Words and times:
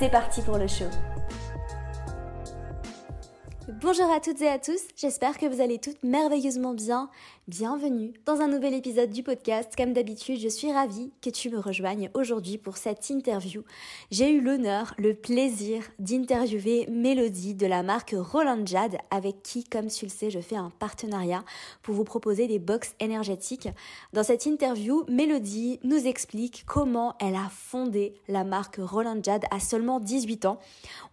C'est 0.00 0.08
parti 0.08 0.40
pour 0.40 0.56
le 0.56 0.66
show. 0.66 0.86
Bonjour 3.82 4.10
à 4.10 4.18
toutes 4.18 4.40
et 4.40 4.48
à 4.48 4.58
tous, 4.58 4.80
j'espère 4.96 5.36
que 5.36 5.44
vous 5.44 5.60
allez 5.60 5.78
toutes 5.78 6.02
merveilleusement 6.02 6.72
bien. 6.72 7.10
Bienvenue 7.50 8.12
dans 8.26 8.42
un 8.42 8.46
nouvel 8.46 8.74
épisode 8.74 9.10
du 9.10 9.24
podcast. 9.24 9.74
Comme 9.76 9.92
d'habitude, 9.92 10.38
je 10.38 10.46
suis 10.46 10.72
ravie 10.72 11.10
que 11.20 11.30
tu 11.30 11.50
me 11.50 11.58
rejoignes 11.58 12.08
aujourd'hui 12.14 12.58
pour 12.58 12.76
cette 12.76 13.10
interview. 13.10 13.64
J'ai 14.12 14.30
eu 14.30 14.40
l'honneur, 14.40 14.94
le 14.98 15.14
plaisir 15.14 15.82
d'interviewer 15.98 16.86
Mélodie 16.88 17.56
de 17.56 17.66
la 17.66 17.82
marque 17.82 18.14
Roland 18.16 18.64
Jade 18.64 18.98
avec 19.10 19.42
qui, 19.42 19.64
comme 19.64 19.88
tu 19.88 20.04
le 20.04 20.12
sais, 20.12 20.30
je 20.30 20.38
fais 20.38 20.54
un 20.54 20.70
partenariat 20.78 21.42
pour 21.82 21.96
vous 21.96 22.04
proposer 22.04 22.46
des 22.46 22.60
box 22.60 22.94
énergétiques. 23.00 23.68
Dans 24.12 24.22
cette 24.22 24.46
interview, 24.46 25.04
Mélodie 25.08 25.80
nous 25.82 26.06
explique 26.06 26.62
comment 26.68 27.16
elle 27.18 27.34
a 27.34 27.48
fondé 27.50 28.14
la 28.28 28.44
marque 28.44 28.78
Roland 28.80 29.20
Jade 29.24 29.46
à 29.50 29.58
seulement 29.58 29.98
18 29.98 30.44
ans. 30.44 30.60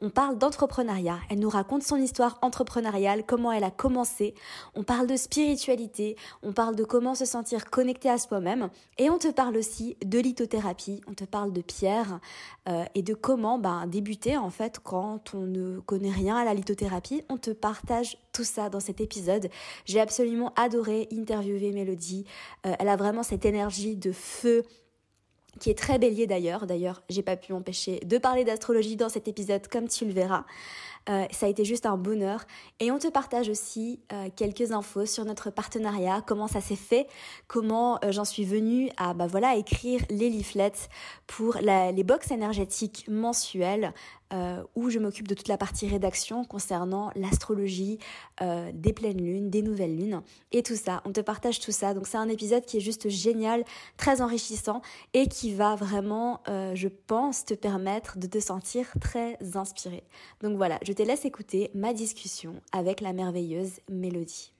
On 0.02 0.12
parle 0.12 0.38
d'entrepreneuriat, 0.38 1.18
elle 1.32 1.40
nous 1.40 1.50
raconte 1.50 1.82
son 1.82 1.98
histoire 1.98 2.38
entrepreneuriale, 2.44 3.24
comment 3.26 3.52
elle 3.52 3.64
a 3.64 3.72
commencé. 3.72 4.36
On 4.76 4.84
parle 4.84 5.08
de 5.08 5.16
spiritualité, 5.16 6.16
on 6.44 6.54
parle 6.54 6.76
de 6.76 6.84
comment 6.84 7.16
se 7.16 7.26
sentir 7.26 7.70
connecté 7.70 8.10
à 8.10 8.18
soi-même 8.18 8.70
et 8.98 9.10
on 9.10 9.18
te 9.18 9.30
parle 9.30 9.58
aussi 9.58 9.98
de 10.06 10.20
lithothérapie, 10.20 11.02
on 11.08 11.14
te 11.14 11.24
parle 11.24 11.54
de 11.54 11.62
pierre 11.62 12.20
euh, 12.68 12.86
et 12.96 13.02
de 13.02 13.14
comment 13.14 13.60
ben, 13.60 13.88
débuter 13.88 14.38
en 14.38 14.50
fait 14.50 14.80
quand 14.84 15.34
on 15.34 15.42
ne 15.42 15.80
connaît 15.80 16.12
rien 16.12 16.36
à 16.36 16.46
la 16.46 16.54
lithothérapie. 16.54 17.24
On 17.30 17.38
te 17.38 17.52
partage 17.52 18.18
tout 18.34 18.44
ça 18.44 18.70
dans 18.70 18.80
cet 18.80 19.02
épisode. 19.02 19.50
J'ai 19.86 20.00
absolument 20.00 20.54
adoré 20.56 21.08
interviewer 21.12 21.72
Mélodie. 21.72 22.26
Euh, 22.66 22.74
elle 22.80 22.90
a 22.90 22.96
vraiment 22.96 23.24
cette 23.24 23.46
énergie 23.46 23.96
de 23.96 24.12
feu 24.12 24.64
qui 25.60 25.70
est 25.70 25.78
très 25.78 25.98
bélier 25.98 26.28
d'ailleurs. 26.28 26.68
D'ailleurs, 26.68 27.02
j'ai 27.10 27.24
pas 27.24 27.36
pu 27.36 27.54
m'empêcher 27.54 28.00
de 28.06 28.18
parler 28.18 28.44
d'astrologie 28.44 28.96
dans 28.96 29.10
cet 29.10 29.28
épisode 29.28 29.68
comme 29.68 29.88
tu 29.88 30.06
le 30.06 30.12
verras. 30.12 30.46
Euh, 31.10 31.26
ça 31.32 31.46
a 31.46 31.50
été 31.50 31.64
juste 31.64 31.86
un 31.86 31.98
bonheur. 31.98 32.46
Et 32.80 32.92
on 32.92 33.00
te 33.00 33.08
partage 33.08 33.50
aussi 33.50 34.00
euh, 34.12 34.30
quelques 34.36 34.72
infos 34.72 35.06
sur 35.06 35.26
notre 35.26 35.50
partenariat, 35.50 36.22
comment 36.26 36.48
ça 36.48 36.62
s'est 36.62 36.76
fait, 36.76 37.08
comment 37.48 38.00
euh, 38.04 38.12
j'en 38.12 38.26
suis 38.26 38.44
venue 38.44 38.90
à 38.98 39.14
bah 39.14 39.28
voilà 39.28 39.56
écrire 39.56 40.02
les 40.10 40.30
leaflets 40.30 40.90
pour 41.26 41.58
les 41.62 42.04
box 42.04 42.32
énergétiques 42.32 43.06
mensuelles 43.08 43.94
euh, 44.34 44.62
où 44.76 44.90
je 44.90 45.00
m'occupe 45.00 45.28
de 45.28 45.34
toute 45.34 45.48
la 45.48 45.58
partie 45.58 45.88
rédaction 45.88 46.44
concernant 46.44 47.12
l'astrologie, 47.16 47.98
euh, 48.42 48.72
des 48.74 48.92
pleines 48.92 49.22
lunes, 49.22 49.50
des 49.50 49.62
nouvelles 49.62 49.96
lunes 49.96 50.22
et 50.52 50.64
tout 50.64 50.76
ça. 50.76 51.02
On 51.06 51.14
te 51.14 51.22
partage 51.22 51.62
tout 51.62 51.72
ça. 51.72 51.94
Donc 51.94 52.08
c'est 52.08 52.18
un 52.18 52.28
épisode 52.28 52.66
qui 52.66 52.76
est 52.76 52.82
juste 52.82 53.08
génial, 53.08 53.64
très 53.96 54.22
enrichissant 54.22 54.82
et 55.14 55.28
qui 55.28 55.54
va 55.54 55.76
vraiment, 55.76 56.42
euh, 56.50 56.76
je 56.76 56.90
pense, 56.90 57.46
te 57.46 57.54
permettre 57.54 58.18
de 58.18 58.28
te 58.28 58.40
sentir 58.40 58.92
très 59.00 59.38
inspiré. 59.56 60.04
Donc 60.42 60.58
voilà, 60.58 60.78
je 60.86 60.92
te 60.92 61.04
laisse 61.04 61.24
écouter 61.24 61.72
ma 61.74 61.94
discussion 61.94 62.62
avec 62.74 63.00
la 63.00 63.14
merveilleuse 63.14 63.80
Mélodie. 63.90 64.52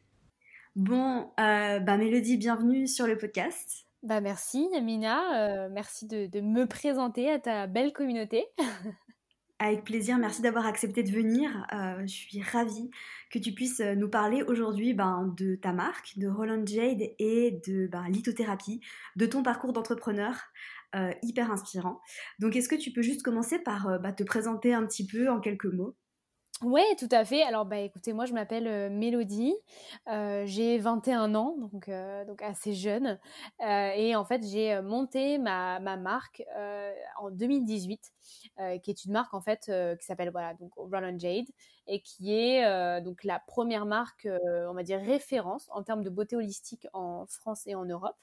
Bon, 0.78 1.30
bah 1.38 1.98
Mélodie, 1.98 2.38
bienvenue 2.38 2.88
sur 2.88 3.06
le 3.06 3.18
podcast. 3.18 3.86
Bah 4.04 4.22
merci 4.22 4.70
Amina, 4.78 5.68
merci 5.70 6.06
de, 6.06 6.28
de 6.28 6.40
me 6.40 6.68
présenter 6.68 7.30
à 7.32 7.40
ta 7.40 7.68
belle 7.68 7.92
communauté. 7.92 8.46
Avec 9.60 9.86
plaisir, 9.86 10.20
merci 10.20 10.44
d'avoir 10.44 10.68
accepté 10.68 11.02
de 11.02 11.10
venir. 11.10 11.50
Euh, 11.74 12.02
je 12.02 12.14
suis 12.14 12.42
ravie 12.44 12.92
que 13.32 13.40
tu 13.40 13.54
puisses 13.54 13.80
euh, 13.80 13.96
nous 13.96 14.08
parler 14.08 14.44
aujourd'hui 14.44 14.94
ben, 14.94 15.34
de 15.36 15.56
ta 15.56 15.74
marque, 15.74 16.16
de 16.18 16.28
Roland 16.28 16.64
Jade 16.64 17.02
et 17.18 17.60
de 17.66 17.88
ben, 17.88 18.08
lithothérapie, 18.08 18.82
de 19.16 19.26
ton 19.26 19.42
parcours 19.42 19.74
d'entrepreneur 19.74 20.36
euh, 20.96 21.12
hyper 21.24 21.52
inspirant. 21.52 22.02
Donc 22.38 22.56
est-ce 22.56 22.70
que 22.70 22.76
tu 22.76 22.92
peux 22.92 23.02
juste 23.02 23.24
commencer 23.24 23.58
par 23.58 24.00
bah, 24.00 24.14
te 24.14 24.24
présenter 24.24 24.76
un 24.76 24.86
petit 24.86 25.08
peu 25.08 25.28
en 25.28 25.40
quelques 25.40 25.66
mots? 25.66 25.96
Oui, 26.64 26.82
tout 26.98 27.10
à 27.12 27.24
fait. 27.24 27.44
Alors, 27.44 27.66
bah, 27.66 27.78
écoutez, 27.78 28.14
moi, 28.14 28.26
je 28.26 28.34
m'appelle 28.34 28.92
Mélodie. 28.92 29.54
j'ai 30.08 30.80
21 30.80 31.36
ans, 31.36 31.56
donc, 31.60 31.88
donc 32.28 32.42
assez 32.42 32.74
jeune. 32.74 33.20
et 33.60 34.16
en 34.16 34.26
fait, 34.26 34.44
j'ai 34.44 34.82
monté 34.82 35.38
ma, 35.38 35.80
ma 35.80 35.98
marque 35.98 36.44
en 37.20 37.30
2018, 37.30 38.12
qui 38.82 38.92
est 38.92 39.06
une 39.06 39.12
marque, 39.12 39.34
en 39.34 39.42
fait, 39.42 39.72
qui 40.00 40.06
s'appelle, 40.06 40.32
voilà, 40.32 40.54
donc 40.56 40.74
Roland 40.76 41.18
Jade, 41.18 41.46
et 41.88 42.02
qui 42.02 42.34
est 42.34 43.02
donc 43.02 43.24
la 43.24 43.40
première 43.40 43.86
marque, 43.86 44.28
on 44.68 44.74
va 44.74 44.84
dire, 44.84 45.00
référence 45.00 45.68
en 45.72 45.84
termes 45.84 46.04
de 46.04 46.10
beauté 46.10 46.36
holistique 46.36 46.88
en 46.94 47.26
France 47.28 47.68
et 47.68 47.76
en 47.76 47.86
Europe 47.86 48.16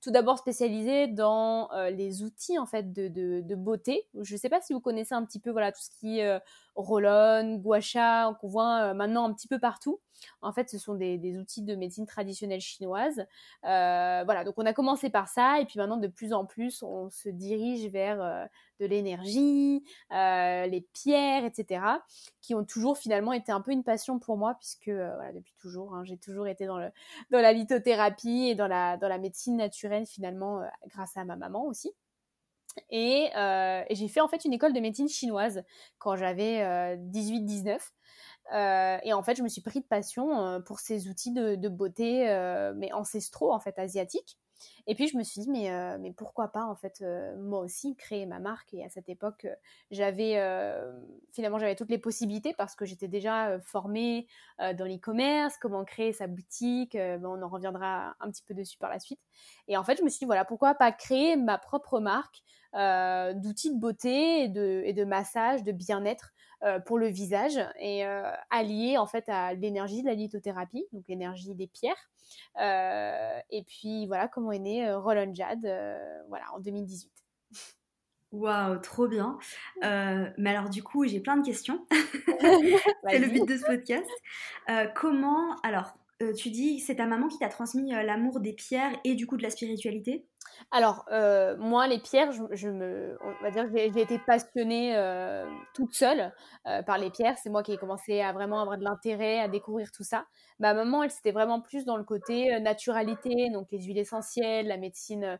tout 0.00 0.10
d'abord 0.10 0.38
spécialisé 0.38 1.06
dans 1.06 1.68
les 1.90 2.22
outils 2.22 2.58
en 2.58 2.66
fait 2.66 2.92
de, 2.92 3.08
de, 3.08 3.54
beauté. 3.54 4.08
Je 4.14 4.34
ne 4.34 4.38
sais 4.38 4.48
pas 4.48 4.60
si 4.60 4.72
vous 4.72 4.80
connaissez 4.80 5.14
un 5.14 5.24
petit 5.24 5.40
peu 5.40 5.50
voilà 5.50 5.72
tout 5.72 5.82
ce 5.82 5.90
qui 5.90 6.20
est 6.20 6.40
roll-on, 6.74 7.56
gua 7.56 7.80
sha 7.80 8.36
qu'on 8.40 8.48
voit 8.48 8.94
maintenant 8.94 9.28
un 9.28 9.32
petit 9.32 9.48
peu 9.48 9.58
partout. 9.58 10.00
En 10.42 10.52
fait, 10.52 10.68
ce 10.70 10.78
sont 10.78 10.94
des, 10.94 11.38
outils 11.38 11.62
de 11.62 11.74
médecine 11.74 12.06
traditionnelle 12.06 12.60
chinoise. 12.60 13.26
voilà, 13.62 14.44
donc 14.44 14.54
on 14.58 14.66
a 14.66 14.72
commencé 14.72 15.10
par 15.10 15.28
ça 15.28 15.60
et 15.60 15.64
puis 15.66 15.78
maintenant 15.78 15.96
de 15.96 16.08
plus 16.08 16.32
en 16.32 16.44
plus 16.44 16.82
on 16.82 17.10
se 17.10 17.28
dirige 17.28 17.86
vers 17.90 18.48
de 18.80 18.86
l'énergie, 18.86 19.84
les 20.10 20.86
pierres, 20.92 21.44
etc., 21.44 21.84
qui 22.40 22.54
ont 22.54 22.64
toujours 22.64 22.98
finalement 22.98 23.32
été 23.32 23.52
un 23.52 23.60
peu 23.60 23.72
une 23.72 23.84
passion 23.84 24.18
pour 24.18 24.36
moi 24.36 24.54
puisque 24.54 24.88
voilà, 24.88 25.32
depuis 25.32 25.54
toujours, 25.60 25.94
hein, 25.94 26.04
j'ai 26.04 26.16
toujours 26.16 26.46
été 26.46 26.66
dans, 26.66 26.78
le, 26.78 26.90
dans 27.30 27.40
la 27.40 27.52
lithothérapie 27.52 28.48
et 28.48 28.54
dans 28.54 28.68
la, 28.68 28.96
dans 28.96 29.08
la 29.08 29.18
médecine 29.18 29.56
naturelle 29.56 30.06
finalement 30.06 30.62
grâce 30.88 31.16
à 31.16 31.24
ma 31.24 31.36
maman 31.36 31.66
aussi. 31.66 31.92
Et, 32.90 33.30
j'ai 33.90 34.08
fait 34.08 34.20
en 34.20 34.28
fait 34.28 34.44
une 34.44 34.52
école 34.52 34.72
de 34.72 34.80
médecine 34.80 35.08
chinoise 35.08 35.62
quand 35.98 36.16
j'avais 36.16 36.96
18-19. 36.96 37.78
Et 38.52 39.12
en 39.12 39.22
fait, 39.22 39.36
je 39.36 39.42
me 39.42 39.48
suis 39.48 39.62
pris 39.62 39.80
de 39.80 39.86
passion 39.86 40.62
pour 40.62 40.80
ces 40.80 41.08
outils 41.08 41.32
de, 41.32 41.68
beauté, 41.68 42.24
mais 42.76 42.92
ancestraux 42.92 43.52
en 43.52 43.60
fait 43.60 43.78
asiatiques. 43.78 44.38
Et 44.86 44.94
puis 44.94 45.08
je 45.08 45.16
me 45.16 45.22
suis 45.22 45.40
dit 45.40 45.50
mais 45.50 45.70
euh, 45.70 45.98
pourquoi 46.16 46.48
pas 46.48 46.64
en 46.64 46.76
fait 46.76 47.00
euh, 47.02 47.36
moi 47.36 47.60
aussi 47.60 47.96
créer 47.96 48.26
ma 48.26 48.38
marque 48.38 48.72
et 48.72 48.84
à 48.84 48.88
cette 48.88 49.08
époque 49.08 49.44
euh, 49.44 49.54
j'avais 49.90 50.36
finalement 51.32 51.58
j'avais 51.58 51.74
toutes 51.74 51.90
les 51.90 51.98
possibilités 51.98 52.54
parce 52.54 52.74
que 52.74 52.84
j'étais 52.84 53.08
déjà 53.08 53.58
formée 53.60 54.26
dans 54.58 54.84
l'e-commerce, 54.84 55.56
comment 55.60 55.84
créer 55.84 56.12
sa 56.12 56.26
boutique, 56.26 56.94
ben, 56.94 57.24
on 57.24 57.42
en 57.42 57.48
reviendra 57.48 58.14
un 58.20 58.30
petit 58.30 58.42
peu 58.42 58.54
dessus 58.54 58.78
par 58.78 58.90
la 58.90 58.98
suite. 58.98 59.20
Et 59.68 59.76
en 59.76 59.84
fait 59.84 59.98
je 59.98 60.04
me 60.04 60.08
suis 60.08 60.20
dit 60.20 60.24
voilà 60.24 60.44
pourquoi 60.44 60.74
pas 60.74 60.92
créer 60.92 61.36
ma 61.36 61.58
propre 61.58 62.00
marque 62.00 62.42
d'outils 62.72 63.74
de 63.74 63.78
beauté 63.78 64.44
et 64.44 64.48
de 64.92 65.04
massage, 65.04 65.62
de 65.62 65.72
bien-être 65.72 66.32
euh, 66.66 66.80
pour 66.80 66.98
le 66.98 67.06
visage 67.06 67.60
et 67.78 68.04
euh, 68.04 68.28
allié 68.50 68.98
en 68.98 69.06
fait 69.06 69.28
à 69.28 69.54
l'énergie 69.54 70.02
de 70.02 70.08
la 70.08 70.14
lithothérapie, 70.14 70.84
donc 70.92 71.04
l'énergie 71.06 71.54
des 71.54 71.68
pierres. 71.68 72.10
Euh, 72.60 73.38
et 73.50 73.62
puis 73.62 74.06
voilà 74.06 74.26
comment 74.26 74.50
est 74.50 74.58
né 74.58 74.92
Roland 74.92 75.32
Jade 75.32 75.62
voilà, 76.28 76.44
en 76.54 76.58
2018. 76.58 77.12
Waouh, 78.32 78.78
trop 78.78 79.06
bien. 79.06 79.38
mais 79.82 80.50
alors 80.50 80.68
du 80.68 80.82
coup, 80.82 81.06
j'ai 81.06 81.20
plein 81.20 81.36
de 81.36 81.46
questions. 81.46 81.86
c'est 83.08 83.18
le 83.20 83.28
but 83.28 83.46
de 83.46 83.56
ce 83.56 83.64
podcast. 83.64 84.10
comment, 84.94 85.56
alors, 85.62 85.94
tu 86.36 86.50
dis, 86.50 86.80
c'est 86.80 86.96
ta 86.96 87.06
maman 87.06 87.28
qui 87.28 87.38
t'a 87.38 87.48
transmis 87.48 87.90
l'amour 87.90 88.40
des 88.40 88.52
pierres 88.52 88.92
et 89.04 89.14
du 89.14 89.26
coup 89.26 89.36
de 89.36 89.42
la 89.42 89.50
spiritualité? 89.50 90.26
Alors, 90.70 91.04
euh, 91.12 91.56
moi, 91.58 91.86
les 91.86 91.98
pierres, 91.98 92.32
je, 92.32 92.68
me, 92.68 93.16
on 93.22 93.42
va 93.42 93.50
dire, 93.50 93.66
j'ai 93.72 94.00
été 94.00 94.18
passionnée 94.18 94.96
euh, 94.96 95.46
toute 95.74 95.94
seule 95.94 96.32
euh, 96.66 96.82
par 96.82 96.98
les 96.98 97.10
pierres. 97.10 97.36
C'est 97.42 97.50
moi 97.50 97.62
qui 97.62 97.72
ai 97.72 97.76
commencé 97.76 98.20
à 98.20 98.32
vraiment 98.32 98.60
avoir 98.60 98.78
de 98.78 98.84
l'intérêt 98.84 99.38
à 99.38 99.48
découvrir 99.48 99.90
tout 99.92 100.02
ça. 100.02 100.26
Ma 100.58 100.74
maman, 100.74 101.02
elle, 101.02 101.10
c'était 101.10 101.32
vraiment 101.32 101.60
plus 101.60 101.84
dans 101.84 101.96
le 101.96 102.04
côté 102.04 102.58
naturalité, 102.60 103.50
donc 103.50 103.68
les 103.70 103.82
huiles 103.82 103.98
essentielles, 103.98 104.66
la 104.66 104.76
médecine 104.76 105.38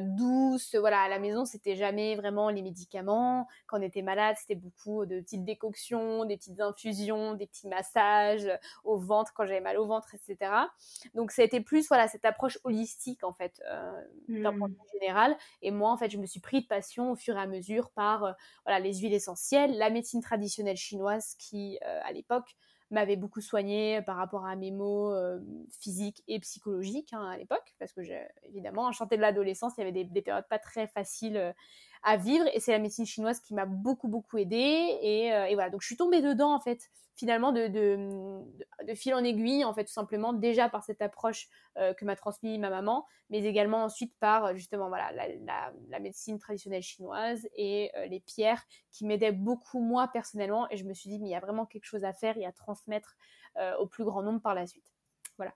douce. 0.00 0.74
Voilà, 0.74 1.02
à 1.02 1.08
la 1.08 1.18
maison, 1.18 1.44
c'était 1.44 1.76
jamais 1.76 2.16
vraiment 2.16 2.50
les 2.50 2.62
médicaments. 2.62 3.48
Quand 3.66 3.78
on 3.78 3.82
était 3.82 4.02
malade, 4.02 4.36
c'était 4.38 4.54
beaucoup 4.54 5.06
de 5.06 5.20
petites 5.20 5.44
décoctions, 5.44 6.24
des 6.24 6.36
petites 6.36 6.60
infusions, 6.60 7.34
des 7.34 7.46
petits 7.46 7.68
massages 7.68 8.48
au 8.84 8.98
ventre 8.98 9.32
quand 9.34 9.46
j'avais 9.46 9.60
mal 9.60 9.78
au 9.78 9.86
ventre, 9.86 10.14
etc. 10.14 10.52
Donc, 11.14 11.30
ça 11.30 11.42
a 11.42 11.44
été 11.44 11.60
plus 11.60 11.88
voilà 11.88 12.08
cette 12.08 12.24
approche 12.24 12.58
holistique 12.64 13.24
en 13.24 13.32
fait 13.32 13.62
d'un 14.28 14.52
point 14.52 14.68
de 14.68 14.74
vue 14.74 15.00
général. 15.00 15.36
Et 15.62 15.70
moi, 15.70 15.90
en 15.90 15.96
fait, 15.96 16.10
je 16.10 16.18
me 16.18 16.26
suis 16.26 16.40
pris 16.40 16.62
de 16.62 16.66
passion 16.66 17.10
au 17.12 17.16
fur 17.16 17.36
et 17.36 17.40
à 17.40 17.46
mesure 17.46 17.90
par 17.90 18.34
voilà 18.64 18.80
les 18.80 18.94
huiles 18.94 19.14
essentielles, 19.14 19.76
la 19.78 19.90
médecine 19.90 20.20
traditionnelle 20.20 20.76
chinoise 20.76 21.34
qui 21.38 21.78
à 21.82 22.12
l'époque 22.12 22.56
m'avait 22.94 23.16
beaucoup 23.16 23.40
soigné 23.40 24.00
par 24.02 24.16
rapport 24.16 24.46
à 24.46 24.56
mes 24.56 24.70
maux 24.70 25.12
euh, 25.12 25.38
physiques 25.80 26.22
et 26.28 26.38
psychologiques 26.40 27.12
hein, 27.12 27.28
à 27.30 27.36
l'époque, 27.36 27.74
parce 27.78 27.92
que 27.92 28.00
évidemment, 28.44 28.86
enchanté 28.86 29.16
de 29.16 29.20
l'adolescence, 29.20 29.74
il 29.76 29.80
y 29.80 29.82
avait 29.82 30.04
des, 30.04 30.22
périodes 30.22 30.48
pas 30.48 30.58
très 30.58 30.86
faciles 30.86 31.36
euh, 31.36 31.52
à 32.04 32.16
vivre, 32.16 32.44
et 32.52 32.60
c'est 32.60 32.72
la 32.72 32.78
médecine 32.78 33.06
chinoise 33.06 33.40
qui 33.40 33.54
m'a 33.54 33.66
beaucoup 33.66 34.08
beaucoup 34.08 34.38
aidée, 34.38 34.98
et, 35.02 35.32
euh, 35.32 35.46
et, 35.46 35.54
voilà, 35.54 35.70
donc 35.70 35.82
je 35.82 35.86
suis 35.86 35.96
tombée 35.96 36.22
dedans 36.22 36.54
en 36.54 36.60
fait 36.60 36.90
finalement 37.16 37.52
de, 37.52 37.68
de, 37.68 38.94
fil 38.94 39.14
en 39.14 39.22
aiguille, 39.22 39.64
en 39.64 39.72
fait, 39.72 39.84
tout 39.84 39.92
simplement, 39.92 40.32
déjà 40.32 40.68
par 40.68 40.82
cette 40.82 41.00
approche 41.00 41.48
euh, 41.78 41.94
que 41.94 42.04
m'a 42.04 42.16
transmis 42.16 42.58
ma 42.58 42.70
maman, 42.70 43.06
mais 43.30 43.44
également 43.44 43.84
ensuite 43.84 44.14
par 44.18 44.46
euh, 44.46 44.54
justement 44.54 44.88
voilà, 44.88 45.12
la, 45.12 46.00
médecine 46.00 46.38
traditionnelle 46.38 46.82
chinoise 46.82 47.48
et 47.56 47.90
euh, 47.96 48.06
les 48.06 48.20
pierres 48.20 48.62
qui 48.90 49.06
m'aidaient 49.06 49.32
beaucoup 49.32 49.80
moi 49.80 50.08
personnellement. 50.08 50.68
Et 50.70 50.76
je 50.76 50.84
me 50.84 50.92
suis 50.92 51.08
dit, 51.08 51.18
mais 51.18 51.28
il 51.28 51.32
y 51.32 51.36
a 51.36 51.40
vraiment 51.40 51.66
quelque 51.66 51.84
chose 51.84 52.04
à 52.04 52.12
faire 52.12 52.36
et 52.36 52.44
à 52.44 52.52
transmettre 52.52 53.16
au 53.78 53.86
plus 53.86 54.04
grand 54.04 54.24
nombre 54.24 54.40
par 54.40 54.52
la 54.52 54.66
suite. 54.66 54.92
Voilà. 55.36 55.54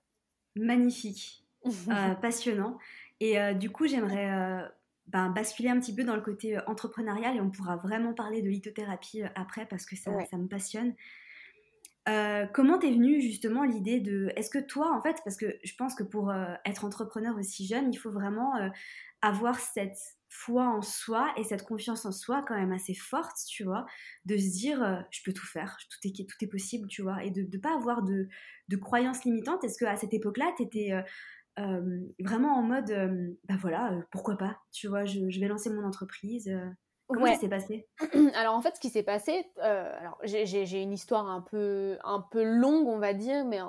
Magnifique, 0.54 1.44
passionnant. 2.22 2.78
Et 3.18 3.54
du 3.56 3.70
coup, 3.70 3.88
j'aimerais 3.88 4.70
ben, 5.08 5.30
basculer 5.30 5.68
un 5.70 5.80
petit 5.80 5.94
peu 5.94 6.04
dans 6.04 6.14
le 6.14 6.22
côté 6.22 6.58
entrepreneurial 6.66 7.36
et 7.36 7.40
on 7.40 7.50
pourra 7.50 7.76
vraiment 7.76 8.14
parler 8.14 8.42
de 8.42 8.48
lithothérapie 8.48 9.22
après 9.34 9.66
parce 9.66 9.86
que 9.86 9.96
ça, 9.96 10.12
ça 10.30 10.36
me 10.36 10.48
passionne. 10.48 10.94
Euh, 12.08 12.46
comment 12.54 12.78
t'es 12.78 12.90
venue 12.90 13.20
justement 13.20 13.64
l'idée 13.64 14.00
de... 14.00 14.32
Est-ce 14.36 14.50
que 14.50 14.58
toi, 14.58 14.94
en 14.96 15.02
fait, 15.02 15.16
parce 15.24 15.36
que 15.36 15.58
je 15.62 15.74
pense 15.76 15.94
que 15.94 16.02
pour 16.02 16.30
euh, 16.30 16.54
être 16.64 16.84
entrepreneur 16.84 17.36
aussi 17.36 17.66
jeune, 17.66 17.92
il 17.92 17.96
faut 17.96 18.10
vraiment 18.10 18.56
euh, 18.56 18.68
avoir 19.20 19.58
cette 19.58 19.98
foi 20.30 20.68
en 20.68 20.80
soi 20.80 21.32
et 21.36 21.44
cette 21.44 21.64
confiance 21.64 22.06
en 22.06 22.12
soi 22.12 22.44
quand 22.46 22.54
même 22.54 22.72
assez 22.72 22.94
forte, 22.94 23.36
tu 23.48 23.64
vois, 23.64 23.84
de 24.24 24.36
se 24.36 24.50
dire 24.50 25.04
je 25.10 25.20
peux 25.24 25.32
tout 25.32 25.46
faire, 25.46 25.78
tout 25.90 26.06
est, 26.06 26.28
tout 26.28 26.36
est 26.42 26.46
possible, 26.46 26.86
tu 26.86 27.00
vois, 27.02 27.24
et 27.24 27.30
de 27.30 27.42
ne 27.42 27.60
pas 27.60 27.74
avoir 27.74 28.02
de, 28.02 28.28
de 28.68 28.76
croyances 28.76 29.24
limitantes. 29.24 29.64
Est-ce 29.64 29.78
qu'à 29.78 29.96
cette 29.96 30.12
époque-là, 30.12 30.52
tu 30.58 30.92
étais 31.58 32.24
vraiment 32.24 32.56
en 32.56 32.62
mode, 32.62 33.36
bah 33.48 33.56
voilà, 33.60 34.00
pourquoi 34.10 34.36
pas, 34.36 34.58
tu 34.72 34.88
vois, 34.88 35.04
je, 35.04 35.30
je, 35.30 35.40
vais 35.40 35.48
lancer 35.48 35.70
mon 35.70 35.84
entreprise 35.84 36.50
Comment 37.08 37.26
ça 37.26 37.40
s'est 37.40 37.48
passé? 37.48 37.88
Alors 38.34 38.54
en 38.54 38.60
fait, 38.60 38.76
ce 38.76 38.80
qui 38.80 38.90
s'est 38.90 39.02
passé, 39.02 39.46
euh, 39.62 39.98
alors 39.98 40.18
j'ai 40.24 40.82
une 40.82 40.92
histoire 40.92 41.26
un 41.26 41.40
peu 41.40 41.96
un 42.04 42.20
peu 42.20 42.42
longue, 42.42 42.86
on 42.86 42.98
va 42.98 43.14
dire, 43.14 43.46
mais 43.46 43.60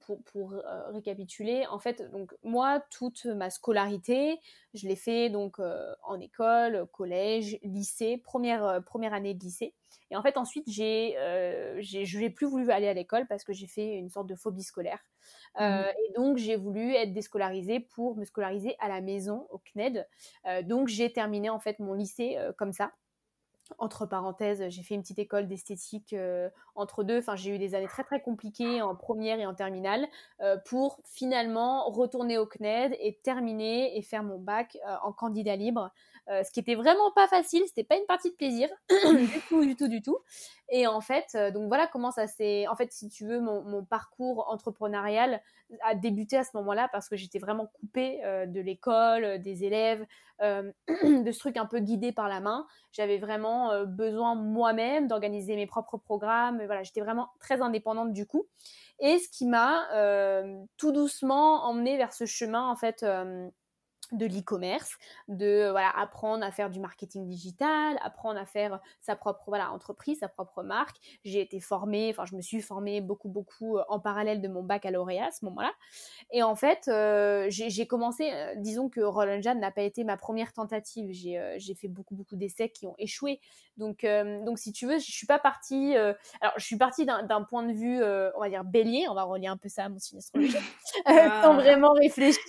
pour, 0.00 0.20
pour 0.24 0.54
euh, 0.54 0.90
récapituler, 0.90 1.66
en 1.68 1.78
fait, 1.78 2.10
donc 2.10 2.34
moi 2.42 2.82
toute 2.90 3.26
ma 3.26 3.48
scolarité, 3.48 4.40
je 4.74 4.88
l'ai 4.88 4.96
fait 4.96 5.30
donc 5.30 5.60
euh, 5.60 5.94
en 6.02 6.18
école, 6.18 6.86
collège, 6.92 7.58
lycée, 7.62 8.16
première 8.16 8.82
première 8.84 9.14
année 9.14 9.34
de 9.34 9.44
lycée. 9.44 9.72
Et 10.10 10.16
en 10.16 10.22
fait, 10.22 10.36
ensuite, 10.36 10.64
j'ai, 10.66 11.14
je 11.78 12.18
n'ai 12.18 12.30
plus 12.30 12.46
voulu 12.48 12.68
aller 12.72 12.88
à 12.88 12.94
l'école 12.94 13.28
parce 13.28 13.44
que 13.44 13.52
j'ai 13.52 13.68
fait 13.68 13.94
une 13.94 14.08
sorte 14.08 14.26
de 14.26 14.34
phobie 14.34 14.64
scolaire. 14.64 14.98
Mmh. 15.58 15.62
et 15.62 16.12
donc, 16.14 16.36
j'ai 16.36 16.56
voulu 16.56 16.94
être 16.94 17.12
déscolarisée 17.12 17.80
pour 17.80 18.16
me 18.16 18.24
scolariser 18.24 18.76
à 18.78 18.88
la 18.88 19.00
maison, 19.00 19.46
au 19.50 19.58
CNED. 19.58 20.06
donc, 20.64 20.88
j'ai 20.88 21.12
terminé 21.12 21.50
en 21.50 21.58
fait 21.58 21.78
mon 21.78 21.94
lycée 21.94 22.38
comme 22.56 22.72
ça 22.72 22.92
entre 23.78 24.04
parenthèses, 24.04 24.64
j'ai 24.68 24.82
fait 24.82 24.96
une 24.96 25.02
petite 25.02 25.20
école 25.20 25.46
d'esthétique 25.46 26.12
entre 26.74 27.04
deux. 27.04 27.18
Enfin, 27.18 27.36
j'ai 27.36 27.54
eu 27.54 27.58
des 27.58 27.76
années 27.76 27.86
très 27.86 28.02
très 28.02 28.20
compliquées 28.20 28.82
en 28.82 28.96
première 28.96 29.38
et 29.38 29.46
en 29.46 29.54
terminale 29.54 30.08
pour 30.66 31.00
finalement 31.04 31.88
retourner 31.88 32.36
au 32.36 32.46
CNED 32.46 32.96
et 32.98 33.20
terminer 33.22 33.96
et 33.96 34.02
faire 34.02 34.24
mon 34.24 34.38
bac 34.38 34.76
en 35.04 35.12
candidat 35.12 35.54
libre 35.54 35.92
euh, 36.30 36.44
ce 36.44 36.50
qui 36.52 36.60
était 36.60 36.76
vraiment 36.76 37.10
pas 37.10 37.26
facile, 37.26 37.62
c'était 37.66 37.84
pas 37.84 37.96
une 37.96 38.06
partie 38.06 38.30
de 38.30 38.36
plaisir, 38.36 38.68
du 38.88 39.40
tout, 39.48 39.64
du 39.64 39.74
tout, 39.74 39.88
du 39.88 40.00
tout. 40.00 40.18
Et 40.72 40.86
en 40.86 41.00
fait, 41.00 41.26
euh, 41.34 41.50
donc 41.50 41.66
voilà 41.66 41.88
comment 41.88 42.12
ça 42.12 42.28
s'est. 42.28 42.68
En 42.68 42.76
fait, 42.76 42.92
si 42.92 43.08
tu 43.08 43.26
veux, 43.26 43.40
mon, 43.40 43.84
parcours 43.84 44.48
entrepreneurial 44.48 45.42
a 45.82 45.94
débuté 45.96 46.36
à 46.36 46.44
ce 46.44 46.50
moment-là 46.54 46.88
parce 46.92 47.08
que 47.08 47.16
j'étais 47.16 47.40
vraiment 47.40 47.66
coupée 47.66 48.24
euh, 48.24 48.46
de 48.46 48.60
l'école, 48.60 49.40
des 49.40 49.64
élèves, 49.64 50.06
de 50.40 51.32
ce 51.32 51.38
truc 51.38 51.56
un 51.56 51.66
peu 51.66 51.80
guidé 51.80 52.12
par 52.12 52.28
la 52.28 52.40
main. 52.40 52.66
J'avais 52.92 53.18
vraiment 53.18 53.84
besoin 53.84 54.34
moi-même 54.34 55.06
d'organiser 55.06 55.54
mes 55.54 55.66
propres 55.66 55.98
programmes. 55.98 56.64
Voilà, 56.64 56.82
j'étais 56.82 57.02
vraiment 57.02 57.28
très 57.40 57.60
indépendante 57.60 58.12
du 58.12 58.26
coup. 58.26 58.46
Et 59.00 59.18
ce 59.18 59.28
qui 59.28 59.46
m'a 59.46 59.86
tout 60.78 60.92
doucement 60.92 61.64
emmenée 61.64 61.98
vers 61.98 62.14
ce 62.14 62.24
chemin, 62.24 62.70
en 62.70 62.76
fait 62.76 63.04
de 64.12 64.26
l'e-commerce, 64.26 64.96
de 65.28 65.68
voilà, 65.70 65.90
apprendre 65.96 66.44
à 66.44 66.50
faire 66.50 66.70
du 66.70 66.80
marketing 66.80 67.26
digital, 67.26 67.98
apprendre 68.02 68.38
à 68.38 68.46
faire 68.46 68.80
sa 69.00 69.16
propre 69.16 69.44
voilà, 69.46 69.72
entreprise, 69.72 70.18
sa 70.18 70.28
propre 70.28 70.62
marque. 70.62 70.96
J'ai 71.24 71.40
été 71.40 71.60
formée, 71.60 72.10
enfin 72.10 72.24
je 72.24 72.36
me 72.36 72.40
suis 72.40 72.60
formée 72.60 73.00
beaucoup 73.00 73.28
beaucoup 73.28 73.76
euh, 73.76 73.84
en 73.88 74.00
parallèle 74.00 74.40
de 74.40 74.48
mon 74.48 74.62
baccalauréat 74.62 75.26
à 75.26 75.30
ce 75.30 75.44
moment-là. 75.46 75.72
Et 76.30 76.42
en 76.42 76.54
fait, 76.54 76.88
euh, 76.88 77.46
j'ai 77.48 77.86
commencé, 77.86 78.30
euh, 78.32 78.54
disons 78.56 78.88
que 78.88 79.00
Roland 79.00 79.40
Jan 79.40 79.54
n'a 79.54 79.70
pas 79.70 79.82
été 79.82 80.04
ma 80.04 80.16
première 80.16 80.52
tentative. 80.52 81.10
J'ai 81.12 81.74
fait 81.74 81.88
beaucoup 81.88 82.14
beaucoup 82.14 82.36
d'essais 82.36 82.68
qui 82.68 82.86
ont 82.86 82.94
échoué. 82.98 83.40
Donc 83.76 84.04
donc 84.44 84.58
si 84.58 84.72
tu 84.72 84.86
veux, 84.86 84.98
je 84.98 85.10
suis 85.10 85.26
pas 85.26 85.38
partie. 85.38 85.96
alors 85.96 86.54
je 86.56 86.64
suis 86.64 86.76
partie 86.76 87.06
d'un 87.06 87.42
point 87.42 87.62
de 87.62 87.72
vue, 87.72 88.02
on 88.02 88.40
va 88.40 88.48
dire 88.48 88.64
bélier. 88.64 89.06
On 89.08 89.14
va 89.14 89.22
relier 89.22 89.46
un 89.46 89.56
peu 89.56 89.68
ça 89.68 89.84
à 89.84 89.88
mon 89.88 89.98
signe 89.98 90.18
astrologique, 90.18 90.60
sans 91.06 91.54
vraiment 91.54 91.92
réfléchir. 91.92 92.40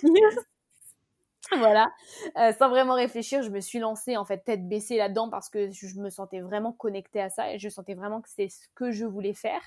voilà, 1.58 1.92
euh, 2.38 2.52
sans 2.52 2.68
vraiment 2.70 2.94
réfléchir, 2.94 3.42
je 3.42 3.50
me 3.50 3.60
suis 3.60 3.78
lancée 3.78 4.16
en 4.16 4.24
fait 4.24 4.38
tête 4.38 4.66
baissée 4.68 4.96
là-dedans 4.96 5.28
parce 5.28 5.50
que 5.50 5.70
je 5.70 6.00
me 6.00 6.08
sentais 6.08 6.40
vraiment 6.40 6.72
connectée 6.72 7.20
à 7.20 7.28
ça 7.28 7.52
et 7.52 7.58
je 7.58 7.68
sentais 7.68 7.94
vraiment 7.94 8.22
que 8.22 8.28
c'est 8.30 8.48
ce 8.48 8.68
que 8.74 8.90
je 8.90 9.04
voulais 9.04 9.34
faire. 9.34 9.60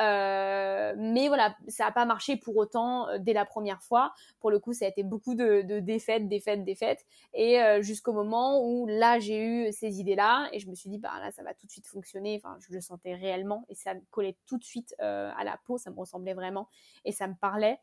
Euh, 0.00 0.94
mais 0.96 1.28
voilà, 1.28 1.54
ça 1.68 1.84
n'a 1.84 1.92
pas 1.92 2.04
marché 2.06 2.36
pour 2.36 2.56
autant 2.56 3.08
euh, 3.08 3.18
dès 3.18 3.32
la 3.34 3.44
première 3.44 3.82
fois. 3.82 4.12
Pour 4.40 4.50
le 4.50 4.58
coup, 4.58 4.72
ça 4.72 4.86
a 4.86 4.88
été 4.88 5.02
beaucoup 5.02 5.34
de, 5.34 5.62
de 5.62 5.78
défaites, 5.80 6.28
défaites, 6.28 6.64
défaites, 6.64 7.04
et 7.34 7.58
jusqu'au 7.80 8.12
moment 8.12 8.60
où 8.62 8.86
là 8.86 9.18
j'ai 9.18 9.42
eu 9.42 9.72
ces 9.72 10.00
idées-là 10.00 10.48
et 10.52 10.58
je 10.58 10.68
me 10.68 10.74
suis 10.74 10.88
dit 10.88 10.98
bah 10.98 11.10
là 11.20 11.30
ça 11.32 11.42
va 11.42 11.52
tout 11.54 11.66
de 11.66 11.70
suite 11.70 11.86
fonctionner. 11.86 12.40
Enfin, 12.42 12.56
je 12.60 12.72
le 12.72 12.80
sentais 12.80 13.14
réellement 13.14 13.64
et 13.68 13.74
ça 13.74 13.94
me 13.94 14.00
collait 14.10 14.36
tout 14.46 14.58
de 14.58 14.64
suite 14.64 14.94
à 14.98 15.44
la 15.44 15.58
peau, 15.66 15.76
ça 15.78 15.90
me 15.90 15.96
ressemblait 15.96 16.34
vraiment 16.34 16.68
et 17.04 17.12
ça 17.12 17.26
me 17.26 17.34
parlait. 17.34 17.78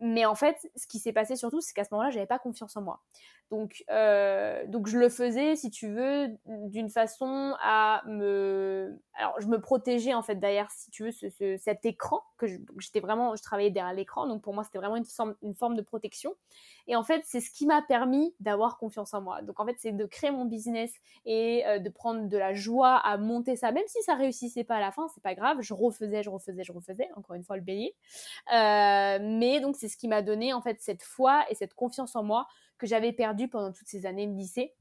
mais 0.00 0.24
en 0.24 0.34
fait, 0.34 0.70
ce 0.76 0.86
qui 0.86 0.98
s'est 0.98 1.12
passé 1.12 1.36
surtout, 1.36 1.60
c'est 1.60 1.74
qu'à 1.74 1.84
ce 1.84 1.92
moment-là 1.92 2.10
j'avais 2.10 2.21
pas 2.26 2.38
confiance 2.38 2.76
en 2.76 2.82
moi. 2.82 3.02
Donc, 3.52 3.84
euh, 3.90 4.64
donc 4.66 4.86
je 4.86 4.96
le 4.96 5.10
faisais, 5.10 5.56
si 5.56 5.70
tu 5.70 5.86
veux, 5.86 6.28
d'une 6.46 6.88
façon 6.88 7.54
à 7.60 8.02
me, 8.06 8.98
alors 9.12 9.38
je 9.42 9.46
me 9.46 9.60
protégeais 9.60 10.14
en 10.14 10.22
fait 10.22 10.36
derrière, 10.36 10.70
si 10.70 10.90
tu 10.90 11.04
veux, 11.04 11.10
ce, 11.10 11.28
cet 11.58 11.84
écran 11.84 12.22
que 12.38 12.46
j'étais 12.78 13.00
vraiment, 13.00 13.36
je 13.36 13.42
travaillais 13.42 13.68
derrière 13.68 13.92
l'écran, 13.92 14.26
donc 14.26 14.40
pour 14.40 14.54
moi 14.54 14.64
c'était 14.64 14.78
vraiment 14.78 14.96
une 14.96 15.54
forme, 15.54 15.76
de 15.76 15.82
protection. 15.82 16.34
Et 16.86 16.96
en 16.96 17.02
fait, 17.02 17.24
c'est 17.26 17.40
ce 17.40 17.50
qui 17.50 17.66
m'a 17.66 17.82
permis 17.82 18.34
d'avoir 18.40 18.78
confiance 18.78 19.12
en 19.12 19.20
moi. 19.20 19.42
Donc 19.42 19.60
en 19.60 19.66
fait, 19.66 19.76
c'est 19.78 19.92
de 19.92 20.06
créer 20.06 20.30
mon 20.30 20.46
business 20.46 20.90
et 21.26 21.66
euh, 21.66 21.78
de 21.78 21.90
prendre 21.90 22.28
de 22.28 22.38
la 22.38 22.54
joie 22.54 22.96
à 22.96 23.18
monter 23.18 23.56
ça, 23.56 23.70
même 23.70 23.84
si 23.86 24.02
ça 24.02 24.14
réussissait 24.14 24.64
pas 24.64 24.76
à 24.76 24.80
la 24.80 24.92
fin, 24.92 25.08
c'est 25.08 25.22
pas 25.22 25.34
grave, 25.34 25.58
je 25.60 25.74
refaisais, 25.74 26.22
je 26.22 26.30
refaisais, 26.30 26.64
je 26.64 26.72
refaisais. 26.72 27.10
Encore 27.16 27.36
une 27.36 27.44
fois 27.44 27.56
le 27.56 27.62
bélier. 27.62 27.94
Euh, 28.54 29.18
mais 29.20 29.60
donc 29.60 29.76
c'est 29.76 29.88
ce 29.88 29.98
qui 29.98 30.08
m'a 30.08 30.22
donné 30.22 30.54
en 30.54 30.62
fait 30.62 30.80
cette 30.80 31.02
foi 31.02 31.44
et 31.50 31.54
cette 31.54 31.74
confiance 31.74 32.16
en 32.16 32.22
moi 32.22 32.46
que 32.78 32.86
j'avais 32.86 33.12
perdu 33.12 33.48
pendant 33.48 33.72
toutes 33.72 33.88
ces 33.88 34.06
années 34.06 34.26
de 34.26 34.34
lycée 34.34 34.74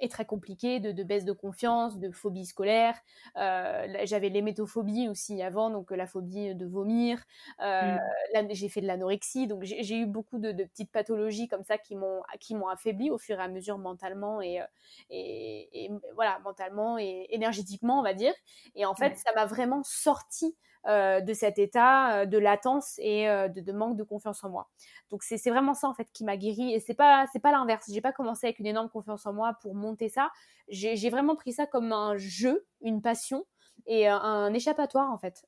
et 0.00 0.08
très 0.08 0.24
compliqué, 0.24 0.80
de, 0.80 1.02
baisse 1.02 1.24
de 1.24 1.32
confiance, 1.32 1.98
de 1.98 2.10
phobie 2.10 2.46
scolaire. 2.46 2.98
Euh, 3.36 3.86
j'avais 4.04 4.28
l'hémétophobie 4.28 5.08
aussi 5.08 5.42
avant, 5.42 5.70
donc 5.70 5.90
la 5.90 6.06
phobie 6.06 6.54
de 6.54 6.66
vomir. 6.66 7.22
Euh, 7.62 7.96
mm. 8.34 8.48
J'ai 8.50 8.68
fait 8.68 8.80
de 8.80 8.86
l'anorexie, 8.86 9.46
donc 9.46 9.62
j'ai 9.64 9.96
eu 9.96 10.06
beaucoup 10.06 10.38
de, 10.38 10.52
petites 10.52 10.90
pathologies 10.90 11.48
comme 11.48 11.64
ça 11.64 11.78
qui 11.78 11.94
m'ont 11.96 12.22
qui 12.40 12.54
m'ont 12.54 12.68
affaibli 12.68 13.10
au 13.10 13.18
fur 13.18 13.38
et 13.38 13.42
à 13.42 13.48
mesure 13.48 13.78
mentalement 13.78 14.40
et, 14.40 14.60
euh, 14.60 14.64
et, 15.10 15.90
voilà 16.14 16.38
mentalement 16.40 16.98
et 16.98 17.26
énergétiquement 17.30 18.00
on 18.00 18.02
va 18.02 18.14
dire. 18.14 18.34
Et 18.74 18.86
en 18.86 18.94
fait, 18.94 19.16
ça 19.16 19.32
m'a 19.34 19.46
vraiment 19.46 19.82
sorti 19.84 20.56
euh, 20.86 21.22
de 21.22 21.32
cet 21.32 21.58
état 21.58 22.14
euh, 22.14 22.26
de 22.26 22.36
latence 22.36 22.96
et 22.98 23.26
euh, 23.26 23.48
de, 23.48 23.72
manque 23.72 23.96
de 23.96 24.02
confiance 24.02 24.44
en 24.44 24.50
moi. 24.50 24.68
Donc 25.10 25.22
c'est 25.22 25.38
vraiment 25.48 25.72
ça 25.72 25.88
en 25.88 25.94
fait 25.94 26.06
qui 26.12 26.24
m'a 26.24 26.36
guéri 26.36 26.74
et 26.74 26.80
c'est 26.80 26.92
pas 26.92 27.24
c'est 27.32 27.38
pas 27.38 27.52
l'inverse. 27.52 27.86
J'ai 27.90 28.02
pas 28.02 28.12
commencé 28.12 28.48
avec 28.48 28.58
une 28.58 28.66
énorme 28.66 28.90
confiance 28.90 29.24
en 29.24 29.32
moi 29.32 29.56
pour 29.62 29.74
monter 29.84 30.08
ça. 30.08 30.30
J'ai 30.68 31.10
vraiment 31.10 31.36
pris 31.36 31.52
ça 31.52 31.66
comme 31.66 31.92
un 31.92 32.16
jeu, 32.16 32.66
une 32.80 33.02
passion 33.02 33.44
et 33.86 34.08
un, 34.08 34.54
échappatoire 34.54 35.10
en 35.10 35.18
fait, 35.18 35.46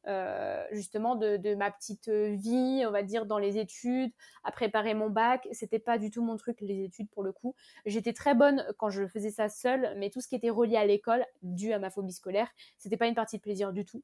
justement 0.70 1.16
de, 1.16 1.54
ma 1.54 1.70
petite 1.70 2.10
vie, 2.10 2.84
on 2.86 2.90
va 2.90 3.02
dire 3.02 3.24
dans 3.24 3.38
les 3.38 3.56
études, 3.56 4.12
à 4.44 4.52
préparer 4.52 4.92
mon 4.92 5.08
bac. 5.08 5.48
C'était 5.52 5.78
pas 5.78 5.96
du 5.96 6.10
tout 6.10 6.22
mon 6.22 6.36
truc 6.36 6.60
les 6.60 6.84
études 6.84 7.08
pour 7.10 7.22
le 7.22 7.32
coup. 7.32 7.54
J'étais 7.86 8.12
très 8.12 8.34
bonne 8.34 8.66
quand 8.76 8.90
je 8.90 9.06
faisais 9.06 9.30
ça 9.30 9.48
seule, 9.48 9.94
mais 9.96 10.10
tout 10.10 10.20
ce 10.20 10.28
qui 10.28 10.34
était 10.34 10.50
relié 10.50 10.76
à 10.76 10.84
l'école, 10.84 11.24
dû 11.42 11.72
à 11.72 11.78
ma 11.78 11.88
phobie 11.88 12.12
scolaire, 12.12 12.50
c'était 12.76 12.98
pas 12.98 13.06
une 13.06 13.14
partie 13.14 13.38
de 13.38 13.42
plaisir 13.42 13.72
du 13.72 13.86
tout. 13.86 14.02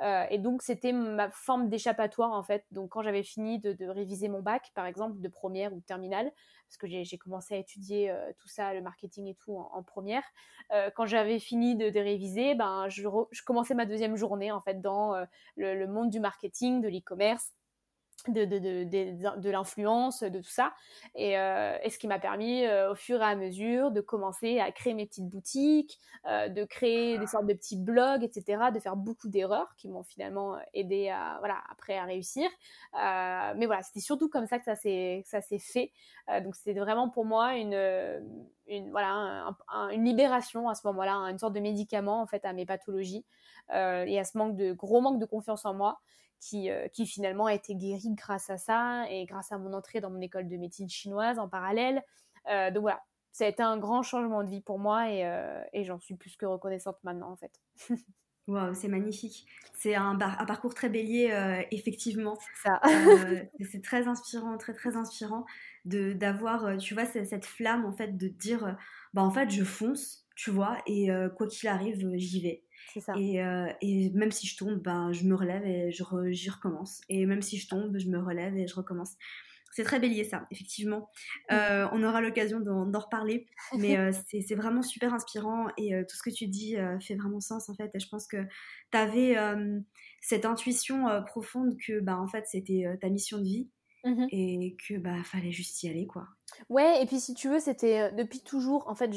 Euh, 0.00 0.24
et 0.30 0.38
donc, 0.38 0.62
c'était 0.62 0.92
ma 0.92 1.30
forme 1.30 1.68
d'échappatoire, 1.68 2.32
en 2.32 2.42
fait. 2.42 2.64
Donc, 2.70 2.90
quand 2.90 3.02
j'avais 3.02 3.22
fini 3.22 3.58
de, 3.58 3.86
réviser 3.88 4.28
mon 4.28 4.40
bac, 4.40 4.72
par 4.74 4.86
exemple, 4.86 5.20
de 5.20 5.28
première 5.28 5.72
ou 5.72 5.80
de 5.80 5.84
terminale, 5.84 6.32
parce 6.72 6.90
que 6.90 7.04
j'ai 7.04 7.18
commencé 7.18 7.54
à 7.54 7.58
étudier 7.58 8.10
euh, 8.10 8.32
tout 8.38 8.48
ça, 8.48 8.72
le 8.72 8.80
marketing 8.80 9.26
et 9.26 9.34
tout, 9.34 9.58
en, 9.58 9.82
première, 9.82 10.22
euh, 10.72 10.90
quand 10.96 11.04
j'avais 11.04 11.38
fini 11.38 11.76
de, 11.76 11.84
réviser, 11.98 12.54
ben, 12.54 12.88
je, 12.88 13.02
commençais 13.44 13.74
ma 13.74 13.84
deuxième 13.84 14.16
journée, 14.16 14.50
en 14.50 14.60
fait, 14.60 14.80
dans 14.80 15.14
le, 15.56 15.86
monde 15.86 16.08
du 16.08 16.18
marketing, 16.18 16.80
de 16.80 16.88
l'e-commerce 16.88 17.52
de, 18.30 18.44
de, 18.44 18.58
de, 18.58 19.40
de 19.40 19.50
l'influence, 19.50 20.22
de 20.22 20.40
tout 20.40 20.50
ça. 20.50 20.72
Et, 21.14 21.38
euh, 21.38 21.76
et 21.82 21.90
ce 21.90 21.98
qui 21.98 22.06
m'a 22.06 22.18
permis, 22.18 22.64
euh, 22.64 22.92
au 22.92 22.94
fur 22.94 23.20
et 23.20 23.24
à 23.24 23.34
mesure, 23.34 23.90
de 23.90 24.00
commencer 24.00 24.60
à 24.60 24.70
créer 24.72 24.94
mes 24.94 25.06
petites 25.06 25.28
boutiques, 25.28 25.98
euh, 26.26 26.48
de 26.48 26.64
créer 26.64 27.18
des 27.18 27.26
sortes 27.26 27.46
de 27.46 27.54
petits 27.54 27.76
blogs, 27.76 28.22
etc., 28.22 28.70
de 28.72 28.80
faire 28.80 28.96
beaucoup 28.96 29.28
d'erreurs 29.28 29.74
qui 29.76 29.88
m'ont 29.88 30.02
finalement 30.02 30.56
aidé 30.74 31.08
à, 31.08 31.36
voilà, 31.40 31.58
après 31.70 31.96
à 31.96 32.04
réussir. 32.04 32.48
mais 32.94 33.66
voilà, 33.66 33.82
c'était 33.82 34.00
surtout 34.00 34.28
comme 34.28 34.46
ça 34.46 34.58
que 34.58 34.64
ça 34.64 34.76
s'est, 34.76 35.24
fait. 35.58 35.92
donc 36.42 36.54
c'était 36.54 36.78
vraiment 36.78 37.08
pour 37.08 37.24
moi 37.24 37.56
une, 37.56 37.74
une, 38.66 38.90
voilà, 38.90 39.54
une 39.92 40.04
libération 40.04 40.68
à 40.68 40.74
ce 40.74 40.86
moment-là, 40.86 41.14
une 41.30 41.38
sorte 41.38 41.54
de 41.54 41.60
médicament 41.60 42.20
en 42.20 42.26
fait 42.26 42.44
à 42.44 42.52
mes 42.52 42.66
pathologies 42.66 43.24
et 43.70 44.18
à 44.18 44.24
ce 44.24 44.36
manque 44.38 44.56
de, 44.56 44.72
gros 44.72 45.00
manque 45.00 45.18
de 45.18 45.26
confiance 45.26 45.64
en 45.64 45.74
moi. 45.74 46.00
Euh, 46.54 46.88
qui, 46.88 47.06
finalement 47.06 47.46
a 47.46 47.54
été 47.54 47.74
guéri 47.74 48.14
grâce 48.14 48.50
à 48.50 48.58
ça 48.58 49.04
et 49.08 49.26
grâce 49.26 49.52
à 49.52 49.58
mon 49.58 49.72
entrée 49.72 50.00
dans 50.00 50.10
mon 50.10 50.20
école 50.20 50.48
de 50.48 50.56
médecine 50.56 50.88
chinoise 50.88 51.38
en 51.38 51.48
parallèle. 51.48 52.02
Euh, 52.50 52.70
donc 52.70 52.82
voilà, 52.82 53.00
ça 53.30 53.44
a 53.44 53.48
été 53.48 53.62
un 53.62 53.78
grand 53.78 54.02
changement 54.02 54.42
de 54.42 54.50
vie 54.50 54.60
pour 54.60 54.78
moi 54.78 55.08
et, 55.08 55.24
euh, 55.24 55.62
j'en 55.84 56.00
suis 56.00 56.16
plus 56.16 56.36
que 56.36 56.44
reconnaissante 56.44 56.98
maintenant 57.04 57.30
en 57.30 57.36
fait. 57.36 57.52
Waouh, 58.48 58.74
c'est 58.74 58.88
magnifique. 58.88 59.46
C'est 59.72 59.94
un, 59.94 60.18
un, 60.20 60.44
parcours 60.44 60.74
très 60.74 60.88
bélier, 60.88 61.30
effectivement. 61.70 62.36
c'est 63.70 63.82
très 63.84 64.08
inspirant, 64.08 64.58
très 64.58 64.74
très 64.74 64.96
inspirant 64.96 65.46
de 65.84 66.12
d'avoir, 66.12 66.76
tu 66.76 66.94
vois, 66.94 67.06
cette, 67.06 67.44
flamme 67.44 67.84
en 67.84 67.92
fait 67.92 68.16
de 68.16 68.26
dire, 68.26 68.76
bah 69.14 69.22
en 69.22 69.30
fait, 69.30 69.48
je 69.48 69.62
fonce, 69.62 70.26
tu 70.34 70.50
vois, 70.50 70.76
et 70.88 71.08
quoi 71.36 71.46
qu'il 71.46 71.68
arrive, 71.68 72.04
j'y 72.16 72.40
vais. 72.40 72.64
Et, 73.16 73.42
euh, 73.42 73.72
et, 73.80 74.10
même 74.10 74.30
si 74.30 74.46
je 74.46 74.56
tombe, 74.56 74.80
ben, 74.80 75.12
je 75.12 75.24
me 75.24 75.34
relève 75.34 75.64
et 75.64 75.90
j'y 75.90 76.50
recommence. 76.50 77.00
Et 77.08 77.26
même 77.26 77.42
si 77.42 77.58
je 77.58 77.68
tombe, 77.68 77.98
je 77.98 78.08
me 78.08 78.18
relève 78.18 78.56
et 78.56 78.66
je 78.66 78.74
recommence. 78.74 79.14
C'est 79.74 79.84
très 79.84 79.98
bélier 79.98 80.24
ça, 80.24 80.46
effectivement. 80.50 81.08
Euh, 81.50 81.88
on 81.92 82.02
aura 82.02 82.20
l'occasion 82.20 82.60
d'en 82.60 82.98
reparler, 82.98 83.46
mais 83.78 83.96
euh, 83.96 84.12
c'est 84.28 84.54
vraiment 84.54 84.82
super 84.82 85.14
inspirant 85.14 85.68
et 85.78 85.92
tout 86.08 86.16
ce 86.16 86.22
que 86.22 86.34
tu 86.34 86.46
dis 86.46 86.76
fait 87.00 87.14
vraiment 87.14 87.40
sens 87.40 87.70
en 87.70 87.74
fait. 87.74 87.90
Et 87.94 87.98
je 87.98 88.08
pense 88.08 88.26
que 88.26 88.44
tu 88.90 88.98
avais 88.98 89.36
cette 90.20 90.44
intuition 90.44 91.06
profonde 91.26 91.76
que 91.86 92.00
bah, 92.00 92.18
en 92.18 92.28
fait 92.28 92.44
c'était 92.46 92.84
ta 93.00 93.08
mission 93.08 93.38
de 93.38 93.44
vie 93.44 93.70
mmh 94.04 94.28
et 94.28 94.76
que 94.76 94.98
bah 94.98 95.22
fallait 95.24 95.52
juste 95.52 95.82
y 95.82 95.88
aller 95.88 96.06
quoi. 96.06 96.28
Ouais, 96.68 97.02
et 97.02 97.06
puis 97.06 97.20
si 97.20 97.34
tu 97.34 97.48
veux, 97.48 97.60
c'était 97.60 98.00
euh, 98.02 98.10
depuis 98.10 98.40
toujours, 98.40 98.88
en 98.88 98.94
fait, 98.94 99.10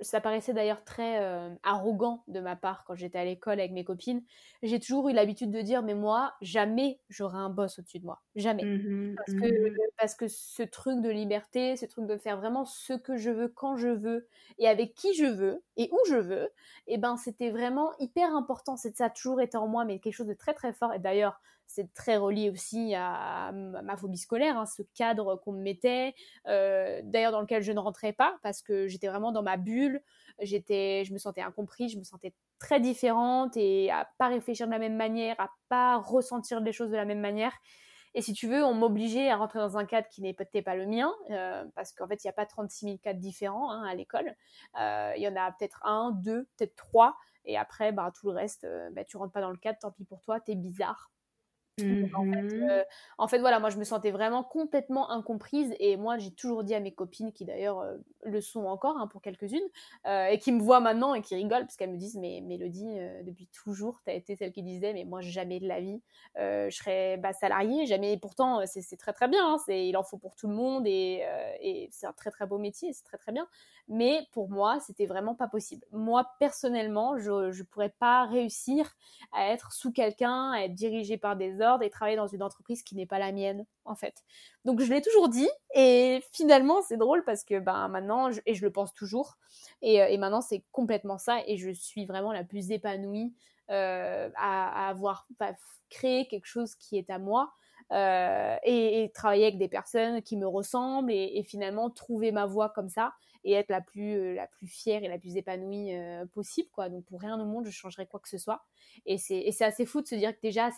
ça 0.00 0.20
paraissait 0.20 0.52
d'ailleurs 0.54 0.84
très 0.84 1.22
euh, 1.22 1.54
arrogant 1.62 2.24
de 2.28 2.40
ma 2.40 2.56
part 2.56 2.84
quand 2.84 2.94
j'étais 2.94 3.18
à 3.18 3.24
l'école 3.24 3.60
avec 3.60 3.72
mes 3.72 3.84
copines. 3.84 4.22
J'ai 4.62 4.80
toujours 4.80 5.08
eu 5.08 5.12
l'habitude 5.12 5.50
de 5.50 5.60
dire, 5.62 5.82
mais 5.82 5.94
moi, 5.94 6.34
jamais 6.40 7.00
j'aurai 7.08 7.38
un 7.38 7.50
boss 7.50 7.78
au-dessus 7.78 8.00
de 8.00 8.04
moi. 8.06 8.22
Jamais. 8.34 8.68
Mmh 8.68 9.16
parce, 9.16 9.34
que, 9.34 9.46
mmh 9.46 9.76
parce 9.98 10.14
que 10.14 10.28
ce 10.28 10.62
truc 10.62 11.00
de 11.02 11.10
liberté, 11.10 11.76
ce 11.76 11.86
truc 11.86 12.06
de 12.06 12.16
faire 12.18 12.38
vraiment 12.38 12.64
ce 12.64 12.92
que 12.94 13.16
je 13.16 13.30
veux, 13.30 13.48
quand 13.48 13.76
je 13.76 13.88
veux, 13.88 14.28
et 14.58 14.68
avec 14.68 14.94
qui 14.94 15.14
je 15.14 15.24
veux, 15.26 15.64
et 15.76 15.88
où 15.92 15.98
je 16.08 16.16
veux, 16.16 16.44
et 16.86 16.94
eh 16.94 16.98
ben 16.98 17.16
c'était 17.16 17.50
vraiment 17.50 17.92
hyper 17.98 18.34
important. 18.34 18.76
Ça 18.76 18.90
a 19.06 19.10
toujours 19.10 19.40
été 19.40 19.56
en 19.56 19.68
moi, 19.68 19.84
mais 19.84 20.00
quelque 20.00 20.14
chose 20.14 20.26
de 20.26 20.34
très 20.34 20.54
très 20.54 20.72
fort. 20.72 20.92
Et 20.94 20.98
d'ailleurs, 20.98 21.40
c'est 21.66 21.92
très 21.92 22.16
relié 22.16 22.50
aussi 22.50 22.94
à 22.94 23.52
ma 23.52 23.96
phobie 23.96 24.18
scolaire, 24.18 24.56
hein, 24.56 24.66
ce 24.66 24.82
cadre 24.94 25.36
qu'on 25.36 25.52
me 25.52 25.62
mettait, 25.62 26.14
euh, 26.46 27.00
d'ailleurs 27.04 27.32
dans 27.32 27.40
lequel 27.40 27.62
je 27.62 27.72
ne 27.72 27.78
rentrais 27.78 28.12
pas 28.12 28.38
parce 28.42 28.62
que 28.62 28.86
j'étais 28.86 29.08
vraiment 29.08 29.32
dans 29.32 29.42
ma 29.42 29.56
bulle, 29.56 30.00
j'étais, 30.40 31.04
je 31.04 31.12
me 31.12 31.18
sentais 31.18 31.42
incomprise, 31.42 31.92
je 31.92 31.98
me 31.98 32.04
sentais 32.04 32.32
très 32.58 32.80
différente 32.80 33.56
et 33.56 33.90
à 33.90 34.08
pas 34.18 34.28
réfléchir 34.28 34.66
de 34.66 34.72
la 34.72 34.78
même 34.78 34.96
manière, 34.96 35.34
à 35.38 35.50
pas 35.68 35.98
ressentir 35.98 36.60
les 36.60 36.72
choses 36.72 36.90
de 36.90 36.96
la 36.96 37.04
même 37.04 37.20
manière. 37.20 37.52
Et 38.14 38.22
si 38.22 38.32
tu 38.32 38.48
veux, 38.48 38.64
on 38.64 38.72
m'obligeait 38.72 39.28
à 39.28 39.36
rentrer 39.36 39.58
dans 39.58 39.76
un 39.76 39.84
cadre 39.84 40.08
qui 40.08 40.22
n'était 40.22 40.62
pas 40.62 40.74
le 40.74 40.86
mien, 40.86 41.12
euh, 41.30 41.66
parce 41.74 41.92
qu'en 41.92 42.08
fait, 42.08 42.24
il 42.24 42.26
n'y 42.26 42.30
a 42.30 42.32
pas 42.32 42.46
36 42.46 42.86
000 42.86 42.98
cadres 43.02 43.20
différents 43.20 43.70
hein, 43.70 43.84
à 43.84 43.94
l'école. 43.94 44.34
Euh, 44.80 45.12
il 45.16 45.22
y 45.22 45.28
en 45.28 45.36
a 45.36 45.52
peut-être 45.52 45.84
un, 45.84 46.12
deux, 46.12 46.48
peut-être 46.56 46.76
trois. 46.76 47.16
Et 47.44 47.58
après, 47.58 47.92
bah, 47.92 48.10
tout 48.18 48.28
le 48.28 48.34
reste, 48.34 48.66
bah, 48.92 49.04
tu 49.04 49.18
rentres 49.18 49.32
pas 49.32 49.42
dans 49.42 49.50
le 49.50 49.58
cadre, 49.58 49.78
tant 49.78 49.90
pis 49.90 50.04
pour 50.04 50.22
toi, 50.22 50.40
t'es 50.40 50.54
bizarre. 50.54 51.10
Mmh 51.78 52.06
euh, 52.70 52.82
en, 53.18 53.28
fait, 53.28 53.38
voilà, 53.38 53.60
moi 53.60 53.68
je 53.68 53.76
me 53.76 53.84
sentais 53.84 54.10
vraiment 54.10 54.42
complètement 54.42 55.10
incomprise 55.10 55.74
et 55.78 55.98
moi 55.98 56.16
j'ai 56.16 56.30
toujours 56.30 56.64
dit 56.64 56.74
à 56.74 56.80
mes 56.80 56.92
copines 56.92 57.32
qui 57.32 57.44
d'ailleurs 57.44 57.80
euh, 57.80 57.96
le 58.24 58.40
sont 58.40 58.64
encore 58.64 58.96
hein, 58.96 59.06
pour 59.06 59.20
quelques-unes 59.20 59.68
euh, 60.06 60.28
et 60.28 60.38
qui 60.38 60.52
me 60.52 60.62
voient 60.62 60.80
maintenant 60.80 61.12
et 61.14 61.20
qui 61.20 61.34
rigolent 61.34 61.66
parce 61.66 61.76
qu'elles 61.76 61.92
me 61.92 61.98
disent 61.98 62.16
mais 62.16 62.40
Mélodie 62.40 62.96
depuis 63.24 63.46
toujours 63.48 64.00
tu 64.04 64.10
as 64.10 64.14
été 64.14 64.36
celle 64.36 64.52
qui 64.52 64.62
disait 64.62 64.94
mais 64.94 65.04
moi 65.04 65.20
jamais 65.20 65.60
de 65.60 65.68
la 65.68 65.80
vie 65.80 66.00
je 66.36 66.70
serais 66.70 67.18
bah, 67.18 67.34
salariée 67.34 67.84
jamais. 67.84 68.14
Et 68.14 68.16
pourtant 68.16 68.62
c'est 68.64 68.96
très 68.96 69.12
très 69.12 69.28
bien 69.28 69.46
hein, 69.46 69.58
c'est 69.66 69.86
il 69.86 69.98
en 69.98 70.02
faut 70.02 70.16
pour 70.16 70.34
tout 70.34 70.48
le 70.48 70.54
monde 70.54 70.86
et, 70.86 71.24
et 71.60 71.88
c'est 71.92 72.06
un 72.06 72.14
très 72.14 72.30
très 72.30 72.46
beau 72.46 72.56
métier 72.56 72.94
c'est 72.94 73.04
très 73.04 73.18
très 73.18 73.32
bien 73.32 73.46
mais 73.88 74.26
pour 74.32 74.50
moi 74.50 74.78
c'était 74.80 75.06
vraiment 75.06 75.34
pas 75.34 75.48
possible 75.48 75.84
moi 75.92 76.28
personnellement 76.38 77.18
je 77.18 77.56
ne 77.56 77.62
pourrais 77.64 77.94
pas 77.98 78.26
réussir 78.26 78.92
à 79.32 79.50
être 79.52 79.72
sous 79.72 79.92
quelqu'un 79.92 80.52
à 80.52 80.62
être 80.62 80.74
dirigée 80.74 81.18
par 81.18 81.36
des 81.36 81.60
hommes 81.60 81.82
et 81.82 81.90
travailler 81.90 82.16
dans 82.16 82.26
une 82.26 82.42
entreprise 82.42 82.82
qui 82.82 82.94
n'est 82.94 83.06
pas 83.06 83.18
la 83.18 83.32
mienne, 83.32 83.64
en 83.84 83.94
fait. 83.94 84.24
Donc 84.64 84.80
je 84.80 84.92
l'ai 84.92 85.02
toujours 85.02 85.28
dit 85.28 85.48
et 85.74 86.22
finalement 86.32 86.82
c'est 86.82 86.96
drôle 86.96 87.24
parce 87.24 87.44
que 87.44 87.58
ben 87.58 87.88
maintenant 87.88 88.30
et 88.46 88.54
je 88.54 88.64
le 88.64 88.72
pense 88.72 88.92
toujours 88.94 89.36
et, 89.82 90.02
euh, 90.02 90.08
et 90.08 90.18
maintenant 90.18 90.40
c'est 90.40 90.64
complètement 90.72 91.18
ça 91.18 91.40
et 91.46 91.56
je 91.56 91.70
suis 91.70 92.06
vraiment 92.06 92.32
la 92.32 92.44
plus 92.44 92.70
épanouie 92.70 93.34
euh, 93.70 94.30
à, 94.36 94.88
avoir 94.88 95.26
créé 95.90 96.26
quelque 96.26 96.46
chose 96.46 96.74
qui 96.74 96.98
est 96.98 97.10
à 97.10 97.18
moi. 97.18 97.52
Euh, 97.92 98.56
et, 98.64 99.10
travailler 99.14 99.44
avec 99.44 99.58
des 99.58 99.68
personnes 99.68 100.20
qui 100.22 100.36
me 100.36 100.46
ressemblent 100.46 101.12
et, 101.12 101.42
finalement 101.44 101.88
trouver 101.90 102.32
ma 102.32 102.46
voie 102.46 102.68
comme 102.70 102.88
ça 102.88 103.14
et 103.44 103.52
être 103.52 103.70
la 103.70 103.80
plus 103.80 104.34
la 104.34 104.48
plus 104.48 104.66
fière 104.66 105.04
et 105.04 105.08
la 105.08 105.18
plus 105.18 105.36
épanouie 105.36 105.92
possible 106.32 106.68
quoi. 106.72 106.88
Donc 106.88 107.04
pour 107.04 107.20
rien 107.20 107.40
au 107.40 107.44
monde 107.44 107.66
je 107.66 107.70
changerais 107.70 108.06
quoi 108.06 108.18
que 108.18 108.28
ce 108.28 108.38
soit. 108.38 108.64
Et 109.06 109.18
c'est 109.18 109.62
assez 109.62 109.86
fou 109.86 110.02
de 110.02 110.08
se 110.08 110.16
dire 110.16 110.34
que 110.34 110.40
déjà 110.42 110.70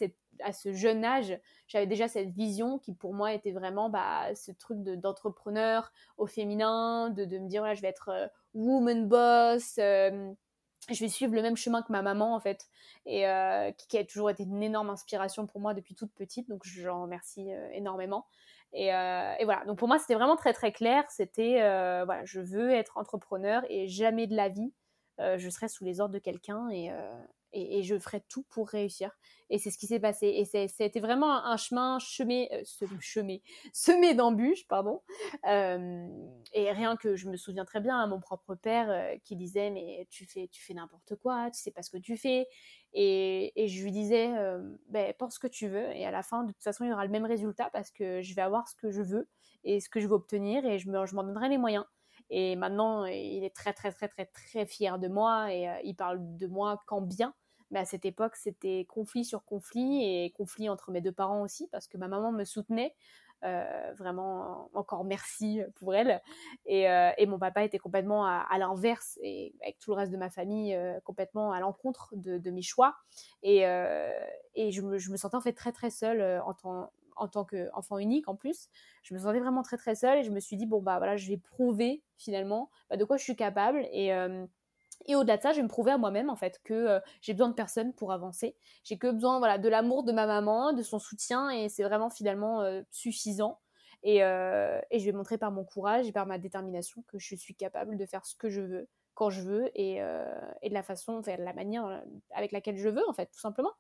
à 0.43 0.53
ce 0.53 0.73
jeune 0.73 1.05
âge, 1.05 1.39
j'avais 1.67 1.87
déjà 1.87 2.09
cette 2.09 2.31
vision 2.31 2.79
qui 2.79 2.95
pour 2.95 3.15
moi 3.15 3.33
était 3.33 3.53
vraiment 3.53 3.91
bah, 3.91 4.35
ce 4.35 4.53
truc 4.53 4.79
d'entrepreneur 4.83 5.93
au 6.17 6.27
féminin, 6.27 7.11
de, 7.11 7.25
de, 7.25 7.39
me 7.39 7.49
dire 7.49 7.75
je 7.75 7.83
vais 7.83 7.89
être 7.89 8.09
euh, 8.09 8.27
woman 8.55 9.09
boss, 9.09 9.77
euh, 9.79 10.33
je 10.91 11.01
vais 11.01 11.09
suivre 11.09 11.35
le 11.35 11.43
même 11.43 11.57
chemin 11.57 11.83
que 11.83 11.93
ma 11.93 12.03
maman 12.03 12.35
en 12.35 12.41
fait, 12.41 12.67
et 13.07 13.27
euh, 13.27 13.71
qui, 13.73 13.99
a 13.99 14.05
toujours 14.05 14.31
été 14.31 14.45
une 14.45 14.63
énorme 14.63 14.91
inspiration 14.91 15.47
pour 15.47 15.61
moi 15.61 15.75
depuis 15.75 15.95
toute 15.95 16.13
petite, 16.13 16.49
donc 16.49 16.63
j'en 16.65 17.03
remercie 17.03 17.51
énormément. 17.73 18.27
Et, 18.73 18.89
et, 18.89 19.45
voilà, 19.45 19.65
donc 19.67 19.79
pour 19.79 19.89
moi 19.89 19.99
c'était 19.99 20.15
vraiment 20.15 20.37
très 20.37 20.53
très 20.53 20.73
clair, 20.73 21.05
c'était 21.09 21.55
voilà, 22.05 22.25
je 22.25 22.41
veux 22.41 22.71
être 22.71 22.99
entrepreneur 22.99 23.63
et 23.69 23.89
jamais 23.89 24.27
de 24.27 24.37
la 24.37 24.49
vie 24.49 24.73
je 25.19 25.51
serai 25.51 25.69
sous 25.69 25.85
les 25.85 26.01
ordres 26.01 26.15
de 26.15 26.19
quelqu'un 26.19 26.69
et, 26.69 26.91
et, 27.53 27.83
je 27.83 27.99
ferai 27.99 28.21
tout 28.29 28.45
pour 28.51 28.69
réussir. 28.69 29.17
Et 29.51 29.59
c'est 29.59 29.71
ce 29.71 29.79
qui 29.79 29.87
s'est 29.87 30.01
passé. 30.01 30.27
Et 30.27 30.45
c'était 30.45 31.01
vraiment 31.01 31.45
un, 31.45 31.57
chemin 31.57 31.99
semé, 32.01 32.49
euh, 32.53 32.63
semé 33.73 34.15
d'embûches, 34.15 34.67
pardon. 34.69 35.03
Euh, 35.49 36.07
et 36.53 36.71
rien 36.71 36.97
que 36.97 37.17
je 37.17 37.29
me 37.29 37.37
souviens 37.37 37.65
très 37.65 37.81
bien 37.81 37.99
à 37.99 38.07
mon 38.07 38.21
propre 38.21 38.55
père 38.55 38.91
euh, 38.91 39.17
qui 39.25 39.37
disait 39.37 39.71
mais 39.71 40.07
tu 40.11 40.27
fais, 40.27 40.49
tu 40.49 40.63
fais 40.63 40.75
n'importe 40.75 41.17
quoi, 41.17 41.51
tu 41.51 41.61
sais 41.61 41.71
pas 41.71 41.83
ce 41.83 41.91
que 41.91 41.99
tu 41.99 42.17
fais. 42.17 42.47
Et, 42.93 43.53
je 43.57 43.83
lui 43.83 43.93
disais 43.93 44.31
ben, 44.89 45.13
pense 45.19 45.35
ce 45.35 45.39
que 45.39 45.47
tu 45.47 45.69
veux. 45.69 45.91
Et 45.97 46.05
à 46.07 46.11
la 46.11 46.23
fin, 46.23 46.45
de 46.45 46.53
toute 46.53 46.63
façon, 46.63 46.85
il 46.85 46.91
y 46.91 46.93
aura 46.93 47.05
le 47.05 47.11
même 47.11 47.27
résultat 47.27 47.71
parce 47.73 47.91
que 47.91 48.23
je 48.23 48.35
vais 48.35 48.43
avoir 48.43 48.69
ce 48.69 48.75
que 48.77 48.91
je 48.91 49.03
veux 49.03 49.29
et 49.65 49.81
ce 49.81 49.89
que 49.89 50.01
je 50.01 50.07
veux 50.07 50.15
obtenir 50.15 50.65
et 50.65 50.79
je 50.79 50.91
m'en 50.91 51.25
donnerai 51.25 51.49
les 51.49 51.59
moyens. 51.59 51.85
Et 52.31 52.57
maintenant, 52.57 53.05
il 53.05 53.45
est 53.45 53.55
très, 53.55 53.73
très, 53.73 53.93
très, 53.93 54.09
très, 54.09 54.27
très 54.27 54.67
fier 54.67 54.99
de 54.99 55.09
moi 55.09 55.53
et 55.53 55.69
il 55.85 55.95
parle 55.95 56.19
de 56.37 56.47
moi 56.47 56.83
qu'en 56.87 57.01
bien. 57.01 57.35
Mais 57.71 57.81
à 57.81 57.85
cette 57.85 58.05
époque, 58.05 58.37
c'était 58.37 58.87
conflit 58.89 59.25
sur 59.25 59.45
conflit 59.45 60.03
et 60.03 60.31
conflit 60.31 60.69
entre 60.69 60.91
mes 60.91 61.01
deux 61.01 61.13
parents 61.13 61.43
aussi, 61.43 61.69
parce 61.69 61.87
que 61.87 61.99
ma 61.99 62.09
maman 62.09 62.33
me 62.33 62.45
soutenait 62.45 62.95
vraiment, 63.43 64.71
encore 64.75 65.05
merci 65.05 65.61
pour 65.77 65.95
elle. 65.95 66.21
Et, 66.67 66.87
et 67.19 67.27
mon 67.27 67.39
papa 67.39 67.65
était 67.65 67.79
complètement 67.79 68.27
à, 68.27 68.59
l'inverse, 68.59 69.19
et 69.23 69.55
avec 69.63 69.79
tout 69.79 69.91
le 69.91 69.97
reste 69.97 70.13
de 70.13 70.17
ma 70.17 70.31
famille, 70.31 70.79
complètement 71.05 71.53
à 71.53 71.61
l'encontre 71.61 72.15
de, 72.17 72.39
de, 72.39 72.51
mes 72.51 72.63
choix. 72.63 72.97
Et, 73.43 73.61
et 74.55 74.71
je, 74.73 74.83
me, 74.83 74.99
je, 74.99 75.11
me, 75.11 75.17
sentais 75.17 75.37
en 75.37 75.41
fait 75.41 75.53
très 75.53 75.73
très 75.73 75.91
seule 75.91 76.41
en 76.45 76.55
tant, 76.55 76.91
en 77.19 77.29
tant 77.29 77.45
qu'enfant 77.45 77.99
unique 77.99 78.29
en 78.29 78.37
plus. 78.37 78.69
Je 79.03 79.15
me 79.15 79.19
sentais 79.19 79.41
vraiment 79.41 79.63
très 79.63 79.77
très 79.77 79.95
seule 79.95 80.19
et 80.19 80.23
je 80.23 80.31
me 80.31 80.41
suis 80.41 80.57
dit, 80.57 80.67
bon, 80.67 80.81
bah 80.81 80.99
voilà, 80.99 81.17
je 81.17 81.29
vais 81.29 81.37
prouver 81.37 82.03
finalement 82.17 82.71
bah, 82.91 82.97
de 82.97 83.05
quoi 83.05 83.17
je 83.17 83.23
suis 83.23 83.37
capable. 83.37 83.87
Et, 83.93 84.13
euh, 84.13 84.47
et 85.07 85.15
au-delà 85.15 85.37
de 85.37 85.43
ça, 85.43 85.53
je 85.53 85.57
vais 85.57 85.63
me 85.63 85.69
prouver 85.69 85.93
à 85.93 85.99
moi-même 85.99 86.31
en 86.31 86.37
fait 86.37 86.61
que 86.65 86.75
euh, 86.75 87.01
j'ai 87.21 87.33
besoin 87.33 87.49
de 87.49 87.55
personne 87.55 87.93
pour 87.95 88.13
avancer. 88.13 88.57
J'ai 88.85 88.99
que 88.99 89.11
besoin 89.11 89.39
voilà, 89.39 89.59
de 89.59 89.69
l'amour 89.69 90.05
de 90.05 90.13
ma 90.13 90.27
maman, 90.27 90.73
de 90.73 90.83
son 90.83 90.99
soutien 90.99 91.51
et 91.51 91.69
c'est 91.69 91.85
vraiment 91.85 92.11
finalement 92.11 92.63
euh, 92.63 92.83
suffisant. 92.91 93.61
Et, 94.05 94.19
et, 94.19 95.01
je 95.01 95.05
vais 95.05 95.11
montrer 95.11 95.39
par 95.39 95.51
mon 95.51 95.65
courage 95.65 96.07
et 96.07 96.13
par 96.13 96.25
ma 96.25 96.39
détermination 96.39 97.03
que 97.09 97.19
je 97.19 97.35
suis 97.35 97.57
capable 97.57 97.97
de 97.97 98.07
faire 98.07 98.25
ce 98.25 98.37
que 98.37 98.49
je 98.49 98.61
veux 98.61 98.89
quand 99.15 99.29
je 99.29 99.43
veux 99.43 99.71
et, 99.75 99.97
et 99.97 100.69
de 100.69 100.75
la 100.75 100.85
façon, 100.85 101.15
enfin, 101.15 101.37
de 101.37 101.43
la 101.43 101.53
manière 101.53 102.05
avec 102.31 102.53
laquelle 102.53 102.77
je 102.77 102.89
veux 102.89 103.03
en 103.09 103.13
fait, 103.13 103.27
tout 103.27 103.41
simplement. 103.41 103.73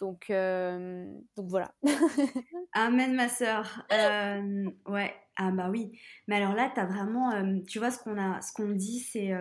Donc, 0.00 0.30
euh, 0.30 1.04
donc 1.36 1.48
voilà. 1.48 1.74
Amen, 2.72 3.14
ma 3.14 3.28
sœur. 3.28 3.86
Euh, 3.92 4.70
ouais, 4.86 5.14
ah 5.36 5.50
bah 5.50 5.68
oui. 5.70 5.92
Mais 6.26 6.36
alors 6.36 6.54
là, 6.54 6.70
tu 6.74 6.80
as 6.80 6.86
vraiment, 6.86 7.32
euh, 7.32 7.58
tu 7.68 7.78
vois, 7.78 7.90
ce 7.90 7.98
qu'on 7.98 8.18
a, 8.18 8.40
ce 8.40 8.52
qu'on 8.52 8.70
dit, 8.70 9.00
c'est, 9.00 9.32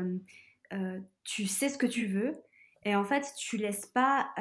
tu 1.24 1.48
sais 1.48 1.70
ce 1.70 1.78
que 1.78 1.88
tu 1.88 2.08
veux, 2.08 2.36
et 2.84 2.96
en 2.96 3.06
fait, 3.06 3.26
tu 3.38 3.58
laisses 3.58 3.86
pas 3.86 4.34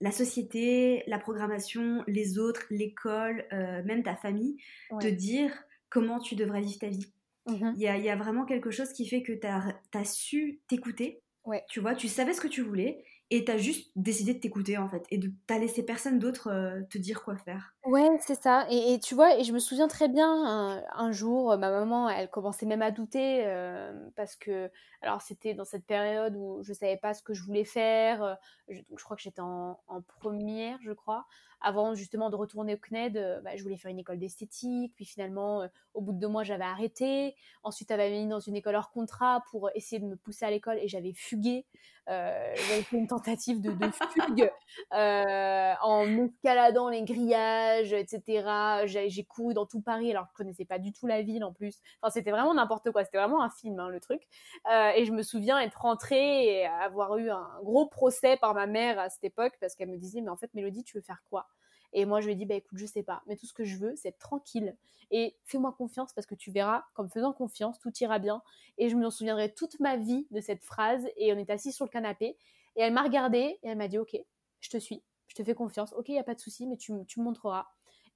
la 0.00 0.10
société, 0.10 1.04
la 1.06 1.18
programmation, 1.18 2.02
les 2.06 2.38
autres, 2.38 2.64
l'école, 2.70 3.46
même 3.84 4.02
ta 4.02 4.16
famille, 4.16 4.56
te 5.00 5.06
dire 5.06 5.52
comment 5.90 6.18
tu 6.18 6.34
devrais 6.34 6.62
vivre 6.62 6.78
ta 6.78 6.88
vie. 6.88 7.12
Mmh 7.48 7.74
il 7.76 7.82
y, 7.82 7.86
a, 7.86 7.96
y, 7.96 8.08
a, 8.08 8.16
vraiment 8.16 8.44
quelque 8.44 8.72
chose 8.72 8.92
qui 8.92 9.06
fait 9.06 9.22
que 9.22 9.32
tu 9.32 9.46
as, 9.46 9.72
as, 9.94 10.04
su 10.04 10.58
t'écouter. 10.66 11.22
Ouais. 11.44 11.62
Tu 11.68 11.78
vois, 11.78 11.94
tu 11.94 12.08
savais 12.08 12.32
ce 12.32 12.40
que 12.40 12.48
tu 12.48 12.60
voulais 12.60 13.04
et 13.30 13.44
t'as 13.44 13.56
juste 13.56 13.90
décidé 13.96 14.34
de 14.34 14.38
t'écouter 14.38 14.78
en 14.78 14.88
fait 14.88 15.04
et 15.10 15.18
de 15.18 15.32
t'as 15.46 15.58
laissé 15.58 15.82
personne 15.84 16.18
d'autre 16.18 16.48
euh, 16.48 16.82
te 16.90 16.98
dire 16.98 17.24
quoi 17.24 17.36
faire. 17.36 17.74
Ouais, 17.84 18.08
c'est 18.20 18.40
ça. 18.40 18.66
Et, 18.70 19.00
tu 19.00 19.14
vois, 19.14 19.36
et 19.38 19.44
je 19.44 19.52
me 19.52 19.58
souviens 19.58 19.88
très 19.88 20.08
bien 20.08 20.84
un, 20.94 21.12
jour, 21.12 21.56
ma 21.58 21.70
maman, 21.70 22.08
elle 22.08 22.30
commençait 22.30 22.66
même 22.66 22.82
à 22.82 22.90
douter 22.90 23.42
euh, 23.46 23.92
parce 24.14 24.36
que, 24.36 24.70
alors 25.02 25.22
c'était 25.22 25.54
dans 25.54 25.64
cette 25.64 25.86
période 25.86 26.36
où 26.36 26.62
je 26.62 26.72
savais 26.72 26.96
pas 26.96 27.14
ce 27.14 27.22
que 27.22 27.34
je 27.34 27.42
voulais 27.42 27.64
faire. 27.64 28.22
Euh, 28.22 28.34
je, 28.68 29.04
crois 29.04 29.16
que 29.16 29.22
j'étais 29.22 29.40
en, 29.40 29.78
première, 30.20 30.78
je 30.82 30.92
crois 30.92 31.26
avant 31.60 31.94
justement 31.94 32.30
de 32.30 32.36
retourner 32.36 32.74
au 32.74 32.76
CNED, 32.76 33.16
euh, 33.16 33.40
bah, 33.40 33.56
je 33.56 33.62
voulais 33.62 33.76
faire 33.76 33.90
une 33.90 33.98
école 33.98 34.18
d'esthétique. 34.18 34.92
Puis 34.94 35.04
finalement, 35.04 35.62
euh, 35.62 35.68
au 35.94 36.00
bout 36.00 36.12
de 36.12 36.18
deux 36.18 36.28
mois, 36.28 36.44
j'avais 36.44 36.64
arrêté. 36.64 37.34
Ensuite, 37.62 37.90
elle 37.90 37.98
m'avait 37.98 38.22
mis 38.22 38.28
dans 38.28 38.40
une 38.40 38.56
école 38.56 38.76
hors 38.76 38.90
contrat 38.90 39.42
pour 39.50 39.70
essayer 39.74 40.00
de 40.00 40.06
me 40.06 40.16
pousser 40.16 40.44
à 40.44 40.50
l'école 40.50 40.78
et 40.78 40.88
j'avais 40.88 41.12
fugué. 41.12 41.66
Euh, 42.08 42.54
j'avais 42.68 42.82
tentative 43.16 43.60
de, 43.60 43.72
de 43.72 43.90
fugue 43.90 44.50
en 44.92 46.06
escaladant 46.24 46.88
les 46.88 47.02
grillages, 47.02 47.92
etc. 47.92 48.84
J'ai 48.86 49.24
couru 49.24 49.54
dans 49.54 49.66
tout 49.66 49.80
Paris 49.80 50.10
alors 50.10 50.24
que 50.24 50.30
je 50.32 50.36
connaissais 50.36 50.64
pas 50.64 50.78
du 50.78 50.92
tout 50.92 51.06
la 51.06 51.22
ville 51.22 51.44
en 51.44 51.52
plus. 51.52 51.80
Enfin, 52.00 52.10
c'était 52.10 52.30
vraiment 52.30 52.54
n'importe 52.54 52.90
quoi. 52.90 53.04
C'était 53.04 53.18
vraiment 53.18 53.42
un 53.42 53.50
film, 53.50 53.80
hein, 53.80 53.88
le 53.88 54.00
truc. 54.00 54.22
et 54.68 55.04
je 55.04 55.12
me 55.12 55.22
souviens 55.22 55.58
être 55.60 55.80
rentrée 55.80 56.60
et 56.60 56.66
avoir 56.66 57.16
eu 57.18 57.30
un 57.30 57.48
gros 57.62 57.86
procès 57.86 58.36
par 58.36 58.54
ma 58.54 58.66
mère 58.66 58.98
à 58.98 59.08
cette 59.08 59.24
époque 59.24 59.54
parce 59.60 59.74
qu'elle 59.74 59.88
me 59.88 59.98
disait, 59.98 60.20
mais 60.20 60.30
en 60.30 60.36
fait, 60.36 60.52
Mélodie, 60.54 60.84
tu 60.84 60.96
veux 60.96 61.02
faire 61.02 61.22
quoi? 61.28 61.46
Et 61.92 62.04
moi, 62.04 62.20
je 62.20 62.26
lui 62.26 62.32
ai 62.32 62.36
dit, 62.36 62.44
bah 62.46 62.54
écoute, 62.54 62.78
je 62.78 62.86
sais 62.86 63.02
pas, 63.02 63.22
mais 63.26 63.36
tout 63.36 63.46
ce 63.46 63.54
que 63.54 63.64
je 63.64 63.76
veux, 63.76 63.94
c'est 63.96 64.08
être 64.08 64.18
tranquille. 64.18 64.76
Et 65.10 65.36
fais-moi 65.44 65.72
confiance 65.72 66.12
parce 66.12 66.26
que 66.26 66.34
tu 66.34 66.50
verras, 66.50 66.84
comme 66.94 67.08
faisant 67.08 67.32
confiance, 67.32 67.78
tout 67.78 67.92
ira 68.00 68.18
bien. 68.18 68.42
Et 68.76 68.88
je 68.88 68.96
me 68.96 69.08
souviendrai 69.08 69.54
toute 69.54 69.78
ma 69.80 69.96
vie 69.96 70.26
de 70.30 70.40
cette 70.40 70.64
phrase. 70.64 71.06
Et 71.16 71.32
on 71.32 71.38
est 71.38 71.48
assis 71.50 71.72
sur 71.72 71.84
le 71.84 71.90
canapé. 71.90 72.36
Et 72.76 72.82
elle 72.82 72.92
m'a 72.92 73.02
regardé 73.02 73.58
et 73.62 73.68
elle 73.68 73.78
m'a 73.78 73.88
dit, 73.88 73.98
ok, 73.98 74.16
je 74.60 74.68
te 74.68 74.76
suis, 74.78 75.02
je 75.28 75.34
te 75.34 75.42
fais 75.42 75.54
confiance. 75.54 75.92
Ok, 75.94 76.08
il 76.08 76.12
n'y 76.12 76.18
a 76.18 76.24
pas 76.24 76.34
de 76.34 76.40
souci, 76.40 76.66
mais 76.66 76.76
tu, 76.76 76.92
tu 77.06 77.20
me 77.20 77.24
montreras. 77.24 77.66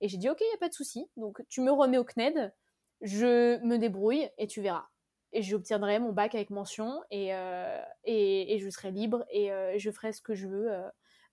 Et 0.00 0.08
j'ai 0.08 0.16
dit, 0.16 0.28
ok, 0.28 0.38
il 0.40 0.48
n'y 0.48 0.54
a 0.54 0.58
pas 0.58 0.68
de 0.68 0.74
souci. 0.74 1.10
Donc, 1.16 1.42
tu 1.48 1.60
me 1.60 1.70
remets 1.70 1.98
au 1.98 2.04
CNED, 2.04 2.52
je 3.00 3.62
me 3.64 3.76
débrouille 3.78 4.28
et 4.38 4.46
tu 4.46 4.60
verras. 4.60 4.86
Et 5.32 5.42
j'obtiendrai 5.42 5.98
mon 5.98 6.12
bac 6.12 6.34
avec 6.34 6.50
mention 6.50 7.02
et, 7.10 7.34
euh, 7.34 7.80
et, 8.04 8.58
je 8.58 8.68
serai 8.68 8.90
libre 8.90 9.24
et 9.30 9.52
euh, 9.52 9.78
je 9.78 9.90
ferai 9.90 10.12
ce 10.12 10.20
que 10.20 10.34
je 10.34 10.48
veux 10.48 10.70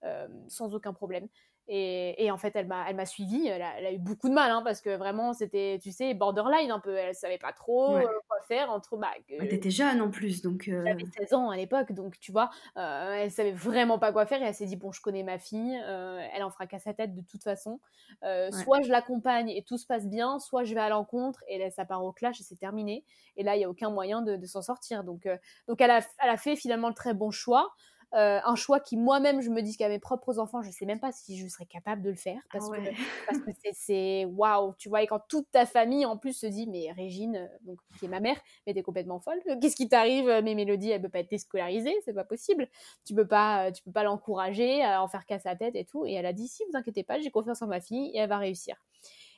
euh, 0.04 0.28
sans 0.48 0.76
aucun 0.76 0.94
problème. 0.94 1.28
Et, 1.70 2.32
en 2.32 2.38
fait, 2.38 2.56
elle 2.56 2.68
m'a, 2.68 2.86
elle 2.90 2.96
m'a 2.96 3.06
suivie. 3.06 3.48
Elle 3.48 3.62
a, 3.62 3.92
eu 3.92 3.98
beaucoup 3.98 4.30
de 4.30 4.34
mal, 4.34 4.52
hein, 4.52 4.62
parce 4.64 4.82
que 4.82 4.96
vraiment, 4.96 5.34
c'était, 5.34 5.80
tu 5.82 5.92
sais, 5.92 6.14
borderline 6.14 6.72
un 6.72 6.80
peu. 6.80 6.96
Elle 6.96 7.14
savait 7.14 7.38
pas 7.38 7.52
trop 7.52 7.98
euh, 7.98 8.02
quoi 8.28 8.38
faire 8.48 8.72
entre. 8.72 8.96
Bah, 8.96 9.10
T'étais 9.28 9.70
jeune 9.70 10.02
en 10.02 10.10
plus, 10.10 10.42
donc. 10.42 10.70
Euh... 10.70 10.84
J'avais 10.86 11.06
16 11.06 11.34
ans 11.34 11.50
à 11.50 11.58
l'époque, 11.58 11.92
donc 11.92 12.20
tu 12.20 12.32
vois, 12.32 12.50
euh, 12.78 13.14
elle 13.14 13.32
savait 13.32 13.52
vraiment 13.52 14.00
pas 14.00 14.14
quoi 14.14 14.26
faire. 14.26 14.42
Et 14.42 14.46
elle 14.46 14.54
s'est 14.54 14.66
dit 14.66 14.78
bon, 14.78 14.94
je 14.94 15.02
connais 15.02 15.24
ma 15.24 15.38
fille, 15.38 15.78
euh, 15.86 16.26
elle 16.34 16.44
en 16.44 16.50
fera 16.50 16.68
qu'à 16.68 16.80
sa 16.80 16.94
tête 16.94 17.14
de 17.14 17.22
toute 17.22 17.44
façon. 17.44 17.80
Soit 18.22 18.82
je 18.84 18.90
l'accompagne 18.90 19.50
et 19.50 19.64
tout 19.64 19.78
se 19.78 19.86
passe 19.86 20.08
bien, 20.08 20.40
soit 20.40 20.64
je 20.64 20.74
vais 20.74 20.80
à 20.80 20.90
l'encontre 20.90 21.44
et 21.50 21.58
là, 21.58 21.70
ça 21.70 21.84
part 21.84 22.04
au 22.04 22.14
clash 22.14 22.40
et 22.40 22.44
c'est 22.44 22.56
terminé. 22.56 23.04
Et 23.36 23.44
là, 23.44 23.56
il 23.56 23.62
y 23.62 23.66
a 23.66 23.70
aucun 23.70 23.90
moyen 23.90 24.22
de, 24.22 24.38
de 24.38 24.46
s'en 24.46 24.62
sortir. 24.62 25.04
Donc, 25.04 25.28
donc 25.68 25.82
elle 25.82 25.92
a, 25.92 26.00
elle 26.24 26.30
a 26.30 26.38
fait 26.38 26.56
finalement 26.56 26.88
le 26.88 26.96
très 26.96 27.14
bon 27.14 27.30
choix. 27.30 27.74
Euh, 28.14 28.40
un 28.46 28.56
choix 28.56 28.80
qui 28.80 28.96
moi-même 28.96 29.42
je 29.42 29.50
me 29.50 29.62
dis 29.62 29.76
qu'à 29.76 29.90
mes 29.90 30.00
propres 30.00 30.40
enfants 30.40 30.62
je 30.62 30.72
sais 30.72 30.86
même 30.86 31.02
pas 31.02 31.12
si 31.12 31.38
je 31.38 31.46
serais 31.50 31.66
capable 31.66 32.02
de 32.02 32.10
le 32.10 32.16
faire 32.16 32.40
parce 32.54 32.70
ah 32.72 32.78
que 32.78 32.82
parce 33.26 33.40
que 33.40 33.52
c'est 33.74 34.24
waouh 34.24 34.74
tu 34.78 34.88
vois 34.88 35.02
et 35.02 35.08
quand 35.08 35.22
toute 35.28 35.52
ta 35.52 35.66
famille 35.66 36.06
en 36.06 36.16
plus 36.16 36.32
se 36.32 36.46
dit 36.46 36.68
mais 36.68 36.90
Régine 36.94 37.36
euh, 37.36 37.48
donc 37.64 37.80
qui 38.00 38.06
est 38.06 38.08
ma 38.08 38.22
mère 38.22 38.38
mais 38.66 38.74
t'es 38.74 38.82
complètement 38.82 39.20
folle 39.20 39.42
qu'est-ce 39.62 39.76
qui 39.76 39.90
t'arrive 39.90 40.30
mes 40.42 40.56
mélodies 40.56 40.92
elle 40.92 41.02
peut 41.02 41.10
pas 41.10 41.20
être 41.20 41.30
déscolarisée 41.30 41.98
c'est 42.08 42.14
pas 42.14 42.24
possible. 42.24 42.68
Tu 43.06 43.14
peux 43.14 43.28
pas 43.28 43.72
tu 43.72 43.84
peux 43.84 43.92
pas 43.92 44.04
l'encourager 44.04 44.84
à 44.84 45.02
en 45.04 45.08
faire 45.08 45.26
qu'à 45.26 45.40
sa 45.40 45.56
tête 45.56 45.76
et 45.76 45.86
tout. 45.86 46.06
Et 46.06 46.14
elle 46.14 46.26
a 46.26 46.34
dit 46.34 46.48
si 46.48 46.64
vous 46.70 46.78
inquiétez 46.78 47.04
pas 47.04 47.20
j'ai 47.20 47.32
confiance 47.32 47.62
en 47.62 47.68
ma 47.68 47.82
fille 47.82 48.12
et 48.14 48.20
elle 48.20 48.30
va 48.30 48.38
réussir 48.38 48.76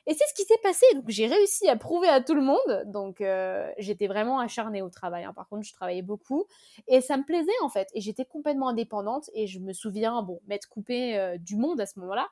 et 0.06 0.14
c'est 0.14 0.24
ce 0.28 0.34
qui 0.34 0.44
s'est 0.44 0.58
passé. 0.62 0.86
Donc 0.94 1.08
j'ai 1.08 1.26
réussi 1.26 1.68
à 1.68 1.76
prouver 1.76 2.08
à 2.08 2.20
tout 2.20 2.34
le 2.34 2.42
monde. 2.42 2.84
Donc 2.86 3.20
euh, 3.20 3.70
j'étais 3.78 4.06
vraiment 4.06 4.38
acharnée 4.38 4.82
au 4.82 4.90
travail. 4.90 5.24
Hein. 5.24 5.32
Par 5.34 5.48
contre, 5.48 5.66
je 5.66 5.72
travaillais 5.72 6.02
beaucoup 6.02 6.46
et 6.88 7.00
ça 7.00 7.16
me 7.16 7.24
plaisait 7.24 7.50
en 7.62 7.68
fait. 7.68 7.88
Et 7.94 8.00
j'étais 8.00 8.24
complètement 8.24 8.68
indépendante. 8.68 9.30
Et 9.34 9.46
je 9.46 9.58
me 9.58 9.72
souviens, 9.72 10.22
bon, 10.22 10.40
m'être 10.46 10.68
coupée 10.68 11.18
euh, 11.18 11.38
du 11.38 11.56
monde 11.56 11.80
à 11.80 11.86
ce 11.86 11.98
moment-là, 12.00 12.28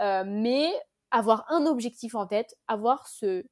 euh, 0.00 0.24
mais 0.26 0.70
avoir 1.10 1.50
un 1.50 1.66
objectif 1.66 2.14
en 2.14 2.26
tête, 2.26 2.56
avoir 2.68 3.08
ce 3.08 3.44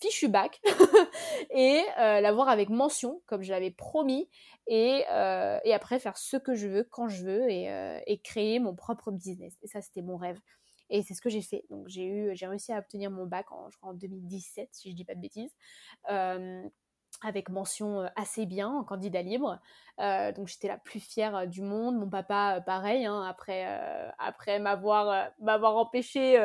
fichu 0.00 0.28
bac 0.28 0.60
et 1.50 1.80
l'avoir 1.96 2.50
avec 2.50 2.68
mention 2.68 3.22
comme 3.24 3.42
je 3.42 3.50
l'avais 3.50 3.70
promis 3.70 4.28
et, 4.66 5.04
et, 5.64 5.74
après 5.74 5.98
faire 5.98 6.18
ce 6.18 6.36
que 6.36 6.54
je 6.54 6.68
veux 6.68 6.84
quand 6.84 7.08
je 7.08 7.24
veux 7.24 7.50
et, 7.50 8.02
et 8.06 8.18
créer 8.18 8.58
mon 8.58 8.74
propre 8.74 9.10
business. 9.10 9.54
Et 9.62 9.68
ça, 9.68 9.80
c'était 9.80 10.02
mon 10.02 10.18
rêve. 10.18 10.38
Et 10.90 11.02
c'est 11.02 11.14
ce 11.14 11.20
que 11.20 11.30
j'ai 11.30 11.42
fait. 11.42 11.64
Donc 11.70 11.88
j'ai 11.88 12.06
eu, 12.06 12.30
j'ai 12.34 12.46
réussi 12.46 12.72
à 12.72 12.78
obtenir 12.78 13.10
mon 13.10 13.26
bac 13.26 13.50
en, 13.52 13.70
je 13.70 13.76
crois, 13.78 13.90
en 13.90 13.94
2017, 13.94 14.68
si 14.72 14.90
je 14.90 14.94
dis 14.96 15.04
pas 15.04 15.14
de 15.14 15.20
bêtises. 15.20 15.54
Euh, 16.10 16.62
avec 17.22 17.48
mention 17.48 18.00
euh, 18.00 18.08
assez 18.14 18.44
bien 18.44 18.68
en 18.68 18.84
candidat 18.84 19.22
libre. 19.22 19.58
Euh, 20.00 20.32
donc 20.32 20.48
j'étais 20.48 20.68
la 20.68 20.76
plus 20.76 21.00
fière 21.00 21.46
du 21.46 21.62
monde. 21.62 21.96
Mon 21.96 22.10
papa, 22.10 22.62
pareil, 22.66 23.06
hein, 23.06 23.22
après, 23.22 23.64
après 24.18 24.58
m'avoir, 24.58 25.30
m'avoir 25.40 25.76
empêché 25.78 26.36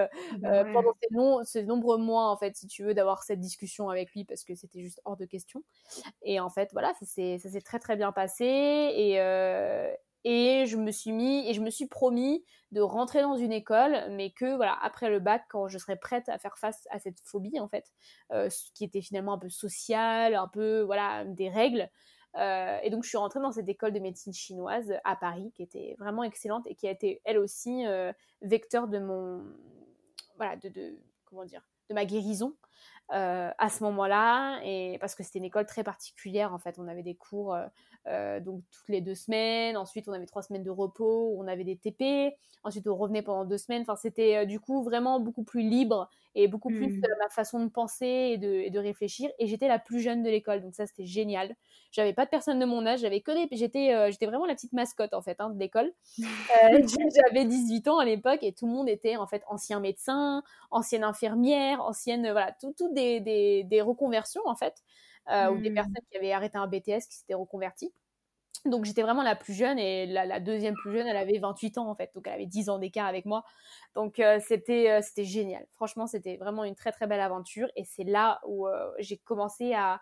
pendant 0.41 0.93
ces, 1.01 1.08
long, 1.12 1.43
ces, 1.43 1.63
nombreux 1.63 1.97
mois, 1.97 2.30
en 2.30 2.38
fait, 2.38 2.56
si 2.56 2.67
tu 2.67 2.84
veux, 2.84 2.93
d'avoir 2.93 3.23
cette 3.23 3.41
discussion 3.41 3.89
avec 3.89 4.12
lui 4.13 4.23
parce 4.23 4.45
que 4.45 4.56
c'était 4.56 4.82
juste 4.82 5.01
hors 5.04 5.17
de 5.17 5.25
question. 5.25 5.62
Et 6.21 6.39
en 6.39 6.49
fait, 6.49 6.69
voilà, 6.71 6.93
ça 6.99 7.06
s'est, 7.06 7.38
ça 7.39 7.49
s'est 7.49 7.62
très 7.62 7.80
très 7.80 7.97
bien 7.97 8.13
passé. 8.13 8.45
Et, 8.45 9.17
et 10.23 10.65
je 10.65 10.77
me 10.77 10.91
suis 10.91 11.12
mis 11.12 11.47
et 11.47 11.53
je 11.53 11.62
me 11.62 11.69
suis 11.69 11.88
promis 11.88 12.45
de 12.71 12.81
rentrer 12.81 13.21
dans 13.21 13.36
une 13.36 13.51
école, 13.51 14.05
mais 14.12 14.31
que 14.31 14.55
voilà 14.55 14.77
après 14.81 15.10
le 15.10 15.19
bac, 15.19 15.43
quand 15.49 15.67
je 15.67 15.77
serais 15.77 15.97
prête 15.97 16.29
à 16.29 16.38
faire 16.38 16.57
face 16.57 16.88
à 16.89 16.99
cette 16.99 17.19
phobie 17.23 17.60
en 17.60 17.67
fait, 17.67 17.91
euh, 18.31 18.49
qui 18.73 18.84
était 18.84 19.01
finalement 19.01 19.34
un 19.34 19.39
peu 19.39 19.49
sociale, 19.49 20.36
un 20.36 20.47
peu 20.47 20.81
voilà 20.81 21.25
des 21.25 21.49
règles. 21.49 21.89
Euh, 22.38 22.79
et 22.81 22.89
donc 22.89 23.03
je 23.03 23.10
suis 23.10 23.17
rentrée 23.17 23.41
dans 23.41 23.51
cette 23.51 23.67
école 23.67 23.91
de 23.91 23.99
médecine 23.99 24.34
chinoise 24.34 24.93
à 25.03 25.15
Paris, 25.17 25.51
qui 25.53 25.63
était 25.63 25.95
vraiment 25.99 26.23
excellente 26.23 26.65
et 26.67 26.75
qui 26.75 26.88
a 26.88 26.91
été 26.91 27.21
elle 27.25 27.38
aussi 27.38 27.86
euh, 27.86 28.13
vecteur 28.41 28.88
de 28.88 28.99
mon 28.99 29.43
voilà 30.38 30.55
de, 30.55 30.69
de 30.69 30.97
comment 31.25 31.43
dire 31.45 31.62
de 31.89 31.93
ma 31.93 32.05
guérison. 32.05 32.55
À 33.09 33.69
ce 33.69 33.83
moment-là 33.83 34.61
et 34.63 34.97
parce 34.99 35.15
que 35.15 35.23
c'était 35.23 35.39
une 35.39 35.45
école 35.45 35.65
très 35.65 35.83
particulière 35.83 36.53
en 36.53 36.59
fait 36.59 36.79
on 36.79 36.87
avait 36.87 37.03
des 37.03 37.15
cours 37.15 37.53
euh, 38.07 38.39
donc 38.39 38.63
toutes 38.71 38.89
les 38.89 39.01
deux 39.01 39.13
semaines. 39.13 39.77
Ensuite, 39.77 40.07
on 40.07 40.13
avait 40.13 40.25
trois 40.25 40.41
semaines 40.41 40.63
de 40.63 40.71
repos, 40.71 41.35
on 41.37 41.47
avait 41.47 41.63
des 41.63 41.77
TP. 41.77 42.35
Ensuite, 42.63 42.87
on 42.87 42.95
revenait 42.95 43.21
pendant 43.21 43.45
deux 43.45 43.57
semaines. 43.57 43.83
Enfin, 43.83 43.95
c'était 43.95 44.37
euh, 44.37 44.45
du 44.45 44.59
coup 44.59 44.83
vraiment 44.83 45.19
beaucoup 45.19 45.43
plus 45.43 45.61
libre 45.61 46.09
et 46.33 46.47
beaucoup 46.47 46.69
plus 46.69 46.87
mmh. 46.87 47.01
ma 47.19 47.29
façon 47.29 47.63
de 47.63 47.69
penser 47.69 48.05
et 48.05 48.37
de, 48.37 48.69
de 48.69 48.79
réfléchir. 48.79 49.29
Et 49.37 49.47
j'étais 49.47 49.67
la 49.67 49.79
plus 49.79 49.99
jeune 49.99 50.23
de 50.23 50.29
l'école, 50.29 50.61
donc 50.61 50.75
ça 50.75 50.85
c'était 50.85 51.05
génial. 51.05 51.55
J'avais 51.91 52.13
pas 52.13 52.23
de 52.23 52.29
personne 52.29 52.57
de 52.57 52.65
mon 52.65 52.85
âge, 52.85 53.01
j'avais 53.01 53.19
que 53.19 53.31
des, 53.31 53.49
j'étais, 53.55 53.93
euh, 53.93 54.09
j'étais 54.11 54.25
vraiment 54.25 54.45
la 54.45 54.55
petite 54.55 54.71
mascotte 54.71 55.13
en 55.13 55.21
fait 55.21 55.41
hein, 55.41 55.49
de 55.49 55.59
l'école. 55.59 55.91
j'avais 57.27 57.45
18 57.45 57.87
ans 57.89 57.97
à 57.97 58.05
l'époque 58.05 58.43
et 58.43 58.53
tout 58.53 58.65
le 58.65 58.71
monde 58.71 58.87
était 58.87 59.17
en 59.17 59.27
fait 59.27 59.43
ancien 59.47 59.81
médecin, 59.81 60.41
ancienne 60.69 61.03
infirmière, 61.03 61.83
anciennes, 61.83 62.31
voilà, 62.31 62.55
tout, 62.61 62.70
tout 62.73 62.93
des, 62.93 63.19
des, 63.19 63.63
des, 63.63 63.81
reconversions 63.81 64.41
en 64.45 64.55
fait, 64.55 64.75
ou 65.27 65.57
des 65.57 65.69
mmh. 65.69 65.73
personnes 65.73 65.95
qui 66.12 66.17
avaient 66.17 66.34
arrêté 66.34 66.57
un 66.57 66.67
BTS 66.67 67.07
qui 67.10 67.17
s'étaient 67.17 67.34
reconverties. 67.34 67.93
Donc 68.65 68.86
j'étais 68.86 69.01
vraiment 69.01 69.23
la 69.23 69.36
plus 69.36 69.53
jeune 69.53 69.79
et 69.79 70.05
la, 70.05 70.39
deuxième 70.39 70.75
plus 70.75 70.91
jeune, 70.91 71.07
elle 71.07 71.17
avait 71.17 71.39
28 71.39 71.79
ans 71.79 71.89
en 71.89 71.95
fait, 71.95 72.12
donc 72.13 72.27
elle 72.27 72.34
avait 72.34 72.45
10 72.45 72.69
ans 72.69 72.77
d'écart 72.77 73.07
avec 73.07 73.25
moi. 73.25 73.43
Donc 73.95 74.19
euh, 74.19 74.39
c'était 74.47 74.91
euh, 74.91 74.99
c'était 75.01 75.23
génial. 75.23 75.65
Franchement, 75.71 76.05
c'était 76.05 76.38
vraiment 76.38 76.63
une 76.63 76.75
très 76.75 76.91
très 76.91 77.07
belle 77.07 77.21
aventure 77.21 77.67
et 77.75 77.84
c'est 77.86 78.03
là 78.03 78.39
où 78.45 78.67
euh, 78.67 78.91
j'ai 78.99 79.17
commencé 79.17 79.73
à, 79.73 79.99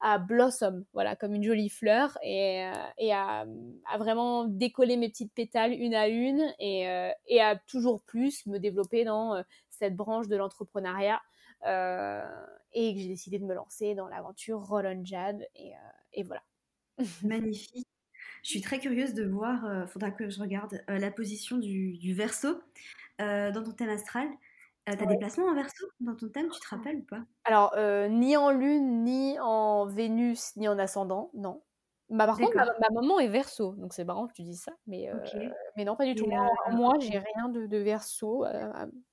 à 0.00 0.16
blossom, 0.16 0.86
voilà, 0.94 1.16
comme 1.16 1.34
une 1.34 1.42
jolie 1.42 1.68
fleur 1.68 2.16
et, 2.22 2.70
et 2.96 3.12
à, 3.12 3.44
à, 3.92 3.98
vraiment 3.98 4.44
décoller 4.44 4.96
mes 4.96 5.10
petites 5.10 5.34
pétales 5.34 5.72
une 5.72 5.94
à 5.94 6.08
une 6.08 6.42
et, 6.58 6.86
et 7.26 7.40
à 7.42 7.56
toujours 7.56 8.02
plus 8.04 8.46
me 8.46 8.58
développer 8.58 9.04
dans 9.04 9.42
cette 9.70 9.96
branche 9.96 10.28
de 10.28 10.36
l'entrepreneuriat 10.36 11.20
et 11.64 12.94
que 12.94 13.00
j'ai 13.00 13.08
décidé 13.08 13.38
de 13.38 13.44
me 13.44 13.54
lancer 13.54 13.94
dans 13.94 14.08
l'aventure 14.08 14.60
Roll 14.60 14.86
on 14.86 15.04
Jad 15.04 15.46
et, 15.54 15.72
et 16.12 16.22
voilà. 16.22 16.42
Magnifique. 17.22 17.86
Je 18.42 18.50
suis 18.50 18.60
très 18.60 18.78
curieuse 18.78 19.14
de 19.14 19.24
voir, 19.24 19.60
il 19.64 19.70
euh, 19.70 19.86
faudra 19.86 20.10
que 20.10 20.28
je 20.28 20.40
regarde 20.40 20.82
euh, 20.88 20.98
la 20.98 21.10
position 21.10 21.58
du, 21.58 21.96
du 21.98 22.14
verso 22.14 22.60
euh, 23.20 23.50
dans 23.50 23.62
ton 23.62 23.72
thème 23.72 23.90
astral. 23.90 24.28
tu 24.86 24.92
as 24.92 25.06
des 25.06 25.18
placements 25.18 25.48
en 25.48 25.54
verso 25.54 25.86
dans 26.00 26.14
ton 26.14 26.28
thème, 26.28 26.48
tu 26.50 26.60
te 26.60 26.68
rappelles 26.68 26.96
ou 26.96 27.04
pas? 27.04 27.22
Alors, 27.44 27.74
ni 28.08 28.36
en 28.36 28.50
lune, 28.50 29.04
ni 29.04 29.38
en 29.40 29.86
Vénus, 29.86 30.56
ni 30.56 30.68
en 30.68 30.78
ascendant, 30.78 31.30
non. 31.34 31.62
Bah, 32.10 32.24
par 32.24 32.38
contre, 32.38 32.56
ma, 32.56 32.88
maman 32.90 33.20
est 33.20 33.28
verso, 33.28 33.74
donc 33.74 33.92
c'est 33.92 34.04
marrant 34.04 34.26
que 34.26 34.32
tu 34.32 34.42
dises 34.42 34.62
ça, 34.62 34.72
mais, 34.86 35.10
mais 35.76 35.84
non, 35.84 35.94
pas 35.94 36.06
du 36.06 36.14
tout. 36.14 36.26
Moi, 36.26 36.48
moi 36.70 36.94
j'ai 37.00 37.18
rien 37.18 37.50
de, 37.50 37.66
de 37.66 37.76
verso 37.78 38.46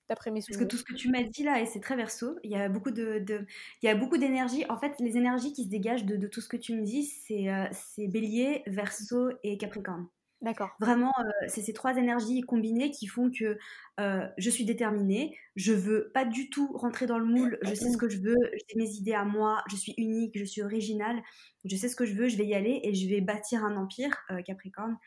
d'après 0.09 0.31
mes 0.31 0.41
souvenirs. 0.41 0.67
Parce 0.67 0.71
que 0.71 0.77
tout 0.77 0.77
ce 0.77 0.83
que 0.83 0.93
tu 0.93 1.09
m'as 1.09 1.23
dit 1.23 1.43
là, 1.43 1.61
et 1.61 1.65
c'est 1.65 1.79
très 1.79 1.95
verso, 1.95 2.37
il 2.43 2.51
y 2.51 2.55
a 2.55 2.69
beaucoup 2.69 2.91
de, 2.91 3.19
de 3.19 3.45
il 3.81 3.85
y 3.85 3.89
a 3.89 3.95
beaucoup 3.95 4.17
d'énergie. 4.17 4.65
En 4.69 4.77
fait, 4.77 4.93
les 4.99 5.17
énergies 5.17 5.53
qui 5.53 5.63
se 5.63 5.69
dégagent 5.69 6.05
de, 6.05 6.15
de 6.15 6.27
tout 6.27 6.41
ce 6.41 6.49
que 6.49 6.57
tu 6.57 6.75
me 6.75 6.83
dis, 6.83 7.03
c'est 7.03 7.49
euh, 7.49 7.65
Bélier, 7.97 8.63
Verseau 8.67 9.31
et 9.43 9.57
Capricorne. 9.57 10.07
D'accord. 10.41 10.69
Vraiment, 10.79 11.13
euh, 11.19 11.47
c'est 11.47 11.61
ces 11.61 11.73
trois 11.73 11.95
énergies 11.95 12.41
combinées 12.41 12.91
qui 12.91 13.07
font 13.07 13.31
que 13.31 13.57
euh, 13.99 14.27
je 14.37 14.49
suis 14.49 14.65
déterminée, 14.65 15.35
je 15.55 15.73
veux 15.73 16.11
pas 16.13 16.25
du 16.25 16.49
tout 16.49 16.71
rentrer 16.73 17.07
dans 17.07 17.17
le 17.17 17.25
moule, 17.25 17.57
je 17.63 17.73
sais 17.73 17.89
ce 17.89 17.97
que 17.97 18.09
je 18.09 18.19
veux, 18.19 18.35
j'ai 18.53 18.77
mes 18.77 18.89
idées 18.91 19.13
à 19.13 19.23
moi, 19.23 19.63
je 19.71 19.75
suis 19.75 19.93
unique, 19.97 20.37
je 20.37 20.43
suis 20.43 20.61
originale, 20.61 21.19
je 21.63 21.75
sais 21.75 21.87
ce 21.87 21.95
que 21.95 22.05
je 22.05 22.13
veux, 22.13 22.27
je 22.27 22.37
vais 22.37 22.45
y 22.45 22.53
aller 22.53 22.81
et 22.83 22.93
je 22.93 23.09
vais 23.09 23.21
bâtir 23.21 23.63
un 23.63 23.77
empire, 23.77 24.15
Capricorne. 24.45 24.97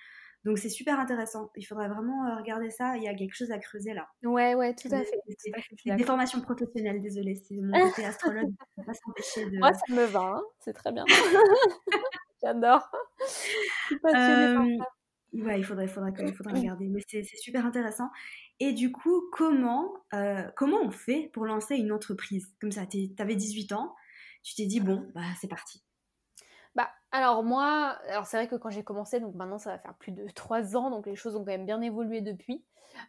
Donc 0.45 0.59
c'est 0.59 0.69
super 0.69 1.01
intéressant. 1.01 1.51
Il 1.57 1.65
faudrait 1.65 1.89
vraiment 1.89 2.27
euh, 2.27 2.37
regarder 2.37 2.71
ça. 2.71 2.97
Il 2.97 3.03
y 3.03 3.09
a 3.09 3.15
quelque 3.15 3.35
chose 3.35 3.51
à 3.51 3.59
creuser 3.59 3.93
là. 3.93 4.09
Ouais, 4.23 4.55
ouais, 4.55 4.75
tout 4.75 4.89
à 4.93 5.03
fait. 5.03 5.21
C'est 5.39 5.97
des 5.97 6.05
formations 6.05 6.41
professionnelles, 6.41 7.03
désolée. 7.03 7.35
C'est 7.35 7.57
mon 7.57 7.73
côté 7.91 8.05
astrologue. 8.05 8.55
pas 8.77 8.95
s'empêcher 8.95 9.51
de. 9.51 9.59
Moi, 9.59 9.73
ça 9.73 9.93
me 9.93 10.05
va. 10.05 10.21
Hein. 10.21 10.43
C'est 10.61 10.73
très 10.73 10.93
bien. 10.93 11.05
J'adore. 12.43 12.89
Euh, 14.15 14.77
ouais, 15.33 15.59
il 15.59 15.65
faudrait, 15.65 15.89
faudrait, 15.89 16.13
il 16.21 16.35
faudrait 16.35 16.61
regarder. 16.61 16.87
Mais 16.87 17.01
c'est 17.09 17.25
super 17.25 17.67
intéressant. 17.67 18.09
Et 18.61 18.73
du 18.73 18.93
coup, 18.93 19.29
comment, 19.33 19.93
euh, 20.15 20.45
comment 20.57 20.81
on 20.83 20.91
fait 20.91 21.31
pour 21.33 21.47
lancer 21.47 21.77
une 21.77 21.93
entreprise 21.93 22.55
Comme 22.61 22.73
ça, 22.73 22.87
tu 22.87 23.11
avais 23.19 23.37
18 23.37 23.73
ans, 23.73 23.95
tu 24.43 24.55
t'es 24.55 24.67
dit, 24.67 24.81
bon, 24.81 25.09
bah, 25.15 25.23
c'est 25.41 25.49
parti. 25.49 25.83
Bah, 26.75 26.89
alors 27.11 27.43
moi, 27.43 27.99
alors 28.09 28.27
c'est 28.27 28.37
vrai 28.37 28.49
que 28.49 28.57
quand 28.57 28.71
j'ai 28.71 28.85
commencé, 28.85 29.21
donc 29.21 29.35
maintenant 29.35 29.59
ça 29.59 29.71
va 29.71 29.79
faire 29.79 29.95
plus 29.95 30.13
de 30.13 30.27
trois 30.35 30.77
ans, 30.77 30.91
donc 30.91 31.07
les 31.07 31.17
choses 31.17 31.37
ont 31.37 31.41
quand 31.41 31.47
même 31.47 31.67
bien 31.67 31.81
évolué 31.81 32.21
depuis. 32.21 32.65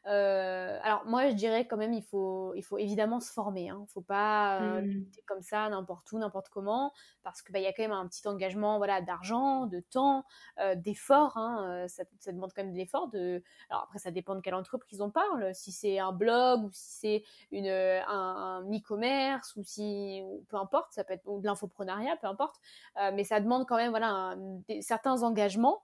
Euh, 0.07 0.79
alors 0.83 1.05
moi, 1.05 1.29
je 1.29 1.33
dirais 1.33 1.65
quand 1.65 1.77
même, 1.77 1.93
il 1.93 2.03
faut, 2.03 2.53
il 2.55 2.63
faut 2.63 2.77
évidemment 2.77 3.19
se 3.19 3.31
former. 3.31 3.63
Il 3.63 3.69
hein. 3.69 3.79
ne 3.81 3.87
faut 3.87 4.01
pas 4.01 4.61
euh, 4.61 4.81
mmh. 4.81 5.05
comme 5.25 5.41
ça 5.41 5.69
n'importe 5.69 6.11
où, 6.11 6.19
n'importe 6.19 6.49
comment, 6.49 6.93
parce 7.23 7.41
qu'il 7.41 7.53
bah, 7.53 7.59
y 7.59 7.67
a 7.67 7.73
quand 7.73 7.83
même 7.83 7.91
un 7.91 8.07
petit 8.07 8.27
engagement 8.27 8.77
voilà, 8.77 9.01
d'argent, 9.01 9.65
de 9.65 9.79
temps, 9.79 10.25
euh, 10.59 10.75
d'effort. 10.75 11.37
Hein. 11.37 11.85
Ça, 11.87 12.03
ça, 12.19 12.31
demande 12.31 12.51
quand 12.55 12.63
même 12.63 12.73
de 12.73 12.77
l'effort. 12.77 13.09
De... 13.09 13.43
Alors 13.69 13.83
après, 13.83 13.99
ça 13.99 14.11
dépend 14.11 14.35
de 14.35 14.41
quelle 14.41 14.55
entreprise 14.55 15.01
on 15.01 15.11
parle. 15.11 15.53
Si 15.53 15.71
c'est 15.71 15.99
un 15.99 16.11
blog 16.11 16.63
ou 16.63 16.69
si 16.73 16.99
c'est 16.99 17.23
une, 17.51 17.67
un, 17.67 18.63
e-commerce 18.71 19.55
ou 19.55 19.63
si, 19.63 20.23
peu 20.49 20.57
importe, 20.57 20.93
ça 20.93 21.03
peut 21.03 21.13
être 21.13 21.39
de 21.39 21.45
l'infoprenariat, 21.45 22.17
peu 22.17 22.27
importe. 22.27 22.55
mais 23.13 23.23
ça 23.23 23.39
demande 23.39 23.67
quand 23.67 23.77
même 23.77 23.89
voilà, 23.89 24.35
certains 24.81 25.23
engagements 25.23 25.83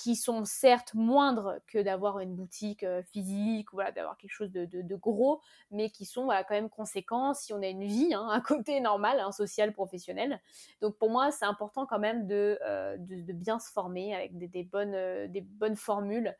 qui 0.00 0.16
sont 0.16 0.46
certes 0.46 0.94
moindres 0.94 1.56
que 1.66 1.78
d'avoir 1.78 2.20
une 2.20 2.34
boutique 2.34 2.84
euh, 2.84 3.02
physique, 3.02 3.68
voilà, 3.72 3.92
d'avoir 3.92 4.16
quelque 4.16 4.32
chose 4.32 4.50
de, 4.50 4.96
gros, 4.96 5.42
mais 5.70 5.90
qui 5.90 6.06
sont 6.06 6.28
quand 6.28 6.54
même 6.54 6.70
conséquents 6.70 7.34
si 7.34 7.52
on 7.52 7.62
a 7.62 7.66
une 7.66 7.84
vie, 7.84 8.14
hein, 8.14 8.26
un 8.30 8.40
côté 8.40 8.80
normal, 8.80 9.20
un 9.20 9.32
social, 9.32 9.72
professionnel. 9.74 10.40
Donc 10.80 10.96
pour 10.96 11.10
moi, 11.10 11.30
c'est 11.30 11.44
important 11.44 11.84
quand 11.84 11.98
même 11.98 12.26
de, 12.26 12.58
euh, 12.64 12.96
de, 12.98 13.32
bien 13.34 13.58
se 13.58 13.70
former 13.70 14.14
avec 14.14 14.38
des, 14.38 14.64
bonnes, 14.64 14.94
euh, 14.94 15.28
des 15.28 15.42
bonnes 15.42 15.76
formules 15.76 16.34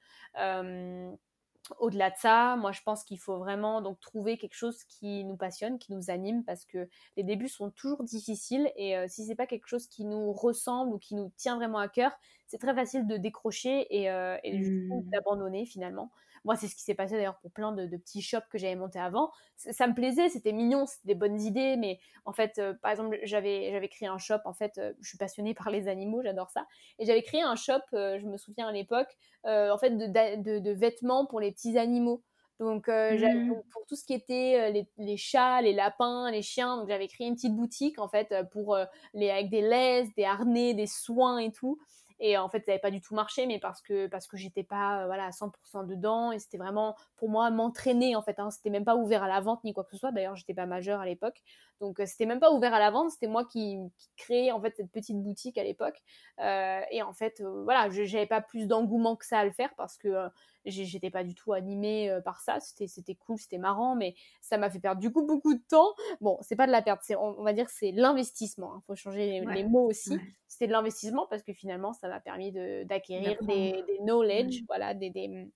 au-delà 1.79 2.11
de 2.11 2.17
ça, 2.17 2.57
moi 2.57 2.73
je 2.73 2.81
pense 2.83 3.05
qu'il 3.05 3.19
faut 3.19 3.39
vraiment 3.39 3.81
donc 3.81 4.01
trouver 4.01 4.37
quelque 4.39 4.55
chose 4.55 4.83
qui 4.85 5.25
nous 5.25 5.37
passionne, 5.37 5.79
qui 5.79 5.93
nous 5.93 6.11
anime, 6.11 6.45
parce 6.45 6.65
que 6.65 6.89
les 7.17 7.23
débuts 7.23 7.49
sont 7.49 7.71
toujours 7.71 8.03
difficiles 8.03 8.71
et 8.77 8.97
euh, 8.97 9.07
si 9.09 9.25
c'est 9.25 9.35
pas 9.35 9.47
quelque 9.47 9.67
chose 9.67 9.87
qui 9.87 10.05
nous 10.05 10.33
ressemble 10.33 10.95
ou 10.95 10.99
qui 10.99 11.15
nous 11.15 11.33
tient 11.37 11.57
vraiment 11.57 11.79
à 11.79 11.89
cœur, 11.89 12.13
c'est 12.47 12.59
très 12.59 12.75
facile 12.75 13.07
de 13.07 13.17
décrocher 13.17 13.87
et, 13.91 14.11
euh, 14.11 14.37
mmh. 14.45 15.11
d'abandonner 15.11 15.67
finalement. 15.67 16.11
Moi, 16.45 16.57
c'est 16.57 16.69
ce 16.69 16.75
qui 16.75 16.83
s'est 16.83 16.95
passé 16.95 17.17
d'ailleurs 17.17 17.39
pour 17.41 17.51
plein 17.51 17.73
de, 17.73 17.87
petits 17.97 18.23
shops 18.23 18.49
que 18.51 18.57
j'avais 18.57 18.77
montés 18.77 18.99
avant. 18.99 19.31
Ça 19.57 19.87
me 19.87 19.95
plaisait, 19.95 20.29
c'était 20.31 20.53
mignon, 20.53 20.87
c'était 20.87 21.09
des 21.09 21.15
bonnes 21.15 21.41
idées, 21.41 21.77
mais 21.77 22.01
en 22.25 22.33
fait, 22.33 22.59
euh, 22.59 22.73
par 22.81 22.91
exemple, 22.91 23.19
j'avais 23.25 23.71
j'avais 23.73 23.89
créé 23.89 24.09
un 24.09 24.19
shop. 24.19 24.39
En 24.47 24.55
fait, 24.55 24.79
euh, 24.79 24.93
je 25.01 25.09
suis 25.09 25.19
passionnée 25.19 25.53
par 25.55 25.71
les 25.71 25.87
animaux, 25.89 26.23
j'adore 26.23 26.51
ça, 26.51 26.67
et 26.99 27.05
j'avais 27.05 27.23
créé 27.23 27.43
un 27.43 27.57
shop. 27.57 27.81
Euh, 27.93 28.19
je 28.19 28.27
me 28.27 28.39
souviens 28.39 28.69
à 28.69 28.73
l'époque, 28.73 29.15
en 29.45 29.79
fait, 29.79 29.91
de, 29.91 30.59
de, 30.59 30.71
vêtements 30.71 31.27
pour 31.27 31.41
les 31.41 31.53
petits 31.53 31.79
animaux. 31.79 32.23
Donc, 32.59 32.89
mmh. 32.89 33.55
pour 33.71 33.87
tout 33.87 33.97
ce 33.97 34.05
qui 34.05 34.13
était 34.13 34.71
les, 34.71 34.87
les, 34.99 35.17
chats, 35.17 35.63
les 35.63 35.73
lapins, 35.73 36.31
les 36.31 36.43
chiens, 36.43 36.77
donc 36.77 36.89
j'avais 36.89 37.09
créé 37.09 37.27
une 37.27 37.35
petite 37.35 37.57
boutique 37.57 37.99
en 37.99 38.07
fait 38.07 38.35
pour 38.53 38.77
les 39.15 39.31
avec 39.31 39.49
des 39.49 39.63
laisses, 39.63 40.13
des 40.15 40.25
harnais, 40.25 40.75
des 40.75 40.87
soins 40.87 41.39
et 41.39 41.53
tout. 41.53 41.79
Et 42.21 42.37
en 42.37 42.49
fait, 42.51 42.59
ça 42.65 42.73
n'avait 42.73 42.81
pas 42.81 42.91
du 42.91 43.01
tout 43.01 43.15
marché, 43.15 43.47
mais 43.47 43.59
parce 43.59 43.81
que 43.81 44.07
parce 44.07 44.27
que 44.27 44.37
j'étais 44.37 44.63
pas 44.63 45.03
euh, 45.03 45.07
voilà 45.07 45.25
à 45.25 45.31
100% 45.31 45.87
dedans 45.87 46.33
et 46.33 46.39
c'était 46.39 46.59
vraiment 46.59 46.95
pour 47.17 47.31
moi 47.31 47.51
m'entraîner 47.51 48.15
en 48.15 48.23
fait. 48.23 48.39
Hein. 48.39 48.51
C'était 48.51 48.69
même 48.69 48.85
pas 48.85 48.95
ouvert 48.95 49.23
à 49.23 49.29
la 49.29 49.41
vente 49.41 49.65
ni 49.65 49.73
quoi 49.73 49.85
que 49.85 49.91
ce 49.91 49.97
soit. 49.97 50.13
D'ailleurs, 50.13 50.37
j'étais 50.37 50.53
pas 50.53 50.67
majeure 50.67 51.01
à 51.01 51.07
l'époque, 51.07 51.43
donc 51.81 51.99
euh, 51.99 52.05
c'était 52.07 52.27
même 52.27 52.39
pas 52.39 52.53
ouvert 52.53 52.75
à 52.75 52.79
la 52.79 52.91
vente. 52.91 53.11
C'était 53.11 53.27
moi 53.27 53.47
qui, 53.47 53.79
qui, 53.97 54.11
créais 54.19 54.53
en 54.53 54.61
fait 54.61 54.77
cette 54.77 54.91
petite 54.93 55.21
boutique 55.23 55.57
à 55.57 55.65
l'époque. 55.65 56.03
Euh, 56.41 56.81
et 56.91 57.03
en 57.03 57.15
fait, 57.15 57.43
voilà, 57.65 57.89
je 57.89 58.03
n'avais 58.03 58.27
pas 58.27 58.43
plus 58.43 58.67
d'engouement 58.67 59.17
que 59.17 59.25
ça 59.25 59.39
à 59.39 59.45
le 59.45 59.53
faire 59.53 59.71
parce 59.77 59.97
que 59.97 60.29
j'étais 60.65 61.11
pas 61.11 61.25
du 61.25 61.35
tout 61.35 61.53
animée 61.53 62.17
par 62.25 62.41
ça. 62.41 62.61
C'était 62.61 62.87
c'était 62.87 63.15
cool, 63.15 63.39
c'était 63.39 63.59
marrant, 63.59 63.97
mais 63.97 64.15
ça 64.41 64.59
m'a 64.59 64.71
fait 64.71 64.81
perdre 64.81 65.01
du 65.01 65.13
coup 65.13 65.25
beaucoup 65.27 65.55
de 65.55 65.63
temps. 65.69 65.95
Bon, 66.21 66.39
c'est 66.43 66.57
pas 66.57 66.67
de 66.67 66.73
la 66.73 66.83
perte, 66.83 67.01
c'est 67.03 67.17
on, 67.17 67.43
va 67.43 67.53
dire 67.53 67.69
c'est 67.71 67.93
l'investissement. 67.93 68.73
Il 68.75 68.77
hein. 68.77 68.83
faut 68.87 68.97
changer 68.97 69.41
les, 69.41 69.65
mots 69.65 69.89
aussi. 69.89 70.19
C'était 70.49 70.67
de 70.67 70.73
l'investissement 70.73 71.27
parce 71.29 71.43
que 71.43 71.53
finalement, 71.53 71.93
ça 71.93 72.09
m'a 72.09 72.21
permis 72.21 72.53
d'acquérir 72.85 73.39
des, 73.43 73.85
des, 73.87 73.99
knowledge, 74.01 74.63
voilà, 74.69 74.95
des, 74.95 75.11
des 75.11 75.49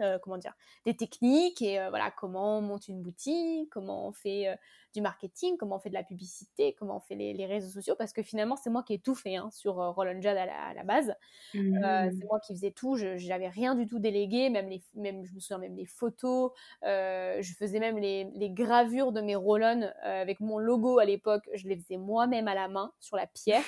euh, 0.00 0.18
comment 0.18 0.38
dire, 0.38 0.54
des 0.84 0.94
techniques 0.94 1.62
et 1.62 1.80
euh, 1.80 1.88
voilà 1.88 2.10
comment 2.10 2.58
on 2.58 2.60
monte 2.60 2.88
une 2.88 3.02
boutique, 3.02 3.70
comment 3.70 4.08
on 4.08 4.12
fait 4.12 4.48
euh, 4.48 4.56
du 4.94 5.00
marketing, 5.00 5.56
comment 5.56 5.76
on 5.76 5.78
fait 5.78 5.88
de 5.88 5.94
la 5.94 6.02
publicité, 6.02 6.74
comment 6.78 6.96
on 6.96 7.00
fait 7.00 7.14
les, 7.14 7.46
réseaux 7.46 7.70
sociaux, 7.70 7.94
parce 7.96 8.12
que 8.12 8.22
finalement 8.22 8.56
c'est 8.56 8.70
moi 8.70 8.82
qui 8.82 8.94
ai 8.94 8.98
tout 8.98 9.14
fait 9.14 9.36
hein, 9.36 9.50
sur 9.52 9.74
Roll 9.74 10.20
Jad 10.20 10.36
à 10.36 10.74
la, 10.74 10.84
base. 10.84 11.14
Mmh. 11.54 11.80
c'est 12.18 12.24
moi 12.26 12.40
qui 12.40 12.54
faisais 12.54 12.70
tout, 12.70 12.96
je 12.96 13.28
n'avais 13.28 13.48
rien 13.48 13.74
du 13.74 13.86
tout 13.86 13.98
délégué, 13.98 14.50
même 14.50 14.68
les, 14.68 14.82
même 14.94 15.24
je 15.24 15.34
me 15.34 15.40
souviens 15.40 15.58
même 15.58 15.76
les 15.76 15.86
photos, 15.86 16.52
je 16.82 17.52
faisais 17.58 17.78
même 17.78 17.98
les, 17.98 18.24
les, 18.34 18.50
gravures 18.50 19.12
de 19.12 19.20
mes 19.20 19.36
roll 19.36 19.62
avec 20.02 20.40
mon 20.40 20.58
logo 20.58 20.98
à 20.98 21.04
l'époque, 21.04 21.48
je 21.54 21.68
les 21.68 21.76
faisais 21.76 21.96
moi-même 21.96 22.48
à 22.48 22.54
la 22.54 22.68
main 22.68 22.92
sur 23.00 23.16
la 23.16 23.26
pierre. 23.26 23.64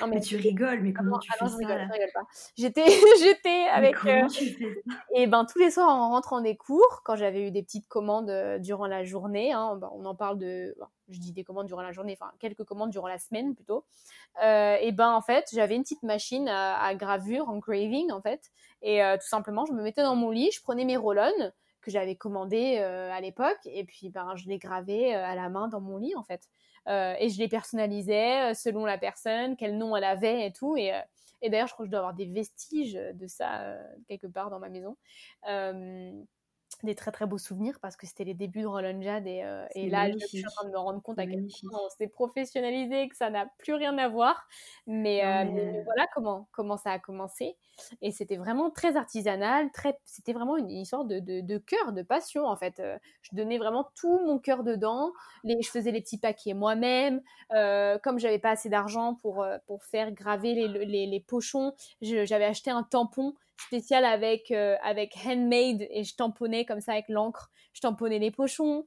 Non, 0.00 0.08
mais, 0.08 0.20
tu 0.20 0.36
rigoles, 0.36 0.80
mais 0.80 0.92
comment 0.92 1.18
tu 1.18 1.30
fais 1.32 1.46
ça 1.46 1.56
J'étais, 2.56 2.84
j'étais 3.20 3.66
avec. 3.70 3.96
Euh, 4.04 4.28
et 5.14 5.26
ben 5.26 5.44
tous 5.44 5.58
les 5.58 5.70
soirs 5.70 5.88
en 5.88 6.10
rentrant 6.10 6.40
des 6.40 6.56
cours, 6.56 7.02
quand 7.04 7.16
j'avais 7.16 7.46
eu 7.46 7.50
des 7.50 7.62
petites 7.62 7.88
commandes 7.88 8.28
euh, 8.28 8.58
durant 8.58 8.86
la 8.86 9.04
journée, 9.04 9.52
hein, 9.52 9.76
ben, 9.76 9.90
on 9.94 10.04
en 10.04 10.14
parle 10.14 10.38
de, 10.38 10.76
je 11.08 11.18
dis 11.18 11.32
des 11.32 11.44
commandes 11.44 11.66
durant 11.66 11.82
la 11.82 11.92
journée, 11.92 12.16
enfin 12.20 12.32
quelques 12.38 12.64
commandes 12.64 12.90
durant 12.90 13.08
la 13.08 13.18
semaine 13.18 13.54
plutôt. 13.54 13.84
Euh, 14.42 14.76
et 14.80 14.92
ben 14.92 15.12
en 15.12 15.22
fait, 15.22 15.48
j'avais 15.54 15.76
une 15.76 15.82
petite 15.82 16.02
machine 16.02 16.48
à, 16.48 16.94
gravure, 16.94 17.48
engraving 17.48 18.12
en 18.12 18.20
fait, 18.20 18.50
et 18.82 19.00
tout 19.20 19.28
simplement, 19.28 19.64
je 19.64 19.72
me 19.72 19.82
mettais 19.82 20.02
dans 20.02 20.16
mon 20.16 20.30
lit, 20.30 20.50
je 20.52 20.62
prenais 20.62 20.84
mes 20.84 20.96
roll 20.96 21.20
que 21.80 21.90
j'avais 21.90 22.16
commandés 22.16 22.78
à 22.78 23.20
l'époque, 23.20 23.60
et 23.64 23.84
puis 23.84 24.10
ben 24.10 24.34
je 24.36 24.48
les 24.48 24.58
gravais 24.58 25.14
à 25.14 25.34
la 25.34 25.48
main 25.48 25.68
dans 25.68 25.80
mon 25.80 25.96
lit 25.96 26.14
en 26.16 26.24
fait. 26.24 26.48
Euh, 26.88 27.14
et 27.18 27.28
je 27.28 27.38
les 27.38 27.48
personnalisais 27.48 28.50
euh, 28.50 28.54
selon 28.54 28.84
la 28.84 28.98
personne, 28.98 29.56
quel 29.56 29.76
nom 29.76 29.96
elle 29.96 30.04
avait 30.04 30.46
et 30.46 30.52
tout. 30.52 30.76
Et, 30.76 30.94
euh, 30.94 31.00
d'ailleurs, 31.42 31.66
je 31.66 31.72
crois 31.72 31.84
que 31.84 31.88
je 31.88 31.90
dois 31.90 32.00
avoir 32.00 32.14
des 32.14 32.26
vestiges 32.26 32.94
de 32.94 33.26
ça 33.26 33.76
quelque 34.08 34.26
part 34.26 34.50
dans 34.50 34.58
ma 34.58 34.68
maison. 34.68 34.96
Des 36.84 36.94
très 36.94 37.12
très 37.12 37.26
beaux 37.26 37.38
souvenirs 37.38 37.78
parce 37.80 37.96
que 37.96 38.06
c'était 38.06 38.24
les 38.24 38.34
débuts 38.34 38.62
de 38.62 38.66
Roland 38.66 39.00
Jade 39.00 39.26
et, 39.26 39.42
euh, 39.42 39.66
et 39.74 39.88
là 39.88 40.10
je 40.10 40.18
suis 40.26 40.44
en 40.44 40.50
train 40.50 40.66
de 40.66 40.72
me 40.72 40.78
rendre 40.78 41.00
compte 41.02 41.18
à 41.18 41.26
quel 41.26 41.46
point 41.46 41.80
on 41.84 41.88
s'est 41.90 42.06
professionnalisé 42.06 43.08
que 43.08 43.16
ça 43.16 43.30
n'a 43.30 43.46
plus 43.58 43.74
rien 43.74 43.96
à 43.98 44.08
voir. 44.08 44.46
Mais, 44.86 45.24
euh, 45.24 45.82
voilà 45.84 46.06
comment 46.14 46.48
comment 46.52 46.76
ça 46.76 46.92
a 46.92 46.98
commencé. 46.98 47.56
Et 48.00 48.10
c'était 48.10 48.36
vraiment 48.36 48.70
très 48.70 48.96
artisanal 48.96 49.70
très 49.72 49.98
c'était 50.04 50.32
vraiment 50.32 50.56
une 50.56 50.70
histoire 50.70 51.04
de, 51.04 51.18
de, 51.18 51.40
de, 51.40 51.58
cœur 51.58 51.92
de 51.92 52.02
passion 52.02 52.46
en 52.46 52.56
fait. 52.56 52.80
Euh, 52.80 52.98
je 53.22 53.34
donnais 53.34 53.58
vraiment 53.58 53.88
tout 53.94 54.20
mon 54.26 54.38
cœur 54.38 54.62
dedans. 54.62 55.12
Les, 55.44 55.60
je 55.62 55.70
faisais 55.70 55.90
les 55.90 56.00
petits 56.00 56.18
paquets 56.18 56.54
moi-même. 56.54 57.22
Comme 58.02 58.18
j'avais 58.18 58.38
pas 58.38 58.50
assez 58.50 58.68
d'argent 58.68 59.14
pour 59.14 59.46
pour 59.66 59.84
faire 59.84 60.12
graver 60.12 60.54
les, 60.54 60.68
les, 60.68 61.06
les 61.06 61.20
pochons 61.20 61.72
j'avais 62.02 62.44
acheté 62.44 62.70
un 62.70 62.82
tampon 62.82 63.34
spécial 63.58 64.04
avec, 64.04 64.50
euh, 64.50 64.76
avec 64.82 65.16
handmade 65.24 65.86
et 65.90 66.04
je 66.04 66.14
tamponnais 66.14 66.64
comme 66.64 66.80
ça 66.80 66.92
avec 66.92 67.08
l'encre. 67.08 67.50
Je 67.72 67.80
tamponnais 67.80 68.18
les 68.18 68.30
pochons. 68.30 68.86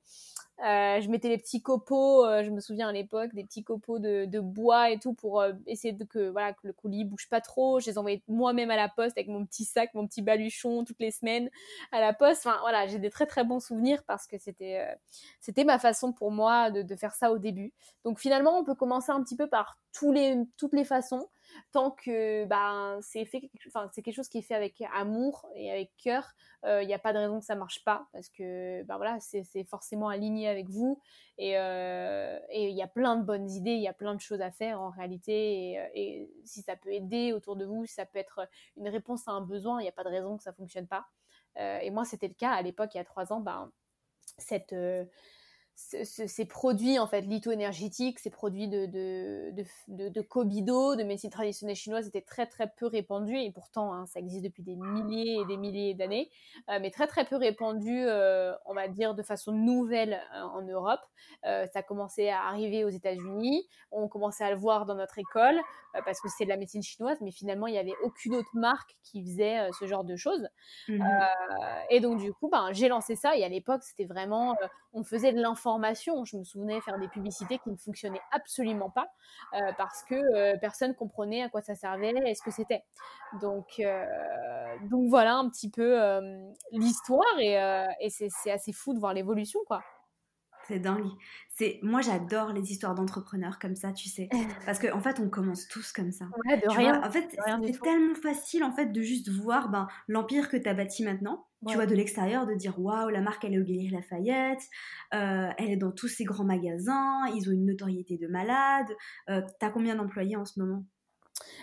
Euh, 0.60 1.00
je 1.00 1.08
mettais 1.10 1.30
les 1.30 1.38
petits 1.38 1.62
copeaux, 1.62 2.26
euh, 2.26 2.44
je 2.44 2.50
me 2.50 2.60
souviens 2.60 2.90
à 2.90 2.92
l'époque, 2.92 3.34
des 3.34 3.46
petits 3.46 3.64
copeaux 3.64 3.98
de, 3.98 4.26
de, 4.26 4.42
bois 4.42 4.90
et 4.90 5.00
tout 5.00 5.14
pour 5.14 5.42
essayer 5.66 5.94
de 5.94 6.04
que, 6.04 6.28
voilà, 6.28 6.52
que 6.52 6.68
le 6.68 6.74
colis 6.74 7.06
bouge 7.06 7.30
pas 7.30 7.40
trop. 7.40 7.80
Je 7.80 7.86
les 7.86 7.98
envoyais 7.98 8.22
moi-même 8.28 8.70
à 8.70 8.76
la 8.76 8.90
poste 8.90 9.18
avec 9.18 9.30
mon 9.30 9.46
petit 9.46 9.64
sac, 9.64 9.94
mon 9.94 10.06
petit 10.06 10.22
baluchon 10.22 10.84
toutes 10.84 11.00
les 11.00 11.12
semaines 11.12 11.50
à 11.94 12.02
la 12.02 12.12
poste. 12.14 12.46
Enfin 12.46 12.58
voilà, 12.60 12.88
j'ai 12.88 13.00
des 13.00 13.10
très 13.10 13.26
très 13.26 13.46
bons 13.46 13.62
souvenirs 13.62 14.04
parce 14.06 14.28
que 14.28 14.38
c'était 14.38 14.86
c'était 15.40 15.64
ma 15.64 15.80
façon 15.80 16.12
pour 16.12 16.30
moi 16.30 16.72
de, 16.72 16.82
de, 16.82 16.96
faire 16.98 17.14
ça 17.14 17.32
au 17.32 17.38
début. 17.38 17.72
Donc 18.04 18.20
finalement, 18.20 18.60
on 18.60 18.66
peut 18.66 18.76
commencer 18.76 19.14
un 19.14 19.24
petit 19.24 19.38
peu 19.38 19.48
par 19.48 19.78
tous 19.94 20.12
les, 20.12 20.36
toutes 20.58 20.74
les 20.74 20.84
façons 20.84 21.30
tant 21.72 21.92
que 21.92 22.46
ben, 22.46 23.00
c'est 23.02 23.26
fait 23.26 23.50
enfin 23.68 23.90
c'est 23.94 24.02
quelque 24.02 24.16
chose 24.16 24.30
qui 24.30 24.40
est 24.40 24.44
fait 24.44 24.56
avec 24.56 24.82
amour 24.94 25.48
et 25.56 25.72
avec 25.72 25.92
cœur 25.98 26.34
il 26.64 26.70
euh, 26.70 26.84
n'y 26.84 26.94
a 26.94 27.00
pas 27.00 27.14
de 27.14 27.20
raison 27.20 27.40
que 27.40 27.46
ça 27.46 27.56
marche 27.56 27.84
pas 27.86 28.08
parce 28.12 28.30
que 28.30 28.84
ben 28.84 28.98
voilà 28.98 29.18
c'est 29.20 29.64
forcément 29.64 30.10
aligné 30.10 30.48
avec 30.48 30.70
vous 30.70 31.02
et 31.38 31.52
il 31.52 31.56
euh, 31.56 32.40
y 32.52 32.82
a 32.82 32.88
plein 32.88 33.16
de 33.16 33.24
bonnes 33.24 33.50
idées 33.50 33.74
il 33.74 33.82
y 33.82 33.88
a 33.88 33.94
plein 33.94 34.14
de 34.14 34.20
choses 34.20 34.42
à 34.42 34.52
faire 34.52 34.82
en 34.82 34.90
réalité 34.90 35.72
et, 35.72 35.80
euh, 35.80 35.88
et, 35.94 36.32
si 36.44 36.62
ça 36.62 36.76
peut 36.76 36.92
aider 36.92 37.34
autour 37.34 37.56
de 37.56 37.66
vous 37.66 37.86
si 37.86 37.94
ça 37.94 38.06
peut 38.06 38.20
être 38.20 38.48
une 38.76 38.90
réponse 38.90 39.28
à 39.28 39.32
un 39.32 39.42
besoin 39.42 39.80
il 39.80 39.84
n'y 39.84 39.90
a 39.90 39.94
pas 39.94 40.04
de 40.04 40.10
raison 40.10 40.38
que 40.38 40.44
ça 40.44 40.54
fonctionne 40.54 40.88
pas. 40.88 41.08
Et 41.58 41.92
moi 41.92 42.06
c'était 42.06 42.30
le 42.30 42.36
cas 42.36 42.52
à 42.52 42.62
l'époque 42.62 42.92
il 42.94 42.98
y 42.98 43.02
a 43.02 43.06
trois 43.06 43.34
ans 43.34 43.42
ben 43.42 43.70
cette 44.38 44.74
ces 45.80 46.46
produits 46.46 47.00
en 47.00 47.08
fait 47.08 47.22
litho-énergétiques, 47.22 48.20
ces 48.20 48.30
produits 48.30 48.68
de, 48.68 48.86
de, 48.86 49.64
de, 49.88 50.10
de, 50.10 50.22
Kobido, 50.22 50.96
de 50.96 51.04
médecine 51.04 51.30
traditionnelle 51.30 51.76
chinoise 51.76 52.08
étaient 52.08 52.22
très 52.22 52.48
très 52.48 52.70
peu 52.78 52.86
répandus 52.86 53.40
et 53.40 53.52
pourtant 53.52 53.94
hein, 53.94 54.06
ça 54.06 54.20
existe 54.20 54.44
depuis 54.44 54.62
des 54.62 54.76
milliers 54.76 55.40
et 55.40 55.46
des 55.46 55.56
milliers 55.56 55.94
d'années, 55.94 56.30
euh, 56.70 56.80
mais 56.82 56.92
très 56.92 57.08
très 57.08 57.24
peu 57.24 57.38
répandus, 57.38 58.06
euh, 58.06 58.54
on 58.66 58.74
va 58.74 58.88
dire 58.90 59.16
de 59.16 59.24
façon 59.24 59.54
nouvelle 59.54 60.20
euh, 60.36 60.42
en 60.42 60.62
Europe. 60.64 61.00
ça 61.44 61.82
commençait 61.82 62.30
à 62.30 62.42
arriver 62.44 62.84
aux 62.84 62.90
États-Unis, 62.90 63.66
on 63.92 64.08
commençait 64.10 64.44
à 64.44 64.52
le 64.52 64.58
voir 64.58 64.86
dans 64.86 64.96
notre 64.96 65.18
école 65.18 65.60
parce 66.06 66.22
que 66.22 66.28
c'est 66.30 66.44
de 66.44 66.50
la 66.50 66.58
médecine 66.58 66.84
chinoise, 66.84 67.18
mais 67.22 67.32
finalement 67.32 67.68
il 67.68 67.72
n'y 67.72 67.80
avait 67.80 67.96
aucune 68.04 68.36
autre 68.36 68.52
marque 68.54 68.98
qui 69.04 69.24
faisait 69.24 69.70
ce 69.80 69.88
genre 69.88 70.04
de 70.04 70.16
choses. 70.16 70.48
Mmh 70.88 71.04
et 71.90 72.00
donc 72.00 72.20
du 72.20 72.32
coup, 72.34 72.50
ben, 72.50 72.70
j'ai 72.72 72.88
lancé 72.88 73.16
ça 73.16 73.36
et 73.36 73.44
à 73.44 73.50
l'époque 73.50 73.82
c'était 73.84 74.06
vraiment, 74.06 74.56
on 74.94 75.04
faisait 75.04 75.34
de 75.34 75.42
l'information 75.42 75.69
je 76.26 76.38
me 76.38 76.44
souvenais 76.44 76.82
faire 76.82 76.98
des 77.00 77.08
publicités 77.08 77.60
qui 77.60 77.70
ne 77.70 77.78
fonctionnaient 77.78 78.22
absolument 78.32 78.90
pas 78.90 79.08
euh, 79.54 79.72
parce 79.78 80.04
que 80.04 80.16
euh, 80.16 80.58
personne 80.60 80.96
comprenait 80.96 81.44
à 81.44 81.50
quoi 81.50 81.62
ça 81.62 81.76
servait 81.76 82.14
et 82.26 82.36
ce 82.36 82.42
que 82.42 82.52
c'était. 82.52 82.84
Donc, 83.42 83.80
euh, 83.80 84.06
voilà 85.10 85.36
un 85.36 85.50
petit 85.50 85.70
peu 85.70 86.00
l'histoire 86.72 87.40
et, 87.40 87.54
et 88.00 88.10
c'est 88.10 88.52
assez 88.52 88.74
fou 88.74 88.94
de 88.94 89.00
voir 89.00 89.14
l'évolution, 89.14 89.60
quoi. 89.68 89.84
C'est 90.70 90.80
dingue. 90.80 91.10
C'est 91.56 91.80
moi 91.82 92.02
j'adore 92.02 92.54
les 92.54 92.72
histoires 92.72 92.96
d'entrepreneurs 92.96 93.60
comme 93.60 93.76
ça, 93.76 93.92
tu 93.92 94.08
sais, 94.08 94.30
parce 94.66 94.80
qu'en 94.80 94.98
en 94.98 95.02
fait 95.02 95.20
on 95.20 95.30
commence 95.30 95.68
tous 95.68 95.92
comme 95.92 96.12
ça. 96.12 96.26
de 96.46 96.70
rien. 96.70 97.04
en 97.04 97.12
fait, 97.12 97.28
c'est 97.66 97.82
tellement 97.82 98.16
facile 98.16 98.64
en 98.64 98.72
fait 98.72 98.88
de 98.94 99.02
juste 99.02 99.30
voir 99.30 99.70
ben 99.70 99.88
l'empire 100.08 100.48
que 100.48 100.58
tu 100.58 100.70
as 100.70 100.74
bâti 100.74 101.04
maintenant. 101.04 101.48
Tu 101.68 101.76
vois 101.76 101.86
de 101.86 101.96
l'extérieur 101.96 102.46
de 102.46 102.54
dire 102.54 102.80
waouh 102.80 103.10
la 103.10 103.20
marque 103.20 103.44
elle 103.44 103.56
est 103.56 103.60
au 103.60 103.64
Galeries 103.64 103.90
Lafayette, 103.90 104.62
euh, 105.14 105.50
elle 105.58 105.72
est 105.72 105.76
dans 105.76 105.92
tous 105.92 106.08
ces 106.08 106.24
grands 106.24 106.46
magasins, 106.46 107.26
ils 107.36 107.50
ont 107.50 107.52
une 107.52 107.66
notoriété 107.66 108.18
de 108.18 108.28
malade. 108.28 108.88
Euh, 109.30 109.42
T'as 109.60 109.70
combien 109.70 109.96
d'employés 109.96 110.38
en 110.38 110.46
ce 110.46 110.60
moment? 110.62 110.86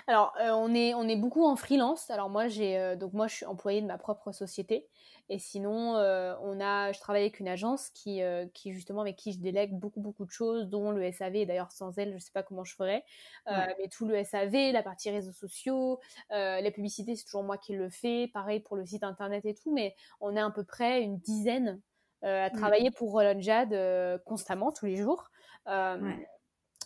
Alors, 0.07 0.35
euh, 0.41 0.51
on, 0.51 0.75
est, 0.75 0.95
on 0.95 1.09
est 1.09 1.17
beaucoup 1.17 1.45
en 1.45 1.57
freelance. 1.57 2.11
Alors 2.11 2.31
moi, 2.31 2.49
j'ai 2.49 2.79
euh, 2.79 2.97
donc 2.97 3.13
moi, 3.13 3.27
je 3.27 3.37
suis 3.37 3.47
employée 3.47 3.81
de 3.81 3.87
ma 3.87 3.99
propre 3.99 4.33
société. 4.33 4.87
Et 5.29 5.41
sinon, 5.41 5.97
euh, 5.97 6.37
on 6.43 6.61
a, 6.61 6.93
je 6.93 7.01
travaille 7.01 7.23
avec 7.23 7.41
une 7.41 7.49
agence 7.49 7.91
qui, 7.91 8.21
qui 8.55 8.73
justement 8.73 9.01
avec 9.01 9.17
qui 9.17 9.33
je 9.33 9.41
délègue 9.41 9.73
beaucoup 9.73 10.01
beaucoup 10.01 10.25
de 10.25 10.31
choses, 10.31 10.69
dont 10.69 10.93
le 10.93 11.11
SAV. 11.11 11.47
D'ailleurs, 11.47 11.73
sans 11.73 11.99
elle, 11.99 12.11
je 12.11 12.15
ne 12.15 12.21
sais 12.21 12.31
pas 12.33 12.45
comment 12.45 12.63
je 12.63 12.77
ferais. 12.77 13.05
Mais 13.47 13.89
tout 13.91 14.07
le 14.07 14.23
SAV, 14.23 14.73
la 14.73 14.85
partie 14.85 15.11
réseaux 15.11 15.33
sociaux, 15.33 15.99
les 16.31 16.71
publicités, 16.73 17.17
c'est 17.17 17.25
toujours 17.25 17.43
moi 17.43 17.59
qui 17.59 17.75
le 17.75 17.91
fais. 17.91 18.29
Pareil 18.33 18.61
pour 18.61 18.77
le 18.77 18.87
site 18.87 19.03
internet 19.03 19.45
et 19.45 19.55
tout. 19.55 19.73
Mais 19.75 19.97
on 20.21 20.37
est 20.37 20.41
à 20.41 20.51
peu 20.51 20.63
près 20.63 21.03
une 21.03 21.19
dizaine 21.19 21.81
à 22.23 22.49
travailler 22.51 22.93
pour 22.93 23.11
Roland 23.11 23.41
Jade 23.41 24.23
constamment 24.27 24.71
tous 24.71 24.87
les 24.87 24.97
jours 24.97 25.29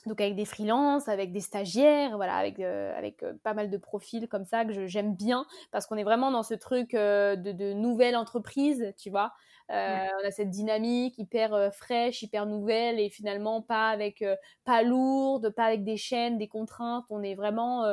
donc 0.06 0.20
avec 0.20 0.34
des 0.34 0.44
freelances, 0.44 1.08
avec 1.08 1.32
des 1.32 1.40
stagiaires, 1.40 2.16
voilà, 2.16 2.36
avec 2.36 2.58
euh, 2.58 2.96
avec 2.96 3.22
euh, 3.22 3.34
pas 3.42 3.54
mal 3.54 3.70
de 3.70 3.76
profils 3.76 4.28
comme 4.28 4.44
ça 4.44 4.64
que 4.64 4.86
j'aime 4.86 5.14
bien 5.14 5.44
parce 5.72 5.86
qu'on 5.86 5.96
est 5.96 6.04
vraiment 6.04 6.30
dans 6.30 6.42
ce 6.42 6.54
truc 6.54 6.94
euh, 6.94 7.36
de, 7.36 7.52
de, 7.52 7.72
nouvelle 7.72 8.16
entreprise, 8.16 8.94
tu 8.98 9.10
vois? 9.10 9.32
On 9.72 10.26
a 10.26 10.32
cette 10.32 10.50
dynamique 10.50 11.16
hyper 11.16 11.72
fraîche, 11.72 12.22
hyper 12.22 12.44
nouvelle 12.44 12.98
et 12.98 13.08
finalement 13.08 13.62
pas 13.62 13.90
avec 13.90 14.24
pas 14.64 14.82
lourde, 14.82 15.50
pas 15.50 15.66
avec 15.66 15.84
des 15.84 15.96
chaînes, 15.96 16.38
des 16.38 16.48
contraintes. 16.48 17.04
On 17.08 17.22
est 17.22 17.36
vraiment 17.36 17.84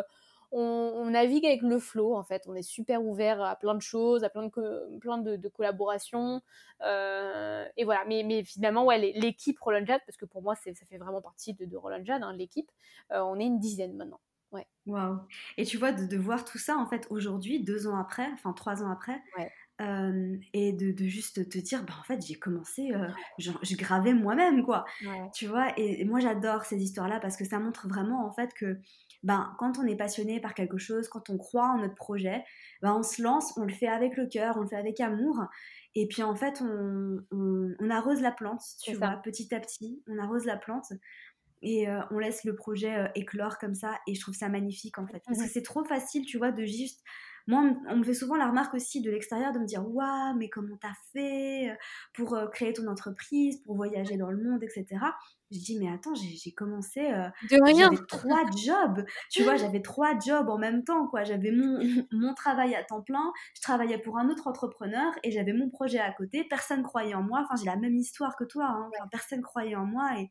on, 0.51 1.09
navigue 1.09 1.45
avec 1.45 1.61
le 1.61 1.79
flow 1.79 2.15
en 2.15 2.23
fait. 2.23 2.43
On 2.47 2.55
est 2.55 2.61
super 2.61 3.03
ouvert 3.03 3.41
à 3.41 3.55
plein 3.55 3.75
de 3.75 3.81
choses, 3.81 4.23
à 4.23 4.29
plein 4.29 4.43
de, 4.43 4.99
plein 4.99 5.17
de, 5.17 5.47
collaborations. 5.49 6.41
Euh, 6.81 7.65
et 7.77 7.83
voilà. 7.83 8.03
Mais, 8.05 8.43
finalement, 8.43 8.85
ouais, 8.85 8.97
l'équipe 9.15 9.59
Roland 9.59 9.85
Jad, 9.85 10.01
parce 10.05 10.17
que 10.17 10.25
pour 10.25 10.41
moi, 10.41 10.55
ça 10.55 10.71
fait 10.73 10.97
vraiment 10.97 11.21
partie 11.21 11.53
de, 11.53 11.65
de 11.65 11.77
Roland 11.77 12.03
Jad, 12.03 12.23
hein, 12.23 12.33
l'équipe. 12.33 12.69
Euh, 13.11 13.21
on 13.21 13.39
est 13.39 13.45
une 13.45 13.59
dizaine 13.59 13.95
maintenant. 13.95 14.19
Ouais. 14.51 14.65
Waouh. 14.85 15.19
Et 15.57 15.65
tu 15.65 15.77
vois, 15.77 15.91
de, 15.91 16.17
voir 16.17 16.45
tout 16.45 16.57
ça 16.57 16.77
en 16.77 16.85
fait 16.85 17.07
aujourd'hui, 17.09 17.61
deux 17.63 17.87
ans 17.87 17.97
après, 17.97 18.27
enfin 18.33 18.53
trois 18.53 18.81
ans 18.81 18.89
après. 18.89 19.21
Euh, 19.79 20.35
et 20.53 20.73
de, 20.73 20.93
juste 21.05 21.47
te 21.49 21.57
dire, 21.59 21.83
bah, 21.83 21.93
en 21.99 22.03
fait, 22.03 22.25
j'ai 22.25 22.35
commencé, 22.35 22.91
je 23.37 23.75
gravais 23.75 24.13
moi-même, 24.13 24.63
quoi. 24.63 24.85
Tu 25.33 25.47
vois, 25.47 25.67
et 25.77 26.03
moi 26.05 26.19
j'adore 26.19 26.65
ces 26.65 26.77
histoires-là 26.77 27.19
parce 27.19 27.37
que 27.37 27.45
ça 27.45 27.59
montre 27.59 27.87
vraiment, 27.87 28.25
en 28.25 28.31
fait, 28.31 28.53
que 28.53 28.79
ben, 29.23 29.53
quand 29.57 29.79
on 29.79 29.85
est 29.85 29.95
passionné 29.95 30.39
par 30.39 30.53
quelque 30.53 30.77
chose, 30.77 31.07
quand 31.09 31.29
on 31.29 31.37
croit 31.37 31.67
en 31.67 31.79
notre 31.79 31.95
projet, 31.95 32.43
ben, 32.81 32.93
on 32.93 33.03
se 33.03 33.21
lance, 33.21 33.53
on 33.57 33.65
le 33.65 33.73
fait 33.73 33.87
avec 33.87 34.15
le 34.15 34.27
cœur, 34.27 34.57
on 34.57 34.61
le 34.61 34.67
fait 34.67 34.75
avec 34.75 34.99
amour. 34.99 35.45
Et 35.95 36.07
puis 36.07 36.21
en 36.21 36.35
fait, 36.35 36.61
on, 36.61 37.17
on, 37.31 37.89
arrose 37.89 38.21
la 38.21 38.31
plante, 38.31 38.61
tu 38.83 38.93
vois, 38.93 39.19
petit 39.23 39.53
à 39.55 39.59
petit, 39.59 40.03
on 40.07 40.19
arrose 40.19 40.45
la 40.45 40.57
plante 40.57 40.93
et 41.63 41.89
euh, 41.89 42.01
on 42.11 42.19
laisse 42.19 42.43
le 42.43 42.55
projet 42.55 42.95
euh, 42.95 43.07
éclore 43.15 43.57
comme 43.57 43.73
ça. 43.73 43.97
Et 44.05 44.13
je 44.13 44.21
trouve 44.21 44.35
ça 44.35 44.49
magnifique 44.49 44.99
en 44.99 45.07
fait. 45.07 45.23
Parce 45.25 45.39
que 45.39 45.45
mmh 45.45 45.49
c'est 45.51 45.63
trop 45.63 45.83
facile, 45.83 46.25
tu 46.25 46.37
vois, 46.37 46.51
de 46.51 46.65
juste 46.65 47.03
moi, 47.47 47.63
on 47.87 47.95
me 47.95 48.03
fait 48.03 48.13
souvent 48.13 48.35
la 48.35 48.47
remarque 48.47 48.73
aussi 48.73 49.01
de 49.01 49.09
l'extérieur 49.09 49.53
de 49.53 49.59
me 49.59 49.65
dire 49.65 49.81
Waouh, 49.87 50.35
mais 50.37 50.49
comment 50.49 50.75
t'as 50.75 50.93
fait 51.13 51.69
euh, 51.69 51.75
pour 52.13 52.35
euh, 52.35 52.47
créer 52.47 52.73
ton 52.73 52.87
entreprise, 52.87 53.61
pour 53.63 53.75
voyager 53.77 54.17
dans 54.17 54.29
le 54.29 54.43
monde, 54.43 54.61
etc. 54.63 54.85
Je 55.51 55.57
dis 55.59 55.79
Mais 55.79 55.89
attends, 55.89 56.13
j'ai 56.13 56.51
commencé. 56.51 56.99
Euh, 56.99 57.29
J'avais 57.49 57.97
trois 58.09 58.43
jobs. 58.51 59.05
Tu 59.31 59.43
vois, 59.43 59.55
j'avais 59.55 59.81
trois 59.81 60.19
jobs 60.19 60.49
en 60.49 60.57
même 60.57 60.83
temps, 60.83 61.07
quoi. 61.07 61.23
J'avais 61.23 61.51
mon, 61.51 61.79
mon 62.11 62.33
travail 62.33 62.75
à 62.75 62.83
temps 62.83 63.01
plein, 63.01 63.31
je 63.55 63.61
travaillais 63.61 63.97
pour 63.97 64.17
un 64.17 64.29
autre 64.29 64.47
entrepreneur 64.47 65.13
et 65.23 65.31
j'avais 65.31 65.53
mon 65.53 65.69
projet 65.69 65.99
à 65.99 66.11
côté. 66.11 66.43
Personne 66.49 66.83
croyait 66.83 67.15
en 67.15 67.23
moi. 67.23 67.45
Enfin, 67.45 67.55
j'ai 67.57 67.69
la 67.69 67.77
même 67.77 67.95
histoire 67.95 68.35
que 68.35 68.43
toi. 68.43 68.65
Hein. 68.65 68.89
personne 69.09 69.41
croyait 69.41 69.75
en 69.75 69.85
moi. 69.85 70.19
Et 70.19 70.29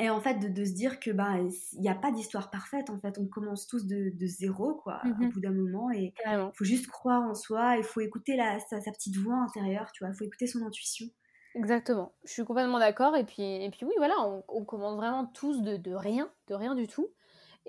et 0.00 0.10
en 0.10 0.20
fait, 0.20 0.38
de, 0.38 0.64
se 0.64 0.72
dire 0.72 1.00
que 1.00 1.10
bah 1.10 1.38
il 1.38 1.80
n'y 1.80 1.88
a 1.88 1.94
pas 1.94 2.12
d'histoire 2.12 2.50
parfaite. 2.50 2.88
En 2.88 3.00
fait, 3.00 3.18
on 3.18 3.26
commence 3.26 3.66
tous 3.66 3.86
de, 3.86 4.12
zéro, 4.26 4.74
quoi, 4.74 5.00
au 5.04 5.08
mmh 5.08 5.30
bout 5.30 5.40
d'un 5.40 5.52
moment. 5.52 5.90
Et 5.90 6.14
il 6.24 6.50
faut 6.54 6.64
juste 6.64 6.86
croire 6.86 7.22
en 7.22 7.34
soi. 7.34 7.76
Il 7.76 7.82
faut 7.82 8.00
écouter 8.00 8.36
la, 8.36 8.60
sa, 8.60 8.78
petite 8.78 9.16
voix 9.16 9.36
intérieure, 9.36 9.90
tu 9.92 10.04
vois. 10.04 10.12
Il 10.12 10.16
faut 10.16 10.24
écouter 10.24 10.46
son 10.46 10.64
intuition. 10.64 11.06
Exactement. 11.54 12.12
Je 12.24 12.32
suis 12.32 12.44
complètement 12.44 12.78
d'accord. 12.78 13.16
Et 13.16 13.24
puis, 13.24 13.42
et 13.42 13.70
puis 13.70 13.84
oui, 13.84 13.94
voilà, 13.96 14.14
on, 14.48 14.64
commence 14.64 14.96
vraiment 14.96 15.26
tous 15.26 15.62
de, 15.62 15.76
de, 15.76 15.92
rien, 15.92 16.30
de 16.46 16.54
rien 16.54 16.76
du 16.76 16.86
tout. 16.86 17.08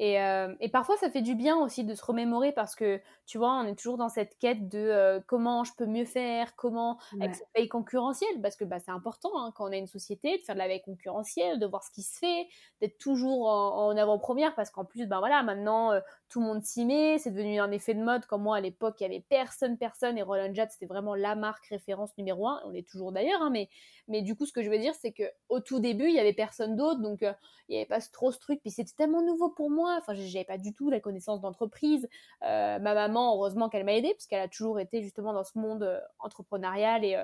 Et, 0.01 0.21
euh, 0.21 0.55
et, 0.61 0.69
parfois, 0.69 0.95
ça 0.95 1.09
fait 1.09 1.21
du 1.21 1.35
bien 1.35 1.57
aussi 1.57 1.83
de 1.83 1.93
se 1.93 2.05
remémorer 2.05 2.53
parce 2.53 2.73
que, 2.73 3.01
tu 3.25 3.37
vois, 3.37 3.51
on 3.55 3.65
est 3.65 3.75
toujours 3.75 3.97
dans 3.97 4.07
cette 4.07 4.37
quête 4.39 4.69
de 4.69 4.79
euh, 4.79 5.19
comment 5.27 5.65
je 5.65 5.73
peux 5.77 5.85
mieux 5.85 6.05
faire, 6.05 6.55
comment, 6.55 6.97
avec 7.19 7.35
cette 7.35 7.47
veille 7.53 7.67
concurrentielle, 7.67 8.41
parce 8.41 8.55
que 8.55 8.63
bah, 8.63 8.79
c'est 8.79 8.91
important 8.91 9.29
hein, 9.35 9.51
quand 9.55 9.67
on 9.67 9.73
a 9.73 9.75
une 9.75 9.87
société 9.87 10.37
de 10.37 10.43
faire 10.43 10.55
de 10.55 10.59
la 10.59 10.69
veille 10.69 10.81
concurrentielle, 10.81 11.59
de 11.59 11.65
voir 11.65 11.83
ce 11.83 11.91
qui 11.91 12.03
se 12.03 12.17
fait, 12.17 12.47
d'être 12.79 12.97
toujours 12.97 13.47
en, 13.49 13.97
avant-première. 13.97 14.55
Parce 14.55 14.69
qu'en 14.69 14.85
plus, 14.85 15.05
ben 15.05 15.19
voilà, 15.19 15.43
maintenant, 15.43 15.91
euh, 15.91 15.99
tout 16.29 16.39
le 16.39 16.45
monde 16.45 16.63
s'y 16.63 16.85
met, 16.85 17.17
c'est 17.17 17.31
devenu 17.31 17.59
un 17.59 17.71
effet 17.71 17.93
de 17.93 18.01
mode. 18.01 18.25
Comme 18.25 18.43
moi, 18.43 18.55
à 18.55 18.61
l'époque, 18.61 18.95
il 19.01 19.03
y 19.03 19.05
avait 19.05 19.25
personne, 19.27 19.77
personne, 19.77 20.17
et 20.17 20.21
Roland 20.21 20.53
Jet, 20.53 20.71
c'était 20.71 20.85
vraiment 20.85 21.13
la 21.13 21.35
marque 21.35 21.65
référence 21.65 22.17
numéro 22.17 22.47
un. 22.47 22.61
On 22.65 22.73
est 22.73 22.87
toujours 22.87 23.11
d'ailleurs, 23.11 23.41
hein, 23.41 23.49
mais, 23.49 23.67
mais 24.07 24.21
du 24.21 24.37
coup, 24.37 24.45
ce 24.45 24.53
que 24.53 24.63
je 24.63 24.69
veux 24.69 24.79
dire, 24.79 24.93
c'est 24.95 25.11
qu'au 25.11 25.59
tout 25.59 25.81
début, 25.81 26.07
il 26.07 26.15
y 26.15 26.19
avait 26.19 26.31
personne 26.31 26.77
d'autre, 26.77 27.01
donc 27.01 27.19
il 27.21 27.35
n'y 27.71 27.77
avait 27.77 27.85
pas 27.85 27.99
trop 27.99 28.31
ce 28.31 28.39
truc, 28.39 28.61
puis 28.61 28.71
c'était 28.71 28.95
tellement 28.95 29.21
nouveau 29.21 29.49
pour 29.49 29.69
moi 29.69 29.78
Enfin, 29.87 30.13
j'avais 30.13 30.45
pas 30.45 30.57
du 30.57 30.73
tout 30.73 30.89
la 30.89 30.99
connaissance 30.99 31.41
d'entreprise. 31.41 32.07
Euh, 32.43 32.79
ma 32.79 32.93
maman, 32.93 33.35
heureusement 33.35 33.69
qu'elle 33.69 33.83
m'a 33.83 33.93
aidée, 33.93 34.13
puisqu'elle 34.13 34.41
a 34.41 34.47
toujours 34.47 34.79
été 34.79 35.01
justement 35.01 35.33
dans 35.33 35.43
ce 35.43 35.57
monde 35.57 35.83
euh, 35.83 35.99
entrepreneurial 36.19 37.03
et, 37.05 37.15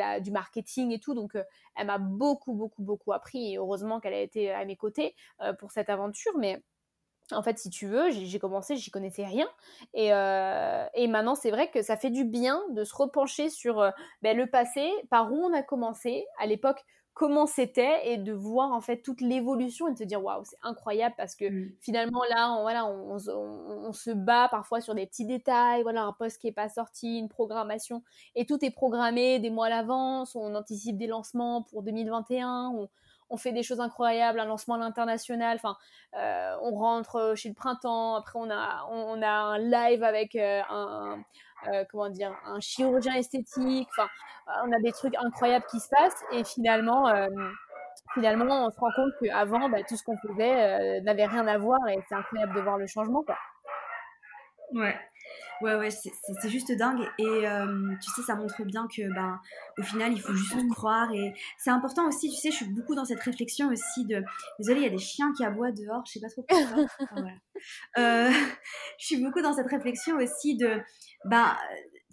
euh, 0.00 0.20
du 0.20 0.30
marketing 0.30 0.92
et 0.92 0.98
tout. 0.98 1.14
Donc, 1.14 1.36
elle 1.76 1.86
m'a 1.86 1.98
beaucoup, 1.98 2.52
beaucoup, 2.54 2.82
beaucoup 2.82 3.12
appris. 3.12 3.52
Et 3.52 3.58
heureusement 3.58 4.00
qu'elle 4.00 4.14
a 4.14 4.20
été 4.20 4.50
à 4.52 4.64
mes 4.64 4.76
côtés 4.76 5.14
pour 5.58 5.70
cette 5.70 5.90
aventure. 5.90 6.32
Mais 6.38 6.62
en 7.32 7.42
fait, 7.42 7.58
si 7.58 7.70
tu 7.70 7.86
veux, 7.86 8.10
j'ai 8.10 8.38
commencé, 8.38 8.76
j'y 8.76 8.90
connaissais 8.90 9.24
rien. 9.24 9.48
Et, 9.94 10.08
et 10.08 11.06
maintenant, 11.08 11.34
c'est 11.34 11.50
vrai 11.50 11.70
que 11.70 11.82
ça 11.82 11.96
fait 11.96 12.10
du 12.10 12.24
bien 12.24 12.60
de 12.70 12.84
se 12.84 12.94
repencher 12.94 13.48
sur 13.50 13.90
ben, 14.22 14.36
le 14.36 14.46
passé, 14.46 14.90
par 15.10 15.32
où 15.32 15.36
on 15.36 15.52
a 15.52 15.62
commencé. 15.62 16.26
À 16.38 16.46
l'époque, 16.46 16.84
comment 17.14 17.46
c'était 17.46 18.10
et 18.10 18.16
de 18.16 18.32
voir 18.32 18.72
en 18.72 18.80
fait 18.80 19.02
toute 19.02 19.20
l'évolution 19.20 19.88
et 19.88 19.92
de 19.92 19.98
se 19.98 20.04
dire 20.04 20.22
waouh 20.22 20.44
c'est 20.44 20.56
incroyable 20.62 21.14
parce 21.18 21.34
que 21.34 21.44
mmh. 21.44 21.72
finalement 21.80 22.22
là 22.30 22.52
on, 22.52 22.62
voilà 22.62 22.86
on, 22.86 23.92
se 23.92 24.10
bat 24.10 24.48
parfois 24.50 24.80
sur 24.80 24.94
des 24.94 25.06
petits 25.06 25.26
détails 25.26 25.82
voilà 25.82 26.04
un 26.04 26.12
poste 26.12 26.40
qui 26.40 26.48
est 26.48 26.52
pas 26.52 26.70
sorti 26.70 27.18
une 27.18 27.28
programmation 27.28 28.02
et 28.34 28.46
tout 28.46 28.64
est 28.64 28.70
programmé 28.70 29.38
des 29.40 29.50
mois 29.50 29.66
à 29.66 29.70
l'avance 29.70 30.34
on 30.34 30.54
anticipe 30.54 30.96
des 30.96 31.06
lancements 31.06 31.62
pour 31.62 31.82
2021 31.82 32.72
on, 32.74 32.88
on 33.32 33.36
fait 33.36 33.52
des 33.52 33.62
choses 33.62 33.80
incroyables, 33.80 34.38
un 34.38 34.44
lancement 34.44 34.76
à 34.76 34.78
l'international. 34.78 35.58
Euh, 36.14 36.54
on 36.60 36.74
rentre 36.74 37.32
chez 37.34 37.48
le 37.48 37.54
printemps. 37.54 38.14
Après, 38.14 38.38
on 38.38 38.50
a, 38.50 39.26
un 39.26 39.58
live 39.58 40.04
avec 40.04 40.36
euh, 40.36 40.60
un, 40.70 41.18
euh, 41.68 41.84
comment 41.90 42.08
dire, 42.08 42.34
un 42.44 42.60
chirurgien 42.60 43.14
esthétique. 43.14 43.88
On 44.64 44.72
a 44.72 44.80
des 44.80 44.92
trucs 44.92 45.14
incroyables 45.16 45.64
qui 45.70 45.78
se 45.78 45.88
passent 45.88 46.24
et 46.32 46.44
finalement, 46.44 47.08
euh, 47.08 47.28
on 48.16 48.70
se 48.70 48.80
rend 48.80 48.90
compte 48.96 49.12
qu'avant, 49.22 49.68
bah, 49.68 49.78
tout 49.88 49.96
ce 49.96 50.02
qu'on 50.02 50.16
faisait 50.18 50.98
euh, 50.98 51.00
n'avait 51.02 51.26
rien 51.26 51.46
à 51.46 51.58
voir 51.58 51.78
et 51.88 51.98
c'est 52.08 52.14
incroyable 52.14 52.54
de 52.54 52.60
voir 52.60 52.78
le 52.78 52.86
changement. 52.86 53.24
Ouais. 54.72 54.98
Ouais, 55.60 55.76
ouais, 55.76 55.90
c'est 55.90 56.48
juste 56.48 56.72
dingue. 56.72 57.06
Et 57.18 57.44
tu 58.02 58.10
sais, 58.10 58.22
ça 58.22 58.34
montre 58.34 58.64
bien 58.64 58.86
que, 58.88 59.02
ben, 59.14 59.40
au 59.78 59.82
final, 59.82 60.12
il 60.12 60.20
faut 60.20 60.34
juste 60.34 60.56
croire. 60.70 61.12
Et 61.12 61.32
c'est 61.58 61.70
important 61.70 62.08
aussi, 62.08 62.30
tu 62.30 62.36
sais, 62.36 62.50
je 62.50 62.56
suis 62.56 62.68
beaucoup 62.68 62.94
dans 62.94 63.04
cette 63.04 63.20
réflexion 63.20 63.68
aussi 63.68 64.04
de. 64.06 64.22
Désolée, 64.58 64.80
il 64.80 64.84
y 64.84 64.88
a 64.88 64.90
des 64.90 64.98
chiens 64.98 65.32
qui 65.36 65.44
aboient 65.44 65.72
dehors, 65.72 66.02
je 66.06 66.12
sais 66.12 66.20
pas 66.20 66.28
trop 66.28 66.42
pourquoi. 66.42 67.06
voilà. 67.12 68.30
je 68.98 69.06
suis 69.06 69.22
beaucoup 69.22 69.40
dans 69.40 69.52
cette 69.52 69.68
réflexion 69.68 70.16
aussi 70.16 70.56
de. 70.56 70.80
Ben, 71.24 71.56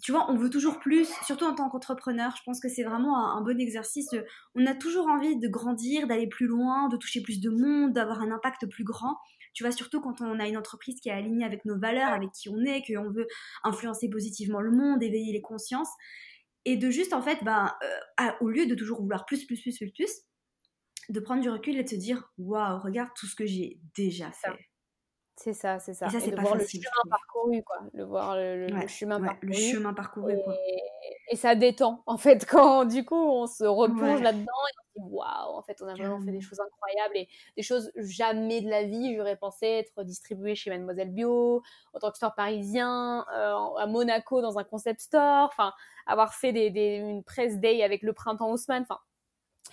tu 0.02 0.12
vois, 0.12 0.30
on 0.30 0.36
veut 0.36 0.50
toujours 0.50 0.78
plus, 0.78 1.08
surtout 1.26 1.44
en 1.44 1.54
tant 1.54 1.68
qu'entrepreneur. 1.68 2.34
Je 2.36 2.42
pense 2.44 2.60
que 2.60 2.68
c'est 2.68 2.84
vraiment 2.84 3.36
un, 3.36 3.42
bon 3.42 3.60
exercice. 3.60 4.08
on 4.54 4.66
a 4.66 4.74
toujours 4.74 5.08
envie 5.08 5.38
de 5.38 5.48
grandir, 5.48 6.06
d'aller 6.06 6.26
plus 6.26 6.46
loin, 6.46 6.88
de 6.88 6.96
toucher 6.96 7.20
plus 7.20 7.40
de 7.40 7.50
monde, 7.50 7.92
d'avoir 7.92 8.20
un 8.22 8.30
impact 8.30 8.66
plus 8.66 8.84
grand. 8.84 9.16
Tu 9.52 9.64
vois, 9.64 9.72
surtout 9.72 10.00
quand 10.00 10.20
on 10.20 10.38
a 10.38 10.48
une 10.48 10.56
entreprise 10.56 11.00
qui 11.00 11.08
est 11.08 11.12
alignée 11.12 11.44
avec 11.44 11.64
nos 11.64 11.78
valeurs, 11.78 12.10
avec 12.10 12.30
qui 12.32 12.48
on 12.48 12.60
est, 12.64 12.82
qu'on 12.86 13.10
veut 13.10 13.26
influencer 13.64 14.08
positivement 14.08 14.60
le 14.60 14.70
monde, 14.70 15.02
éveiller 15.02 15.32
les 15.32 15.42
consciences. 15.42 15.90
Et 16.64 16.76
de 16.76 16.90
juste, 16.90 17.12
en 17.12 17.22
fait, 17.22 17.42
ben, 17.42 17.72
euh, 18.20 18.30
au 18.40 18.48
lieu 18.48 18.66
de 18.66 18.74
toujours 18.74 19.00
vouloir 19.00 19.24
plus, 19.26 19.46
plus, 19.46 19.60
plus, 19.60 19.76
plus, 19.76 19.92
plus, 19.92 20.10
de 21.08 21.20
prendre 21.20 21.40
du 21.40 21.50
recul 21.50 21.76
et 21.78 21.84
de 21.84 21.88
se 21.88 21.96
dire 21.96 22.30
Waouh, 22.38 22.80
regarde 22.80 23.10
tout 23.16 23.26
ce 23.26 23.34
que 23.34 23.46
j'ai 23.46 23.80
déjà 23.96 24.30
fait. 24.32 24.70
C'est 25.36 25.54
ça, 25.54 25.78
c'est 25.78 25.94
ça. 25.94 26.08
Et, 26.08 26.30
de 26.30 26.38
voir 26.38 26.54
le 26.54 26.66
chemin 26.66 27.08
parcouru, 27.08 27.62
quoi. 27.62 27.78
Le 27.94 28.04
voir 28.04 28.36
le, 28.36 28.86
chemin 28.88 29.18
parcouru. 29.18 29.52
Le 29.52 29.54
chemin 29.54 29.94
parcouru, 29.94 30.34
et, 30.34 30.42
quoi. 30.42 30.54
Et 31.30 31.36
ça 31.36 31.54
détend, 31.54 32.02
en 32.06 32.18
fait, 32.18 32.44
quand 32.50 32.84
du 32.84 33.06
coup 33.06 33.16
on 33.16 33.46
se 33.46 33.64
replonge 33.64 34.20
là-dedans 34.20 34.44
et 34.44 34.76
dit 35.00 35.10
waouh, 35.10 35.56
en 35.56 35.62
fait, 35.62 35.80
on 35.82 35.86
a 35.86 35.94
vraiment 35.94 36.20
fait 36.20 36.32
des 36.32 36.40
choses 36.40 36.60
incroyables 36.60 37.16
et 37.16 37.28
des 37.56 37.62
choses 37.62 37.90
jamais 37.96 38.60
de 38.60 38.68
la 38.68 38.84
vie. 38.84 39.16
J'aurais 39.16 39.36
pensé 39.36 39.66
être 39.66 40.04
distribuée 40.04 40.54
chez 40.54 40.70
Mademoiselle 40.70 41.10
Bio, 41.10 41.62
en 41.92 41.98
tant 41.98 42.10
que 42.10 42.16
store 42.16 42.34
parisien, 42.34 43.26
euh, 43.34 43.74
à 43.76 43.86
Monaco 43.86 44.42
dans 44.42 44.58
un 44.58 44.64
concept 44.64 45.00
store, 45.00 45.48
enfin, 45.52 45.72
avoir 46.06 46.34
fait 46.34 46.52
des, 46.52 46.70
des, 46.70 46.96
une 46.96 47.24
presse 47.24 47.58
day 47.58 47.82
avec 47.82 48.02
le 48.02 48.12
printemps 48.12 48.50
Haussmann, 48.50 48.82
enfin, 48.82 48.98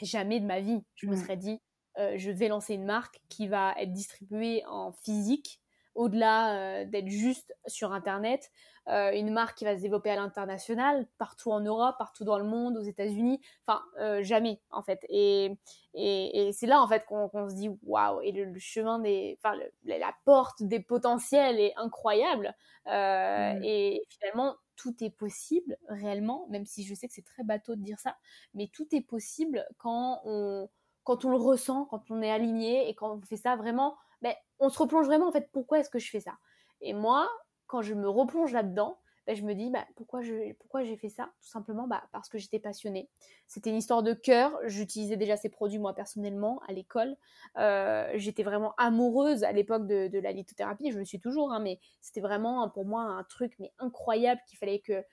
jamais 0.01 0.39
de 0.39 0.45
ma 0.45 0.59
vie, 0.59 0.83
je 0.95 1.07
me 1.07 1.15
serais 1.15 1.37
dit 1.37 1.61
euh, 1.97 2.13
je 2.17 2.29
vais 2.29 2.47
lancer 2.47 2.75
une 2.75 2.85
marque 2.85 3.19
qui 3.29 3.47
va 3.47 3.73
être 3.79 3.91
distribuée 3.91 4.63
en 4.67 4.91
physique, 4.91 5.59
au-delà 5.95 6.55
euh, 6.55 6.85
d'être 6.85 7.07
juste 7.07 7.55
sur 7.65 7.91
Internet, 7.91 8.51
euh, 8.89 9.11
une 9.13 9.31
marque 9.31 9.57
qui 9.57 9.65
va 9.65 9.75
se 9.75 9.81
développer 9.81 10.09
à 10.09 10.15
l'international, 10.15 11.07
partout 11.17 11.51
en 11.51 11.59
Europe, 11.59 11.95
partout 11.97 12.23
dans 12.23 12.37
le 12.37 12.45
monde, 12.45 12.77
aux 12.77 12.83
États-Unis, 12.83 13.41
enfin 13.65 13.81
jamais 14.21 14.61
en 14.71 14.81
fait. 14.81 15.05
Et, 15.09 15.57
et, 15.93 16.51
c'est 16.53 16.67
là 16.67 16.81
en 16.81 16.87
fait 16.87 17.05
qu'on 17.05 17.49
se 17.49 17.55
dit 17.55 17.69
waouh, 17.83 18.21
et 18.21 18.31
le, 18.31 18.57
chemin 18.59 18.99
des, 18.99 19.37
enfin 19.43 19.57
la 19.83 20.13
porte 20.25 20.63
des 20.63 20.79
potentiels 20.79 21.59
est 21.59 21.73
incroyable. 21.75 22.53
Mmh. 22.85 23.63
Et 23.63 24.03
finalement, 24.09 24.55
tout 24.77 25.03
est 25.03 25.09
possible 25.09 25.77
réellement, 25.89 26.47
même 26.49 26.65
si 26.65 26.85
je 26.85 26.93
sais 26.93 27.07
que 27.07 27.13
c'est 27.13 27.25
très 27.25 27.43
bateau 27.43 27.75
de 27.75 27.81
dire 27.81 27.99
ça, 27.99 28.15
mais 28.53 28.69
tout 28.71 28.87
est 28.95 29.01
possible 29.01 29.65
quand 29.77 30.21
on, 30.23 30.69
quand 31.03 31.25
on 31.25 31.31
le 31.31 31.37
ressent, 31.37 31.85
quand 31.85 32.09
on 32.11 32.21
est 32.21 32.31
aligné 32.31 32.87
et 32.87 32.95
quand 32.95 33.17
on 33.17 33.21
fait 33.21 33.37
ça 33.37 33.55
vraiment, 33.57 33.97
ben, 34.21 34.33
on 34.59 34.69
se 34.69 34.79
replonge 34.79 35.07
vraiment 35.07 35.27
en 35.27 35.31
fait, 35.31 35.49
pourquoi 35.51 35.79
est-ce 35.79 35.89
que 35.89 35.99
je 35.99 36.09
fais 36.09 36.21
ça? 36.21 36.37
Et 36.79 36.93
moi, 36.93 37.27
quand 37.67 37.81
je 37.81 37.93
me 37.93 38.09
replonge 38.09 38.53
là-dedans, 38.53 38.97
ben, 39.27 39.35
je 39.35 39.43
me 39.43 39.53
dis 39.53 39.69
bah, 39.69 39.85
pourquoi, 39.97 40.21
j'ai 40.21 40.97
fait 40.97 41.09
ça? 41.09 41.29
Tout 41.41 41.49
simplement 41.49 41.85
bah, 41.85 42.01
parce 42.13 42.29
que 42.29 42.37
j'étais 42.37 42.59
passionnée. 42.59 43.09
C'était 43.45 43.69
une 43.69 43.75
histoire 43.75 44.01
de 44.01 44.13
cœur. 44.13 44.57
J'utilisais 44.63 45.17
déjà 45.17 45.35
ces 45.35 45.49
produits 45.49 45.79
moi 45.79 45.93
personnellement 45.93 46.61
à 46.65 46.71
l'école. 46.71 47.17
Euh, 47.57 48.09
j'étais 48.15 48.43
vraiment 48.43 48.73
amoureuse 48.77 49.43
à 49.43 49.51
l'époque 49.51 49.85
de, 49.85 50.17
la 50.17 50.31
lithothérapie. 50.31 50.91
Je 50.91 50.99
le 50.99 51.05
suis 51.05 51.19
toujours, 51.19 51.51
hein, 51.51 51.59
mais 51.59 51.79
c'était 52.01 52.21
vraiment 52.21 52.69
pour 52.69 52.85
moi 52.85 53.01
un 53.01 53.23
truc 53.25 53.57
incroyable 53.79 54.39
qu'il 54.47 54.57
fallait 54.57 54.79
que, 54.79 55.03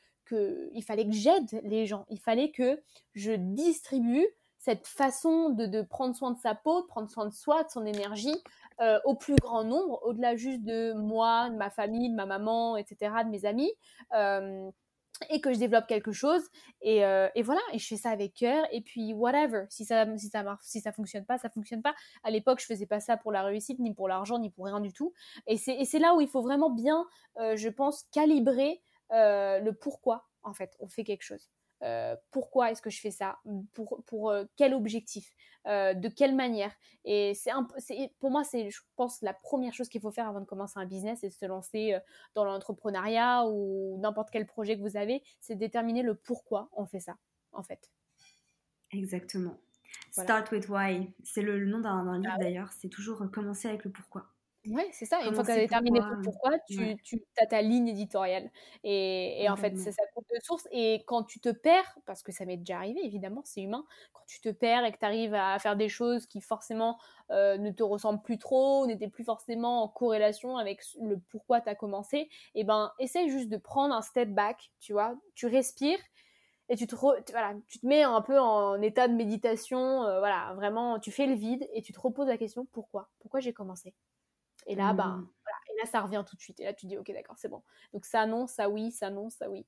il 0.73 0.83
fallait 0.83 1.07
que 1.07 1.13
j'aide 1.13 1.61
les 1.65 1.85
gens. 1.85 2.07
Il 2.09 2.21
fallait 2.21 2.53
que 2.53 2.81
je 3.15 3.33
distribue 3.33 4.27
cette 4.65 4.87
façon 4.87 5.51
de, 5.51 5.83
prendre 5.83 6.17
soin 6.17 6.31
de 6.31 6.39
sa 6.39 6.55
peau, 6.55 6.81
de 6.81 6.87
prendre 6.87 7.11
soin 7.11 7.27
de 7.27 7.35
soi, 7.35 7.65
de 7.65 7.69
son 7.69 7.85
énergie, 7.85 8.43
euh, 8.81 8.99
au 9.05 9.15
plus 9.15 9.37
grand 9.37 9.63
nombre, 9.63 10.01
au-delà 10.05 10.37
juste 10.37 10.63
de 10.63 10.95
moi, 10.95 11.51
de 11.51 11.57
ma 11.57 11.69
famille, 11.69 12.09
de 12.09 12.15
ma 12.15 12.25
maman, 12.25 12.79
etc., 12.79 13.13
de 13.27 13.29
mes 13.29 13.45
amis, 13.45 13.71
euh, 14.15 14.71
et 15.29 15.43
que 15.43 15.53
je 15.53 15.59
développe 15.59 15.87
quelque 15.87 16.13
chose. 16.13 16.43
Euh, 16.87 17.29
et, 17.35 17.43
voilà, 17.43 17.61
et 17.75 17.79
je 17.79 17.87
fais 17.87 17.99
ça 17.99 18.09
avec 18.09 18.33
cœur, 18.33 18.67
et 18.73 18.81
puis 18.81 19.13
whatever. 19.13 19.67
Si 19.69 19.85
ça, 19.85 20.07
si 20.17 20.29
ça 20.31 20.43
marche, 20.43 20.63
si 20.65 20.81
ça 20.81 20.93
fonctionne 20.93 21.27
pas, 21.27 21.37
ça 21.37 21.51
fonctionne 21.51 21.83
pas. 21.83 21.95
À 22.23 22.31
l'époque, 22.31 22.59
je 22.59 22.65
faisais 22.67 22.87
pas 22.87 23.01
ça 23.01 23.19
pour 23.19 23.33
la 23.33 23.43
réussite, 23.43 23.79
ni 23.81 23.93
pour 23.93 24.09
l'argent, 24.09 24.39
ni 24.39 24.49
pour 24.49 24.65
rien 24.65 24.81
du 24.81 24.95
tout. 24.95 25.13
Et 25.47 25.59
c'est 25.59 25.99
là 25.99 26.15
où 26.15 26.23
il 26.23 26.29
faut 26.29 26.43
vraiment 26.43 26.71
bien, 26.71 27.07
je 27.37 27.69
pense, 27.69 28.05
calibrer 28.13 28.81
le 29.11 29.73
pourquoi, 29.73 30.25
en 30.43 30.55
fait, 30.55 30.75
on 30.81 30.89
fait 30.89 31.05
quelque 31.05 31.23
chose. 31.23 31.51
Euh, 31.85 32.17
pourquoi 32.31 32.71
est-ce 32.71 32.83
que 32.83 32.91
je 32.91 33.01
fais 33.01 33.11
ça? 33.11 33.39
Pour, 33.75 34.03
pour 34.07 34.31
euh, 34.31 34.45
quel 34.57 34.75
objectif? 34.75 35.31
Euh, 35.67 35.95
De 35.95 36.09
quelle 36.09 36.35
manière? 36.35 36.73
Et 37.05 37.35
c'est 37.35 37.51
pour 38.19 38.31
moi, 38.31 38.45
c'est, 38.45 38.71
je 38.71 38.81
pense, 38.97 39.21
la 39.23 39.35
première 39.35 39.73
chose 39.73 39.89
qu'il 39.89 40.01
faut 40.01 40.11
faire 40.11 40.27
avant 40.27 40.41
de 40.41 40.47
commencer 40.47 40.79
un 40.79 40.87
business 40.87 41.23
et 41.25 41.29
de 41.29 41.35
se 41.35 41.45
lancer 41.47 41.97
dans 42.35 42.45
l'entrepreneuriat 42.45 43.45
ou 43.47 43.99
n'importe 44.01 44.31
quel 44.31 44.47
projet 44.47 44.77
que 44.77 44.83
vous 44.83 44.97
avez, 44.97 45.23
c'est 45.41 45.55
déterminer 45.55 46.03
le 46.03 46.15
pourquoi 46.15 46.69
on 46.73 46.87
fait 46.87 47.01
ça, 47.01 47.17
en 47.53 47.63
fait. 47.63 47.91
Exactement. 48.91 49.59
Start 50.11 50.51
with 50.53 50.69
why. 50.69 51.13
C'est 51.23 51.43
le, 51.43 51.65
nom 51.65 51.81
d'un 51.81 52.19
livre 52.19 52.35
ah 52.35 52.39
d'ailleurs. 52.39 52.73
C'est 52.73 52.89
toujours 52.89 53.23
commencer 53.31 53.69
avec 53.69 53.85
le 53.85 53.91
pourquoi. 53.91 54.34
Ouais, 54.67 54.89
c'est 54.93 55.05
ça. 55.05 55.23
une 55.27 55.35
fois 55.35 55.45
que 55.45 55.53
tu 55.53 55.59
as 55.59 55.67
terminé 55.69 56.01
pourquoi, 56.23 56.59
tu, 56.61 56.97
tu 57.03 57.23
as 57.37 57.47
ta 57.47 57.61
ligne 57.61 57.89
éditoriale. 57.89 58.51
Et, 58.83 59.47
en 59.51 59.57
fait, 59.57 59.77
ça, 59.77 59.93
ça 59.93 60.03
compte 60.15 60.25
de 60.35 60.41
source. 60.43 60.67
Et 60.73 61.05
quand 61.07 61.23
tu 61.25 61.39
te 61.39 61.51
perds, 61.51 61.99
parce 62.07 62.23
que 62.23 62.33
ça 62.33 62.47
m'est 62.47 62.57
déjà 62.57 62.79
arrivé, 62.79 63.01
évidemment, 63.05 63.43
c'est 63.45 63.61
humain, 63.61 63.85
quand 64.15 64.25
tu 64.27 64.41
te 64.41 64.49
perds 64.49 64.87
et 64.87 64.93
que 64.93 64.99
tu 64.99 65.05
arrives 65.05 65.35
à 65.35 65.59
faire 65.59 65.77
des 65.77 65.91
choses 65.91 66.27
qui 66.27 66.41
forcément 66.41 66.99
euh, 67.31 67.59
ne 67.59 67.71
te 67.73 67.83
ressemblent 67.83 68.23
plus 68.23 68.39
trop, 68.39 68.87
n'étaient 68.87 69.11
plus 69.11 69.25
forcément 69.25 69.83
en 69.83 69.89
corrélation 69.89 70.57
avec 70.57 70.81
le 70.99 71.19
pourquoi 71.29 71.61
tu 71.61 71.69
as 71.69 71.75
commencé, 71.75 72.17
et 72.19 72.31
eh 72.55 72.65
ben, 72.65 72.91
essaye 72.99 73.29
juste 73.29 73.51
de 73.51 73.59
prendre 73.59 73.95
un 73.95 74.03
step 74.03 74.31
back, 74.31 74.73
tu 74.81 74.95
vois? 74.95 75.15
Tu 75.35 75.47
respires 75.47 75.99
et 76.71 76.77
tu 76.77 76.87
te, 76.87 76.97
voilà, 76.97 77.55
tu 77.69 77.79
te 77.81 77.87
mets 77.87 78.03
un 78.03 78.23
peu 78.23 78.39
en 78.41 78.81
état 78.83 79.09
de 79.09 79.15
méditation, 79.15 80.05
euh, 80.05 80.19
voilà, 80.21 80.55
vraiment, 80.57 80.99
tu 81.01 81.11
fais 81.13 81.27
le 81.27 81.35
vide 81.35 81.69
et 81.75 81.83
tu 81.83 81.93
te 81.93 82.01
reposes 82.01 82.29
la 82.29 82.39
question 82.39 82.67
pourquoi? 82.73 83.11
Pourquoi 83.21 83.41
j'ai 83.41 83.53
commencé? 83.53 83.95
Et 84.67 84.75
là, 84.75 84.93
ben, 84.93 85.17
mmh. 85.17 85.29
et 85.73 85.77
là, 85.79 85.91
ça 85.91 86.01
revient 86.01 86.25
tout 86.27 86.37
de 86.37 86.41
suite. 86.41 86.61
Et 86.61 86.65
là, 86.65 86.73
tu 86.73 86.87
dis, 86.87 86.97
ok, 86.97 87.11
d'accord, 87.13 87.37
c'est 87.39 87.49
bon. 87.49 87.63
Donc 87.93 88.05
ça 88.05 88.27
non, 88.27 88.47
ça 88.47 88.69
oui, 88.69 88.91
ça 88.91 89.11
non, 89.11 89.31
ça 89.31 89.51
oui. 89.51 89.67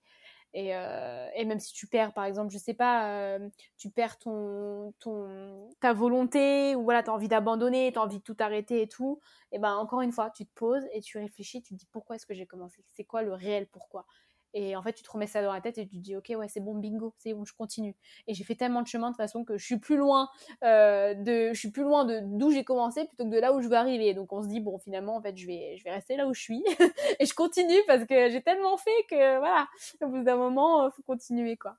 Et, 0.54 0.74
euh, 0.74 1.28
et, 1.35 1.44
même 1.44 1.59
si 1.59 1.74
tu 1.74 1.87
perds, 1.87 2.14
par 2.14 2.24
exemple, 2.24 2.50
je 2.50 2.56
sais 2.56 2.72
pas, 2.72 3.11
euh, 3.11 3.50
tu 3.76 3.90
perds 3.90 4.18
ton, 4.18 4.94
ton, 5.00 5.68
ta 5.80 5.92
volonté, 5.92 6.74
ou 6.74 6.85
voilà, 6.85 7.02
tu 7.02 7.11
as 7.11 7.12
envie 7.12 7.28
d'abandonner, 7.28 7.92
tu 7.92 7.98
as 7.98 8.02
envie 8.02 8.18
de 8.18 8.23
tout 8.23 8.37
arrêter 8.38 8.81
et 8.81 8.88
tout, 8.88 9.21
et 9.52 9.58
ben 9.58 9.75
encore 9.75 10.00
une 10.00 10.12
fois, 10.12 10.31
tu 10.31 10.46
te 10.46 10.52
poses 10.54 10.87
et 10.92 11.02
tu 11.02 11.18
réfléchis, 11.18 11.60
tu 11.60 11.75
te 11.75 11.79
dis 11.79 11.87
pourquoi 11.92 12.16
est-ce 12.16 12.25
que 12.25 12.33
j'ai 12.33 12.46
commencé? 12.46 12.83
C'est 12.92 13.04
quoi 13.04 13.23
le 13.23 13.35
réel 13.35 13.66
pourquoi? 13.66 14.06
Et 14.55 14.77
en 14.77 14.83
fait, 14.83 14.92
tu 14.92 15.03
te 15.03 15.11
remets 15.11 15.27
ça 15.27 15.42
dans 15.42 15.53
la 15.53 15.61
tête 15.61 15.79
et 15.79 15.87
tu 15.87 15.97
te 15.97 16.03
dis, 16.03 16.17
ok, 16.17 16.33
ouais, 16.37 16.49
c'est 16.49 16.61
bon, 16.61 16.75
bingo, 16.75 17.15
c'est 17.19 17.35
bon, 17.35 17.44
je 17.44 17.55
continue. 17.55 17.94
Et 18.27 18.35
j'ai 18.35 18.44
fait 18.44 18.55
tellement 18.55 18.83
de 18.83 18.87
chemin 18.87 19.11
de 19.11 19.17
façon 19.17 19.44
que 19.44 19.59
je 19.59 19.65
suis 19.65 19.79
plus 19.79 19.97
loin 19.97 20.29
euh, 20.65 21.15
de, 21.15 21.53
je 21.53 21.59
suis 21.59 21.71
plus 21.71 21.83
loin 21.83 22.05
de 22.05 22.21
d'où 22.23 22.51
j'ai 22.51 22.65
commencé 22.65 23.07
plutôt 23.07 23.25
que 23.25 23.31
de 23.31 23.38
là 23.38 23.53
où 23.53 23.61
je 23.61 23.69
veux 23.69 23.77
arriver. 23.77 24.15
Donc 24.15 24.33
on 24.33 24.42
se 24.42 24.49
dit, 24.49 24.61
bon, 24.61 24.79
finalement, 24.79 25.17
en 25.17 25.23
fait, 25.23 25.37
je 25.37 25.47
vais, 25.47 25.77
je 25.77 25.85
vais 25.85 25.90
rester 25.90 26.17
là 26.17 26.27
où 26.27 26.35
je 26.35 26.40
suis 26.40 26.65
et 27.21 27.27
je 27.27 27.35
continue 27.35 27.81
parce 27.87 28.05
que 28.05 28.31
j'ai 28.31 28.42
tellement 28.42 28.77
fait 28.77 29.07
que 29.11 29.38
voilà, 29.38 29.69
au 30.01 30.09
bout 30.09 30.23
d'un 30.23 30.37
moment, 30.37 30.90
faut 30.90 31.03
continuer 31.03 31.57
quoi. 31.57 31.77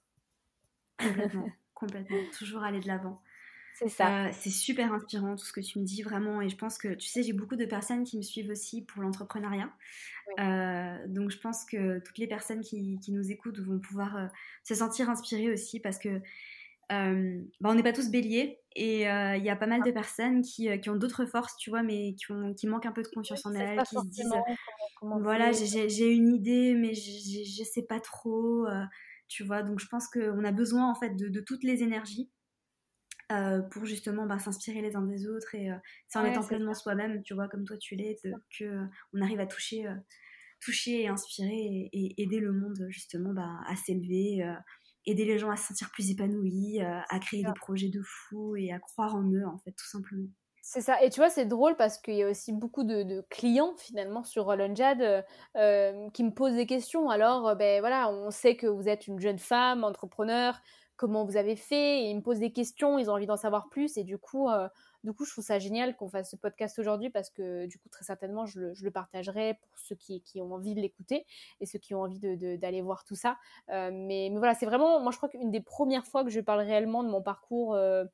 Complètement, 0.98 1.50
complètement, 1.74 2.18
toujours 2.38 2.64
aller 2.64 2.80
de 2.80 2.88
l'avant. 2.88 3.22
C'est 3.80 3.90
ça. 3.90 4.26
Euh, 4.26 4.30
c'est 4.32 4.50
super 4.50 4.92
inspirant 4.92 5.36
tout 5.36 5.46
ce 5.46 5.54
que 5.54 5.62
tu 5.62 5.78
me 5.78 5.84
dis 5.84 6.02
vraiment. 6.02 6.42
Et 6.42 6.50
je 6.50 6.58
pense 6.58 6.80
que, 6.80 6.96
tu 6.96 7.08
sais, 7.08 7.22
j'ai 7.22 7.34
beaucoup 7.34 7.56
de 7.56 7.66
personnes 7.66 8.04
qui 8.04 8.18
me 8.18 8.24
suivent 8.24 8.50
aussi 8.50 8.84
pour 8.84 9.04
l'entrepreneuriat. 9.04 9.70
Euh, 10.40 10.98
donc 11.08 11.30
je 11.30 11.38
pense 11.38 11.64
que 11.64 12.00
toutes 12.00 12.18
les 12.18 12.28
personnes 12.28 12.62
qui, 12.62 13.00
qui 13.00 13.12
nous 13.12 13.32
écoutent 13.32 13.60
vont 13.60 13.80
pouvoir 13.80 14.18
euh, 14.18 14.26
se 14.64 14.74
sentir 14.74 15.10
inspirées 15.10 15.52
aussi 15.52 15.80
parce 15.80 16.00
que 16.00 16.22
bah, 16.90 17.70
on 17.70 17.76
n'est 17.76 17.84
pas 17.84 17.94
tous 17.94 18.10
béliers 18.10 18.60
et 18.76 19.02
il 19.02 19.44
y 19.44 19.50
a 19.50 19.56
pas 19.56 19.68
mal 19.68 19.84
de 19.84 19.92
personnes 19.92 20.42
qui, 20.42 20.70
qui 20.80 20.90
ont 20.90 20.96
d'autres 20.96 21.26
forces, 21.26 21.56
tu 21.58 21.70
vois, 21.70 21.84
mais 21.84 22.16
qui, 22.16 22.32
ont, 22.32 22.54
qui 22.54 22.66
manquent 22.66 22.86
un 22.86 22.94
peu 22.94 23.04
de 23.04 23.10
confiance 23.10 23.46
en 23.46 23.54
elles, 23.54 23.84
qui 23.84 23.96
se 23.96 24.08
disent 24.08 24.34
voilà, 25.02 25.52
j'ai 25.52 26.10
une 26.10 26.34
idée, 26.34 26.74
mais 26.76 26.94
je 26.94 27.64
sais 27.64 27.84
pas 27.84 28.00
trop, 28.00 28.66
tu 29.28 29.44
vois. 29.44 29.64
Donc 29.64 29.80
je 29.80 29.88
pense 29.88 30.08
qu'on 30.08 30.44
a 30.46 30.52
besoin 30.52 30.90
en 30.90 30.96
fait 30.96 31.16
de, 31.16 31.28
de 31.28 31.42
toutes 31.42 31.64
les 31.64 31.84
énergies 31.84 32.30
euh, 33.30 33.60
pour 33.60 33.86
justement 33.86 34.26
bah, 34.26 34.40
s'inspirer 34.40 34.82
les 34.82 34.96
uns 34.96 35.02
des 35.02 35.28
autres 35.28 35.54
et 35.54 35.70
c'est 36.08 36.18
en 36.18 36.24
étant 36.24 36.44
pleinement 36.44 36.74
soi-même, 36.74 37.22
tu 37.24 37.34
vois, 37.34 37.50
comme 37.50 37.66
toi 37.66 37.76
tu 37.76 37.96
l'es, 37.96 38.18
que 38.58 38.64
euh, 38.64 38.86
on 39.14 39.22
arrive 39.22 39.42
à 39.42 39.46
toucher, 39.46 39.86
euh, 39.86 39.96
toucher 40.62 41.02
et 41.02 41.08
inspirer 41.10 41.90
et, 41.92 42.22
aider 42.22 42.40
le 42.40 42.54
monde 42.54 42.86
justement 42.88 43.34
bah, 43.34 43.60
à 43.68 43.76
s'élever, 43.76 44.48
aider 45.06 45.26
les 45.26 45.40
gens 45.40 45.50
à 45.50 45.58
se 45.58 45.68
sentir 45.68 45.92
plus 45.92 46.10
épanouis, 46.10 46.80
à 46.80 47.20
créer 47.20 47.44
des 47.44 47.54
projets 47.54 47.90
de 47.90 48.02
fou 48.02 48.56
et 48.56 48.72
à 48.72 48.80
croire 48.80 49.16
en 49.16 49.24
eux 49.24 49.46
en 49.46 49.58
fait, 49.58 49.72
tout 49.72 49.88
simplement. 49.88 50.30
C'est 50.62 50.82
ça. 50.82 51.02
Et 51.02 51.10
tu 51.10 51.22
vois, 51.22 51.30
c'est 51.30 51.46
drôle 51.46 51.78
parce 51.78 51.98
qu'il 51.98 52.16
y 52.16 52.24
a 52.24 52.30
aussi 52.30 52.52
beaucoup 52.52 52.84
de, 52.84 53.26
clients 53.30 53.74
finalement 53.78 54.24
sur 54.24 54.46
Roll 54.46 54.74
Jad 54.74 55.26
qui 56.14 56.24
me 56.24 56.32
posent 56.32 56.56
des 56.56 56.66
questions. 56.66 57.10
Alors, 57.10 57.58
ben 57.58 57.82
voilà, 57.82 58.10
on 58.10 58.32
sait 58.32 58.56
que 58.56 58.68
vous 58.68 58.88
êtes 58.88 59.08
une 59.08 59.20
jeune 59.20 59.40
femme, 59.40 59.84
entrepreneur, 59.84 60.62
comment 60.98 61.26
vous 61.26 61.38
avez 61.38 61.56
fait, 61.56 62.02
et 62.02 62.10
ils 62.10 62.16
me 62.16 62.22
posent 62.22 62.40
des 62.40 62.52
questions, 62.52 62.98
ils 62.98 63.10
ont 63.10 63.14
envie 63.14 63.28
d'en 63.28 63.38
savoir 63.38 63.70
plus, 63.70 63.98
et 63.98 64.04
du 64.04 64.18
coup, 64.18 64.50
euh, 64.50 64.68
du 65.04 65.14
coup, 65.14 65.26
je 65.26 65.32
trouve 65.32 65.44
ça 65.46 65.60
génial 65.60 65.96
qu'on 65.96 66.10
fasse 66.10 66.32
ce 66.32 66.36
podcast 66.36 66.78
aujourd'hui 66.80 67.10
parce 67.10 67.30
que 67.30 67.66
du 67.68 67.78
coup, 67.78 67.88
très 67.88 68.04
certainement, 68.04 68.46
je 68.46 68.60
le, 68.60 68.92
partagerai 68.92 69.54
pour 69.62 69.78
ceux 69.78 69.96
qui, 69.96 70.42
ont 70.42 70.54
envie 70.54 70.74
de 70.74 70.82
l'écouter 70.82 71.26
et 71.62 71.66
ceux 71.66 71.80
qui 71.80 71.94
ont 71.94 72.02
envie 72.02 72.20
d'aller 72.20 72.82
voir 72.82 73.06
tout 73.06 73.16
ça. 73.16 73.38
Euh, 73.70 73.92
mais, 73.94 74.30
voilà, 74.32 74.56
c'est 74.56 74.66
vraiment, 74.66 75.00
moi, 75.00 75.12
je 75.12 75.18
crois 75.18 75.30
qu'une 75.30 75.52
des 75.52 75.62
premières 75.62 76.06
fois 76.06 76.24
que 76.24 76.30
je 76.30 76.42
parle 76.42 76.62
réellement 76.62 77.04
de 77.04 77.10
mon 77.10 77.22
parcours 77.22 77.76
euh, 77.76 78.06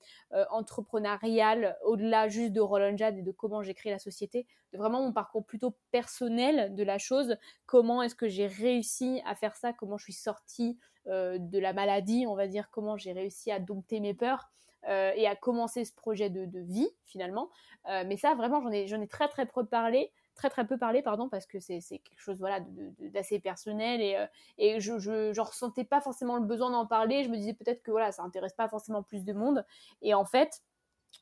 entrepreneurial, 0.51 1.77
au-delà 1.83 2.27
juste 2.27 2.51
de 2.51 2.61
Roland 2.61 2.97
Jad 2.97 3.17
et 3.17 3.23
de 3.23 3.31
comment 3.31 3.63
j'ai 3.63 3.73
créé 3.73 3.91
la 3.91 3.99
société, 3.99 4.45
de 4.73 4.77
vraiment 4.77 5.01
mon 5.01 5.13
parcours 5.13 5.45
plutôt 5.45 5.75
personnel 5.91 6.75
de 6.75 6.83
la 6.83 6.97
chose. 6.97 7.37
Comment 7.65 8.03
est-ce 8.03 8.15
que 8.15 8.27
j'ai 8.27 8.47
réussi 8.47 9.21
à 9.25 9.35
faire 9.35 9.55
ça? 9.55 9.71
Comment 9.73 9.97
je 9.97 10.03
suis 10.03 10.13
sortie 10.13 10.77
de 11.05 11.59
la 11.59 11.73
maladie, 11.73 12.25
on 12.27 12.35
va 12.35 12.47
dire, 12.47 12.69
comment 12.71 12.97
j'ai 12.97 13.11
réussi 13.11 13.51
à 13.51 13.59
dompter 13.59 13.99
mes 13.99 14.13
peurs. 14.13 14.49
Euh, 14.89 15.13
et 15.15 15.27
à 15.27 15.35
commencer 15.35 15.85
ce 15.85 15.93
projet 15.93 16.29
de, 16.29 16.59
vie 16.59 16.89
finalement. 17.05 17.49
Euh, 17.87 18.03
mais 18.05 18.17
ça, 18.17 18.35
vraiment, 18.35 18.61
j'en 18.61 18.71
ai, 18.71 18.87
j'en 18.87 18.99
ai 18.99 19.07
très 19.07 19.29
très 19.29 19.45
peu 19.45 19.65
parlé, 19.65 20.11
très 20.35 20.49
très 20.49 20.67
peu 20.67 20.77
parlé, 20.77 21.01
pardon, 21.01 21.29
parce 21.29 21.45
que 21.45 21.57
c'est, 21.61 21.79
quelque 21.79 22.19
chose 22.19 22.37
voilà 22.39 22.59
d'assez 22.99 23.39
personnel 23.39 24.01
et, 24.01 24.17
et 24.57 24.81
je, 24.81 24.99
je, 24.99 25.39
ressentais 25.39 25.85
pas 25.85 26.01
forcément 26.01 26.35
le 26.35 26.43
besoin 26.43 26.69
d'en 26.69 26.85
parler. 26.85 27.23
Je 27.23 27.29
me 27.29 27.37
disais 27.37 27.53
peut-être 27.53 27.81
que 27.81 27.91
voilà, 27.91 28.11
ça 28.11 28.23
intéresse 28.23 28.53
pas 28.53 28.67
forcément 28.67 29.03
plus 29.03 29.23
de 29.23 29.31
monde. 29.31 29.65
Et 30.01 30.13
en 30.13 30.25
fait, 30.25 30.61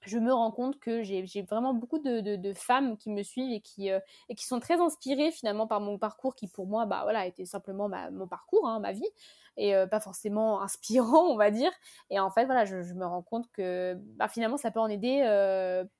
je 0.07 0.17
me 0.17 0.33
rends 0.33 0.51
compte 0.51 0.79
que 0.79 1.03
j'ai 1.03 1.43
vraiment 1.43 1.75
beaucoup 1.75 1.99
de, 1.99 2.53
femmes 2.53 2.97
qui 2.97 3.11
me 3.11 3.21
suivent 3.21 3.53
et 3.53 3.61
qui, 3.61 3.89
et 3.89 4.35
qui 4.35 4.45
sont 4.47 4.59
très 4.59 4.79
inspirées 4.81 5.31
finalement 5.31 5.67
par 5.67 5.81
mon 5.81 5.99
parcours 5.99 6.33
qui 6.33 6.47
pour 6.47 6.65
moi 6.65 6.87
bah, 6.87 7.01
voilà, 7.03 7.27
était 7.27 7.45
simplement 7.45 7.89
mon 8.11 8.27
parcours, 8.27 8.67
hein, 8.67 8.79
ma 8.79 8.91
vie 8.91 9.09
et 9.57 9.73
pas 9.89 9.99
forcément 9.99 10.61
inspirant, 10.61 11.27
on 11.27 11.37
va 11.37 11.51
dire. 11.51 11.71
Et 12.09 12.19
en 12.19 12.29
fait, 12.29 12.45
voilà, 12.45 12.65
je, 12.65 12.75
me 12.93 13.05
rends 13.05 13.21
compte 13.21 13.49
que 13.51 13.95
bah, 14.17 14.27
finalement, 14.27 14.57
ça 14.57 14.71
peut 14.71 14.79
en 14.79 14.87
aider 14.87 15.21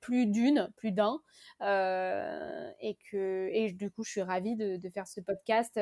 plus 0.00 0.26
d'une, 0.26 0.70
plus 0.76 0.92
d'un. 0.92 1.20
et 1.60 2.98
que 3.10 3.48
et 3.52 3.72
du 3.72 3.90
coup, 3.90 4.04
je 4.04 4.10
suis 4.10 4.22
ravie 4.22 4.56
de, 4.56 4.88
faire 4.90 5.06
ce 5.06 5.20
podcast 5.20 5.78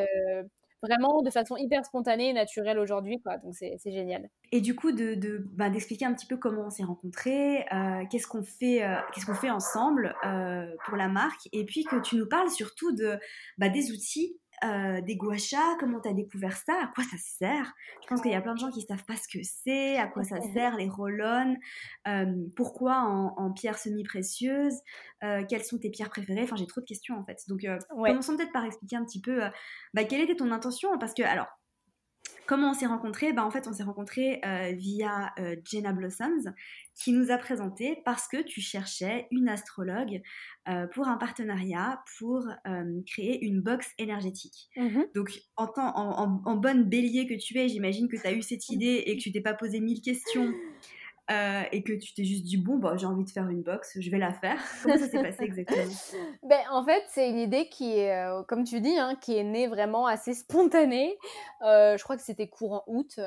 vraiment 0.82 1.22
de 1.22 1.30
façon 1.30 1.56
hyper 1.56 1.84
spontanée 1.84 2.30
et 2.30 2.32
naturelle 2.32 2.78
aujourd'hui. 2.78 3.22
Donc 3.44 3.54
c'est, 3.54 3.78
génial. 3.84 4.28
Et 4.52 4.60
du 4.60 4.74
coup, 4.74 4.92
de 4.92 5.44
bah, 5.52 5.70
d'expliquer 5.70 6.06
un 6.06 6.14
petit 6.14 6.26
peu 6.26 6.36
comment 6.36 6.66
on 6.66 6.70
s'est 6.70 6.84
rencontrés, 6.84 7.66
qu'est-ce 8.10 8.26
qu'on 8.26 8.42
fait, 8.42 8.82
qu'est-ce 9.12 9.26
qu'on 9.26 9.34
fait 9.34 9.50
ensemble 9.50 10.14
pour 10.84 10.96
la 10.96 11.08
marque, 11.08 11.48
et 11.52 11.64
puis 11.64 11.84
que 11.84 12.00
tu 12.00 12.16
nous 12.16 12.28
parles 12.28 12.50
surtout 12.50 12.92
de, 12.94 13.18
bah, 13.58 13.68
des 13.68 13.92
outils 13.92 14.38
euh, 14.64 15.00
des 15.00 15.16
guachas, 15.16 15.76
comment 15.78 16.00
tu 16.00 16.08
as 16.08 16.12
découvert 16.12 16.56
ça, 16.56 16.74
à 16.82 16.86
quoi 16.94 17.04
ça 17.04 17.16
sert? 17.18 17.72
Je 18.02 18.06
pense 18.08 18.20
qu'il 18.20 18.30
y 18.30 18.34
a 18.34 18.40
plein 18.40 18.54
de 18.54 18.58
gens 18.58 18.70
qui 18.70 18.82
savent 18.82 19.04
pas 19.04 19.16
ce 19.16 19.26
que 19.26 19.42
c'est, 19.42 19.96
à 19.96 20.06
quoi 20.06 20.22
ça 20.22 20.40
sert, 20.52 20.76
les 20.76 20.88
roll 20.88 21.20
euh, 22.08 22.26
pourquoi 22.56 22.98
en, 23.00 23.52
pierres 23.52 23.78
semi-précieuses, 23.78 24.78
euh, 25.22 25.44
quelles 25.48 25.64
sont 25.64 25.78
tes 25.78 25.90
pierres 25.90 26.10
préférées? 26.10 26.42
Enfin, 26.42 26.56
j'ai 26.56 26.66
trop 26.66 26.80
de 26.80 26.86
questions 26.86 27.16
en 27.16 27.24
fait. 27.24 27.38
Donc, 27.48 27.66
commençons 27.88 28.36
peut-être 28.36 28.52
par 28.52 28.64
expliquer 28.64 28.96
un 28.96 29.04
petit 29.04 29.20
peu 29.20 29.40
bah, 29.94 30.04
quelle 30.04 30.20
était 30.20 30.36
ton 30.36 30.50
intention, 30.50 30.96
parce 30.98 31.14
que, 31.14 31.22
alors, 31.22 31.48
Comment 32.50 32.72
on 32.72 32.74
s'est 32.74 32.86
rencontrés 32.86 33.32
bah, 33.32 33.46
En 33.46 33.50
fait, 33.52 33.68
on 33.68 33.72
s'est 33.72 33.84
rencontrés 33.84 34.40
euh, 34.44 34.72
via 34.72 35.32
euh, 35.38 35.54
Jenna 35.62 35.92
Blossoms, 35.92 36.52
qui 36.96 37.12
nous 37.12 37.30
a 37.30 37.38
présenté 37.38 38.02
parce 38.04 38.26
que 38.26 38.42
tu 38.42 38.60
cherchais 38.60 39.28
une 39.30 39.48
astrologue 39.48 40.20
euh, 40.68 40.88
pour 40.88 41.06
un 41.06 41.16
partenariat 41.16 42.02
pour 42.18 42.44
créer 43.06 43.44
une 43.44 43.60
box 43.60 43.86
énergétique. 43.98 44.68
Mmh 44.74 45.02
Donc, 45.14 45.30
en, 45.56 45.70
en, 45.76 46.56
bonne 46.56 46.88
bélier 46.88 47.28
que 47.28 47.34
tu 47.34 47.56
es, 47.56 47.68
j'imagine 47.68 48.08
que 48.08 48.16
tu 48.16 48.26
as 48.26 48.32
eu 48.32 48.42
cette 48.42 48.68
idée 48.68 49.04
et 49.06 49.16
que 49.16 49.22
tu 49.22 49.30
t'es 49.30 49.40
pas 49.40 49.54
posé 49.54 49.78
mille 49.78 50.00
questions 50.00 50.52
euh, 51.30 51.62
et 51.70 51.82
que 51.82 51.92
tu 51.92 52.12
t'es 52.12 52.24
juste 52.24 52.44
dit 52.44 52.56
bon 52.56 52.78
bah 52.78 52.96
j'ai 52.96 53.06
envie 53.06 53.24
de 53.24 53.30
faire 53.30 53.48
une 53.48 53.62
box, 53.62 53.96
je 54.00 54.10
vais 54.10 54.18
la 54.18 54.32
faire. 54.32 54.58
Comment 54.82 54.96
ça 54.96 55.08
s'est 55.08 55.22
passé 55.22 55.44
exactement? 55.44 55.92
Ben 56.42 56.60
en 56.70 56.84
fait 56.84 57.04
c'est 57.08 57.28
une 57.28 57.38
idée 57.38 57.68
qui 57.68 57.98
est 57.98 58.16
euh, 58.16 58.42
comme 58.42 58.64
tu 58.64 58.80
dis 58.80 58.98
hein, 58.98 59.16
qui 59.20 59.36
est 59.36 59.44
née 59.44 59.68
vraiment 59.68 60.06
assez 60.06 60.34
spontanée. 60.34 61.16
Euh, 61.62 61.96
je 61.96 62.02
crois 62.02 62.16
que 62.16 62.22
c'était 62.22 62.48
courant 62.48 62.82
août 62.86 63.20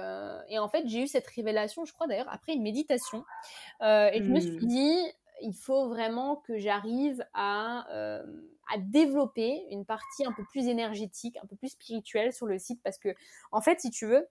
et 0.49 0.59
en 0.59 0.67
fait 0.67 0.87
j'ai 0.87 1.03
eu 1.03 1.07
cette 1.07 1.27
révélation, 1.27 1.85
je 1.85 1.93
crois 1.93 2.07
d'ailleurs 2.07 2.29
après 2.29 2.53
une 2.53 2.63
méditation 2.63 3.23
et 3.81 4.19
je 4.21 4.29
me 4.29 4.39
suis 4.39 4.57
hmm. 4.57 4.67
dit 4.67 4.97
il 5.41 5.53
faut 5.53 5.87
vraiment 5.87 6.37
que 6.37 6.57
j'arrive 6.57 7.25
à 7.33 7.85
à 8.73 8.77
développer 8.77 9.65
une 9.71 9.85
partie 9.85 10.25
un 10.25 10.31
peu 10.31 10.43
plus 10.45 10.67
énergétique, 10.67 11.37
un 11.43 11.45
peu 11.45 11.55
plus 11.55 11.69
spirituelle 11.69 12.33
sur 12.33 12.47
le 12.47 12.57
site 12.57 12.81
parce 12.83 12.97
que 12.97 13.09
en 13.51 13.61
fait 13.61 13.79
si 13.79 13.91
tu 13.91 14.07
veux 14.07 14.27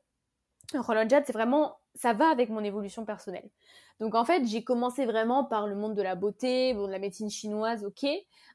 Roland 0.75 1.09
Jad, 1.09 1.25
c'est 1.27 1.33
vraiment, 1.33 1.79
ça 1.95 2.13
va 2.13 2.31
avec 2.31 2.49
mon 2.51 2.65
évolution 2.65 3.05
personnelle. 3.05 3.49
Donc 4.01 4.15
en 4.15 4.25
fait, 4.25 4.45
j'ai 4.47 4.65
commencé 4.65 5.07
vraiment 5.07 5.45
par 5.45 5.67
le 5.67 5.75
monde 5.75 5.95
de 5.95 6.03
la 6.03 6.15
beauté, 6.15 6.75
bon, 6.75 6.87
de 6.87 6.93
la 6.93 6.99
médecine 6.99 7.31
chinoise, 7.31 7.85
ok. 7.85 8.07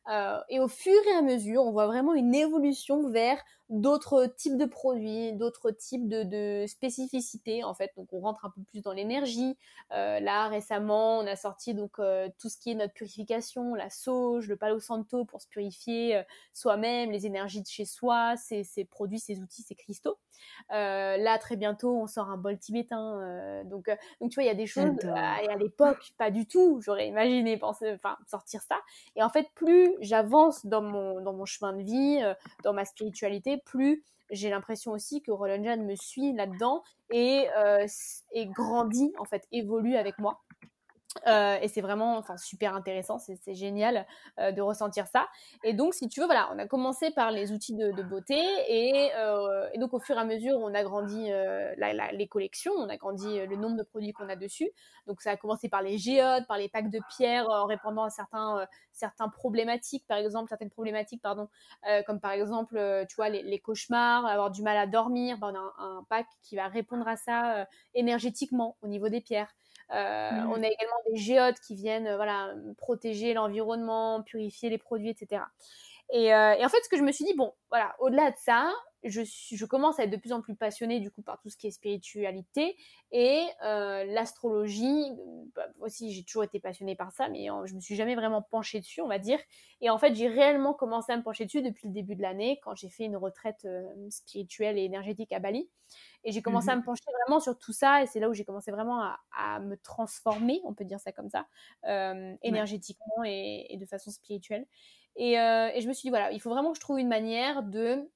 Euh, 0.10 0.40
et 0.50 0.60
au 0.60 0.68
fur 0.68 0.96
et 1.12 1.16
à 1.18 1.22
mesure, 1.22 1.64
on 1.64 1.72
voit 1.72 1.88
vraiment 1.88 2.14
une 2.14 2.34
évolution 2.34 3.10
vers 3.10 3.44
d'autres 3.70 4.26
types 4.28 4.56
de 4.56 4.64
produits, 4.64 5.34
d'autres 5.34 5.72
types 5.72 6.08
de, 6.08 6.66
spécificités 6.68 7.66
en 7.66 7.74
fait. 7.74 7.92
Donc 7.98 8.08
on 8.14 8.22
rentre 8.22 8.46
un 8.46 8.50
peu 8.50 8.62
plus 8.64 8.82
dans 8.82 8.94
l'énergie. 8.94 9.58
Euh, 9.92 10.22
là 10.22 10.48
récemment, 10.48 11.20
on 11.20 11.28
a 11.28 11.36
sorti 11.36 11.74
donc 11.74 12.00
euh, 12.00 12.30
tout 12.40 12.48
ce 12.48 12.58
qui 12.58 12.72
est 12.72 12.76
notre 12.76 12.94
purification, 12.94 13.76
la 13.76 13.90
sauge, 13.90 14.48
le 14.48 14.56
palo 14.56 14.80
santo 14.80 15.26
pour 15.26 15.42
se 15.42 15.50
purifier 15.50 16.22
soi-même, 16.54 17.12
les 17.12 17.26
énergies 17.26 17.62
de 17.62 17.68
chez 17.68 17.84
soi, 17.84 18.36
ces, 18.38 18.64
produits, 18.90 19.20
ces 19.20 19.42
outils, 19.42 19.64
ces 19.64 19.76
cristaux. 19.76 20.18
là 20.70 21.38
très 21.38 21.58
bientôt, 21.58 21.98
on 21.98 22.08
sort 22.08 22.30
un 22.30 22.38
bol 22.38 22.58
tibétain. 22.58 23.64
donc 23.66 23.90
donc 24.22 24.32
tu 24.32 24.36
vois, 24.36 24.44
il 24.44 24.48
y 24.48 24.50
a 24.50 24.56
des 24.56 24.68
choses 24.68 24.96
et 25.44 25.50
à 25.50 25.56
l'époque, 25.56 26.14
pas 26.18 26.32
du 26.32 26.48
tout. 26.48 26.80
J'aurais 26.82 27.08
imaginé 27.08 27.58
penser, 27.58 27.94
enfin, 27.94 28.18
sortir 28.28 28.62
ça. 28.62 28.78
Et 29.16 29.24
en 29.24 29.30
fait, 29.30 29.48
plus 29.56 29.96
j'avance 30.00 30.66
dans 30.66 30.82
mon, 30.82 31.46
chemin 31.46 31.74
de 31.74 31.84
vie, 31.84 32.20
euh, 32.22 32.34
dans 32.64 32.74
ma 32.74 32.86
spiritualité, 32.86 33.58
plus 33.66 34.04
j'ai 34.30 34.50
l'impression 34.50 34.92
aussi 34.92 35.22
que 35.22 35.32
Roland 35.32 35.64
Jan 35.64 35.78
me 35.78 35.96
suit 35.96 36.34
là-dedans 36.34 36.84
et, 37.12 37.48
euh, 37.58 37.86
et 38.34 38.46
grandit, 38.48 39.14
en 39.18 39.26
fait, 39.26 39.48
évolue 39.52 39.96
avec 39.96 40.20
moi. 40.20 40.42
Euh, 41.26 41.58
et 41.62 41.68
c'est 41.68 41.82
vraiment 41.82 42.24
super 42.38 42.76
intéressant, 42.76 43.18
c'est 43.18 43.54
génial 43.54 44.06
euh, 44.40 44.52
de 44.52 44.62
ressentir 44.62 45.08
ça. 45.08 45.28
Et 45.64 45.74
donc, 45.74 45.94
si 45.94 46.08
tu 46.08 46.20
veux, 46.20 46.26
voilà, 46.26 46.50
on 46.54 46.60
a 46.60 46.68
commencé 46.68 47.12
par 47.12 47.32
les 47.32 47.52
outils 47.52 47.76
de, 47.76 48.04
beauté 48.04 48.40
et, 48.68 49.12
euh, 49.16 49.68
et, 49.74 49.80
donc 49.80 49.94
au 49.94 50.00
fur 50.00 50.16
et 50.16 50.20
à 50.20 50.26
mesure, 50.26 50.58
on 50.60 50.74
a 50.74 50.84
grandi 50.84 51.30
les 51.78 52.28
collections, 52.28 52.74
on 52.78 52.90
a 52.90 52.98
grandi 52.98 53.40
le 53.46 53.56
nombre 53.56 53.78
de 53.78 53.84
produits 53.84 54.14
qu'on 54.14 54.30
a 54.30 54.36
dessus. 54.36 54.70
Donc, 55.08 55.22
ça 55.22 55.32
a 55.32 55.38
commencé 55.38 55.70
par 55.70 55.82
les 55.82 55.98
géodes, 55.98 56.46
par 56.48 56.58
les 56.58 56.70
packs 56.70 56.90
de 56.90 57.00
pierres 57.16 57.50
en 57.50 57.66
répondant 57.66 58.04
à 58.04 58.10
certains, 58.10 59.30
problématiques, 59.30 60.06
par 60.08 60.18
exemple, 60.18 60.50
certaines 60.50 60.70
problématiques, 60.70 61.22
pardon, 61.22 61.50
comme 62.06 62.20
par 62.20 62.32
exemple, 62.32 63.06
tu 63.10 63.16
vois, 63.16 63.30
les, 63.30 63.60
cauchemars, 63.60 64.26
avoir 64.26 64.52
du 64.52 64.62
mal 64.62 64.78
à 64.78 64.88
dormir. 64.88 65.38
Ben, 65.38 65.54
on 65.54 65.56
a 65.56 65.84
un, 65.84 66.04
pack 66.10 66.28
qui 66.44 66.56
va 66.56 66.68
répondre 66.68 67.08
à 67.08 67.18
ça 67.18 67.68
énergétiquement 67.94 68.78
au 68.82 68.88
niveau 68.88 69.10
des 69.10 69.22
pierres. 69.22 69.54
Euh, 69.94 70.32
mmh. 70.32 70.52
On 70.52 70.64
a 70.64 70.68
également 70.68 71.02
des 71.10 71.18
géodes 71.18 71.60
qui 71.66 71.76
viennent 71.76 72.08
euh, 72.08 72.16
voilà, 72.18 72.54
protéger 72.78 73.34
l'environnement, 73.34 74.22
purifier 74.24 74.70
les 74.70 74.78
produits, 74.78 75.10
etc. 75.10 75.44
Et, 76.12 76.34
euh, 76.34 76.54
et, 76.54 76.66
en 76.66 76.70
fait, 76.70 76.78
ce 76.84 76.90
que 76.90 76.98
je 76.98 77.04
me 77.04 77.12
suis 77.12 77.26
dit, 77.26 77.34
bon, 77.36 77.54
voilà, 77.70 77.96
au-delà 78.00 78.32
de 78.32 78.38
ça, 78.38 78.72
je, 79.04 79.22
je, 79.24 79.66
commence 79.66 80.00
à 80.00 80.04
être 80.04 80.10
de 80.10 80.18
plus 80.18 80.34
en 80.34 80.42
plus 80.42 80.56
passionnée 80.56 81.00
du 81.00 81.12
coup 81.12 81.22
par 81.22 81.40
tout 81.40 81.50
ce 81.50 81.58
qui 81.58 81.68
est 81.68 81.72
spiritualité 81.72 82.76
et 83.12 83.46
euh, 83.64 84.04
l'astrologie. 84.06 85.12
Bah, 85.56 85.68
aussi, 85.80 86.12
j'ai 86.12 86.24
toujours 86.24 86.44
été 86.44 86.60
passionnée 86.60 86.96
par 86.96 87.12
ça, 87.12 87.30
mais 87.30 87.48
je 87.66 87.74
me 87.76 87.80
suis 87.80 87.96
jamais 87.96 88.16
vraiment 88.16 88.42
penchée 88.42 88.80
dessus, 88.80 89.02
on 89.02 89.08
va 89.08 89.20
dire. 89.20 89.40
Et 89.82 89.90
en 89.90 89.98
fait, 89.98 90.16
j'ai 90.16 90.28
réellement 90.28 90.74
commencé 90.74 91.12
à 91.12 91.18
me 91.18 91.24
pencher 91.24 91.46
dessus 91.46 91.62
depuis 91.62 91.88
le 91.88 91.94
début 91.94 92.16
de 92.16 92.22
l'année, 92.22 92.60
quand 92.64 92.76
j'ai 92.76 92.90
fait 92.90 93.04
une 93.04 93.18
retraite 93.18 93.66
euh, 93.66 93.86
spirituelle 94.10 94.78
et 94.78 94.84
énergétique 94.84 95.32
à 95.32 95.40
Bali. 95.40 95.70
Et 96.24 96.32
j'ai 96.32 96.42
commencé 96.42 96.70
à 96.70 96.76
mmh 96.76 96.80
me 96.80 96.84
pencher 96.84 97.06
vraiment 97.24 97.40
sur 97.40 97.58
tout 97.58 97.72
ça, 97.72 98.04
et 98.04 98.08
c'est 98.08 98.20
là 98.20 98.30
où 98.30 98.34
j'ai 98.34 98.44
commencé 98.44 98.72
vraiment 98.72 99.02
à, 99.02 99.20
à, 99.32 99.60
me 99.60 99.78
transformer, 99.78 100.60
on 100.66 100.74
peut 100.74 100.84
dire 100.84 101.00
ça 101.00 101.14
comme 101.14 101.30
ça, 101.30 101.48
euh, 101.86 102.36
énergétiquement 102.44 103.24
et, 103.24 103.68
et, 103.70 103.78
de 103.78 103.86
façon 103.86 104.12
spirituelle. 104.12 104.66
Et, 105.16 105.34
et 105.34 105.82
je 105.82 105.88
me 105.88 105.94
suis 105.94 106.08
dit, 106.08 106.10
voilà, 106.10 106.32
il 106.32 106.42
faut 106.42 106.50
vraiment 106.50 106.72
que 106.72 106.76
je 106.76 106.82
trouve 106.82 107.00
une 107.00 107.08
manière 107.08 107.64
de 107.64 108.08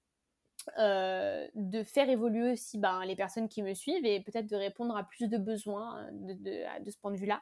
euh, 0.79 1.47
de 1.55 1.83
faire 1.83 2.09
évoluer 2.09 2.53
aussi 2.53 2.77
ben, 2.77 3.03
les 3.05 3.15
personnes 3.15 3.49
qui 3.49 3.63
me 3.63 3.73
suivent 3.73 4.05
et 4.05 4.19
peut-être 4.21 4.47
de 4.47 4.55
répondre 4.55 4.95
à 4.95 5.03
plus 5.03 5.27
de 5.27 5.37
besoins 5.37 6.07
de, 6.11 6.33
de, 6.33 6.83
de 6.83 6.89
ce 6.89 6.97
point 6.97 7.11
de 7.11 7.17
vue-là. 7.17 7.41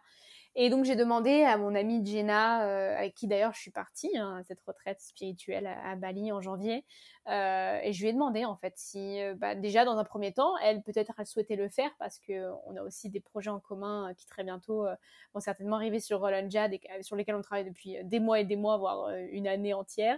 Et 0.56 0.70
donc 0.70 0.84
j'ai 0.84 0.96
demandé 0.96 1.44
à 1.44 1.58
mon 1.58 1.76
amie 1.76 2.04
Jenna, 2.04 2.66
euh, 2.66 2.98
avec 2.98 3.14
qui 3.14 3.28
d'ailleurs 3.28 3.54
je 3.54 3.60
suis 3.60 3.72
partie 3.72 4.18
hein, 4.18 4.42
cette 4.48 4.60
retraite 4.62 5.00
spirituelle 5.00 5.68
à, 5.68 5.96
Bali 5.96 6.32
en 6.32 6.42
janvier, 6.42 6.86
euh, 7.28 7.80
et 7.84 7.94
je 7.94 8.02
lui 8.02 8.10
ai 8.10 8.14
demandé 8.14 8.46
en 8.46 8.56
fait 8.56 8.74
si, 8.76 9.22
euh, 9.22 9.36
bah, 9.36 9.54
déjà 9.54 9.86
dans 9.86 9.98
un 9.98 10.04
premier 10.04 10.34
temps, 10.34 10.58
elle 10.58 10.82
peut-être 10.82 11.14
elle 11.20 11.28
souhaitait 11.28 11.56
le 11.56 11.70
faire 11.70 11.92
parce 12.00 12.18
que 12.20 12.50
on 12.66 12.76
a 12.76 12.82
aussi 12.82 13.10
des 13.10 13.20
projets 13.20 13.52
en 13.52 13.60
commun 13.60 14.12
qui 14.18 14.26
très 14.26 14.44
bientôt 14.44 14.86
vont 15.34 15.40
certainement 15.40 15.76
arriver 15.76 16.00
sur 16.00 16.20
Roland 16.20 16.50
Jad 16.50 16.74
et 16.74 16.82
sur 17.04 17.16
lesquels 17.16 17.36
on 17.36 17.42
travaille 17.42 17.66
depuis 17.66 17.98
des 18.04 18.20
mois 18.20 18.40
et 18.40 18.44
des 18.44 18.56
mois, 18.56 18.78
voire 18.78 19.12
une 19.32 19.48
année 19.48 19.74
entière. 19.76 20.18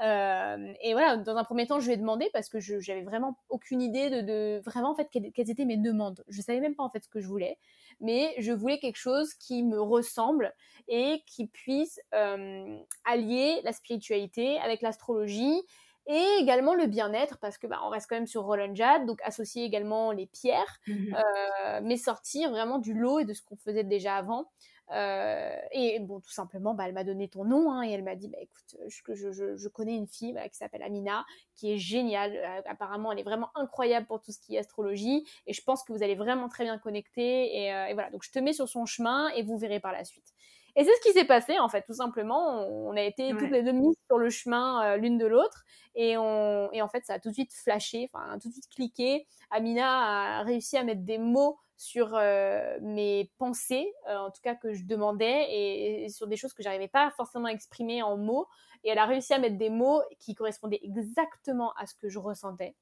et 0.00 0.92
voilà, 0.92 1.16
dans 1.18 1.36
un 1.36 1.44
premier 1.44 1.66
temps, 1.68 1.78
je 1.78 1.86
lui 1.86 1.94
ai 1.94 1.96
demandé 1.96 2.28
parce 2.32 2.48
que 2.48 2.58
j'avais 2.58 3.02
vraiment 3.02 3.38
aucune 3.48 3.80
idée 3.80 4.10
de, 4.10 4.20
de 4.22 4.60
vraiment 4.64 4.90
en 4.90 4.94
fait 4.96 5.08
quelles, 5.10 5.30
quelles, 5.32 5.50
étaient 5.50 5.64
mes 5.64 5.76
demandes. 5.76 6.24
Je 6.28 6.42
savais 6.42 6.60
même 6.60 6.74
pas 6.74 6.82
en 6.82 6.90
fait 6.90 7.04
ce 7.04 7.08
que 7.08 7.20
je 7.20 7.28
voulais 7.28 7.58
mais 8.00 8.34
je 8.38 8.52
voulais 8.52 8.78
quelque 8.78 8.96
chose 8.96 9.34
qui 9.34 9.62
me 9.62 9.80
ressemble 9.80 10.54
et 10.88 11.22
qui 11.26 11.46
puisse 11.46 12.00
euh, 12.14 12.78
allier 13.04 13.60
la 13.64 13.72
spiritualité 13.72 14.58
avec 14.60 14.82
l'astrologie 14.82 15.62
et 16.06 16.24
également 16.40 16.74
le 16.74 16.86
bien-être 16.86 17.38
parce 17.38 17.58
que 17.58 17.66
bah, 17.66 17.80
on 17.84 17.90
reste 17.90 18.08
quand 18.08 18.16
même 18.16 18.26
sur 18.26 18.42
Roland 18.44 18.74
Jad, 18.74 19.04
donc 19.04 19.20
associer 19.22 19.64
également 19.64 20.10
les 20.10 20.26
pierres, 20.26 20.80
mmh 20.86 21.14
euh, 21.14 21.80
mais 21.82 21.96
sortir 21.96 22.50
vraiment 22.50 22.78
du 22.78 22.94
lot 22.94 23.18
et 23.18 23.24
de 23.24 23.34
ce 23.34 23.42
qu'on 23.42 23.56
faisait 23.56 23.84
déjà 23.84 24.16
avant. 24.16 24.50
Euh, 24.90 25.54
et 25.72 25.98
bon, 26.00 26.20
tout 26.20 26.30
simplement, 26.30 26.74
bah, 26.74 26.84
elle 26.86 26.94
m'a 26.94 27.04
donné 27.04 27.28
ton 27.28 27.44
nom 27.44 27.70
hein, 27.70 27.82
et 27.82 27.90
elle 27.90 28.02
m'a 28.02 28.14
dit, 28.14 28.28
bah, 28.28 28.38
écoute, 28.40 28.76
je, 28.88 29.30
je, 29.30 29.56
je, 29.56 29.68
connais 29.68 29.94
une 29.94 30.06
fille 30.06 30.34
qui 30.50 30.56
s'appelle 30.56 30.82
Amina, 30.82 31.26
qui 31.54 31.72
est 31.72 31.78
géniale. 31.78 32.34
Euh, 32.36 32.62
apparemment, 32.66 33.12
elle 33.12 33.18
est 33.18 33.24
vraiment 33.24 33.50
incroyable 33.54 34.06
pour 34.06 34.22
tout 34.22 34.32
ce 34.32 34.38
qui 34.38 34.56
est 34.56 34.58
astrologie 34.58 35.26
et 35.46 35.52
je 35.52 35.62
pense 35.62 35.84
que 35.84 35.92
vous 35.92 36.02
allez 36.02 36.14
vraiment 36.14 36.48
très 36.48 36.64
bien 36.64 36.78
connecter. 36.78 37.64
Et, 37.64 37.74
euh, 37.74 37.86
et 37.86 37.94
voilà, 37.94 38.10
donc 38.10 38.22
je 38.24 38.30
te 38.30 38.38
mets 38.38 38.54
sur 38.54 38.68
son 38.68 38.86
chemin 38.86 39.28
et 39.30 39.42
vous 39.42 39.58
verrez 39.58 39.80
par 39.80 39.92
la 39.92 40.04
suite. 40.04 40.32
Et 40.76 40.84
c'est 40.84 40.94
ce 40.94 41.00
qui 41.00 41.12
s'est 41.12 41.26
passé 41.26 41.58
en 41.58 41.68
fait, 41.68 41.82
tout 41.82 41.94
simplement. 41.94 42.62
On 42.68 42.96
a 42.96 43.02
été 43.02 43.30
toutes 43.30 43.50
les 43.50 43.62
deux 43.62 43.72
mises 43.72 43.96
sur 44.06 44.16
le 44.16 44.30
chemin 44.30 44.96
l'une 44.96 45.18
de 45.18 45.26
l'autre 45.26 45.64
et, 45.96 46.16
on, 46.16 46.70
et 46.72 46.82
en 46.82 46.88
fait 46.88 47.04
ça 47.04 47.14
a 47.14 47.18
tout 47.18 47.30
de 47.30 47.34
suite 47.34 47.52
flashé, 47.52 48.08
enfin 48.12 48.38
tout 48.38 48.48
de 48.48 48.52
suite 48.52 48.68
cliqué. 48.68 49.26
Amina 49.50 50.38
a 50.38 50.42
réussi 50.44 50.76
à 50.76 50.84
mettre 50.84 51.02
des 51.02 51.18
mots 51.18 51.58
sur 51.78 52.14
euh, 52.14 52.76
mes 52.82 53.30
pensées, 53.38 53.94
euh, 54.08 54.16
en 54.16 54.30
tout 54.32 54.42
cas 54.42 54.56
que 54.56 54.74
je 54.74 54.84
demandais, 54.84 55.46
et, 55.48 56.08
sur 56.08 56.26
des 56.26 56.36
choses 56.36 56.52
que 56.52 56.62
j'arrivais 56.62 56.88
pas 56.88 57.10
forcément 57.12 57.46
à 57.46 57.52
exprimer 57.52 58.02
en 58.02 58.16
mots. 58.16 58.48
Et 58.82 58.90
elle 58.90 58.98
a 58.98 59.06
réussi 59.06 59.32
à 59.32 59.38
mettre 59.38 59.56
des 59.56 59.70
mots 59.70 60.02
qui 60.18 60.34
correspondaient 60.34 60.80
exactement 60.82 61.72
à 61.74 61.86
ce 61.86 61.94
que 61.94 62.08
je 62.08 62.18
ressentais. 62.18 62.74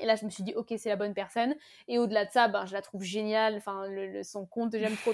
Et 0.00 0.06
là, 0.06 0.16
je 0.16 0.24
me 0.24 0.30
suis 0.30 0.42
dit, 0.42 0.54
ok, 0.54 0.74
c'est 0.76 0.88
la 0.88 0.96
bonne 0.96 1.14
personne. 1.14 1.54
Et 1.86 1.98
au-delà 1.98 2.24
de 2.24 2.30
ça, 2.30 2.48
ben, 2.48 2.64
je 2.64 2.72
la 2.72 2.82
trouve 2.82 3.02
géniale. 3.02 3.56
Enfin, 3.56 3.86
le, 3.86 4.22
son 4.22 4.46
compte 4.46 4.72
J'aime 4.72 4.96
trop 4.96 5.12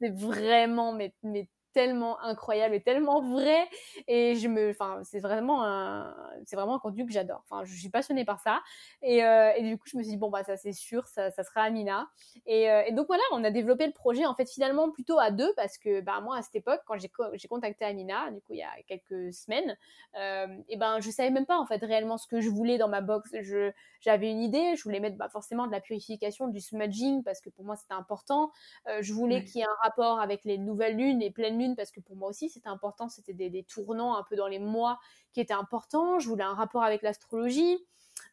c'est 0.00 0.10
vraiment 0.10 0.92
mais, 0.92 1.14
mais 1.22 1.48
tellement 1.72 2.20
incroyable 2.20 2.74
et 2.74 2.80
tellement 2.80 3.22
vrai. 3.22 3.68
Et 4.06 4.34
je 4.34 4.48
me 4.48 4.70
enfin 4.70 5.00
c'est 5.04 5.20
vraiment 5.20 5.64
un 5.64 6.14
c'est 6.44 6.56
vraiment 6.56 6.76
un 6.76 6.78
contenu 6.78 7.06
que 7.06 7.12
j'adore. 7.12 7.44
Enfin 7.48 7.64
je 7.64 7.74
suis 7.74 7.90
passionnée 7.90 8.24
par 8.24 8.40
ça. 8.40 8.60
Et, 9.02 9.24
euh, 9.24 9.52
et, 9.56 9.62
du 9.62 9.78
coup 9.78 9.86
je 9.86 9.96
me 9.96 10.02
suis 10.02 10.12
dit 10.12 10.16
bon 10.16 10.30
bah 10.30 10.44
ça 10.44 10.56
c'est 10.56 10.72
sûr 10.72 11.06
ça, 11.06 11.30
ça 11.30 11.44
sera 11.44 11.62
Amina. 11.62 12.08
Et, 12.46 12.70
euh, 12.70 12.82
et, 12.86 12.92
donc 12.92 13.06
voilà 13.06 13.22
on 13.32 13.44
a 13.44 13.50
développé 13.50 13.86
le 13.86 13.92
projet 13.92 14.26
en 14.26 14.34
fait 14.34 14.48
finalement 14.50 14.90
plutôt 14.90 15.18
à 15.18 15.30
deux 15.30 15.52
parce 15.56 15.78
que 15.78 16.00
bah 16.00 16.20
moi 16.20 16.36
à 16.38 16.42
cette 16.42 16.56
époque 16.56 16.80
quand 16.86 16.96
j'ai 16.98 17.48
contacté 17.48 17.84
Amina 17.84 18.30
du 18.30 18.40
coup 18.40 18.54
il 18.54 18.58
y 18.58 18.62
a 18.62 18.70
quelques 18.86 19.32
semaines 19.32 19.76
euh, 20.18 20.46
et 20.68 20.76
ben 20.76 21.00
je 21.00 21.10
savais 21.10 21.30
même 21.30 21.46
pas 21.46 21.58
en 21.58 21.66
fait 21.66 21.82
réellement 21.84 22.18
ce 22.18 22.26
que 22.26 22.40
je 22.40 22.48
voulais 22.48 22.78
dans 22.78 22.88
ma 22.88 23.00
box. 23.00 23.34
Je 23.42 23.70
j'avais 24.00 24.30
une 24.30 24.42
idée 24.42 24.74
je 24.76 24.82
voulais 24.82 25.00
mettre 25.00 25.16
bah, 25.16 25.28
forcément 25.28 25.66
de 25.66 25.72
la 25.72 25.80
purification 25.80 26.48
du 26.48 26.60
smudging 26.60 27.22
parce 27.22 27.40
que 27.40 27.50
pour 27.50 27.64
moi 27.64 27.76
c'était 27.76 27.94
important. 27.94 28.50
Euh, 28.88 28.98
je 29.00 29.12
voulais 29.12 29.44
qu'il 29.44 29.60
y 29.60 29.60
ait 29.60 29.66
un 29.66 29.82
rapport 29.82 30.20
avec 30.20 30.44
les 30.44 30.58
nouvelles 30.58 30.96
lunes 30.96 31.20
les 31.20 31.30
pleines 31.30 31.57
parce 31.76 31.90
que 31.90 32.00
pour 32.00 32.16
moi 32.16 32.28
aussi 32.28 32.48
c'était 32.48 32.68
important, 32.68 33.08
c'était 33.08 33.32
des, 33.32 33.62
tournants 33.64 34.16
un 34.16 34.22
peu 34.22 34.36
dans 34.36 34.46
les 34.46 34.58
mois 34.58 34.98
qui 35.32 35.40
étaient 35.40 35.54
importants. 35.54 36.18
Je 36.18 36.28
voulais 36.28 36.44
un 36.44 36.54
rapport 36.54 36.82
avec 36.82 37.02
l'astrologie. 37.02 37.78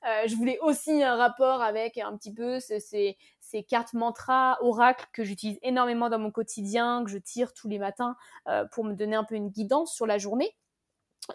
Euh, 0.06 0.28
je 0.28 0.36
voulais 0.36 0.60
aussi 0.60 1.04
un 1.04 1.16
rapport 1.16 1.62
avec 1.62 1.98
un 1.98 2.16
petit 2.18 2.34
peu 2.34 2.60
ces, 2.60 3.18
cartes 3.68 3.94
mantras, 3.94 4.58
oracles 4.62 5.06
que 5.14 5.24
j'utilise 5.24 5.58
énormément 5.62 6.10
dans 6.10 6.20
mon 6.20 6.32
quotidien, 6.32 7.04
que 7.04 7.10
je 7.10 7.18
tire 7.18 7.54
tous 7.54 7.68
les 7.68 7.80
matins 7.80 8.16
euh, 8.48 8.66
pour 8.66 8.84
me 8.84 8.94
donner 8.94 9.16
un 9.16 9.24
peu 9.24 9.36
une 9.36 9.50
guidance 9.50 9.94
sur 9.94 10.06
la 10.06 10.18
journée. 10.18 10.56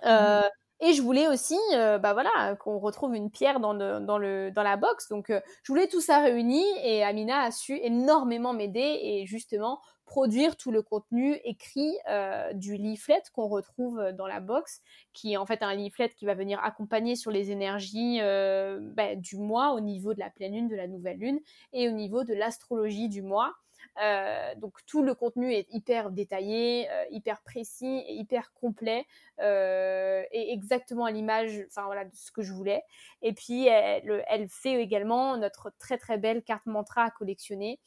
Euh, 0.04 0.40
mmh. 0.40 0.59
Et 0.80 0.94
je 0.94 1.02
voulais 1.02 1.28
aussi, 1.28 1.58
bah 1.72 2.14
voilà, 2.14 2.56
qu'on 2.56 2.78
retrouve 2.78 3.14
une 3.14 3.30
pierre 3.30 3.60
dans, 3.60 3.74
le, 3.74 4.50
dans 4.50 4.62
la 4.62 4.76
box. 4.76 5.08
Donc, 5.08 5.30
je 5.30 5.72
voulais 5.72 5.88
tout 5.88 6.00
ça 6.00 6.20
réuni 6.20 6.64
et 6.82 7.04
Amina 7.04 7.42
a 7.42 7.50
su 7.50 7.78
énormément 7.82 8.54
m'aider 8.54 8.98
et 9.02 9.26
justement 9.26 9.80
produire 10.10 10.56
tout 10.56 10.72
le 10.72 10.82
contenu 10.82 11.38
écrit 11.44 11.96
euh, 12.08 12.52
du 12.52 12.76
leaflet 12.76 13.22
qu'on 13.32 13.46
retrouve 13.46 14.10
dans 14.18 14.26
la 14.26 14.40
box, 14.40 14.82
qui 15.12 15.34
est 15.34 15.36
en 15.36 15.46
fait 15.46 15.62
un 15.62 15.72
leaflet 15.72 16.08
qui 16.08 16.26
va 16.26 16.34
venir 16.34 16.58
accompagner 16.64 17.14
sur 17.14 17.30
les 17.30 17.52
énergies 17.52 18.18
euh, 18.20 18.80
bah, 18.82 19.14
du 19.14 19.36
mois 19.36 19.72
au 19.72 19.78
niveau 19.78 20.12
de 20.12 20.18
la 20.18 20.28
pleine 20.28 20.52
lune, 20.52 20.68
de 20.68 20.74
la 20.74 20.88
nouvelle 20.88 21.18
lune 21.18 21.38
et 21.72 21.88
au 21.88 21.92
niveau 21.92 22.24
de 22.24 22.34
l'astrologie 22.34 23.08
du 23.08 23.22
mois. 23.22 23.54
Euh, 24.02 24.54
donc 24.56 24.74
tout 24.86 25.02
le 25.02 25.14
contenu 25.14 25.52
est 25.52 25.66
hyper 25.70 26.10
détaillé, 26.10 26.88
hyper 27.10 27.42
précis 27.42 28.04
et 28.06 28.14
hyper 28.14 28.52
complet 28.54 29.06
et 29.38 30.52
exactement 30.52 31.04
à 31.04 31.10
l'image, 31.10 31.64
enfin 31.68 31.84
voilà, 31.86 32.04
de 32.04 32.14
ce 32.14 32.30
que 32.30 32.42
je 32.42 32.52
voulais. 32.52 32.82
Et 33.22 33.32
puis 33.32 33.66
elle, 33.66 34.48
fait 34.48 34.80
également 34.80 35.36
notre 35.36 35.72
très 35.78 35.98
très 35.98 36.18
belle 36.18 36.42
carte 36.42 36.66
mantra 36.66 37.04
à 37.04 37.10
collectionner, 37.10 37.80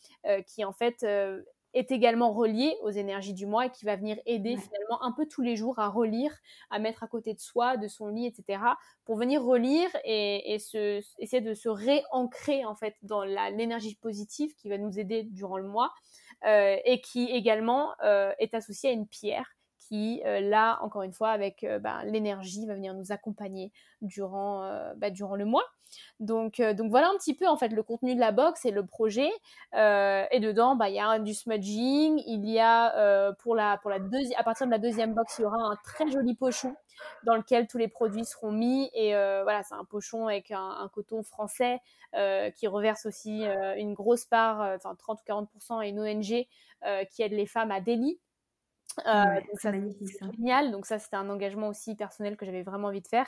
qui 0.47 0.65
en 0.65 0.73
fait 0.73 1.05
est 1.73 1.91
également 1.91 2.31
relié 2.31 2.75
aux 2.81 2.89
énergies 2.89 3.33
du 3.33 3.45
mois 3.45 3.65
et 3.65 3.69
qui 3.69 3.85
va 3.85 3.95
venir 3.95 4.17
aider 4.25 4.57
finalement 4.57 5.01
un 5.03 5.11
peu 5.11 5.25
tous 5.25 5.41
les 5.41 5.55
jours 5.55 5.79
à 5.79 5.87
relire, 5.87 6.31
à 6.69 6.79
mettre 6.79 7.03
à 7.03 7.07
côté 7.07 7.33
de 7.33 7.39
soi, 7.39 7.77
de 7.77 7.87
son 7.87 8.07
lit, 8.07 8.25
etc. 8.25 8.61
pour 9.05 9.15
venir 9.15 9.43
relire 9.43 9.89
et, 10.03 10.57
se, 10.59 11.01
essayer 11.19 11.41
de 11.41 11.53
se 11.53 11.69
réancrer 11.69 12.65
en 12.65 12.75
fait 12.75 12.95
dans 13.01 13.23
l'énergie 13.23 13.95
positive 13.95 14.53
qui 14.55 14.69
va 14.69 14.77
nous 14.77 14.99
aider 14.99 15.23
durant 15.23 15.57
le 15.57 15.67
mois 15.67 15.93
euh, 16.45 16.77
et 16.85 17.01
qui 17.01 17.25
également 17.25 17.93
euh, 18.03 18.31
est 18.39 18.53
associée 18.53 18.89
à 18.89 18.93
une 18.93 19.07
pierre 19.07 19.55
qui, 19.87 20.21
euh, 20.25 20.39
là, 20.39 20.79
encore 20.81 21.03
une 21.03 21.13
fois, 21.13 21.29
avec 21.29 21.65
ben, 21.81 22.03
l'énergie, 22.05 22.65
va 22.65 22.75
venir 22.75 22.93
nous 22.93 23.11
accompagner 23.11 23.71
durant, 24.01 24.69
bah, 24.97 25.09
durant 25.09 25.35
le 25.35 25.45
mois. 25.45 25.65
Donc, 26.19 26.59
euh, 26.59 26.73
donc 26.73 26.89
voilà 26.89 27.09
un 27.09 27.17
petit 27.17 27.33
peu 27.33 27.47
en 27.47 27.57
fait 27.57 27.69
le 27.69 27.83
contenu 27.83 28.15
de 28.15 28.19
la 28.19 28.31
box 28.31 28.65
et 28.65 28.71
le 28.71 28.85
projet. 28.85 29.29
Euh, 29.75 30.25
et 30.31 30.39
dedans, 30.39 30.75
bah, 30.75 30.89
il 30.89 30.95
y 30.95 30.99
a 30.99 31.19
du 31.19 31.33
smudging, 31.33 32.21
il 32.25 32.49
y 32.49 32.59
a 32.59 32.95
euh, 32.97 33.33
pour 33.39 33.55
la 33.55 33.77
pour 33.77 33.89
la 33.89 33.99
deuxième 33.99 34.39
à 34.39 34.43
partir 34.43 34.65
de 34.65 34.71
la 34.71 34.77
deuxième 34.77 35.13
box, 35.13 35.35
il 35.39 35.43
y 35.43 35.45
aura 35.45 35.57
un 35.57 35.77
très 35.83 36.09
joli 36.09 36.35
pochon 36.35 36.75
dans 37.23 37.35
lequel 37.35 37.67
tous 37.67 37.77
les 37.77 37.87
produits 37.87 38.25
seront 38.25 38.51
mis. 38.51 38.89
Et 38.93 39.11
voilà, 39.13 39.63
c'est 39.63 39.75
un 39.75 39.85
pochon 39.85 40.27
avec 40.27 40.51
un, 40.51 40.89
coton 40.93 41.23
français 41.23 41.79
qui 42.55 42.67
reverse 42.67 43.05
aussi 43.05 43.43
une 43.77 43.93
grosse 43.93 44.25
part, 44.25 44.59
enfin 44.75 44.95
30 44.95 45.19
ou 45.21 45.31
40% 45.31 45.79
à 45.79 45.87
une 45.87 45.99
ONG 45.99 46.47
qui 47.09 47.23
aide 47.23 47.33
les 47.33 47.47
femmes 47.47 47.71
à 47.71 47.81
Delhi. 47.81 48.19
Donc 48.97 49.59
ça, 49.59 49.71
c'est 49.71 50.31
génial. 50.37 50.71
Donc 50.71 50.85
ça, 50.85 50.99
c'était 50.99 51.15
un 51.15 51.29
engagement 51.29 51.67
aussi 51.67 51.95
personnel 51.95 52.37
que 52.37 52.45
j'avais 52.45 52.63
vraiment 52.63 52.87
envie 52.87 53.01
de 53.01 53.07
faire. 53.07 53.27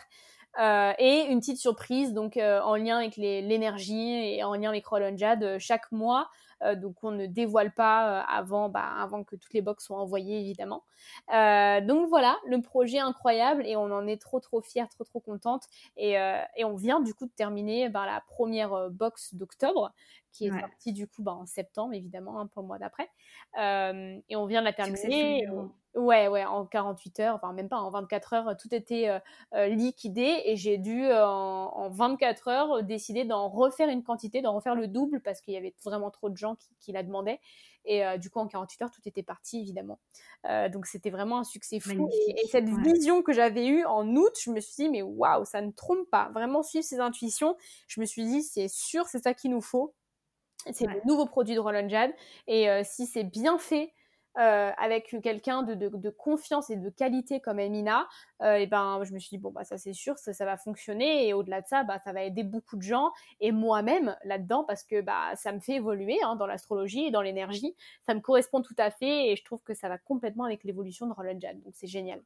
Euh, 0.59 0.93
et 0.99 1.25
une 1.29 1.39
petite 1.39 1.57
surprise, 1.57 2.13
donc 2.13 2.37
euh, 2.37 2.61
en 2.61 2.75
lien 2.75 2.97
avec 2.97 3.17
l'énergie 3.17 4.35
et 4.35 4.43
en 4.43 4.55
lien 4.55 4.69
avec 4.69 4.85
Roll 4.87 5.17
Jad, 5.17 5.43
euh, 5.43 5.57
chaque 5.59 5.91
mois, 5.91 6.29
donc 6.77 6.95
on 7.03 7.11
ne 7.11 7.27
dévoile 7.27 7.73
pas 7.73 8.21
avant, 8.21 8.69
bah, 8.69 8.89
avant 8.97 9.23
que 9.23 9.35
toutes 9.35 9.53
les 9.53 9.61
box 9.61 9.85
soient 9.85 9.99
envoyées 9.99 10.39
évidemment. 10.39 10.83
donc 11.29 12.07
voilà, 12.09 12.37
le 12.47 12.59
projet 12.61 12.97
incroyable 12.97 13.67
et 13.67 13.75
on 13.75 13.91
en 13.91 14.07
est 14.07 14.19
trop 14.19 14.39
trop 14.39 14.61
fiers, 14.61 14.87
trop 14.89 15.03
trop 15.03 15.19
contente. 15.19 15.63
Et, 15.97 16.13
et 16.13 16.63
on 16.63 16.75
vient 16.75 17.01
du 17.01 17.13
coup 17.13 17.25
de 17.25 17.33
terminer 17.35 17.89
bah, 17.89 18.05
la 18.05 18.23
première 18.29 18.89
box 18.89 19.35
d'octobre 19.35 19.91
qui 20.35 20.47
est 20.47 20.59
sortie 20.59 20.93
du 20.93 21.07
coup 21.07 21.23
bah, 21.23 21.33
en 21.33 21.45
septembre 21.45 21.93
évidemment 21.93 22.39
hein, 22.39 22.47
pour 22.47 22.61
le 22.61 22.67
mois 22.67 22.79
d'après. 22.79 23.09
et 23.57 24.35
on 24.35 24.45
vient 24.45 24.61
de 24.61 24.65
la 24.65 24.73
terminer. 24.73 25.47
Ouais, 25.95 26.27
ouais, 26.27 26.43
en 26.43 26.65
48 26.65 27.19
heures, 27.21 27.35
enfin 27.35 27.53
même 27.53 27.69
pas, 27.69 27.77
en 27.77 27.89
24 27.89 28.33
heures, 28.33 28.57
tout 28.57 28.73
était 28.75 29.07
euh, 29.07 29.19
euh, 29.53 29.67
liquidé 29.67 30.41
et 30.43 30.57
j'ai 30.57 30.77
dû 30.77 31.05
euh, 31.05 31.25
en, 31.25 31.89
24 31.89 32.49
heures 32.49 32.83
décider 32.83 33.23
d'en 33.23 33.47
refaire 33.47 33.87
une 33.87 34.03
quantité, 34.03 34.41
d'en 34.41 34.53
refaire 34.53 34.75
le 34.75 34.89
double 34.89 35.21
parce 35.21 35.39
qu'il 35.39 35.53
y 35.53 35.57
avait 35.57 35.73
vraiment 35.85 36.11
trop 36.11 36.29
de 36.29 36.35
gens 36.35 36.57
qui, 36.81 36.91
la 36.91 37.01
demandaient. 37.01 37.39
Et 37.87 38.03
du 38.17 38.31
coup, 38.31 38.39
en 38.39 38.47
48 38.47 38.81
heures, 38.81 38.89
tout 38.89 39.07
était 39.07 39.21
parti, 39.21 39.59
évidemment. 39.59 39.99
donc, 40.71 40.87
c'était 40.87 41.11
vraiment 41.11 41.37
un 41.37 41.43
succès 41.43 41.79
fou. 41.79 42.09
Et, 42.27 42.47
cette 42.47 42.67
vision 42.67 43.21
que 43.21 43.31
j'avais 43.31 43.67
eue 43.67 43.85
en 43.85 44.07
août, 44.15 44.33
je 44.43 44.49
me 44.49 44.59
suis 44.59 44.85
dit, 44.85 44.89
mais 44.89 45.03
waouh, 45.03 45.45
ça 45.45 45.61
ne 45.61 45.69
trompe 45.69 46.09
pas. 46.09 46.29
Vraiment 46.33 46.63
suivre 46.63 46.83
ses 46.83 46.99
intuitions. 46.99 47.55
Je 47.85 48.01
me 48.01 48.05
suis 48.07 48.25
dit, 48.25 48.41
c'est 48.41 48.69
sûr, 48.69 49.05
c'est 49.05 49.21
ça 49.21 49.35
qu'il 49.35 49.51
nous 49.51 49.61
faut. 49.61 49.93
C'est 50.71 50.87
le 50.87 51.01
nouveau 51.05 51.25
produit 51.25 51.55
de 51.55 51.59
Roland 51.59 51.87
Jad. 51.87 52.11
Et 52.47 52.67
si 52.83 53.05
c'est 53.05 53.23
bien 53.23 53.57
fait, 53.57 53.93
euh, 54.37 54.71
avec 54.77 55.15
quelqu'un 55.23 55.63
de, 55.63 55.75
de, 55.75 56.09
confiance 56.09 56.69
et 56.69 56.75
de 56.75 56.89
qualité 56.89 57.39
comme 57.39 57.57
Emina, 57.57 58.05
euh, 58.41 58.55
et 58.55 58.67
ben 58.67 59.01
je 59.05 59.13
me 59.13 59.19
suis 59.19 59.29
dit 59.29 59.37
bon 59.37 59.49
bah 59.49 59.63
ça 59.63 59.77
c'est 59.77 59.93
sûr 59.93 60.17
ça, 60.17 60.33
ça, 60.33 60.43
va 60.43 60.57
fonctionner 60.57 61.25
et 61.25 61.33
au-delà 61.33 61.61
de 61.61 61.67
ça 61.67 61.85
bah 61.85 61.99
ça 61.99 62.11
va 62.11 62.21
aider 62.21 62.43
beaucoup 62.43 62.75
de 62.75 62.81
gens 62.81 63.13
et 63.39 63.53
moi-même 63.53 64.13
là-dedans 64.25 64.65
parce 64.65 64.83
que 64.83 64.99
bah 64.99 65.33
ça 65.37 65.53
me 65.53 65.61
fait 65.61 65.75
évoluer 65.75 66.17
hein, 66.21 66.35
dans 66.35 66.47
l'astrologie 66.47 67.05
et 67.05 67.11
dans 67.11 67.21
l'énergie, 67.21 67.77
ça 68.05 68.13
me 68.13 68.19
correspond 68.19 68.61
tout 68.61 68.75
à 68.77 68.91
fait 68.91 69.31
et 69.31 69.37
je 69.37 69.43
trouve 69.45 69.63
que 69.63 69.73
ça 69.73 69.87
va 69.87 69.97
complètement 69.97 70.43
avec 70.43 70.65
l'évolution 70.65 71.07
de 71.07 71.13
Roland 71.13 71.39
Jad 71.39 71.61
donc 71.61 71.73
c'est 71.73 71.87
génial. 71.87 72.21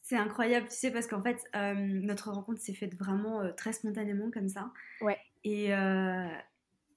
C'est 0.00 0.16
incroyable, 0.16 0.68
tu 0.68 0.76
sais, 0.76 0.90
parce 0.90 1.06
qu'en 1.06 1.22
fait, 1.22 1.42
euh, 1.56 1.74
notre 1.74 2.30
rencontre 2.30 2.60
s'est 2.60 2.74
faite 2.74 2.94
vraiment 2.94 3.40
très 3.56 3.72
spontanément 3.72 4.30
comme 4.30 4.50
ça. 4.50 4.70
Ouais. 5.00 5.16
Et, 5.44 5.70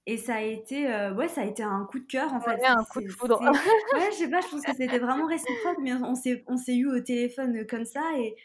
et 0.10 0.16
ça 0.16 0.36
a 0.36 0.42
été, 0.42 0.90
euh, 0.90 1.14
ouais, 1.14 1.28
ça 1.28 1.42
a 1.42 1.44
été 1.44 1.62
un 1.64 1.86
coup 1.86 2.00
de 2.00 2.06
cœur 2.06 2.34
en 2.34 2.40
fait. 2.40 2.64
un 2.66 2.86
coup 2.86 3.02
de 3.02 3.10
foudre. 3.10 3.42
ouais, 3.94 4.10
je 4.12 4.16
sais 4.16 4.30
pas, 4.30 4.40
je 4.40 4.48
pense 4.48 4.62
que 4.62 4.72
c'était 4.72 5.00
vraiment 5.00 5.28
réciproque, 5.28 5.78
mais 5.84 5.94
on 5.94 6.16
s'est, 6.16 6.46
on 6.48 6.56
s'est 6.56 6.78
eu 6.78 6.88
au 6.88 7.02
téléphone 7.02 7.68
comme 7.68 7.84
ça 7.84 8.02
et 8.18 8.38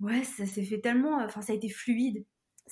ouais, 0.00 0.22
ça 0.24 0.44
s'est 0.44 0.62
fait 0.62 0.78
tellement, 0.78 1.16
enfin, 1.24 1.40
ça 1.40 1.54
a 1.54 1.56
été 1.56 1.70
fluide. 1.70 2.26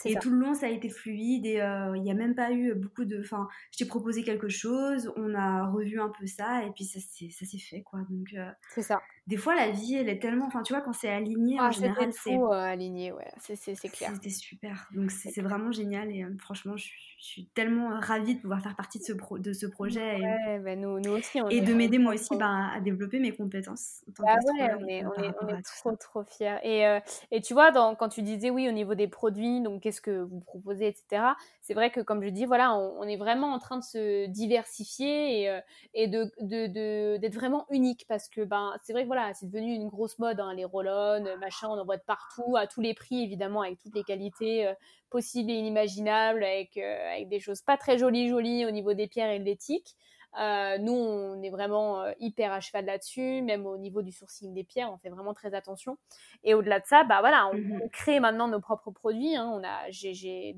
Et 0.04 0.14
tout 0.16 0.30
le 0.30 0.36
long, 0.36 0.54
ça 0.54 0.66
a 0.66 0.68
été 0.68 0.90
fluide 0.90 1.44
et 1.44 1.60
euh, 1.60 1.96
il 1.96 2.02
n'y 2.02 2.10
a 2.10 2.14
même 2.14 2.34
pas 2.34 2.52
eu 2.52 2.74
beaucoup 2.74 3.04
de. 3.04 3.18
Enfin, 3.18 3.48
je 3.72 3.78
t'ai 3.78 3.84
proposé 3.86 4.22
quelque 4.22 4.48
chose, 4.48 5.10
on 5.16 5.34
a 5.34 5.66
revu 5.66 5.98
un 5.98 6.10
peu 6.10 6.26
ça 6.26 6.64
et 6.64 6.70
puis 6.70 6.84
ça 6.84 7.00
s'est 7.00 7.58
fait 7.58 7.82
quoi. 7.82 8.00
Donc, 8.10 8.28
euh, 8.34 8.50
c'est 8.74 8.82
ça 8.82 9.00
des 9.28 9.36
fois 9.36 9.54
la 9.54 9.70
vie 9.70 9.94
elle 9.94 10.08
est 10.08 10.20
tellement 10.20 10.46
enfin 10.46 10.62
tu 10.62 10.72
vois 10.72 10.80
quand 10.80 10.94
c'est 10.94 11.10
aligné 11.10 11.60
en 11.60 11.64
ah, 11.64 11.70
général 11.70 12.10
c'est 12.14 12.34
euh, 12.34 12.50
aligné 12.50 13.12
ouais 13.12 13.30
c'est 13.38 13.74
clair. 13.90 14.12
c'était 14.14 14.30
super. 14.30 14.88
Donc 14.94 15.10
c'est 15.10 15.42
vraiment 15.42 15.70
génial 15.70 16.10
et 16.10 16.24
euh, 16.24 16.34
franchement 16.38 16.76
je, 16.76 16.88
suis 17.20 17.46
tellement 17.46 17.90
euh, 17.90 17.98
ravie 17.98 18.36
de 18.36 18.40
pouvoir 18.40 18.62
faire 18.62 18.76
partie 18.76 19.00
de 19.00 19.04
ce 19.04 19.12
de 19.12 19.52
ce 19.52 19.66
projet 19.66 20.18
et, 20.18 20.58
bah, 20.60 20.76
nous, 20.76 21.00
nous, 21.00 21.10
aussi 21.10 21.40
et 21.50 21.60
de 21.60 21.74
m'aider 21.74 21.98
moi 21.98 22.14
aussi 22.14 22.36
bah, 22.36 22.70
à 22.72 22.80
développer 22.80 23.18
mes 23.18 23.32
compétences 23.32 24.04
en 24.08 24.12
tant 24.12 24.24
ah 24.26 24.36
ouais, 24.36 24.74
on 24.80 24.86
est, 24.86 25.04
on 25.04 25.48
est, 25.48 25.62
trop 25.62 25.96
trop 25.96 26.22
fiers. 26.22 26.58
Et, 26.62 27.00
et 27.32 27.40
tu 27.40 27.54
vois 27.54 27.72
dans, 27.72 27.96
quand 27.96 28.08
tu 28.08 28.22
disais 28.22 28.50
oui 28.50 28.68
au 28.68 28.72
niveau 28.72 28.94
des 28.94 29.08
produits 29.08 29.60
donc 29.60 29.82
qu'est-ce 29.82 30.00
que 30.00 30.22
vous 30.22 30.40
proposez 30.40 30.86
etc 30.86 31.32
c'est 31.60 31.74
vrai 31.74 31.90
que 31.90 32.00
comme 32.00 32.22
je 32.22 32.28
dis 32.28 32.46
voilà 32.46 32.74
on, 32.76 33.02
est 33.02 33.16
vraiment 33.16 33.52
en 33.52 33.58
train 33.58 33.78
de 33.78 33.84
se 33.84 34.26
diversifier 34.26 35.42
et, 35.42 35.60
et 35.94 36.06
de 36.06 36.30
d'être 36.40 37.32
de, 37.32 37.34
vraiment 37.34 37.66
unique 37.70 38.06
parce 38.08 38.28
que 38.28 38.42
ben 38.42 38.74
c'est 38.84 38.92
vrai 38.92 39.02
que 39.02 39.08
voilà 39.08 39.17
c'est 39.34 39.46
devenu 39.46 39.74
une 39.74 39.88
grosse 39.88 40.18
mode, 40.18 40.40
hein, 40.40 40.54
les 40.54 40.64
roll-on, 40.64 41.26
euh, 41.26 41.36
machin, 41.38 41.68
on 41.68 41.78
en 41.78 41.84
voit 41.84 41.96
de 41.96 42.02
partout, 42.02 42.56
à 42.56 42.66
tous 42.66 42.80
les 42.80 42.94
prix 42.94 43.22
évidemment, 43.22 43.62
avec 43.62 43.78
toutes 43.78 43.94
les 43.94 44.04
qualités 44.04 44.66
euh, 44.66 44.74
possibles 45.10 45.50
et 45.50 45.54
inimaginables, 45.54 46.44
avec, 46.44 46.76
euh, 46.76 47.12
avec 47.12 47.28
des 47.28 47.40
choses 47.40 47.62
pas 47.62 47.76
très 47.76 47.98
jolies, 47.98 48.28
jolies 48.28 48.66
au 48.66 48.70
niveau 48.70 48.94
des 48.94 49.06
pierres 49.06 49.30
et 49.30 49.38
de 49.38 49.44
l'éthique. 49.44 49.96
Nous, 50.36 50.92
on 50.92 51.42
est 51.42 51.50
vraiment 51.50 52.04
hyper 52.20 52.52
à 52.52 52.60
cheval 52.60 52.84
là-dessus, 52.84 53.42
même 53.42 53.66
au 53.66 53.76
niveau 53.78 54.02
du 54.02 54.12
sourcing 54.12 54.54
des 54.54 54.64
pierres, 54.64 54.92
on 54.92 54.98
fait 54.98 55.08
vraiment 55.08 55.34
très 55.34 55.54
attention. 55.54 55.98
Et 56.44 56.54
au-delà 56.54 56.80
de 56.80 56.86
ça, 56.86 57.04
bah 57.04 57.20
voilà, 57.20 57.48
on, 57.48 57.56
mmh 57.56 57.88
crée 57.90 58.20
maintenant 58.20 58.48
nos 58.48 58.60
propres 58.60 58.90
produits. 58.90 59.34
Hein. 59.36 59.50
On 59.52 59.64
a, 59.64 59.90
j'ai, 59.90 60.56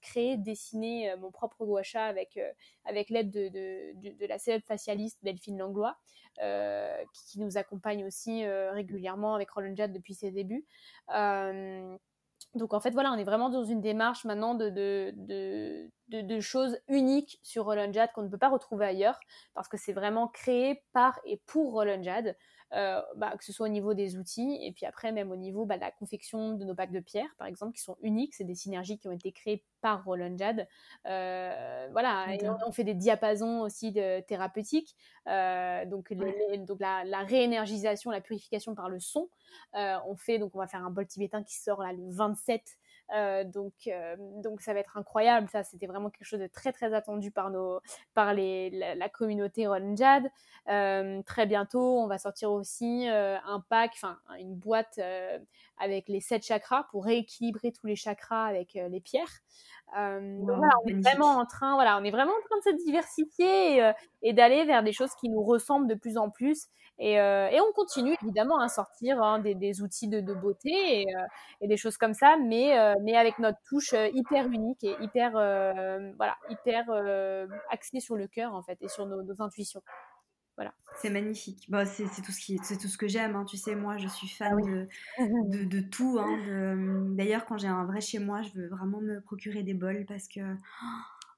créé, 0.00 0.36
dessiné 0.36 1.14
mon 1.16 1.30
propre 1.30 1.64
gua 1.64 1.82
avec 1.94 2.38
avec 2.84 3.10
l'aide 3.10 3.30
de, 3.30 3.48
de, 3.48 4.18
de, 4.18 4.26
la 4.26 4.38
célèbre 4.38 4.64
facialiste 4.66 5.18
Delphine 5.22 5.58
Langlois. 5.58 5.96
Euh, 6.40 7.04
qui, 7.12 7.40
nous 7.40 7.58
accompagne 7.58 8.06
aussi 8.06 8.44
euh, 8.44 8.72
régulièrement 8.72 9.34
avec 9.34 9.50
Roland 9.50 9.76
Jad 9.76 9.92
depuis 9.92 10.14
ses 10.14 10.30
débuts. 10.30 10.64
Euh, 11.14 11.96
donc 12.54 12.74
en 12.74 12.80
fait, 12.80 12.90
voilà, 12.90 13.12
on 13.12 13.18
est 13.18 13.24
vraiment 13.24 13.50
dans 13.50 13.64
une 13.64 13.80
démarche 13.80 14.24
maintenant 14.24 14.54
de, 14.54 15.12
choses 16.40 16.78
uniques 16.88 17.38
sur 17.42 17.64
Roland 17.64 17.92
Jad 17.92 18.10
qu'on 18.12 18.22
ne 18.22 18.28
peut 18.28 18.38
pas 18.38 18.48
retrouver 18.48 18.86
ailleurs, 18.86 19.18
parce 19.54 19.68
que 19.68 19.76
c'est 19.76 19.92
vraiment 19.92 20.28
créé 20.28 20.82
par 20.92 21.18
et 21.24 21.40
pour 21.46 21.72
Roland 21.72 22.02
Jad. 22.02 22.36
Euh, 22.74 23.02
bah, 23.16 23.34
que 23.36 23.44
ce 23.44 23.52
soit 23.52 23.66
au 23.66 23.70
niveau 23.70 23.92
des 23.92 24.16
outils 24.16 24.58
et 24.62 24.72
puis 24.72 24.86
après 24.86 25.12
même 25.12 25.30
au 25.30 25.36
niveau 25.36 25.66
bah, 25.66 25.76
de 25.76 25.82
la 25.82 25.90
confection 25.90 26.54
de 26.54 26.64
nos 26.64 26.72
bacs 26.72 26.90
de 26.90 27.00
pierre 27.00 27.28
par 27.36 27.46
exemple 27.46 27.74
qui 27.74 27.82
sont 27.82 27.98
uniques. 28.00 28.34
C'est 28.34 28.44
des 28.44 28.54
synergies 28.54 28.98
qui 28.98 29.08
ont 29.08 29.12
été 29.12 29.30
créées 29.30 29.62
par 29.82 30.04
Roland 30.04 30.34
Jad 30.38 30.66
euh, 31.06 31.88
voilà 31.92 32.28
on, 32.66 32.72
fait 32.72 32.84
des 32.84 32.94
diapasons 32.94 33.60
aussi 33.60 33.92
de, 33.92 34.20
thérapeutiques. 34.20 34.96
Euh, 35.26 35.84
donc, 35.84 36.14
donc 36.14 36.80
la, 36.80 37.04
la, 37.04 37.18
réénergisation 37.24 38.10
la 38.10 38.22
purification 38.22 38.74
par 38.74 38.88
le 38.88 39.00
son. 39.00 39.28
On 39.74 40.16
fait 40.16 40.38
donc 40.38 40.54
on 40.54 40.58
va 40.58 40.66
faire 40.66 40.84
un 40.84 40.90
bol 40.90 41.06
tibétain 41.06 41.42
qui 41.42 41.56
sort 41.56 41.82
là 41.82 41.92
le 41.92 42.08
27 42.08 42.78
euh, 43.14 43.44
donc, 43.44 43.72
euh, 43.86 44.16
donc 44.42 44.60
ça 44.60 44.72
va 44.72 44.80
être 44.80 44.96
incroyable. 44.96 45.48
Ça, 45.50 45.62
c'était 45.64 45.86
vraiment 45.86 46.10
quelque 46.10 46.26
chose 46.26 46.40
de 46.40 46.46
très 46.46 46.72
très 46.72 46.94
attendu 46.94 47.30
par 47.30 47.50
nos, 47.50 47.80
par 48.14 48.34
les, 48.34 48.70
la, 48.70 49.08
communauté 49.08 49.66
Ronjad. 49.66 50.30
Euh, 50.68 51.22
très 51.22 51.46
bientôt, 51.46 51.98
on 52.00 52.06
va 52.06 52.18
sortir 52.18 52.50
aussi 52.50 53.06
un 53.08 53.64
pack, 53.68 53.92
enfin 53.94 54.18
une 54.38 54.54
boîte 54.54 55.00
avec 55.78 56.08
les 56.08 56.20
sept 56.20 56.44
chakras 56.44 56.84
pour 56.90 57.04
rééquilibrer 57.04 57.72
tous 57.72 57.86
les 57.86 57.96
chakras 57.96 58.46
avec 58.46 58.74
les 58.74 59.00
pierres. 59.00 59.42
Donc 59.94 60.56
voilà, 60.56 60.72
on 60.84 60.88
est 60.88 61.00
vraiment 61.00 61.38
en 61.38 61.46
train, 61.46 61.74
voilà, 61.74 61.98
on 61.98 62.04
est 62.04 62.10
vraiment 62.10 62.32
en 62.32 62.46
train 62.48 62.72
de 62.72 62.78
se 62.78 62.84
diversifier 62.84 63.78
et, 63.78 63.92
et 64.22 64.32
d'aller 64.32 64.64
vers 64.64 64.82
des 64.82 64.92
choses 64.92 65.14
qui 65.20 65.28
nous 65.28 65.42
ressemblent 65.42 65.88
de 65.88 65.94
plus 65.94 66.16
en 66.16 66.30
plus 66.30 66.68
euh, 67.00 67.48
et, 67.48 67.60
on 67.60 67.72
continue 67.72 68.14
évidemment 68.22 68.60
à 68.60 68.68
sortir 68.68 69.20
hein, 69.22 69.40
des, 69.40 69.82
outils 69.82 70.08
de, 70.08 70.20
beauté 70.34 71.04
euh, 71.08 71.22
et, 71.60 71.68
des 71.68 71.76
choses 71.76 71.96
comme 71.96 72.14
ça, 72.14 72.36
mais, 72.36 72.78
euh, 72.78 72.94
mais 73.02 73.16
avec 73.16 73.38
notre 73.38 73.58
touche 73.68 73.94
hyper 74.14 74.46
unique 74.46 74.84
et 74.84 74.94
hyper, 75.00 75.32
voilà, 75.32 76.36
hyper 76.48 76.84
axée 77.70 78.00
sur 78.00 78.16
le 78.16 78.28
cœur 78.28 78.54
en 78.54 78.62
fait 78.62 78.78
et 78.80 78.88
sur 78.88 79.06
nos, 79.06 79.42
intuitions. 79.42 79.82
Voilà. 80.56 80.74
C'est 81.00 81.10
magnifique. 81.10 81.70
Bon, 81.70 81.86
c'est 81.86 82.04
tout 82.22 82.32
ce 82.32 82.40
qui, 82.40 82.58
c'est 82.62 82.76
tout 82.76 82.88
ce 82.88 82.98
que 82.98 83.08
j'aime. 83.08 83.36
Hein. 83.36 83.44
Tu 83.44 83.56
sais, 83.56 83.74
moi, 83.74 83.96
je 83.96 84.08
suis 84.08 84.28
fan 84.28 84.58
ah 85.18 85.22
de, 85.48 85.64
de, 85.64 85.80
tout. 85.80 86.18
Hein, 86.20 86.76
D'ailleurs, 87.16 87.46
quand 87.46 87.58
j'ai 87.58 87.68
un 87.68 87.84
vrai 87.84 88.00
chez 88.00 88.18
moi, 88.18 88.42
je 88.42 88.50
veux 88.52 88.68
vraiment 88.68 89.00
me 89.00 89.20
procurer 89.20 89.62
des 89.62 89.74
bols 89.74 90.04
parce 90.06 90.28
que 90.28 90.40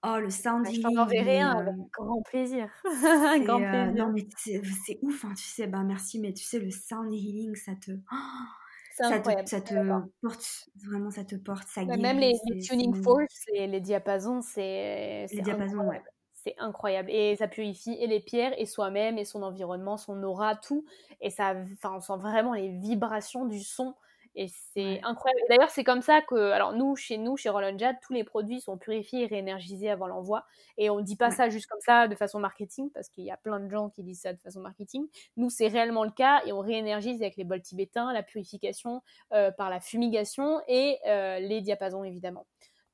Oh, 0.07 0.19
le 0.21 0.29
sound 0.29 0.67
healing. 0.67 0.83
Je 0.83 0.95
t'en 0.95 1.03
enverrai 1.03 1.41
un 1.41 1.53
avec 1.53 1.75
grand 1.91 2.21
plaisir. 2.23 2.69
grand 2.85 3.63
euh, 3.63 3.85
plaisir. 3.87 4.07
non, 4.07 4.13
mais 4.13 4.27
c'est 4.37 4.99
ouf, 5.01 5.25
hein, 5.25 5.33
tu 5.35 5.45
sais. 5.45 5.67
Bah, 5.67 5.83
merci, 5.83 6.21
mais 6.21 6.35
tu 6.35 6.45
sais, 6.45 6.59
le 6.59 6.71
sound 6.71 7.13
healing, 7.13 7.55
ça 7.57 7.73
te. 7.75 7.93
ça 8.97 9.19
te, 9.19 9.49
ça 9.49 9.61
te 9.63 9.75
porte, 10.21 10.69
vraiment, 10.87 11.11
ça 11.11 11.25
te 11.25 11.37
porte, 11.37 11.67
ça 11.69 11.85
guérit. 11.87 12.03
Même 12.03 12.19
les, 12.19 12.35
tuning 12.61 12.95
forks, 13.03 13.31
les, 13.55 13.67
les 13.67 13.81
diapasons, 13.81 14.43
c'est. 14.43 15.27
Les 15.33 15.41
diapasons, 15.41 15.89
ouais. 15.89 16.03
C'est 16.45 16.55
incroyable. 16.59 17.11
Et 17.11 17.37
ça 17.37 17.49
purifie 17.49 17.95
et 17.99 18.07
les 18.07 18.21
pierres, 18.21 18.53
et 18.59 18.67
soi-même, 18.67 19.17
et 19.19 19.25
son 19.25 19.43
environnement, 19.43 19.97
son 19.97 20.23
aura, 20.23 20.57
tout. 20.57 20.85
Et 21.23 21.31
ça, 21.31 21.55
enfin, 21.73 21.95
on 21.97 22.01
sent 22.01 22.19
vraiment 22.19 22.53
les 22.53 22.69
vibrations 22.69 23.47
du 23.47 23.61
son 23.63 23.95
Et 24.35 24.49
c'est 24.49 25.01
incroyable. 25.05 25.41
D'ailleurs, 25.49 25.71
c'est 25.71 25.85
comme 25.85 26.03
ça 26.03 26.21
que, 26.21 26.51
alors 26.51 26.75
nous, 26.75 26.97
chez 26.97 27.17
nous, 27.17 27.37
chez 27.39 27.49
Roland 27.49 27.79
Jad, 27.79 27.97
tous 28.03 28.13
les 28.13 28.25
produits 28.25 28.61
sont 28.61 28.77
purifiés 28.77 29.23
et 29.23 29.27
réénergisés 29.27 29.89
avant 29.91 30.07
l'envoi. 30.07 30.45
Et 30.77 30.91
on 30.91 30.97
ne 30.99 31.03
dit 31.03 31.17
pas 31.17 31.31
ça 31.31 31.49
juste 31.49 31.67
comme 31.69 31.81
ça 31.81 32.09
de 32.09 32.15
façon 32.17 32.41
marketing, 32.41 32.91
parce 32.91 33.09
qu'il 33.09 33.25
y 33.25 33.31
a 33.31 33.37
plein 33.39 33.59
de 33.61 33.71
gens 33.71 33.89
qui 33.89 34.03
disent 34.03 34.21
ça 34.23 34.33
de 34.35 34.41
façon 34.41 34.61
marketing. 34.61 35.07
Nous, 35.39 35.49
c'est 35.51 35.69
réellement 35.69 36.05
le 36.05 36.11
cas 36.11 36.43
et 36.45 36.53
on 36.53 36.61
réénergise 36.61 37.23
avec 37.23 37.37
les 37.37 37.45
bols 37.45 37.63
tibétains, 37.63 38.13
la 38.13 38.23
purification 38.23 39.03
euh, 39.33 39.51
par 39.51 39.71
la 39.71 39.81
fumigation 39.81 40.61
et 40.69 40.99
euh, 41.07 41.39
les 41.39 41.63
diapasons, 41.63 42.05
évidemment. 42.05 42.45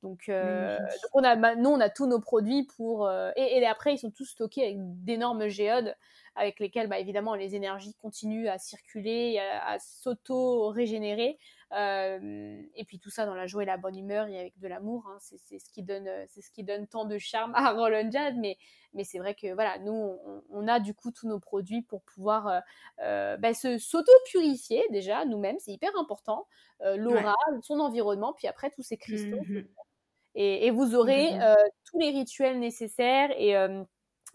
Donc, 0.03 0.29
euh, 0.29 0.79
on 1.13 1.23
a, 1.23 1.55
nous, 1.55 1.69
on 1.69 1.79
a 1.79 1.89
tous 1.89 2.07
nos 2.07 2.19
produits 2.19 2.63
pour. 2.63 3.09
et, 3.35 3.57
et, 3.57 3.65
après, 3.65 3.93
ils 3.93 3.97
sont 3.99 4.11
tous 4.11 4.25
stockés 4.25 4.63
avec 4.63 4.77
d'énormes 5.03 5.47
géodes 5.47 5.95
avec 6.35 6.59
lesquels, 6.59 6.87
bah, 6.87 6.99
évidemment, 6.99 7.35
les 7.35 7.55
énergies 7.55 7.93
continuent 7.95 8.47
à 8.47 8.57
circuler, 8.57 9.39
à, 9.39 9.77
s'auto-régénérer. 9.79 11.37
Euh, 11.73 12.61
et 12.75 12.83
puis 12.83 12.99
tout 12.99 13.09
ça 13.09 13.25
dans 13.25 13.33
la 13.33 13.47
joie 13.47 13.63
et 13.63 13.65
la 13.65 13.77
bonne 13.77 13.97
humeur 13.97 14.27
et 14.27 14.37
avec 14.39 14.59
de 14.59 14.67
l'amour. 14.67 15.07
Hein. 15.07 15.17
c'est 15.19 15.57
ce 15.57 15.69
qui 15.69 15.83
donne, 15.83 16.09
c'est 16.27 16.41
ce 16.41 16.51
qui 16.51 16.63
donne 16.63 16.85
tant 16.85 17.05
de 17.05 17.17
charme 17.17 17.53
à 17.55 17.71
Roland 17.73 18.09
Jazz. 18.11 18.33
Mais, 18.37 18.57
mais 18.93 19.03
c'est 19.03 19.19
vrai 19.19 19.35
que 19.35 19.53
voilà, 19.53 19.77
nous, 19.79 20.17
on, 20.49 20.67
a 20.67 20.79
du 20.79 20.93
coup 20.93 21.11
tous 21.11 21.27
nos 21.27 21.39
produits 21.39 21.81
pour 21.81 22.01
pouvoir 22.01 22.47
euh, 22.47 22.59
euh, 22.99 23.37
bah, 23.37 23.53
se 23.53 23.77
s'auto-purifier 23.77 24.83
déjà 24.91 25.25
nous-mêmes. 25.25 25.59
C'est 25.59 25.71
hyper 25.71 25.91
important. 25.97 26.47
L'aura, 26.95 27.35
son 27.61 27.79
environnement, 27.79 28.33
puis 28.33 28.47
après 28.47 28.71
tous 28.71 28.81
ces 28.81 28.97
cristaux. 28.97 29.41
Mmh 29.47 29.61
et, 30.35 30.67
et, 30.67 30.71
vous 30.71 30.95
aurez 30.95 31.31
tous 31.85 31.99
les 31.99 32.09
rituels 32.09 32.59
nécessaires 32.59 33.31
et 33.37 33.55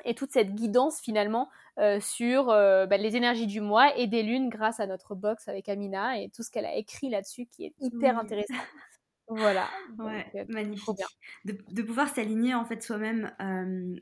et 0.05 0.15
toute 0.15 0.31
cette 0.31 0.55
guidance 0.55 1.01
finalement 1.01 1.49
euh, 1.79 2.01
sur 2.01 2.51
euh, 2.51 2.87
bah, 2.87 2.97
les 2.97 3.17
énergies 3.17 3.47
du 3.47 3.61
mois 3.61 3.97
et 3.97 4.07
des 4.07 4.23
lunes 4.23 4.49
grâce 4.49 4.81
à 4.81 4.87
notre 4.87 5.15
box 5.15 5.49
avec 5.49 5.69
Amina 5.69 6.21
et 6.21 6.31
tout 6.31 6.43
ce 6.43 6.51
qu'elle 6.51 6.67
a 6.67 6.75
écrit 6.75 7.09
là-dessus 7.09 7.47
qui 7.47 7.67
est 7.67 7.75
hyper 7.81 8.19
intéressant. 8.19 8.55
Voilà. 9.29 9.69
Ouais, 9.99 10.25
euh, 10.37 10.45
magnifique. 10.49 11.01
De, 11.45 11.59
de, 11.73 11.83
pouvoir 11.83 12.09
s'aligner 12.09 12.55
en 12.55 12.65
fait 12.65 12.81
soi-même 12.81 13.35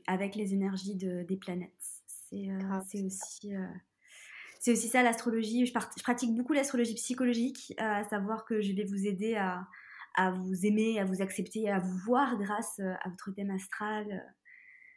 avec 0.05 0.35
les 0.35 0.53
énergies 0.53 0.93
de, 0.93 1.23
des 1.23 1.35
planètes. 1.35 1.71
C'est 2.29 2.47
aussi. 3.03 3.51
c'est 4.59 4.71
aussi 4.73 4.87
ça 4.87 5.01
l'astrologie. 5.01 5.65
Je, 5.65 5.71
je, 5.73 6.03
pratique 6.03 6.35
beaucoup 6.35 6.53
l'astrologie 6.53 6.93
psychologique, 6.93 7.73
à 7.79 8.03
savoir 8.03 8.45
que 8.45 8.61
je 8.61 8.73
vais 8.73 8.83
vous 8.83 9.07
aider 9.07 9.33
à, 9.33 9.65
à 10.15 10.31
vous 10.31 10.65
aimer, 10.65 10.99
à 10.99 11.05
vous 11.05 11.21
accepter, 11.21 11.69
à 11.69 11.79
vous 11.79 11.97
voir 12.05 12.37
grâce 12.37 12.79
à 12.79 13.09
votre 13.09 13.31
thème 13.31 13.51
astral, 13.51 14.23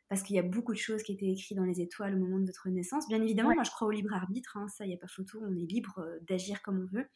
parce 0.09 0.23
qu'il 0.23 0.37
y 0.37 0.39
a 0.39 0.43
beaucoup 0.43 0.73
de 0.73 0.79
choses 0.79 1.03
qui 1.03 1.13
étaient 1.13 1.31
écrites 1.31 1.57
dans 1.57 1.65
les 1.65 1.81
étoiles 1.81 2.15
au 2.15 2.19
moment 2.19 2.39
de 2.39 2.47
votre 2.47 2.69
naissance. 2.71 3.07
Bien 3.09 3.23
évidemment, 3.23 3.55
moi 3.55 3.65
je 3.65 3.71
crois 3.71 3.89
au 3.89 3.91
libre 3.91 4.15
arbitre, 4.15 4.57
hein, 4.57 4.67
ça, 4.69 4.85
il 4.85 4.89
n'y 4.89 4.95
a 4.95 4.99
pas 4.99 5.09
photo, 5.09 5.39
on 5.43 5.55
est 5.55 5.71
libre 5.71 5.99
euh, 5.99 6.19
d'agir 6.27 6.63
comme 6.63 6.89
on 6.91 6.97
veut. 6.97 7.07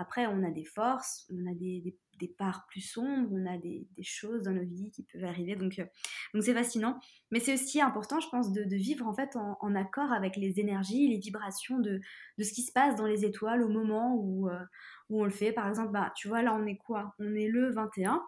Après, 0.00 0.26
on 0.26 0.42
a 0.42 0.50
des 0.50 0.64
forces, 0.64 1.30
on 1.30 1.46
a 1.46 1.52
des, 1.52 1.94
des, 2.18 2.28
parts 2.28 2.66
plus 2.68 2.80
sombres, 2.80 3.28
on 3.32 3.44
a 3.44 3.58
des, 3.58 3.86
des, 3.96 4.02
choses 4.02 4.44
dans 4.44 4.52
nos 4.52 4.64
vies 4.64 4.90
qui 4.90 5.02
peuvent 5.02 5.24
arriver, 5.24 5.56
donc 5.56 5.78
euh, 5.78 5.84
donc 6.32 6.42
c'est 6.42 6.54
fascinant. 6.54 6.98
Mais 7.30 7.38
c'est 7.38 7.52
aussi 7.52 7.82
important, 7.82 8.18
je 8.18 8.28
pense, 8.30 8.50
de, 8.50 8.64
de 8.64 8.76
vivre 8.76 9.06
en 9.06 9.12
fait 9.12 9.36
en, 9.36 9.74
accord 9.74 10.10
avec 10.10 10.36
les 10.36 10.58
énergies, 10.58 11.06
les 11.08 11.18
vibrations 11.18 11.78
de, 11.78 12.00
de 12.38 12.42
ce 12.42 12.54
qui 12.54 12.62
se 12.62 12.72
passe 12.72 12.96
dans 12.96 13.04
les 13.04 13.26
étoiles 13.26 13.62
au 13.62 13.68
moment 13.68 14.16
où, 14.16 14.48
euh, 14.48 14.64
où 15.10 15.20
on 15.20 15.24
le 15.24 15.30
fait. 15.30 15.52
Par 15.52 15.68
exemple, 15.68 15.92
bah, 15.92 16.12
tu 16.16 16.28
vois, 16.28 16.40
là 16.42 16.54
on 16.54 16.66
est 16.66 16.78
quoi? 16.78 17.14
On 17.18 17.34
est 17.34 17.48
le 17.48 17.70
21 17.70 18.22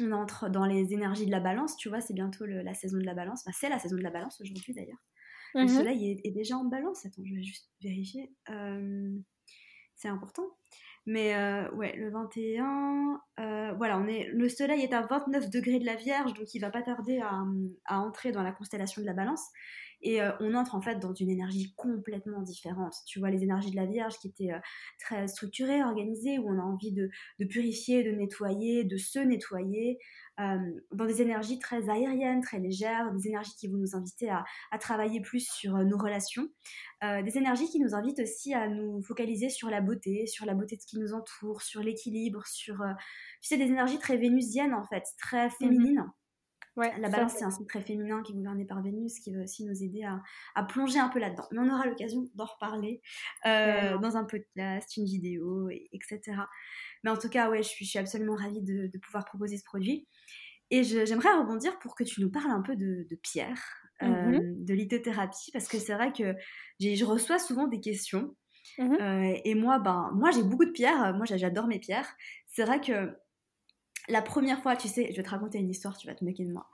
on 0.00 0.12
entre 0.12 0.48
dans 0.48 0.64
les 0.64 0.94
énergies 0.94 1.26
de 1.26 1.30
la 1.30 1.40
balance, 1.40 1.76
tu 1.76 1.90
vois, 1.90 2.00
c'est 2.00 2.14
bientôt 2.14 2.46
la 2.46 2.72
saison 2.72 2.96
de 2.96 3.04
la 3.04 3.12
balance. 3.12 3.44
c'est 3.52 3.68
la 3.68 3.78
saison 3.78 3.96
de 3.96 4.02
la 4.02 4.10
balance 4.10 4.40
aujourd'hui 4.40 4.72
d'ailleurs. 4.72 5.04
Le 5.54 5.64
mmh 5.64 5.68
soleil 5.68 6.20
est, 6.24 6.30
déjà 6.30 6.56
en 6.56 6.64
balance. 6.64 7.04
Attends, 7.04 7.22
je 7.26 7.34
vais 7.34 7.42
juste 7.42 7.70
vérifier. 7.82 8.32
Euh, 8.48 9.14
c'est 10.02 10.08
important. 10.08 10.44
Mais 11.06 11.34
euh, 11.34 11.68
ouais, 11.72 11.94
le 11.96 12.10
21, 12.10 13.20
euh, 13.40 13.72
voilà, 13.76 13.98
on 13.98 14.06
est, 14.06 14.28
le 14.32 14.48
soleil 14.48 14.82
est 14.82 14.92
à 14.92 15.02
29 15.02 15.50
degrés 15.50 15.80
de 15.80 15.86
la 15.86 15.96
Vierge, 15.96 16.32
donc 16.34 16.54
il 16.54 16.60
va 16.60 16.70
pas 16.70 16.82
tarder 16.82 17.20
à, 17.20 17.42
à 17.86 17.98
entrer 17.98 18.30
dans 18.30 18.42
la 18.42 18.52
constellation 18.52 19.02
de 19.02 19.06
la 19.06 19.12
balance. 19.12 19.42
Et 20.02 20.20
euh, 20.20 20.32
on 20.40 20.54
entre 20.54 20.74
en 20.74 20.80
fait 20.80 20.98
dans 20.98 21.14
une 21.14 21.30
énergie 21.30 21.72
complètement 21.76 22.42
différente. 22.42 22.94
Tu 23.06 23.20
vois, 23.20 23.30
les 23.30 23.42
énergies 23.42 23.70
de 23.70 23.76
la 23.76 23.86
Vierge 23.86 24.18
qui 24.18 24.28
étaient 24.28 24.52
euh, 24.52 24.58
très 24.98 25.28
structurées, 25.28 25.82
organisées, 25.82 26.38
où 26.38 26.48
on 26.48 26.58
a 26.58 26.62
envie 26.62 26.92
de, 26.92 27.10
purifier, 27.48 28.02
de 28.02 28.10
nettoyer, 28.10 28.84
de 28.84 28.96
se 28.96 29.20
nettoyer, 29.20 29.98
euh, 30.40 30.58
dans 30.92 31.06
des 31.06 31.22
énergies 31.22 31.58
très 31.60 31.88
aériennes, 31.88 32.40
très 32.40 32.58
légères, 32.58 33.12
des 33.12 33.28
énergies 33.28 33.54
qui 33.56 33.68
vont 33.68 33.76
nous 33.76 33.94
inviter 33.94 34.28
à, 34.28 34.44
travailler 34.80 35.20
plus 35.20 35.48
sur 35.48 35.76
nos 35.78 35.96
relations, 35.96 36.48
des 37.02 37.38
énergies 37.38 37.68
qui 37.68 37.78
nous 37.78 37.94
invitent 37.94 38.20
aussi 38.20 38.52
à 38.54 38.68
nous 38.68 39.00
focaliser 39.02 39.48
sur 39.48 39.68
la 39.70 39.80
beauté, 39.80 40.26
sur 40.26 40.46
la 40.46 40.54
beauté 40.54 40.76
de 40.76 40.80
ce 40.80 40.86
qui 40.86 40.98
nous 40.98 41.14
entoure, 41.14 41.62
sur 41.62 41.82
l'équilibre, 41.82 42.44
sur... 42.46 42.76
tu 43.40 43.48
sais, 43.48 43.56
des 43.56 43.66
énergies 43.66 43.98
très 43.98 44.16
vénusiennes 44.16 44.74
en 44.74 44.84
fait, 44.84 45.04
très 45.18 45.46
mmh 45.46 45.50
féminines. 45.50 46.12
Ouais, 46.76 46.90
la 46.98 47.10
balance, 47.10 47.34
c'est 47.36 47.44
un 47.44 47.50
signe 47.50 47.66
très 47.66 47.82
féminin 47.82 48.22
qui 48.22 48.32
est 48.32 48.34
gouverné 48.34 48.64
par 48.64 48.82
Vénus, 48.82 49.20
qui 49.20 49.34
va 49.34 49.42
aussi 49.42 49.64
nous 49.64 49.82
aider 49.82 50.04
à, 50.54 50.62
plonger 50.64 50.98
un 50.98 51.08
peu 51.08 51.18
là-dedans. 51.18 51.46
Mais 51.52 51.58
on 51.58 51.68
aura 51.68 51.86
l'occasion 51.86 52.24
d'en 52.34 52.46
reparler 52.46 53.02
euh, 53.46 53.98
dans 53.98 54.16
un 54.16 54.24
podcast, 54.24 54.96
une 54.96 55.04
vidéo, 55.04 55.68
etc. 55.92 56.20
Mais 57.04 57.10
en 57.10 57.16
tout 57.18 57.28
cas, 57.28 57.50
ouais, 57.50 57.62
je 57.62 57.68
suis, 57.68 57.84
je 57.84 57.90
suis 57.90 57.98
absolument 57.98 58.36
ravie 58.36 58.62
de, 58.62 58.90
pouvoir 58.98 59.26
proposer 59.26 59.58
ce 59.58 59.64
produit. 59.64 60.08
Et 60.70 60.82
j'aimerais 60.82 61.34
rebondir 61.36 61.78
pour 61.80 61.94
que 61.94 62.04
tu 62.04 62.22
nous 62.22 62.30
parles 62.30 62.50
un 62.50 62.62
peu 62.62 62.74
de, 62.74 63.06
pierre, 63.22 63.62
euh, 64.02 64.06
mm-hmm. 64.06 64.64
de 64.64 64.74
lithothérapie, 64.74 65.50
parce 65.52 65.68
que 65.68 65.78
c'est 65.78 65.92
vrai 65.92 66.12
que 66.12 66.34
je 66.80 67.04
reçois 67.04 67.38
souvent 67.38 67.66
des 67.66 67.80
questions. 67.80 68.34
Mm-hmm. 68.78 69.02
Euh, 69.02 69.40
et 69.44 69.54
moi, 69.54 69.78
ben, 69.78 70.10
moi 70.14 70.30
j'ai 70.30 70.42
beaucoup 70.42 70.64
de 70.64 70.70
pierres. 70.70 71.14
Moi, 71.14 71.26
j'adore 71.26 71.66
mes 71.66 71.78
pierres. 71.78 72.16
C'est 72.46 72.64
vrai 72.64 72.80
que 72.80 73.14
la 74.08 74.22
première 74.22 74.60
fois, 74.62 74.76
tu 74.76 74.88
sais, 74.88 75.08
je 75.10 75.16
vais 75.16 75.22
te 75.22 75.30
raconter 75.30 75.58
une 75.58 75.70
histoire, 75.70 75.96
tu 75.96 76.06
vas 76.06 76.14
te 76.14 76.24
moquer 76.24 76.44
de 76.44 76.52
moi, 76.52 76.68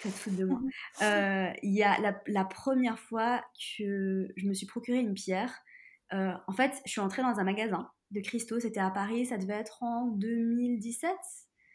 tu 0.00 0.08
vas 0.08 0.14
te 0.14 0.18
foutre 0.18 0.36
de 0.36 0.44
moi. 0.44 0.60
Euh, 1.02 1.50
il 1.62 1.72
y 1.72 1.82
a 1.82 1.98
la, 2.26 2.44
première 2.44 2.98
fois 2.98 3.42
que 3.78 4.28
je 4.36 4.46
me 4.46 4.54
suis 4.54 4.66
procuré 4.66 4.98
une 4.98 5.14
pierre, 5.14 5.52
euh, 6.12 6.32
en 6.46 6.52
fait, 6.52 6.80
je 6.86 6.92
suis 6.92 7.00
entrée 7.00 7.22
dans 7.22 7.40
un 7.40 7.44
magasin 7.44 7.90
de 8.10 8.20
cristaux, 8.20 8.60
c'était 8.60 8.80
à 8.80 8.90
Paris, 8.90 9.26
ça 9.26 9.38
devait 9.38 9.54
être 9.54 9.82
en 9.82 10.06
2017. 10.06 11.10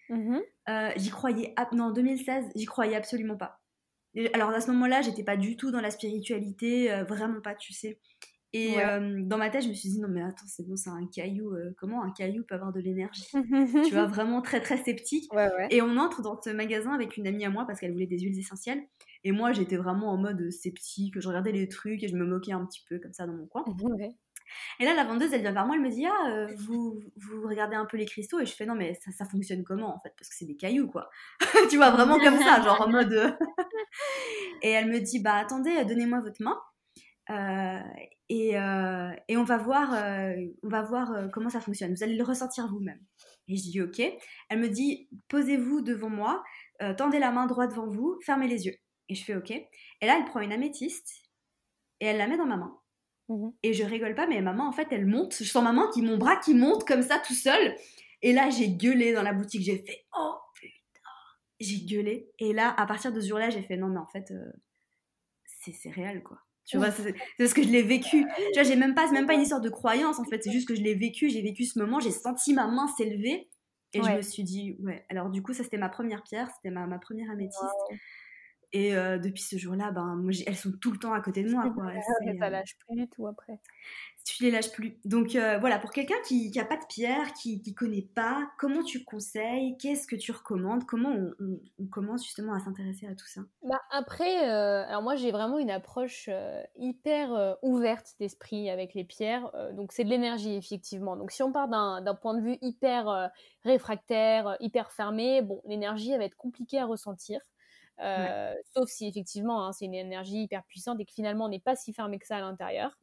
Mm-hmm. 0.10 0.42
Euh, 0.70 0.92
j'y 0.96 1.10
croyais, 1.10 1.54
non, 1.74 1.92
2016, 1.92 2.52
j'y 2.56 2.66
croyais 2.66 2.96
absolument 2.96 3.38
pas. 3.38 3.60
Alors 4.34 4.50
à 4.50 4.62
ce 4.62 4.72
moment-là, 4.72 5.02
j'étais 5.02 5.24
pas 5.24 5.38
du 5.38 5.58
tout 5.58 5.72
dans 5.72 5.82
la 5.82 5.92
spiritualité, 5.92 7.04
vraiment 7.04 7.42
pas, 7.42 7.56
tu 7.56 7.74
sais. 7.74 8.00
Et 8.54 8.76
dans 9.26 9.38
ma 9.38 9.50
tête, 9.50 9.64
je 9.64 9.70
me 9.70 9.74
suis 9.74 9.90
dit, 9.90 10.00
non, 10.00 10.08
mais 10.10 10.22
attends, 10.22 10.46
c'est 10.48 10.68
bon, 10.68 10.76
c'est 10.76 10.90
un 10.90 11.06
caillou. 11.08 11.54
comment 11.78 12.04
un 12.04 12.12
caillou 12.12 12.44
peut 12.44 12.56
avoir 12.56 12.74
de 12.74 12.80
l'énergie? 12.80 13.28
Tu 13.90 13.94
vois, 13.94 14.06
vraiment 14.06 14.42
très, 14.42 14.60
très 14.60 14.78
sceptique. 14.78 15.30
Et 15.70 15.82
on 15.82 15.98
entre 15.98 16.22
dans 16.22 16.40
ce 16.42 16.50
magasin 16.50 16.94
avec 16.94 17.18
une 17.18 17.28
amie 17.28 17.46
à 17.46 17.50
moi 17.50 17.66
parce 17.66 17.80
qu'elle 17.80 17.92
voulait 17.92 18.08
des 18.08 18.20
huiles 18.20 18.38
essentielles. 18.40 18.82
Et 19.24 19.32
moi, 19.32 19.52
j'étais 19.52 19.78
vraiment 19.78 20.12
en 20.12 20.18
mode 20.18 20.50
sceptique. 20.50 21.20
Je 21.20 21.28
regardais 21.28 21.52
les 21.52 21.68
trucs 21.68 22.04
et 22.04 22.08
je 22.08 22.16
me 22.16 22.26
moquais 22.26 22.54
un 22.54 22.66
petit 22.66 22.84
peu 22.88 23.00
comme 23.00 23.14
ça 23.14 23.28
dans 23.28 23.34
mon 23.34 23.48
coin. 23.48 23.64
Et 24.80 24.86
là, 24.86 24.96
la 24.96 25.04
vendeuse, 25.04 25.32
elle 25.32 25.42
vient 25.42 25.52
vers 25.52 25.68
moi, 25.68 25.76
elle 25.76 25.84
me 25.84 25.92
dit 25.92 26.08
Ah, 26.08 26.48
vous, 26.58 27.00
vous 27.18 27.48
regardez 27.48 27.76
un 27.76 27.86
peu 27.86 27.98
les 27.98 28.06
cristaux? 28.06 28.40
Et 28.40 28.48
je 28.48 28.56
fais 28.56 28.66
Non, 28.66 28.74
mais 28.74 28.96
ça, 28.96 29.12
ça 29.12 29.26
fonctionne 29.26 29.64
comment 29.64 29.96
en 29.96 30.00
fait? 30.00 30.14
Parce 30.18 30.30
que 30.30 30.36
c'est 30.36 30.46
des 30.46 30.56
cailloux, 30.56 30.88
quoi. 30.88 31.10
tu 31.70 31.78
vois, 31.78 31.92
vraiment 31.92 32.18
comme 32.18 32.40
ça, 32.40 32.60
genre 32.64 32.82
en 32.82 32.90
mode. 32.90 33.38
et 34.64 34.70
elle 34.72 34.90
me 34.90 35.00
dit 35.00 35.20
Bah 35.20 35.36
attendez, 35.36 35.86
donnez-moi 35.86 36.22
votre 36.22 36.42
main. 36.42 36.58
Euh, 37.30 37.80
et, 38.30 38.58
euh, 38.58 39.12
et, 39.28 39.38
on 39.38 39.44
va 39.44 39.58
voir, 39.58 39.94
euh, 39.94 40.36
on 40.64 40.70
va 40.70 40.82
voir 40.82 41.30
comment 41.32 41.50
ça 41.50 41.62
fonctionne. 41.62 41.94
Vous 41.94 42.04
allez 42.04 42.16
le 42.16 42.24
ressentir 42.24 42.68
vous-même. 42.68 43.00
Et 43.48 43.56
je 43.56 43.64
dis 43.64 43.82
ok. 43.82 44.02
Elle 44.50 44.60
me 44.60 44.70
dit 44.70 45.10
posez-vous 45.28 45.82
devant 45.82 46.10
moi, 46.10 46.44
tendez 46.98 47.20
la 47.20 47.32
main 47.32 47.48
droite 47.48 47.72
devant 47.72 47.88
vous, 47.88 48.20
fermez 48.26 48.48
les 48.48 48.66
yeux. 48.66 48.76
Et 49.10 49.16
je 49.16 49.24
fais 49.24 49.36
ok. 49.36 49.52
Et 49.52 49.68
là, 50.02 50.18
elle 50.18 50.26
prend 50.26 50.40
une 50.40 50.52
améthyste 50.52 51.24
et 52.00 52.06
elle 52.06 52.18
la 52.18 52.28
met 52.28 52.38
dans 52.38 52.46
ma 52.46 52.58
main. 52.58 52.76
Mmh 53.30 53.50
et 53.62 53.74
je 53.74 53.84
rigole 53.84 54.16
pas, 54.16 54.26
mais 54.26 54.42
ma 54.42 54.54
main 54.54 54.66
en 54.66 54.72
fait 54.72 54.88
elle 54.92 55.06
monte. 55.06 55.36
Je 55.38 55.44
sens 55.44 55.64
ma 55.64 55.72
main 55.72 55.88
qui, 55.94 56.02
mon 56.02 56.18
bras 56.18 56.38
qui 56.38 56.56
monte 56.56 56.84
comme 56.86 57.04
ça 57.04 57.20
tout 57.20 57.36
seul. 57.36 57.76
Et 58.22 58.34
là, 58.34 58.50
j'ai 58.50 58.70
gueulé 58.70 59.14
dans 59.14 59.22
la 59.24 59.34
boutique. 59.34 59.62
J'ai 59.62 59.78
fait 59.78 60.06
oh 60.18 60.36
putain. 60.56 61.00
J'ai 61.60 61.86
gueulé. 61.86 62.32
Et 62.40 62.54
là, 62.54 62.74
à 62.78 62.86
partir 62.88 63.14
de 63.14 63.22
ce 63.22 63.28
jour-là, 63.28 63.50
j'ai 63.50 63.62
fait 63.62 63.78
non, 63.78 63.88
mais 63.88 64.00
en 64.00 64.08
fait, 64.08 64.34
c'est 65.46 65.92
réel 65.92 66.24
quoi. 66.24 66.40
Tu 66.70 66.78
vois, 66.78 66.92
c'est 66.92 67.14
parce 67.38 67.54
que 67.54 67.64
je 67.64 67.70
l'ai 67.70 67.82
vécu. 67.82 68.26
Tu 68.38 68.54
vois, 68.54 68.64
j'ai 68.64 68.76
même 68.76 68.94
pas, 68.94 69.12
même 69.12 69.26
pas 69.26 69.34
une 69.34 69.42
histoire 69.42 69.62
de 69.62 69.70
croyance 69.70 70.20
en 70.20 70.24
fait. 70.26 70.44
C'est 70.44 70.52
juste 70.52 70.68
que 70.68 70.76
je 70.76 70.82
l'ai 70.82 70.94
vécu. 70.94 71.30
J'ai 71.30 71.42
vécu 71.42 71.66
ce 71.66 71.80
moment. 71.80 72.00
J'ai 72.00 72.12
senti 72.12 72.54
ma 72.54 72.68
main 72.68 72.88
s'élever 72.96 73.50
et 73.94 74.04
je 74.04 74.12
me 74.12 74.22
suis 74.22 74.44
dit, 74.44 74.76
ouais. 74.82 75.04
Alors 75.10 75.30
du 75.32 75.42
coup, 75.42 75.54
ça 75.54 75.64
c'était 75.64 75.78
ma 75.78 75.90
première 75.90 76.22
pierre, 76.24 76.50
c'était 76.56 76.70
ma, 76.74 76.86
ma 76.86 77.00
première 77.00 77.32
améthyste. 77.32 77.64
Et 78.72 78.94
depuis 78.94 79.42
ce 79.42 79.58
jour-là, 79.58 79.92
ben, 79.92 80.16
moi, 80.16 80.32
elles 80.46 80.56
sont 80.56 80.72
tout 80.72 80.92
le 80.92 80.98
temps 80.98 81.14
à 81.14 81.22
côté 81.22 81.44
de 81.44 81.52
moi. 81.52 81.72
Quoi. 81.72 81.92
ça 82.40 82.50
lâche 82.50 82.78
plus 82.78 82.96
du 82.96 83.08
tout 83.08 83.28
après 83.28 83.60
tu 84.30 84.44
les 84.44 84.52
lâches 84.52 84.72
plus. 84.72 84.98
Donc 85.06 85.36
euh, 85.36 85.58
voilà, 85.60 85.80
pour 85.80 85.92
quelqu'un 85.92 86.16
qui 86.28 86.52
n'a 86.56 86.66
pas 86.66 86.78
de 86.78 86.86
pierre, 86.88 87.34
qui 87.34 87.62
ne 87.66 87.74
connaît 87.74 88.08
pas, 88.16 88.50
comment 88.58 88.84
tu 88.84 89.04
conseilles? 89.04 89.76
Qu'est-ce 89.78 90.08
que 90.08 90.16
tu 90.16 90.32
recommandes? 90.32 90.86
Comment 90.86 91.16
on, 91.40 91.86
commence 91.88 92.24
justement 92.24 92.54
à 92.54 92.60
s'intéresser 92.60 93.08
à 93.08 93.16
tout 93.16 93.26
ça? 93.26 93.42
Bah 93.64 93.80
Après, 93.90 94.50
euh, 94.50 94.86
alors 94.88 95.02
moi 95.02 95.16
j'ai 95.16 95.32
vraiment 95.32 95.58
une 95.58 95.72
approche 95.72 96.30
euh, 96.32 96.62
hyper 96.78 97.58
ouverte 97.62 98.16
d'esprit 98.20 98.70
avec 98.70 98.94
les 98.94 99.04
pierres. 99.04 99.52
donc 99.74 99.92
c'est 99.92 100.04
de 100.04 100.10
l'énergie 100.10 100.56
effectivement. 100.56 101.16
Donc 101.16 101.32
si 101.32 101.42
on 101.42 101.52
part 101.52 101.68
d'un 101.68 102.16
point 102.16 102.36
de 102.36 102.42
vue 102.42 102.58
hyper 102.62 103.32
réfractaire, 103.64 104.58
hyper 104.60 104.92
fermé, 104.92 105.42
bon, 105.42 105.62
l'énergie 105.66 106.12
elle 106.12 106.20
va 106.20 106.26
être 106.26 106.36
compliquée 106.36 106.80
à 106.80 106.86
ressentir. 106.86 107.40
Sauf 108.74 108.90
si 108.90 109.08
effectivement 109.08 109.66
hein, 109.66 109.74
c'est 109.74 109.86
une 109.86 109.96
énergie 109.96 110.44
hyper 110.44 110.64
puissante 110.66 111.00
et 111.00 111.06
que 111.06 111.14
finalement 111.14 111.46
on 111.46 111.50
n'est 111.50 111.60
pas 111.60 111.76
si 111.76 111.94
fermé 111.94 112.20
que 112.20 112.28
ça 112.28 112.38
à 112.38 112.42
l'intérieur. 112.42 112.98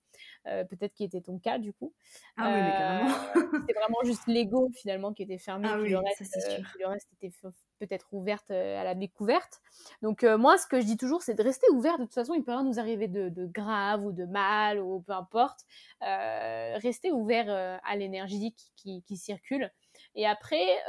Euh, 0.46 0.64
peut-être 0.64 0.94
qui 0.94 1.04
était 1.04 1.20
ton 1.20 1.38
cas 1.38 1.58
du 1.58 1.72
coup. 1.72 1.92
Ah 2.36 2.48
oui, 2.48 2.62
mais 2.62 2.70
carrément. 2.70 3.10
Euh, 3.36 3.60
c'est 3.66 3.74
vraiment 3.74 3.98
juste 4.04 4.26
l'ego 4.26 4.70
finalement 4.74 5.12
qui 5.12 5.22
était 5.22 5.38
fermé, 5.38 5.68
ah 5.70 5.78
puis, 5.78 5.90
le 5.90 5.98
reste, 5.98 6.36
euh, 6.48 6.58
le 6.78 6.86
reste 6.86 7.08
était 7.20 7.34
peut-être 7.78 8.08
ouverte 8.12 8.50
à 8.50 8.84
la 8.84 8.94
découverte. 8.94 9.60
Donc 10.02 10.22
moi, 10.22 10.58
ce 10.58 10.66
que 10.66 10.80
je 10.80 10.86
dis 10.86 10.96
toujours, 10.96 11.22
c'est 11.22 11.34
de 11.34 11.42
rester 11.42 11.68
ouvert. 11.70 11.98
De 11.98 12.04
toute 12.04 12.14
façon, 12.14 12.34
il 12.34 12.42
peut 12.42 12.52
rien 12.52 12.64
nous 12.64 12.78
arriver 12.78 13.08
de, 13.08 13.46
grave 13.46 14.04
ou 14.04 14.12
de 14.12 14.24
mal 14.24 14.80
ou 14.80 15.00
peu 15.00 15.12
importe. 15.12 15.60
rester 16.00 17.10
ouvert 17.10 17.80
à 17.84 17.96
l'énergie 17.96 18.54
qui, 18.76 19.02
qui, 19.02 19.16
circule. 19.16 19.70
Et 20.14 20.26
après, 20.26 20.82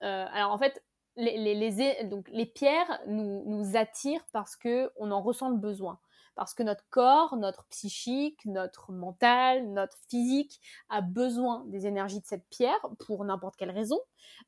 alors 0.00 0.52
en 0.52 0.58
fait, 0.58 0.82
les, 1.18 2.04
donc, 2.04 2.28
les 2.32 2.46
pierres 2.46 3.00
nous, 3.06 3.76
attirent 3.76 4.24
parce 4.32 4.56
qu'on 4.56 5.10
en 5.10 5.20
ressent 5.20 5.50
le 5.50 5.56
besoin 5.56 5.98
parce 6.38 6.54
que 6.54 6.62
notre 6.62 6.84
corps, 6.90 7.36
notre 7.36 7.64
psychique, 7.64 8.38
notre 8.44 8.92
mental, 8.92 9.72
notre 9.72 9.96
physique 10.08 10.60
a 10.88 11.00
besoin 11.00 11.64
des 11.66 11.84
énergies 11.84 12.20
de 12.20 12.26
cette 12.26 12.48
pierre 12.48 12.78
pour 13.00 13.24
n'importe 13.24 13.56
quelle 13.56 13.72
raison. 13.72 13.98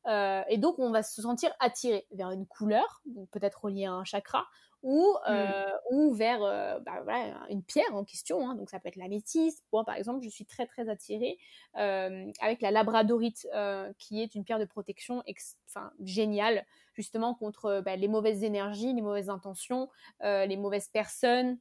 Euh, 0.07 0.43
et 0.49 0.57
donc, 0.57 0.79
on 0.79 0.93
va 0.93 1.03
se 1.03 1.21
sentir 1.21 1.51
attiré 1.59 2.07
vers 2.12 2.31
une 2.31 2.47
couleur, 2.47 3.03
peut-être 3.33 3.64
reliée 3.64 3.87
à 3.87 3.93
un 3.93 4.05
chakra, 4.05 4.47
ou, 4.83 5.14
euh, 5.28 5.47
mm. 5.47 5.72
ou 5.91 6.12
vers 6.12 6.43
euh, 6.43 6.78
bah, 6.81 7.03
une 7.51 7.62
pierre 7.62 7.95
en 7.95 8.05
question. 8.05 8.49
Hein. 8.49 8.55
donc, 8.55 8.70
ça 8.70 8.81
peut 8.81 8.89
être 8.89 8.97
l'améthyste. 8.97 9.64
Moi, 9.72 9.85
par 9.85 9.97
exemple, 9.97 10.22
je 10.22 10.28
suis 10.28 10.47
très, 10.47 10.66
très 10.66 10.89
attirée 10.89 11.39
avec 11.74 12.61
la 12.61 12.70
labradorite, 12.70 13.47
qui 13.99 14.22
est 14.22 14.35
une 14.35 14.45
pierre 14.45 14.59
de 14.59 14.64
protection 14.64 15.22
enfin, 15.68 15.93
géniale, 16.01 16.64
justement, 16.95 17.35
contre 17.35 17.83
bah, 17.85 17.97
les 17.97 18.09
mauvaises 18.09 18.43
énergies, 18.43 18.93
les 18.93 19.03
mauvaises 19.03 19.31
intentions, 19.31 19.89
les 20.22 20.57
mauvaises 20.57 20.89
personnes 20.89 21.59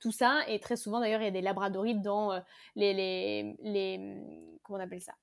tout 0.00 0.12
ça. 0.12 0.42
Et 0.48 0.58
très 0.60 0.76
souvent, 0.76 1.00
d'ailleurs, 1.00 1.20
il 1.20 1.24
y 1.24 1.28
a 1.28 1.32
des 1.32 1.40
labradorites 1.40 2.02
dans 2.02 2.32
euh, 2.32 2.40
les, 2.76 2.92
les, 2.94 3.56
les, 3.62 4.58
Comment 4.62 4.78
on 4.78 4.82
appelle 4.82 5.02
ça? 5.02 5.12
euh, 5.12 5.19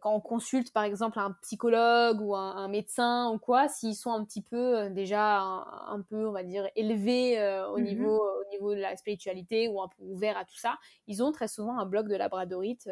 quand 0.00 0.14
on 0.14 0.20
consulte 0.20 0.72
par 0.72 0.84
exemple 0.84 1.18
un 1.18 1.32
psychologue 1.42 2.20
ou 2.20 2.34
un, 2.34 2.68
médecin 2.68 3.30
ou 3.30 3.38
quoi, 3.38 3.68
s'ils 3.68 3.94
sont 3.94 4.12
un 4.12 4.24
petit 4.24 4.42
peu 4.42 4.78
euh, 4.78 4.90
déjà 4.90 5.38
un, 5.38 6.00
peu, 6.08 6.26
on 6.26 6.32
va 6.32 6.42
dire, 6.42 6.68
élevés 6.76 7.38
au, 7.72 7.78
mmh 7.78 7.82
niveau, 7.82 8.22
au 8.22 8.50
niveau 8.50 8.74
de 8.74 8.80
la 8.80 8.96
spiritualité 8.96 9.68
ou 9.68 9.80
un 9.80 9.88
peu 9.88 10.02
ouverts 10.02 10.36
à 10.36 10.44
tout 10.44 10.56
ça, 10.56 10.78
ils 11.06 11.22
ont 11.22 11.32
très 11.32 11.48
souvent 11.48 11.78
un 11.78 11.86
bloc 11.86 12.08
de 12.08 12.16
labradorite 12.16 12.88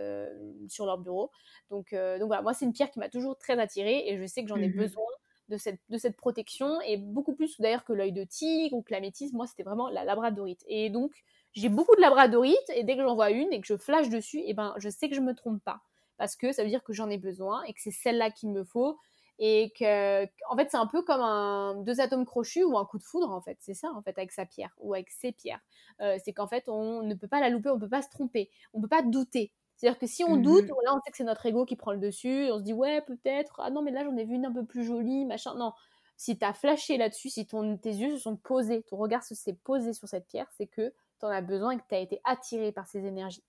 sur 0.69 0.87
leur 0.87 0.99
bureau. 0.99 1.31
Donc, 1.71 1.93
donc 1.93 2.27
voilà, 2.27 2.43
moi 2.43 2.55
c'est 2.55 2.65
une 2.65 2.73
pierre 2.73 2.91
qui 2.91 2.99
m'a 2.99 3.09
toujours 3.09 3.37
très 3.39 3.59
attirée 3.59 4.05
et 4.09 4.19
je 4.19 4.27
sais 4.27 4.43
que 4.43 4.49
j'en 4.49 4.57
ai 4.57 4.69
mmh 4.69 4.77
besoin 4.77 5.05
de 5.49 5.57
cette, 5.57 5.81
de 5.89 5.99
cette 5.99 6.17
protection, 6.17 6.81
et 6.83 6.97
beaucoup 6.97 7.35
plus 7.35 7.61
d'ailleurs 7.61 7.85
que 7.85 7.93
l'œil 7.93 8.13
de 8.13 8.25
tigre 8.25 8.77
ou 8.77 8.83
que 8.83 8.93
la 8.93 9.01
métisse, 9.01 9.33
moi 9.33 9.47
c'était 9.47 9.63
vraiment 9.63 9.89
la 9.89 10.05
labradorite. 10.05 10.63
Et 10.69 10.91
donc 10.91 11.13
j'ai 11.53 11.69
beaucoup 11.69 11.97
de 11.97 12.01
labradorite, 12.01 12.71
et 12.75 12.85
dès 12.85 12.97
que 12.97 13.03
j'en 13.03 13.15
vois 13.15 13.31
une 13.31 13.53
et 13.53 13.61
que 13.61 13.67
je 13.67 13.77
flash 13.77 14.09
dessus, 14.09 14.43
et 14.45 14.55
ben 14.55 14.75
je 14.77 14.89
sais 14.89 15.09
que 15.09 15.15
je 15.15 15.21
me 15.21 15.35
trompe 15.35 15.63
pas, 15.65 15.81
parce 16.19 16.37
que 16.37 16.53
ça 16.53 16.63
veut 16.63 16.69
dire 16.69 16.85
que 16.85 16.93
j'en 16.93 17.09
ai 17.09 17.19
besoin 17.19 17.63
et 17.65 17.73
que 17.73 17.81
c'est 17.81 17.91
celle-là 17.91 18.31
qu'il 18.31 18.51
me 18.51 18.65
faut, 18.65 18.99
et 19.39 19.73
que 19.79 20.25
en 20.51 20.57
fait 20.57 20.69
c'est 20.71 20.77
un 20.77 20.87
peu 20.87 21.03
comme 21.03 21.21
un 21.21 21.77
deux 21.77 22.01
atomes 22.01 22.27
crochus 22.27 22.65
ou 22.65 22.77
un 22.77 22.85
coup 22.85 22.99
de 22.99 23.05
foudre 23.05 23.31
en 23.31 23.41
fait. 23.41 23.57
C'est 23.61 23.75
ça 23.75 23.91
en 23.95 24.03
fait 24.03 24.19
avec 24.19 24.33
sa 24.33 24.47
pierre 24.47 24.75
ou 24.79 24.95
avec 24.95 25.11
ses 25.11 25.33
pierres. 25.33 25.61
Euh, 26.01 26.19
c'est 26.25 26.33
qu'en 26.33 26.49
fait 26.49 26.69
on 26.69 27.03
ne 27.03 27.15
peut 27.15 27.29
pas 27.29 27.41
la 27.41 27.49
louper 27.51 27.71
on 27.71 27.79
peut 27.79 27.89
pas 27.89 28.03
se 28.03 28.11
tromper 28.11 28.51
on 28.75 28.81
peut 28.81 28.89
pas 28.89 29.03
douter. 29.03 29.53
C'est-à-dire 29.77 29.99
que 30.01 30.09
si 30.09 30.25
on 30.25 30.37
doute, 30.37 30.65
mmh 30.65 30.75
là 30.85 30.95
on 30.97 31.01
sait 31.05 31.11
que 31.13 31.17
c'est 31.17 31.25
notre 31.25 31.47
ego 31.47 31.65
qui 31.65 31.77
prend 31.77 31.93
le 31.93 31.99
dessus, 31.99 32.51
on 32.51 32.59
se 32.59 32.65
dit 32.65 32.73
ouais 32.73 33.01
peut-être, 33.03 33.61
ah 33.63 33.71
non 33.71 33.81
mais 33.83 33.93
là 33.93 34.05
j'en 34.05 34.17
ai 34.17 34.25
vu 34.25 34.35
une 34.35 34.47
un 34.47 34.53
peu 34.53 34.65
plus 34.65 34.85
jolie, 34.85 35.25
machin. 35.25 35.55
Non, 35.55 35.73
si 36.17 36.37
tu 36.37 36.45
as 36.45 36.53
flashé 36.53 36.99
là-dessus, 36.99 37.31
si 37.31 37.47
ton, 37.47 37.77
tes 37.77 37.95
yeux 37.95 38.17
se 38.17 38.23
sont 38.23 38.37
posés, 38.37 38.83
ton 38.83 38.97
regard 38.97 39.23
s'est 39.23 39.53
posé 39.63 39.93
sur 39.93 40.09
cette 40.09 40.27
pierre, 40.27 40.49
c'est 40.57 40.67
que 40.67 40.93
tu 41.21 41.27
en 41.27 41.29
as 41.29 41.43
besoin 41.43 41.73
et 41.73 41.77
que 41.77 41.85
tu 41.89 41.95
as 41.95 42.01
été 42.01 42.21
attiré 42.25 42.73
par 42.73 42.89
ces 42.89 43.07
énergies. 43.07 43.45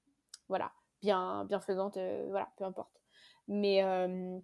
Voilà, 0.50 0.72
bien 1.02 1.46
bienfaisante, 1.46 1.98
euh, 1.98 2.26
voilà, 2.30 2.50
peu 2.58 2.64
importe. 2.64 3.02
Mais 3.48 3.84
euh, 3.84 4.40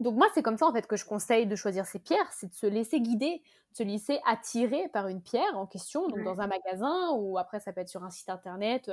donc 0.00 0.16
moi 0.16 0.28
c'est 0.34 0.42
comme 0.42 0.56
ça 0.56 0.66
en 0.66 0.72
fait 0.72 0.86
que 0.86 0.96
je 0.96 1.04
conseille 1.04 1.46
de 1.46 1.56
choisir 1.56 1.86
ces 1.86 1.98
pierres, 1.98 2.30
c'est 2.32 2.48
de 2.48 2.54
se 2.54 2.66
laisser 2.66 3.00
guider 3.00 3.42
se 3.72 3.82
laisser 3.82 4.20
attirer 4.26 4.88
par 4.92 5.08
une 5.08 5.22
pierre 5.22 5.56
en 5.56 5.66
question, 5.66 6.08
donc 6.08 6.22
dans 6.22 6.40
un 6.40 6.46
magasin 6.46 7.12
ou 7.12 7.38
après 7.38 7.60
ça 7.60 7.72
peut 7.72 7.80
être 7.80 7.88
sur 7.88 8.04
un 8.04 8.10
site 8.10 8.28
internet, 8.28 8.90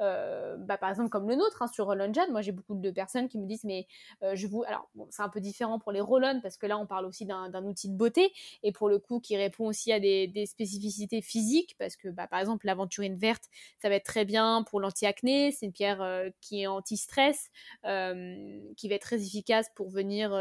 euh, 0.00 0.56
bah, 0.56 0.78
par 0.78 0.90
exemple 0.90 1.10
comme 1.10 1.28
le 1.28 1.36
nôtre 1.36 1.62
hein, 1.62 1.66
sur 1.66 1.86
Roll 1.86 2.10
Moi 2.30 2.40
j'ai 2.40 2.52
beaucoup 2.52 2.74
de 2.74 2.90
personnes 2.90 3.28
qui 3.28 3.38
me 3.38 3.46
disent 3.46 3.64
mais 3.64 3.86
euh, 4.22 4.34
je 4.34 4.46
vous, 4.46 4.64
alors 4.64 4.88
c'est 5.10 5.22
un 5.22 5.28
peu 5.28 5.40
différent 5.40 5.78
pour 5.78 5.92
les 5.92 6.00
roll 6.00 6.24
parce 6.42 6.56
que 6.56 6.66
là 6.66 6.78
on 6.78 6.86
parle 6.86 7.04
aussi 7.04 7.26
d'un 7.26 7.64
outil 7.64 7.88
de 7.88 7.96
beauté 7.96 8.32
et 8.62 8.72
pour 8.72 8.88
le 8.88 8.98
coup 8.98 9.20
qui 9.20 9.36
répond 9.36 9.66
aussi 9.66 9.92
à 9.92 10.00
des, 10.00 10.30
spécificités 10.46 11.20
physiques 11.20 11.76
parce 11.78 11.96
que 11.96 12.08
bah, 12.08 12.26
par 12.26 12.40
exemple 12.40 12.66
l'aventurine 12.66 13.16
verte 13.16 13.44
ça 13.80 13.88
va 13.88 13.96
être 13.96 14.04
très 14.04 14.24
bien 14.24 14.64
pour 14.68 14.80
l'anti-acné, 14.80 15.52
c'est 15.52 15.66
une 15.66 15.72
pierre 15.72 16.02
euh, 16.02 16.30
qui 16.40 16.62
est 16.62 16.66
anti-stress, 16.66 17.50
qui 17.82 18.88
va 18.88 18.94
être 18.94 19.02
très 19.02 19.22
efficace 19.22 19.70
pour 19.74 19.88
venir 19.88 20.32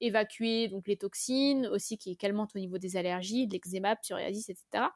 évacuer 0.00 0.68
donc 0.68 0.86
les 0.86 0.96
toxines, 0.96 1.66
aussi 1.66 1.98
qui 1.98 2.12
est 2.12 2.16
calmante 2.16 2.50
au 2.54 2.58
niveau 2.58 2.78
des 2.78 2.96
allergies 2.96 3.09
de 3.18 3.52
l'eczéma, 3.52 3.96
psoriasis, 3.96 4.48
etc. 4.48 4.88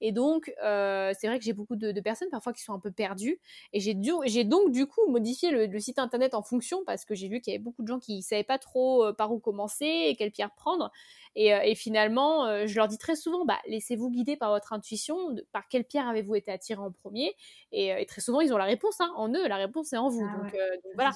Et 0.00 0.12
donc, 0.12 0.52
euh, 0.62 1.12
c'est 1.18 1.26
vrai 1.26 1.38
que 1.38 1.44
j'ai 1.44 1.52
beaucoup 1.52 1.76
de, 1.76 1.98
personnes 2.00 2.28
parfois 2.30 2.52
qui 2.52 2.62
sont 2.62 2.74
un 2.74 2.78
peu 2.78 2.90
perdues. 2.90 3.40
Et 3.72 3.80
j'ai, 3.80 3.96
j'ai 4.26 4.44
donc 4.44 4.70
du 4.70 4.86
coup 4.86 5.08
modifié 5.08 5.50
le, 5.50 5.78
site 5.80 5.98
internet 5.98 6.34
en 6.34 6.42
fonction 6.42 6.84
parce 6.84 7.04
que 7.04 7.14
j'ai 7.14 7.28
vu 7.28 7.40
qu'il 7.40 7.52
y 7.52 7.56
avait 7.56 7.62
beaucoup 7.62 7.82
de 7.82 7.88
gens 7.88 7.98
qui 7.98 8.18
ne 8.18 8.22
savaient 8.22 8.44
pas 8.44 8.58
trop 8.58 9.04
euh, 9.04 9.12
par 9.12 9.32
où 9.32 9.38
commencer 9.38 9.86
et 9.86 10.16
quelle 10.16 10.32
pierre 10.32 10.54
prendre. 10.54 10.92
Et, 11.34 11.54
euh, 11.54 11.74
finalement, 11.74 12.66
je 12.66 12.74
leur 12.76 12.88
dis 12.88 12.98
très 12.98 13.16
souvent, 13.16 13.44
bah, 13.44 13.58
laissez-vous 13.66 14.10
guider 14.10 14.36
par 14.36 14.50
votre 14.50 14.72
intuition. 14.72 15.34
par 15.52 15.68
quelle 15.68 15.84
pierre 15.84 16.08
avez-vous 16.08 16.34
été 16.34 16.50
attiré 16.50 16.80
en 16.80 16.90
premier 16.90 17.34
et, 17.72 18.04
très 18.06 18.20
souvent, 18.20 18.40
ils 18.40 18.52
ont 18.52 18.58
la 18.58 18.64
réponse 18.64 19.00
hein, 19.00 19.12
en 19.16 19.28
eux. 19.30 19.46
La 19.48 19.56
réponse 19.56 19.92
est 19.92 19.98
en 19.98 20.08
vous. 20.08 20.26
Ah 20.26 20.42
donc, 20.42 20.56
voilà. 20.94 21.10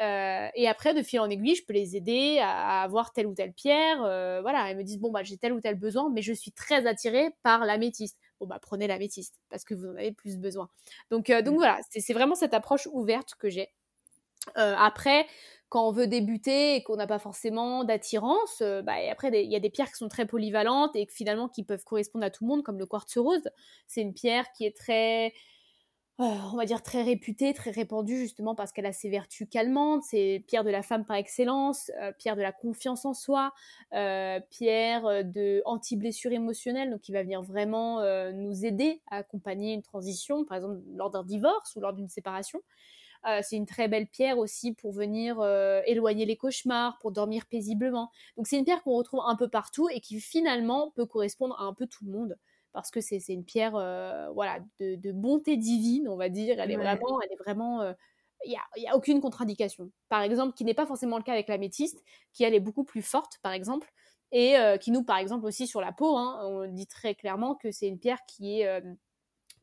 Euh, 0.00 0.48
et 0.54 0.68
après, 0.68 0.94
de 0.94 1.02
fil 1.02 1.20
en 1.20 1.28
aiguille, 1.28 1.54
je 1.54 1.64
peux 1.64 1.74
les 1.74 1.96
aider 1.96 2.38
à, 2.40 2.82
avoir 2.82 3.12
telle 3.12 3.26
ou 3.26 3.34
telle 3.34 3.52
pierre. 3.52 4.02
Euh, 4.02 4.40
voilà, 4.40 4.70
ils 4.70 4.76
me 4.76 4.82
disent 4.82 4.98
bon 4.98 5.10
bah 5.10 5.22
j'ai 5.22 5.36
tel 5.36 5.52
ou 5.52 5.60
tel 5.60 5.74
besoin, 5.74 6.10
mais 6.10 6.22
je 6.22 6.32
suis 6.32 6.52
très 6.52 6.86
attirée 6.86 7.30
par 7.42 7.64
l'améthyste. 7.64 8.18
Bon 8.40 8.46
bah 8.46 8.58
prenez 8.60 8.86
l'améthyste 8.86 9.34
parce 9.50 9.64
que 9.64 9.74
vous 9.74 9.86
en 9.86 9.96
avez 9.96 10.12
plus 10.12 10.38
besoin. 10.38 10.68
Donc 11.10 11.30
euh, 11.30 11.42
donc 11.42 11.56
voilà, 11.56 11.78
c'est 11.90 12.12
vraiment 12.12 12.34
cette 12.34 12.54
approche 12.54 12.88
ouverte 12.92 13.34
que 13.38 13.50
j'ai. 13.50 13.68
après, 14.56 15.26
quand 15.68 15.88
on 15.88 15.92
veut 15.92 16.06
débuter 16.06 16.76
et 16.76 16.82
qu'on 16.82 16.96
n'a 16.96 17.06
pas 17.06 17.18
forcément 17.18 17.84
d'attirance, 17.84 18.62
bah, 18.84 18.94
après 19.10 19.28
il 19.44 19.50
y 19.50 19.56
a 19.56 19.60
des 19.60 19.70
pierres 19.70 19.88
qui 19.88 19.96
sont 19.96 20.08
très 20.08 20.26
polyvalentes 20.26 20.96
et 20.96 21.06
finalement 21.06 21.48
qui 21.48 21.64
peuvent 21.64 21.84
correspondre 21.84 22.24
à 22.24 22.30
tout 22.30 22.44
le 22.44 22.48
monde, 22.48 22.62
comme 22.62 22.78
le 22.78 22.86
quartz 22.86 23.16
rose. 23.18 23.48
C'est 23.86 24.02
une 24.02 24.14
pierre 24.14 24.46
qui 24.52 24.64
est 24.64 24.76
très 24.76 25.32
on 26.18 26.56
va 26.56 26.66
dire 26.66 26.82
très 26.82 27.02
réputée, 27.02 27.52
très 27.52 27.70
répandue 27.70 28.16
justement 28.16 28.54
parce 28.54 28.70
qu'elle 28.72 28.86
a 28.86 28.92
ses 28.92 29.08
vertus 29.08 29.48
calmantes. 29.50 30.02
C'est 30.04 30.44
pierre 30.46 30.62
de 30.62 30.70
la 30.70 30.82
femme 30.82 31.04
par 31.04 31.16
excellence, 31.16 31.90
euh, 32.00 32.12
pierre 32.12 32.36
de 32.36 32.42
la 32.42 32.52
confiance 32.52 33.04
en 33.04 33.14
soi, 33.14 33.52
euh, 33.94 34.38
pierre 34.50 35.24
de 35.24 35.62
anti-blessure 35.64 36.32
émotionnelle, 36.32 36.90
donc 36.90 37.00
qui 37.00 37.12
va 37.12 37.22
venir 37.22 37.42
vraiment 37.42 38.00
nous 38.32 38.64
aider 38.64 39.02
à 39.10 39.16
accompagner 39.18 39.72
une 39.74 39.82
transition, 39.82 40.44
par 40.44 40.58
exemple 40.58 40.80
lors 40.94 41.10
d'un 41.10 41.24
divorce 41.24 41.74
ou 41.76 41.80
lors 41.80 41.92
d'une 41.92 42.08
séparation. 42.08 42.60
c'est 43.42 43.56
une 43.56 43.66
très 43.66 43.88
belle 43.88 44.08
pierre 44.08 44.38
aussi 44.38 44.74
pour 44.74 44.92
venir 44.92 45.42
éloigner 45.86 46.26
les 46.26 46.36
cauchemars, 46.36 46.98
pour 47.00 47.12
dormir 47.12 47.46
paisiblement. 47.46 48.10
Donc 48.36 48.46
c'est 48.46 48.58
une 48.58 48.64
pierre 48.64 48.82
qu'on 48.82 48.94
retrouve 48.96 49.20
un 49.26 49.36
peu 49.36 49.48
partout 49.48 49.88
et 49.90 50.00
qui 50.00 50.20
finalement 50.20 50.90
peut 50.92 51.06
correspondre 51.06 51.56
à 51.60 51.64
un 51.64 51.74
peu 51.74 51.86
tout 51.86 52.04
le 52.04 52.12
monde 52.12 52.38
parce 52.72 52.90
que 52.90 53.00
c'est 53.00 53.20
une 53.28 53.44
pierre 53.44 53.76
euh, 53.76 54.28
voilà, 54.30 54.58
de, 54.80 55.12
bonté 55.12 55.56
divine, 55.56 56.08
on 56.08 56.16
va 56.16 56.28
dire. 56.28 56.58
Elle 56.58 56.70
est 56.70 56.76
vraiment, 56.76 57.20
elle 57.20 57.32
est 57.32 57.42
vraiment, 57.42 57.82
euh, 57.82 57.92
il 58.44 58.50
n'y 58.50 58.56
a, 58.56 58.62
y 58.76 58.88
a, 58.88 58.96
aucune 58.96 59.20
contre-indication. 59.20 59.90
Par 60.08 60.22
exemple, 60.22 60.54
qui 60.54 60.64
n'est 60.64 60.74
pas 60.74 60.86
forcément 60.86 61.18
le 61.18 61.22
cas 61.22 61.32
avec 61.32 61.48
l'améthyste, 61.48 62.02
qui 62.32 62.44
elle 62.44 62.54
est 62.54 62.60
beaucoup 62.60 62.84
plus 62.84 63.02
forte, 63.02 63.38
par 63.42 63.52
exemple, 63.52 63.92
et 64.32 64.56
euh, 64.56 64.78
qui 64.78 64.90
nous, 64.90 65.04
par 65.04 65.18
exemple, 65.18 65.44
aussi 65.46 65.66
sur 65.66 65.80
la 65.80 65.92
peau, 65.92 66.16
hein, 66.16 66.40
on 66.44 66.66
dit 66.66 66.86
très 66.86 67.14
clairement 67.14 67.54
que 67.54 67.70
c'est 67.70 67.86
une 67.86 67.98
pierre 67.98 68.20
qui 68.26 68.60
est 68.60 68.82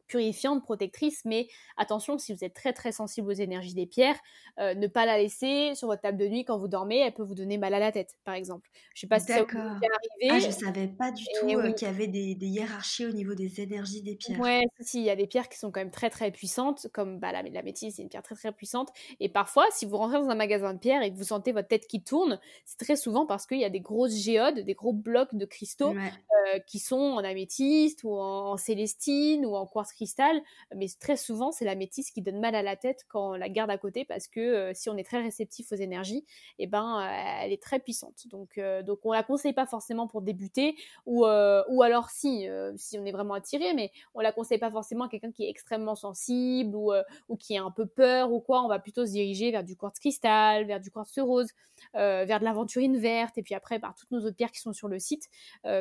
purifiante, 0.09 0.63
protectrice, 0.63 1.21
mais 1.23 1.47
attention, 1.77 2.17
si 2.17 2.33
vous 2.33 2.43
êtes 2.43 2.53
très 2.53 2.73
très 2.73 2.91
sensible 2.91 3.29
aux 3.29 3.33
énergies 3.33 3.73
des 3.73 3.85
pierres, 3.85 4.19
euh, 4.59 4.73
ne 4.73 4.87
pas 4.87 5.05
la 5.05 5.17
laisser 5.17 5.73
sur 5.75 5.87
votre 5.87 6.01
table 6.01 6.17
de 6.17 6.27
nuit 6.27 6.43
quand 6.43 6.57
vous 6.57 6.67
dormez, 6.67 6.97
elle 6.97 7.13
peut 7.13 7.23
vous 7.23 7.35
donner 7.35 7.57
mal 7.57 7.73
à 7.73 7.79
la 7.79 7.93
tête, 7.93 8.17
par 8.25 8.33
exemple. 8.33 8.69
Je 8.93 9.01
sais 9.01 9.07
pas 9.07 9.19
si 9.19 9.27
ça 9.27 9.43
vous 9.43 9.49
est 9.49 9.57
arrivé. 9.57 10.29
Ah, 10.29 10.39
je 10.39 10.51
savais 10.51 10.87
pas 10.87 11.11
du 11.11 11.23
tout 11.39 11.47
euh, 11.47 11.71
qu'il 11.71 11.87
y 11.87 11.91
avait 11.91 12.07
des, 12.07 12.35
hiérarchies 12.41 13.05
au 13.05 13.11
niveau 13.11 13.35
des 13.35 13.61
énergies 13.61 14.01
des 14.01 14.15
pierres. 14.15 14.39
Ouais, 14.39 14.63
si, 14.79 14.99
il 14.99 15.05
y 15.05 15.09
a 15.09 15.15
des 15.15 15.27
pierres 15.27 15.47
qui 15.47 15.57
sont 15.57 15.71
quand 15.71 15.79
même 15.79 15.91
très 15.91 16.09
très 16.09 16.31
puissantes, 16.31 16.87
comme 16.91 17.19
bah, 17.19 17.31
la, 17.31 17.43
la 17.43 17.61
métisse, 17.61 17.95
c'est 17.95 18.01
une 18.01 18.09
pierre 18.09 18.23
très 18.23 18.35
très 18.35 18.51
puissante. 18.51 18.89
Et 19.19 19.29
parfois, 19.29 19.65
si 19.71 19.85
vous 19.85 19.97
rentrez 19.97 20.19
dans 20.19 20.29
un 20.29 20.35
magasin 20.35 20.73
de 20.73 20.79
pierres 20.79 21.03
et 21.03 21.13
que 21.13 21.17
vous 21.17 21.23
sentez 21.23 21.51
votre 21.51 21.67
tête 21.67 21.87
qui 21.87 22.01
tourne, 22.03 22.39
c'est 22.65 22.79
très 22.79 22.95
souvent 22.95 23.25
parce 23.25 23.45
qu'il 23.45 23.59
y 23.59 23.65
a 23.65 23.69
des 23.69 23.79
grosses 23.79 24.15
géodes, 24.15 24.59
des 24.59 24.73
gros 24.73 24.93
blocs 24.93 25.35
de 25.35 25.45
cristaux 25.45 25.93
euh, 25.93 26.59
qui 26.65 26.79
sont 26.79 26.95
en 26.95 27.23
améthyste 27.23 28.03
ou 28.03 28.13
en, 28.13 28.57
célestine 28.57 29.45
ou 29.45 29.55
en 29.55 29.65
quartz 29.65 29.93
cristal. 29.99 30.41
Mais 30.75 30.87
très 30.99 31.17
souvent, 31.17 31.51
c'est 31.51 31.65
la 31.65 31.75
métisse 31.75 32.11
qui 32.11 32.21
donne 32.21 32.39
mal 32.39 32.55
à 32.55 32.63
la 32.63 32.77
tête 32.77 33.05
quand 33.09 33.31
on 33.31 33.33
la 33.33 33.49
garde 33.49 33.69
à 33.69 33.77
côté 33.77 34.05
parce 34.05 34.27
que 34.27 34.39
euh, 34.39 34.71
si 34.73 34.89
on 34.89 34.95
est 34.97 35.03
très 35.03 35.21
réceptif 35.21 35.71
aux 35.71 35.75
énergies, 35.75 36.25
eh 36.57 36.67
ben, 36.67 37.01
euh, 37.01 37.43
elle 37.43 37.51
est 37.51 37.61
très 37.61 37.79
puissante. 37.79 38.27
Donc, 38.27 38.59
donc 38.85 38.99
on 39.03 39.11
la 39.11 39.23
conseille 39.23 39.53
pas 39.53 39.65
forcément 39.65 40.07
pour 40.07 40.21
débuter 40.21 40.75
ou, 41.05 41.25
ou 41.25 41.83
alors 41.83 42.09
si, 42.09 42.47
si 42.77 42.97
on 42.97 43.05
est 43.05 43.11
vraiment 43.11 43.33
attiré, 43.33 43.73
mais 43.73 43.91
on 44.13 44.21
la 44.21 44.31
conseille 44.31 44.57
pas 44.57 44.71
forcément 44.71 45.05
à 45.05 45.09
quelqu'un 45.09 45.31
qui 45.31 45.43
est 45.43 45.49
extrêmement 45.49 45.95
sensible 45.95 46.75
ou, 46.75 46.93
ou 47.27 47.35
qui 47.35 47.57
a 47.57 47.63
un 47.63 47.71
peu 47.71 47.85
peur 47.85 48.31
ou 48.31 48.39
quoi. 48.39 48.63
On 48.63 48.67
va 48.67 48.79
plutôt 48.79 49.05
se 49.05 49.11
diriger 49.11 49.51
vers 49.51 49.63
du 49.63 49.75
quartz 49.75 49.99
cristal, 49.99 50.65
vers 50.65 50.79
du 50.79 50.91
quartz 50.91 51.19
rose, 51.19 51.49
vers 51.93 52.39
de 52.39 52.45
l'aventurine 52.45 52.97
verte 52.97 53.37
et 53.37 53.43
puis 53.43 53.55
après 53.55 53.79
par 53.79 53.95
toutes 53.95 54.11
nos 54.11 54.19
autres 54.19 54.35
pierres 54.35 54.51
qui 54.51 54.61
sont 54.61 54.73
sur 54.73 54.87
le 54.87 54.99
site, 54.99 55.27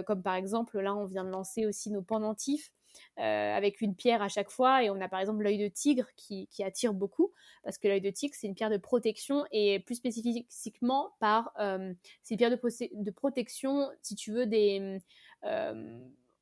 comme 0.07 0.23
par 0.23 0.35
exemple 0.35 0.81
là 0.81 0.95
on 0.95 1.05
vient 1.05 1.25
de 1.25 1.31
lancer 1.31 1.67
aussi 1.67 1.91
nos 1.91 2.03
pendentifs 2.03 2.49
euh, 2.49 2.78
avec 3.17 3.81
une 3.81 3.95
pierre 3.95 4.23
à 4.23 4.29
chaque 4.29 4.51
fois. 4.51 4.83
Et 4.83 4.91
on 4.91 5.01
a 5.01 5.09
par 5.09 5.21
exemple 5.21 5.43
l'œil 5.43 5.59
de 5.59 5.69
tigre 5.69 6.07
qui, 6.17 6.49
attire 6.63 6.95
beaucoup, 6.95 7.33
parce 7.65 7.79
que 7.79 7.89
l'œil 7.89 8.01
de 8.01 8.11
tigre, 8.11 8.35
c'est 8.37 8.47
une 8.47 8.55
pierre 8.55 8.71
de 8.71 8.77
protection, 8.77 9.45
et 9.53 9.81
plus 9.81 9.97
spécifiquement 9.97 11.11
par... 11.21 11.53
Euh, 11.59 11.93
c'est 12.23 12.35
une 12.35 12.39
pierre 12.39 12.51
de, 12.51 12.61
de, 13.03 13.11
protection, 13.11 13.89
si 14.03 14.15
tu 14.15 14.33
veux, 14.33 14.47
des... 14.47 14.99
Euh, 15.45 15.99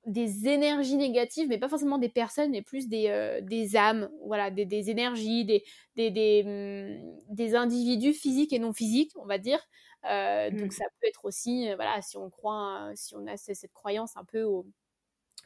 des 0.07 0.47
énergies 0.47 0.97
négatives, 0.97 1.49
mais 1.49 1.59
pas 1.59 1.68
forcément 1.68 1.99
des 1.99 2.09
personnes, 2.09 2.53
mais 2.53 2.62
plus 2.62 2.86
des, 2.86 3.40
des 3.42 3.76
âmes, 3.76 4.09
voilà, 4.24 4.53
des, 4.53 4.88
énergies, 4.88 5.44
des, 5.44 5.64
des, 5.97 6.42
hum, 6.47 7.34
des, 7.34 7.57
individus 7.57 8.12
physiques 8.12 8.53
et 8.53 8.61
non 8.61 8.72
physiques, 8.72 9.11
on 9.16 9.26
va 9.26 9.38
dire. 9.38 9.59
Donc 10.05 10.68
mmh. 10.68 10.70
ça 10.70 10.84
peut 11.01 11.09
être 11.09 11.24
aussi, 11.24 11.66
voilà, 11.74 12.01
si 12.03 12.16
on 12.16 12.30
croit, 12.30 12.92
si 12.94 13.16
on 13.16 13.26
a 13.26 13.36
cette 13.36 13.72
croyance 13.72 14.16
un 14.16 14.24
peu 14.24 14.44
au, 14.44 14.64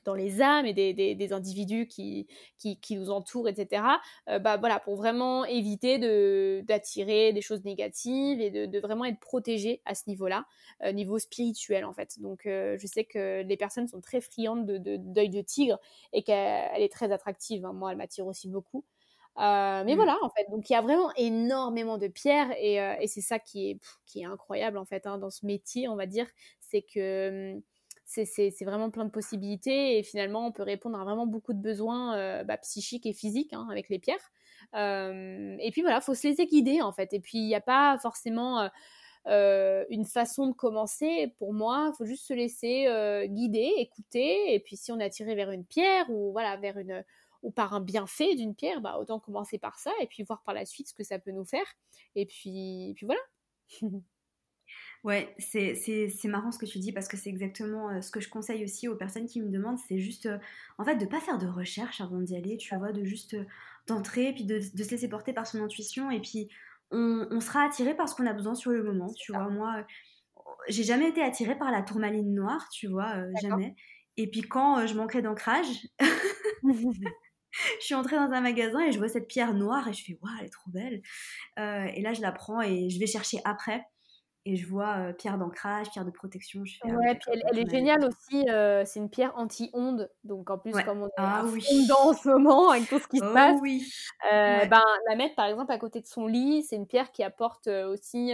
dans 0.04 0.14
les 0.14 0.40
âmes 0.42 0.66
et 0.66 0.72
des, 0.72 0.92
des, 1.14 1.32
individus 1.32 1.86
qui, 1.86 2.26
qui, 2.58 2.78
qui, 2.80 2.96
nous 2.96 3.10
entourent, 3.10 3.48
etc. 3.48 3.82
Euh, 4.28 4.38
bah 4.38 4.56
voilà, 4.56 4.80
pour 4.80 4.96
vraiment 4.96 5.44
éviter 5.44 5.98
de 5.98 6.62
d'attirer 6.66 7.32
des 7.32 7.40
choses 7.40 7.64
négatives 7.64 8.40
et 8.40 8.50
de, 8.50 8.66
de, 8.66 8.78
vraiment 8.80 9.04
être 9.04 9.20
protégé 9.20 9.82
à 9.84 9.94
ce 9.94 10.04
niveau-là, 10.08 10.46
euh, 10.84 10.92
niveau 10.92 11.18
spirituel 11.18 11.84
en 11.84 11.92
fait. 11.92 12.20
Donc 12.20 12.46
euh, 12.46 12.76
je 12.78 12.86
sais 12.86 13.04
que 13.04 13.42
les 13.42 13.56
personnes 13.56 13.88
sont 13.88 14.00
très 14.00 14.20
friandes 14.20 14.66
de 14.66 14.96
d'œil 14.96 15.30
de, 15.30 15.40
tigre 15.40 15.78
et 16.12 16.22
qu'elle 16.22 16.82
est 16.82 16.92
très 16.92 17.12
attractive. 17.12 17.64
Hein. 17.64 17.72
Moi, 17.72 17.92
elle 17.92 17.98
m'attire 17.98 18.26
aussi 18.26 18.48
beaucoup. 18.48 18.84
mais 19.36 19.84
mmh. 19.84 19.94
voilà, 19.94 20.16
en 20.22 20.30
fait, 20.30 20.46
donc 20.50 20.68
il 20.68 20.72
y 20.72 20.76
a 20.76 20.80
vraiment 20.80 21.10
énormément 21.16 21.98
de 21.98 22.08
pierres 22.08 22.50
et, 22.58 22.76
et 22.76 23.06
c'est 23.06 23.20
ça 23.20 23.38
qui 23.38 23.70
est, 23.70 23.78
qui 24.06 24.20
est 24.20 24.24
incroyable 24.24 24.78
en 24.78 24.84
fait 24.84 25.06
hein, 25.06 25.18
dans 25.18 25.30
ce 25.30 25.46
métier, 25.46 25.88
on 25.88 25.96
va 25.96 26.06
dire, 26.06 26.26
c'est 26.60 26.82
que 26.82 27.54
hum, 27.56 27.62
c'est 28.10 28.64
vraiment 28.64 28.90
plein 28.90 29.04
de 29.04 29.10
possibilités 29.10 29.98
et 29.98 30.02
finalement 30.02 30.46
on 30.46 30.52
peut 30.52 30.64
répondre 30.64 30.98
à 30.98 31.04
vraiment 31.04 31.26
beaucoup 31.26 31.52
de 31.52 31.60
besoins 31.60 32.16
euh, 32.16 32.44
bah, 32.44 32.56
psychiques 32.56 33.06
et 33.06 33.12
physiques 33.12 33.52
hein, 33.52 33.68
avec 33.70 33.88
les 33.88 34.00
pierres. 34.00 34.32
Euh, 34.74 35.56
et 35.60 35.70
puis 35.70 35.82
voilà, 35.82 35.98
il 35.98 36.02
faut 36.02 36.14
se 36.14 36.26
laisser 36.26 36.46
guider 36.46 36.82
en 36.82 36.92
fait. 36.92 37.12
Et 37.12 37.20
puis 37.20 37.38
il 37.38 37.46
n'y 37.46 37.54
a 37.54 37.60
pas 37.60 37.98
forcément 37.98 38.68
euh, 39.28 39.84
une 39.90 40.04
façon 40.04 40.48
de 40.48 40.52
commencer. 40.52 41.34
Pour 41.38 41.54
moi, 41.54 41.92
il 41.92 41.96
faut 41.96 42.04
juste 42.04 42.26
se 42.26 42.34
laisser 42.34 42.86
guider, 43.28 43.72
écouter. 43.76 44.54
Et 44.54 44.60
puis 44.60 44.76
si 44.76 44.90
on 44.90 44.98
est 44.98 45.04
attiré 45.04 45.36
vers 45.36 45.52
une 45.52 45.64
pierre 45.64 46.10
ou 46.10 46.32
voilà 46.32 46.56
vers 46.56 46.78
une 46.78 47.04
ou 47.42 47.50
par 47.50 47.72
un 47.74 47.80
bienfait 47.80 48.34
d'une 48.34 48.54
pierre, 48.54 48.80
bah, 48.80 48.98
autant 48.98 49.18
commencer 49.18 49.58
par 49.58 49.78
ça 49.78 49.92
et 50.02 50.06
puis 50.06 50.24
voir 50.24 50.42
par 50.42 50.54
la 50.54 50.66
suite 50.66 50.88
ce 50.88 50.94
que 50.94 51.04
ça 51.04 51.18
peut 51.18 51.30
nous 51.30 51.44
faire. 51.44 51.66
Et 52.16 52.26
puis 52.26 52.96
voilà. 53.02 53.20
Ouais, 55.02 55.34
c'est, 55.38 55.74
marrant 56.24 56.52
ce 56.52 56.58
que 56.58 56.66
tu 56.66 56.78
dis 56.78 56.92
parce 56.92 57.08
que 57.08 57.16
c'est 57.16 57.30
exactement 57.30 57.88
euh, 57.88 58.02
ce 58.02 58.10
que 58.10 58.20
je 58.20 58.28
conseille 58.28 58.64
aussi 58.64 58.86
aux 58.86 58.96
personnes 58.96 59.26
qui 59.26 59.40
me 59.40 59.48
demandent. 59.48 59.78
C'est 59.88 59.98
juste, 59.98 60.26
euh, 60.26 60.38
en 60.76 60.84
fait, 60.84 60.96
de 60.96 61.06
pas 61.06 61.20
faire 61.20 61.38
de 61.38 61.46
recherche 61.46 62.02
avant 62.02 62.20
d'y 62.20 62.36
aller, 62.36 62.58
tu 62.58 62.76
vois, 62.76 62.92
de 62.92 63.04
juste 63.04 63.34
euh, 63.34 63.44
d'entrer, 63.86 64.34
puis 64.34 64.44
de, 64.44 64.60
se 64.60 64.90
laisser 64.90 65.08
porter 65.08 65.32
par 65.32 65.46
son 65.46 65.62
intuition, 65.62 66.10
et 66.10 66.20
puis 66.20 66.48
on, 66.90 67.40
sera 67.40 67.62
attiré 67.64 67.94
par 67.96 68.08
ce 68.08 68.14
qu'on 68.14 68.26
a 68.26 68.32
besoin 68.32 68.54
sur 68.54 68.72
le 68.72 68.82
moment, 68.82 69.10
tu 69.14 69.32
vois. 69.32 69.48
Moi, 69.48 69.86
j'ai 70.68 70.82
jamais 70.82 71.08
été 71.08 71.22
attirée 71.22 71.56
par 71.56 71.70
la 71.70 71.82
tourmaline 71.82 72.34
noire, 72.34 72.68
tu 72.70 72.88
vois, 72.88 73.14
jamais. 73.40 73.76
Et 74.16 74.28
puis 74.28 74.42
quand 74.42 74.86
je 74.86 74.94
manquais 74.94 75.22
d'ancrage, 75.22 75.66
je 76.62 77.84
suis 77.84 77.94
entrée 77.94 78.16
dans 78.16 78.30
un 78.32 78.40
magasin 78.40 78.80
et 78.80 78.92
je 78.92 78.98
vois 78.98 79.08
cette 79.08 79.28
pierre 79.28 79.54
noire 79.54 79.86
et 79.88 79.92
je 79.92 80.04
fais, 80.04 80.18
waouh, 80.20 80.32
elle 80.40 80.46
est 80.46 80.50
trop 80.50 80.70
belle. 80.70 81.00
et 81.56 82.02
là, 82.02 82.12
je 82.12 82.20
la 82.20 82.32
prends 82.32 82.60
et 82.60 82.90
je 82.90 82.98
vais 82.98 83.06
chercher 83.06 83.38
après 83.44 83.84
et 84.46 84.56
je 84.56 84.66
vois 84.66 85.12
pierre 85.18 85.36
d'ancrage, 85.36 85.90
pierre 85.90 86.04
de 86.04 86.10
protection. 86.10 86.64
Je 86.64 86.74
fais, 86.74 86.90
ah 86.90 86.96
ouais, 86.96 87.14
puis 87.14 87.40
elle, 87.50 87.58
est 87.58 87.70
géniale 87.70 88.04
aussi. 88.04 88.46
c'est 88.86 88.98
une 88.98 89.10
pierre 89.10 89.32
anti-onde. 89.36 90.10
Donc 90.24 90.50
en 90.50 90.58
plus, 90.58 90.72
comme 90.84 91.02
on 91.02 91.08
est 91.08 91.18
ah, 91.18 91.44
oui. 91.44 91.62
en 91.98 92.14
ce 92.14 92.28
moment 92.28 92.70
avec 92.70 92.88
tout 92.88 92.98
ce 92.98 93.06
qui 93.06 93.18
se 93.18 93.24
oh 93.24 93.34
passe, 93.34 93.60
oui. 93.60 93.86
ben, 94.30 94.82
la 95.08 95.16
mettre 95.16 95.34
par 95.34 95.46
exemple 95.46 95.72
à 95.72 95.78
côté 95.78 96.00
de 96.00 96.06
son 96.06 96.26
lit, 96.26 96.62
c'est 96.62 96.76
une 96.76 96.86
pierre 96.86 97.12
qui 97.12 97.22
apporte 97.22 97.66
aussi 97.66 98.32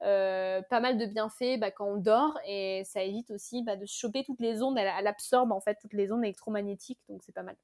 pas 0.00 0.80
mal 0.80 0.98
de 0.98 1.06
bienfaits 1.06 1.58
bah, 1.60 1.70
quand 1.70 1.86
on 1.86 1.96
dort 1.96 2.38
et 2.46 2.82
ça 2.84 3.02
évite 3.02 3.30
aussi 3.30 3.62
bah, 3.62 3.76
de 3.76 3.86
choper 3.86 4.24
toutes 4.24 4.40
les 4.40 4.62
ondes. 4.62 4.76
Elle, 4.78 5.06
absorbe 5.06 5.52
en 5.52 5.60
fait 5.60 5.76
toutes 5.80 5.92
les 5.92 6.10
ondes 6.10 6.24
électromagnétiques, 6.24 7.00
donc 7.08 7.22
c'est 7.22 7.34
pas 7.34 7.42
mal. 7.42 7.56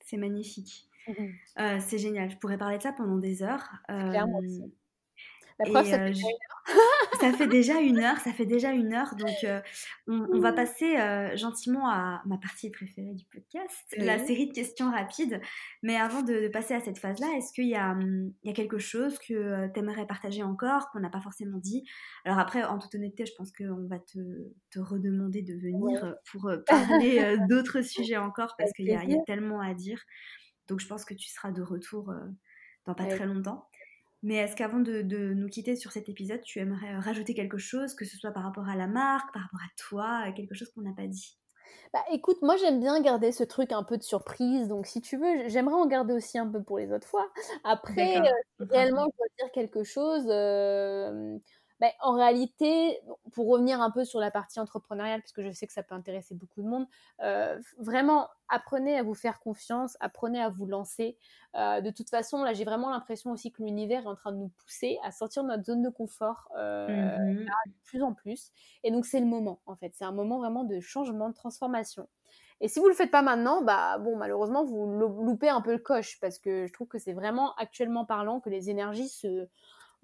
C'est 0.00 0.16
magnifique. 0.16 0.88
Mmh 1.08 1.12
c'est 1.78 1.98
génial. 1.98 2.30
Je 2.30 2.36
pourrais 2.36 2.58
parler 2.58 2.78
de 2.78 2.82
ça 2.82 2.92
pendant 2.92 3.16
des 3.16 3.44
heures. 3.44 3.68
Clairement 3.86 4.38
aussi. 4.38 4.74
La 5.58 5.70
preuve, 5.70 5.86
ça, 5.86 5.98
fait 5.98 6.14
ça 7.20 7.32
fait 7.32 7.46
déjà 7.46 7.80
une 7.80 7.98
heure. 7.98 8.18
Ça 8.18 8.32
fait 8.32 8.44
déjà 8.44 8.72
une 8.72 8.92
heure. 8.92 9.14
Donc, 9.18 9.44
euh, 9.44 9.60
on, 10.06 10.38
va 10.38 10.52
mmh. 10.52 10.54
passer 10.54 10.96
euh, 10.98 11.36
gentiment 11.36 11.88
à 11.88 12.22
ma 12.26 12.36
partie 12.36 12.70
préférée 12.70 13.14
du 13.14 13.24
podcast, 13.24 13.94
la 13.96 14.18
série 14.18 14.48
de 14.48 14.52
questions 14.52 14.90
rapides. 14.90 15.40
Mais 15.82 15.96
avant 15.96 16.22
de, 16.22 16.48
passer 16.48 16.74
à 16.74 16.80
cette 16.80 16.98
phase-là, 16.98 17.26
est-ce 17.36 17.52
qu'il 17.52 17.68
y, 17.68 17.78
mmh, 17.78 18.32
y, 18.44 18.50
a 18.50 18.52
quelque 18.52 18.78
chose 18.78 19.18
que 19.18 19.72
tu 19.72 19.80
aimerais 19.80 20.06
partager 20.06 20.42
encore, 20.42 20.90
qu'on 20.90 21.00
n'a 21.00 21.10
pas 21.10 21.20
forcément 21.20 21.58
dit? 21.58 21.84
Alors 22.24 22.38
après, 22.38 22.62
en 22.62 22.78
toute 22.78 22.94
honnêteté, 22.94 23.24
je 23.24 23.32
pense 23.36 23.50
qu'on 23.52 23.86
va 23.88 23.98
te, 23.98 24.18
te, 24.70 24.78
redemander 24.78 25.40
de 25.40 25.54
venir 25.54 26.16
pour 26.30 26.50
parler 26.66 27.36
d'autres 27.48 27.80
sujets 27.80 28.18
encore, 28.18 28.54
parce 28.58 28.72
qu'il 28.72 28.86
y, 28.86 28.90
y, 28.90 28.94
a 28.94 29.22
tellement 29.26 29.60
à 29.60 29.72
dire. 29.72 30.02
Donc, 30.68 30.80
je 30.80 30.86
pense 30.86 31.04
que 31.04 31.14
tu 31.14 31.28
seras 31.28 31.50
de 31.50 31.62
retour 31.62 32.12
dans 32.84 32.94
pas 32.94 33.06
très 33.06 33.26
longtemps. 33.26 33.68
Mais 34.26 34.34
est-ce 34.34 34.56
qu'avant 34.56 34.80
de, 34.80 35.02
nous 35.34 35.48
quitter 35.48 35.76
sur 35.76 35.92
cet 35.92 36.08
épisode, 36.08 36.40
tu 36.42 36.58
aimerais 36.58 36.96
euh, 36.96 36.98
rajouter 36.98 37.32
quelque 37.32 37.58
chose, 37.58 37.94
que 37.94 38.04
ce 38.04 38.16
soit 38.16 38.32
par 38.32 38.42
rapport 38.42 38.68
à 38.68 38.74
la 38.74 38.88
marque, 38.88 39.32
par 39.32 39.42
rapport 39.42 39.60
à 39.60 39.70
toi, 39.76 40.24
euh, 40.26 40.32
quelque 40.32 40.52
chose 40.52 40.68
qu'on 40.72 40.80
n'a 40.80 40.92
pas 40.92 41.06
dit? 41.06 41.38
Bah 41.92 42.02
écoute, 42.10 42.38
moi 42.42 42.56
j'aime 42.56 42.80
bien 42.80 43.00
garder 43.00 43.30
ce 43.30 43.44
truc 43.44 43.70
un 43.70 43.84
peu 43.84 43.96
de 43.96 44.02
surprise, 44.02 44.66
donc 44.66 44.88
si 44.88 45.00
tu 45.00 45.16
veux, 45.16 45.46
j'aimerais 45.48 45.76
en 45.76 45.86
garder 45.86 46.12
aussi 46.12 46.38
un 46.38 46.48
peu 46.48 46.60
pour 46.60 46.78
les 46.78 46.92
autres 46.92 47.06
fois. 47.06 47.30
Après, 47.62 48.18
euh, 48.18 48.66
réellement 48.68 49.06
je 49.12 49.16
dois 49.16 49.26
dire 49.38 49.52
quelque 49.52 49.84
chose, 49.84 50.24
ben, 51.80 51.90
en 52.00 52.14
réalité, 52.14 52.98
pour 53.32 53.48
revenir 53.48 53.82
un 53.82 53.90
peu 53.90 54.04
sur 54.04 54.18
la 54.18 54.30
partie 54.30 54.58
entrepreneuriale, 54.60 55.20
puisque 55.20 55.42
je 55.42 55.50
sais 55.50 55.66
que 55.66 55.72
ça 55.74 55.82
peut 55.82 55.94
intéresser 55.94 56.34
beaucoup 56.34 56.62
de 56.62 56.68
monde, 56.68 56.86
euh, 57.22 57.60
vraiment 57.78 58.28
apprenez 58.48 58.96
à 58.96 59.02
vous 59.02 59.14
faire 59.14 59.40
confiance, 59.40 59.96
apprenez 60.00 60.40
à 60.40 60.48
vous 60.48 60.66
lancer. 60.66 61.18
Euh, 61.54 61.82
de 61.82 61.90
toute 61.90 62.08
façon, 62.08 62.42
là, 62.44 62.54
j'ai 62.54 62.64
vraiment 62.64 62.90
l'impression 62.90 63.30
aussi 63.30 63.52
que 63.52 63.62
l'univers 63.62 64.04
est 64.04 64.06
en 64.06 64.14
train 64.14 64.32
de 64.32 64.38
nous 64.38 64.50
pousser 64.64 64.98
à 65.02 65.12
sortir 65.12 65.42
de 65.42 65.48
notre 65.48 65.64
zone 65.64 65.82
de 65.82 65.90
confort 65.90 66.48
euh, 66.56 66.86
mmh 66.88 67.46
de 67.66 67.72
plus 67.84 68.02
en 68.02 68.14
plus. 68.14 68.52
Et 68.82 68.90
donc, 68.90 69.04
c'est 69.04 69.20
le 69.20 69.26
moment, 69.26 69.60
en 69.66 69.76
fait. 69.76 69.92
C'est 69.94 70.04
un 70.04 70.12
moment 70.12 70.38
vraiment 70.38 70.64
de 70.64 70.80
changement, 70.80 71.28
de 71.28 71.34
transformation. 71.34 72.08
Et 72.60 72.68
si 72.68 72.80
vous 72.80 72.88
le 72.88 72.94
faites 72.94 73.10
pas 73.10 73.22
maintenant, 73.22 73.62
bah 73.62 73.98
bon, 73.98 74.16
malheureusement, 74.16 74.64
vous 74.64 74.86
loupez 75.22 75.48
un 75.48 75.60
peu 75.60 75.72
le 75.72 75.78
coche 75.78 76.18
parce 76.20 76.38
que 76.38 76.66
je 76.66 76.72
trouve 76.72 76.88
que 76.88 76.98
c'est 76.98 77.12
vraiment 77.12 77.54
actuellement 77.56 78.06
parlant 78.06 78.40
que 78.40 78.48
les 78.48 78.70
énergies 78.70 79.08
se 79.08 79.46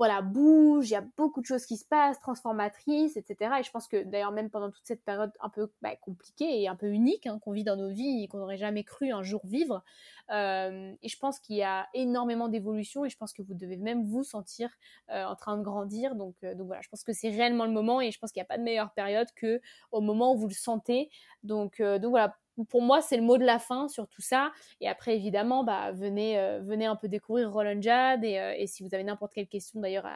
voilà, 0.03 0.20
bouge, 0.20 0.88
il 0.88 0.94
y 0.94 0.96
a 0.96 1.05
beaucoup 1.16 1.40
de 1.40 1.46
choses 1.46 1.64
qui 1.64 1.76
se 1.76 1.84
passent, 1.84 2.18
transformatrices, 2.18 3.16
etc. 3.16 3.53
Et 3.61 3.62
je 3.62 3.70
pense 3.70 3.86
que 3.86 4.03
d'ailleurs 4.03 4.32
même 4.32 4.50
pendant 4.50 4.68
toute 4.68 4.84
cette 4.84 5.05
période 5.05 5.30
un 5.38 5.48
peu 5.48 5.70
bah, 5.80 5.94
compliquée 5.94 6.61
et 6.61 6.66
un 6.66 6.74
peu 6.74 6.88
unique 6.88 7.28
hein, 7.28 7.38
qu'on 7.38 7.53
vit 7.53 7.62
dans 7.62 7.76
nos 7.76 7.88
vies 7.88 8.24
et 8.24 8.26
qu'on 8.26 8.38
n'aurait 8.38 8.57
jamais 8.57 8.82
cru 8.82 9.12
un 9.12 9.22
jour 9.22 9.42
vivre, 9.44 9.84
euh, 10.32 10.92
et 11.00 11.09
je 11.09 11.16
pense 11.18 11.38
qu'il 11.38 11.55
y 11.55 11.62
a 11.62 11.86
énormément 11.94 12.48
d'évolution 12.48 13.05
et 13.05 13.11
je 13.11 13.16
pense 13.16 13.32
que 13.32 13.42
vous 13.42 13.55
devez 13.55 13.76
même 13.76 14.05
vous 14.05 14.24
sentir 14.24 14.70
euh, 15.11 15.24
en 15.24 15.36
train 15.36 15.57
de 15.57 15.62
grandir. 15.62 16.16
Donc, 16.16 16.34
euh, 16.42 16.57
donc 16.57 16.66
voilà, 16.66 16.82
je 16.82 16.88
pense 16.88 17.05
que 17.05 17.12
c'est 17.12 17.30
réellement 17.30 17.64
le 17.64 17.70
moment 17.70 18.00
et 18.00 18.11
je 18.11 18.18
pense 18.18 18.32
qu'il 18.32 18.40
n'y 18.40 18.46
a 18.46 18.48
pas 18.48 18.59
de 18.59 18.64
meilleure 18.64 18.92
période 18.94 19.28
que 19.36 19.61
au 19.92 20.00
moment 20.00 20.34
où 20.34 20.36
vous 20.36 20.48
le 20.48 20.55
sentez. 20.55 21.11
Donc 21.44 21.80
voilà, 21.80 22.36
pour 22.68 22.82
moi, 22.82 23.00
c'est 23.02 23.16
le 23.16 23.22
mot 23.22 23.38
de 23.38 23.44
la 23.44 23.58
fin 23.58 23.88
sur 23.88 24.08
tout 24.08 24.22
ça. 24.22 24.52
Et 24.80 24.88
après, 24.88 25.16
évidemment, 25.16 25.64
bah, 25.64 25.92
venez, 25.92 26.38
euh, 26.38 26.60
venez 26.60 26.86
un 26.86 26.96
peu 26.96 27.08
découvrir 27.08 27.52
Roland 27.52 27.80
Jad. 27.80 28.24
Et, 28.24 28.34
et 28.58 28.66
si 28.66 28.82
vous 28.82 28.94
avez 28.94 29.04
n'importe 29.04 29.32
quelle 29.34 29.48
question 29.48 29.80
d'ailleurs 29.80 30.06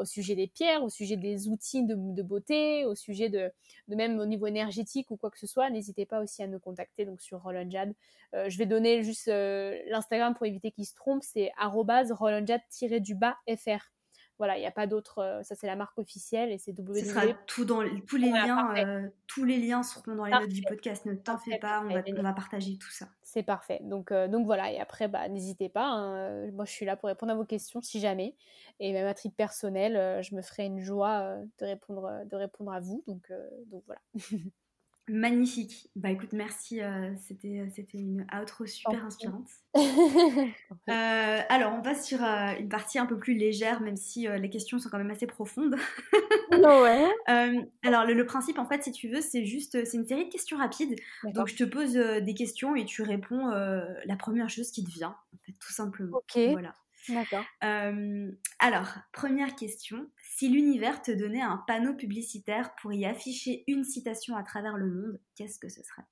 au 0.00 0.04
sujet 0.04 0.34
des 0.34 0.46
pierres, 0.46 0.82
au 0.82 0.88
sujet 0.88 1.16
des 1.16 1.48
outils 1.48 1.84
de, 1.84 2.22
beauté, 2.22 2.84
au 2.84 2.94
sujet 2.94 3.28
de, 3.28 3.50
même 3.88 4.18
au 4.18 4.26
niveau 4.26 4.46
énergétique 4.46 5.10
ou 5.10 5.16
quoi 5.16 5.30
que 5.30 5.38
ce 5.38 5.46
soit, 5.46 5.70
n'hésitez 5.70 6.06
pas 6.06 6.22
aussi 6.22 6.42
à 6.42 6.46
nous 6.46 6.58
contacter 6.58 7.04
donc 7.04 7.20
sur 7.20 7.42
Roland 7.42 7.68
Jad. 7.68 7.92
je 8.32 8.58
vais 8.58 8.66
donner 8.66 9.02
juste 9.02 9.28
l'Instagram 9.28 10.34
pour 10.34 10.46
éviter 10.46 10.70
qu'il 10.70 10.86
se 10.86 10.94
trompe, 10.94 11.22
c'est 11.22 11.52
rolandjad-du-bas 11.58 13.36
fr 13.56 13.91
voilà, 14.38 14.56
il 14.56 14.60
n'y 14.60 14.66
a 14.66 14.72
pas 14.72 14.86
d'autre. 14.86 15.18
Euh, 15.18 15.42
ça, 15.42 15.54
c'est 15.54 15.66
la 15.66 15.76
marque 15.76 15.98
officielle 15.98 16.50
et 16.50 16.58
c'est. 16.58 16.74
Ce 16.74 17.04
sera 17.04 17.26
tout 17.46 17.64
dans 17.64 17.82
tous 18.06 18.16
les 18.16 18.30
liens. 18.30 18.74
Euh, 18.76 19.08
tous 19.26 19.44
les 19.44 19.58
liens 19.58 19.82
seront 19.82 20.14
dans 20.14 20.24
les 20.24 20.32
notes 20.32 20.48
du 20.48 20.62
podcast. 20.62 21.06
Ne 21.06 21.14
t'en 21.14 21.38
fais 21.38 21.58
pas, 21.58 21.82
on 21.84 21.92
va, 21.92 22.02
on 22.06 22.22
va, 22.22 22.32
partager 22.32 22.76
tout 22.76 22.90
ça. 22.90 23.06
C'est 23.22 23.42
parfait. 23.42 23.80
Donc, 23.82 24.10
euh, 24.10 24.28
donc 24.28 24.46
voilà. 24.46 24.72
Et 24.72 24.80
après, 24.80 25.08
bah, 25.08 25.28
n'hésitez 25.28 25.68
pas. 25.68 25.86
Hein, 25.86 26.50
moi, 26.52 26.64
je 26.64 26.72
suis 26.72 26.86
là 26.86 26.96
pour 26.96 27.08
répondre 27.08 27.32
à 27.32 27.34
vos 27.34 27.44
questions 27.44 27.82
si 27.82 28.00
jamais. 28.00 28.34
Et 28.80 28.92
même 28.92 29.06
à 29.06 29.14
titre 29.14 29.36
personnel, 29.36 30.22
je 30.22 30.34
me 30.34 30.42
ferai 30.42 30.66
une 30.66 30.80
joie 30.80 31.36
de 31.58 31.64
répondre, 31.64 32.10
de 32.24 32.36
répondre 32.36 32.72
à 32.72 32.80
vous. 32.80 33.04
Donc, 33.06 33.30
donc 33.70 33.84
voilà. 33.86 34.00
Magnifique. 35.08 35.90
Bah 35.96 36.10
écoute, 36.10 36.32
merci. 36.32 36.80
Euh, 36.80 37.12
c'était, 37.26 37.58
euh, 37.60 37.66
c'était 37.74 37.98
une 37.98 38.24
outro 38.40 38.66
super 38.66 39.04
inspirante. 39.04 39.48
Euh, 40.88 41.40
alors, 41.48 41.72
on 41.74 41.82
passe 41.82 42.06
sur 42.06 42.20
une 42.20 42.68
partie 42.68 42.98
un 42.98 43.06
peu 43.06 43.18
plus 43.18 43.34
légère, 43.34 43.80
même 43.80 43.96
si 43.96 44.26
les 44.26 44.50
questions 44.50 44.78
sont 44.78 44.88
quand 44.88 44.98
même 44.98 45.10
assez 45.10 45.26
profondes. 45.26 45.76
ouais. 46.52 47.08
alors, 47.82 48.04
le, 48.04 48.26
principe, 48.26 48.58
en 48.58 48.66
fait, 48.66 48.82
si 48.82 48.92
tu 48.92 49.08
veux, 49.08 49.20
c'est 49.20 49.44
juste, 49.44 49.84
c'est 49.84 49.96
une 49.96 50.06
série 50.06 50.26
de 50.26 50.30
questions 50.30 50.58
rapides. 50.58 50.96
Donc, 51.24 51.48
je 51.48 51.56
te 51.56 51.64
pose 51.64 51.92
des 51.92 52.34
questions 52.34 52.74
et 52.74 52.84
tu 52.84 53.02
réponds 53.02 53.48
la 53.48 54.16
première 54.16 54.50
chose 54.50 54.70
qui 54.70 54.84
te 54.84 54.90
vient, 54.90 55.16
en 55.32 55.38
fait, 55.46 55.52
tout 55.58 55.72
simplement. 55.72 56.18
Ok. 56.18 56.38
Voilà. 56.50 56.74
D'accord. 57.08 57.44
alors, 57.60 58.88
première 59.12 59.54
question. 59.56 60.08
Si 60.22 60.48
l'univers 60.48 61.02
te 61.02 61.10
donnait 61.10 61.42
un 61.42 61.58
panneau 61.66 61.94
publicitaire 61.94 62.74
pour 62.76 62.92
y 62.92 63.04
afficher 63.04 63.64
une 63.66 63.84
citation 63.84 64.36
à 64.36 64.42
travers 64.42 64.76
le 64.76 64.86
monde, 64.86 65.20
qu'est-ce 65.34 65.58
que 65.58 65.68
ce 65.68 65.82
serait? 65.82 66.06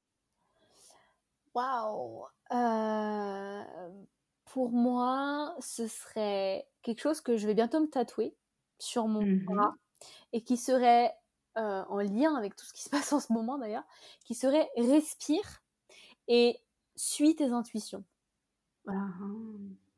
Waouh 1.55 2.27
euh, 2.53 3.63
Pour 4.47 4.71
moi, 4.71 5.55
ce 5.61 5.87
serait 5.87 6.69
quelque 6.83 7.01
chose 7.01 7.21
que 7.21 7.37
je 7.37 7.47
vais 7.47 7.55
bientôt 7.55 7.81
me 7.81 7.89
tatouer 7.89 8.35
sur 8.79 9.07
mon 9.09 9.23
mmh 9.23 9.45
bras 9.45 9.75
et 10.33 10.43
qui 10.43 10.57
serait 10.57 11.13
euh, 11.59 11.85
en 11.89 11.99
lien 11.99 12.35
avec 12.37 12.57
tout 12.57 12.65
ce 12.65 12.73
qui 12.73 12.83
se 12.83 12.91
passe 12.91 13.13
en 13.13 13.21
ce 13.21 13.33
moment 13.33 13.59
d'ailleurs, 13.59 13.85
qui 14.25 14.35
serait 14.35 14.69
respire 14.77 15.63
et 16.29 16.57
suis 16.97 17.35
tes 17.35 17.51
intuitions. 17.51 18.05
Voilà. 18.85 19.03
Ah, 19.03 19.25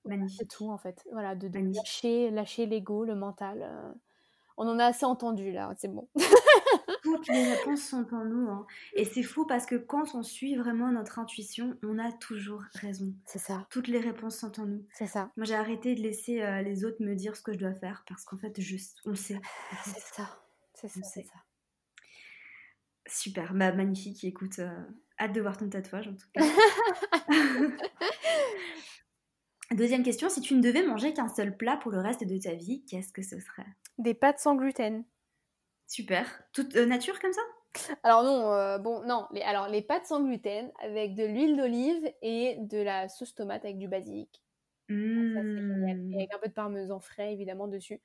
Magnifique. 0.05 0.41
C'est 0.41 0.57
tout 0.57 0.71
en 0.71 0.79
fait. 0.79 1.07
Voilà, 1.13 1.35
de, 1.35 1.49
lâcher, 1.59 2.31
lâcher 2.31 2.67
l'ego, 2.67 3.05
le 3.05 3.15
mental. 3.15 3.63
Euh. 3.63 3.93
On 4.57 4.69
en 4.69 4.79
a 4.79 4.87
assez 4.87 5.07
entendu 5.07 5.53
là, 5.53 5.73
c'est 5.77 5.89
bon. 5.89 6.09
Toutes 7.03 7.27
les 7.29 7.55
réponses 7.55 7.83
sont 7.83 8.07
en 8.15 8.25
nous. 8.25 8.49
Hein. 8.49 8.67
Et 8.95 9.05
c'est 9.05 9.23
fou 9.23 9.47
parce 9.47 9.67
que 9.67 9.75
quand 9.75 10.15
on 10.15 10.23
suit 10.23 10.57
vraiment 10.57 10.93
notre 10.93 11.19
intuition, 11.19 11.77
on 11.83 11.99
a 11.99 12.13
toujours 12.13 12.63
raison. 12.75 13.13
C'est 13.25 13.39
ça. 13.39 13.67
Toutes 13.71 13.89
les 13.89 13.99
réponses 13.99 14.37
sont 14.37 14.61
en 14.61 14.67
nous. 14.67 14.85
C'est 14.93 15.07
ça. 15.07 15.31
Moi 15.37 15.47
j'ai 15.47 15.55
arrêté 15.55 15.95
de 15.95 16.01
laisser 16.01 16.43
euh, 16.43 16.63
les 16.63 16.85
autres 16.85 17.03
me 17.03 17.15
dire 17.15 17.37
ce 17.37 17.43
que 17.43 17.53
je 17.53 17.59
dois 17.59 17.75
faire 17.75 18.05
parce 18.07 18.25
qu'en 18.25 18.37
fait, 18.37 18.61
juste, 18.61 18.99
on 19.05 19.15
sait. 19.15 19.41
C'est 19.85 20.01
ça. 20.01 20.39
C'est 20.75 20.89
ça. 20.89 21.01
C'est 21.03 21.25
ça. 21.25 21.39
Super, 23.07 23.55
bah, 23.55 23.73
magnifique. 23.73 24.23
Écoute, 24.25 24.59
euh, 24.59 24.71
hâte 25.19 25.33
de 25.33 25.41
voir 25.41 25.57
ton 25.57 25.69
tatouage 25.69 26.09
en 26.09 26.15
tout 26.15 26.29
cas. 26.35 26.45
Deuxième 29.75 30.03
question, 30.03 30.29
si 30.29 30.41
tu 30.41 30.55
ne 30.55 30.61
devais 30.61 30.87
manger 30.87 31.15
qu'un 31.15 31.29
seul 31.29 31.57
plat 31.57 31.79
pour 31.79 31.93
le 31.93 32.01
reste 32.01 32.25
de 32.25 32.39
ta 32.39 32.55
vie, 32.55 32.85
qu'est-ce 32.85 33.13
que 33.13 33.23
ce 33.23 33.41
serait? 33.41 33.67
Des 33.99 34.15
pâtes 34.15 34.39
sans 34.39 34.55
gluten. 34.55 35.05
Super. 35.87 36.27
Toute 36.53 36.77
euh, 36.77 36.87
nature 36.87 37.19
comme 37.21 37.33
ça? 37.33 37.41
Alors 38.03 38.23
non, 38.23 38.53
euh, 38.53 38.79
bon 38.79 39.03
non, 39.07 39.27
les, 39.33 39.41
alors 39.43 39.69
les 39.69 39.81
pâtes 39.81 40.07
sans 40.07 40.23
gluten 40.23 40.71
avec 40.83 41.15
de 41.15 41.25
l'huile 41.25 41.57
d'olive 41.57 42.13
et 42.21 42.57
de 42.61 42.79
la 42.79 43.09
sauce 43.09 43.35
tomate 43.35 43.65
avec 43.65 43.79
du 43.79 43.89
basilic. 43.89 44.43
Mmh. 44.89 46.13
Et 46.13 46.17
avec 46.17 46.35
un 46.35 46.39
peu 46.39 46.49
de 46.49 46.55
parmesan 46.55 47.01
frais 47.01 47.33
évidemment 47.33 47.69
dessus. 47.69 48.01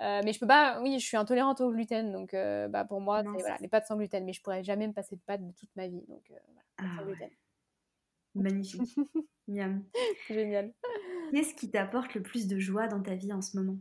Euh, 0.00 0.22
mais 0.24 0.32
je 0.32 0.40
peux 0.40 0.46
pas, 0.46 0.80
oui, 0.80 0.98
je 0.98 1.04
suis 1.04 1.18
intolérante 1.18 1.60
au 1.60 1.70
gluten, 1.70 2.10
donc 2.12 2.32
bah, 2.32 2.86
pour 2.86 3.02
moi, 3.02 3.22
c'est 3.22 3.42
voilà, 3.42 3.58
les 3.60 3.68
pâtes 3.68 3.86
sans 3.86 3.96
gluten, 3.96 4.24
mais 4.24 4.32
je 4.32 4.40
pourrais 4.40 4.64
jamais 4.64 4.88
me 4.88 4.94
passer 4.94 5.16
de 5.16 5.20
pâtes 5.20 5.46
de 5.46 5.52
toute 5.52 5.68
ma 5.76 5.86
vie, 5.88 6.02
donc 6.08 6.22
voilà, 6.30 6.44
ah 6.78 6.84
sans 6.96 7.04
gluten. 7.04 7.28
Magnifique. 8.34 8.96
Génial. 9.48 9.82
Qu'est-ce 11.32 11.54
qui 11.54 11.70
t'apporte 11.70 12.14
le 12.14 12.22
plus 12.22 12.46
de 12.46 12.58
joie 12.58 12.88
dans 12.88 13.02
ta 13.02 13.14
vie 13.14 13.32
en 13.32 13.42
ce 13.42 13.56
moment? 13.56 13.78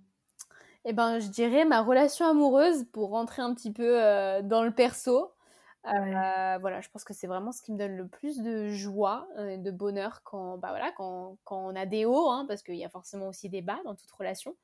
Eh 0.85 0.93
ben, 0.93 1.19
je 1.19 1.27
dirais 1.27 1.65
ma 1.65 1.81
relation 1.81 2.25
amoureuse 2.25 2.85
pour 2.91 3.09
rentrer 3.09 3.41
un 3.41 3.53
petit 3.53 3.71
peu 3.71 4.01
euh, 4.03 4.41
dans 4.41 4.63
le 4.63 4.71
perso. 4.71 5.33
Euh, 5.85 6.57
voilà, 6.59 6.81
je 6.81 6.89
pense 6.89 7.03
que 7.03 7.13
c'est 7.13 7.27
vraiment 7.27 7.51
ce 7.51 7.61
qui 7.61 7.71
me 7.71 7.77
donne 7.77 7.95
le 7.95 8.07
plus 8.07 8.41
de 8.41 8.67
joie 8.69 9.27
et 9.37 9.57
de 9.57 9.71
bonheur 9.71 10.21
quand, 10.23 10.57
bah 10.57 10.69
voilà, 10.69 10.91
quand, 10.91 11.37
quand 11.43 11.65
on 11.67 11.75
a 11.75 11.85
des 11.85 12.05
hauts, 12.05 12.29
hein, 12.29 12.45
parce 12.47 12.63
qu'il 12.63 12.75
y 12.75 12.83
a 12.85 12.89
forcément 12.89 13.27
aussi 13.27 13.49
des 13.49 13.61
bas 13.61 13.79
dans 13.85 13.95
toute 13.95 14.11
relation. 14.11 14.55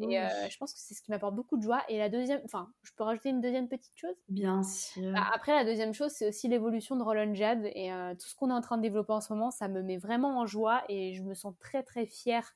Et 0.00 0.18
euh, 0.20 0.28
je 0.50 0.56
pense 0.58 0.72
que 0.72 0.80
c'est 0.80 0.94
ce 0.94 1.02
qui 1.02 1.10
m'apporte 1.10 1.34
beaucoup 1.34 1.56
de 1.56 1.62
joie. 1.62 1.82
Et 1.88 1.98
la 1.98 2.08
deuxième, 2.08 2.40
enfin, 2.44 2.72
je 2.82 2.90
peux 2.96 3.04
rajouter 3.04 3.28
une 3.28 3.40
deuxième 3.40 3.68
petite 3.68 3.96
chose? 3.96 4.16
Bien 4.28 4.62
sûr. 4.62 5.12
Bah, 5.12 5.26
après, 5.32 5.52
la 5.52 5.64
deuxième 5.64 5.92
chose, 5.92 6.10
c'est 6.10 6.28
aussi 6.28 6.48
l'évolution 6.48 6.96
de 6.96 7.02
Roland 7.02 7.34
Jad. 7.34 7.64
Et 7.74 7.92
euh, 7.92 8.14
tout 8.14 8.26
ce 8.28 8.34
qu'on 8.34 8.50
est 8.50 8.54
en 8.54 8.60
train 8.60 8.76
de 8.76 8.82
développer 8.82 9.12
en 9.12 9.20
ce 9.20 9.32
moment, 9.32 9.50
ça 9.50 9.68
me 9.68 9.82
met 9.82 9.96
vraiment 9.96 10.40
en 10.40 10.46
joie 10.46 10.82
et 10.88 11.14
je 11.14 11.22
me 11.22 11.34
sens 11.34 11.54
très, 11.60 11.82
très 11.82 12.06
fière 12.06 12.52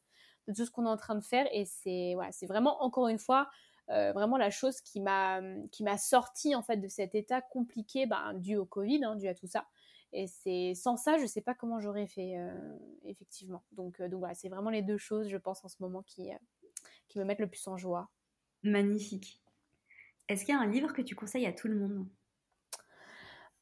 de 0.48 0.54
tout 0.54 0.64
ce 0.64 0.70
qu'on 0.70 0.86
est 0.86 0.90
en 0.90 0.96
train 0.96 1.14
de 1.14 1.24
faire. 1.24 1.46
Et 1.52 1.64
c'est 1.64 2.12
voilà, 2.14 2.32
c'est 2.32 2.46
vraiment, 2.46 2.82
encore 2.82 3.08
une 3.08 3.18
fois, 3.18 3.48
euh, 3.90 4.12
vraiment 4.12 4.36
la 4.36 4.50
chose 4.50 4.80
qui 4.80 5.00
m'a 5.00 5.40
qui 5.70 5.82
m'a 5.84 5.96
sorti 5.98 6.54
en 6.54 6.62
fait 6.62 6.78
de 6.78 6.88
cet 6.88 7.14
état 7.14 7.40
compliqué 7.40 8.06
ben, 8.06 8.34
dû 8.34 8.56
au 8.56 8.66
Covid, 8.66 9.04
hein, 9.04 9.16
dû 9.16 9.28
à 9.28 9.34
tout 9.34 9.46
ça. 9.46 9.66
Et 10.12 10.26
c'est 10.26 10.72
sans 10.74 10.96
ça, 10.96 11.18
je 11.18 11.26
sais 11.26 11.42
pas 11.42 11.54
comment 11.54 11.80
j'aurais 11.80 12.06
fait 12.06 12.34
effectivement. 13.04 13.62
Donc 13.72 14.00
donc 14.00 14.20
voilà, 14.20 14.34
c'est 14.34 14.48
vraiment 14.48 14.70
les 14.70 14.82
deux 14.82 14.96
choses, 14.96 15.28
je 15.28 15.36
pense 15.36 15.62
en 15.64 15.68
ce 15.68 15.76
moment 15.80 16.02
qui 16.02 16.30
qui 17.08 17.18
me 17.18 17.24
mettent 17.24 17.40
le 17.40 17.48
plus 17.48 17.66
en 17.66 17.76
joie. 17.76 18.10
Magnifique. 18.62 19.40
Est-ce 20.28 20.44
qu'il 20.44 20.54
y 20.54 20.58
a 20.58 20.60
un 20.60 20.66
livre 20.66 20.92
que 20.92 21.02
tu 21.02 21.14
conseilles 21.14 21.46
à 21.46 21.52
tout 21.52 21.68
le 21.68 21.76
monde? 21.76 22.06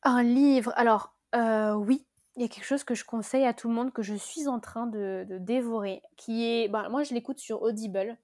Un 0.03 0.23
livre 0.23 0.73
Alors, 0.77 1.17
euh, 1.35 1.75
oui, 1.75 2.07
il 2.37 2.43
y 2.43 2.45
a 2.45 2.49
quelque 2.49 2.65
chose 2.65 2.85
que 2.85 2.95
je 2.95 3.05
conseille 3.05 3.45
à 3.45 3.55
tout 3.55 3.69
le 3.69 3.75
monde 3.75 3.93
que 3.93 4.03
je 4.03 4.15
suis 4.15 4.49
en 4.49 4.61
train 4.61 4.87
de, 4.87 5.27
dévorer, 5.41 6.03
qui 6.17 6.45
est, 6.45 6.69
bah, 6.69 6.89
moi 6.89 7.03
je 7.03 7.15
l'écoute 7.15 7.39
sur 7.39 7.63
Audible, 7.63 8.17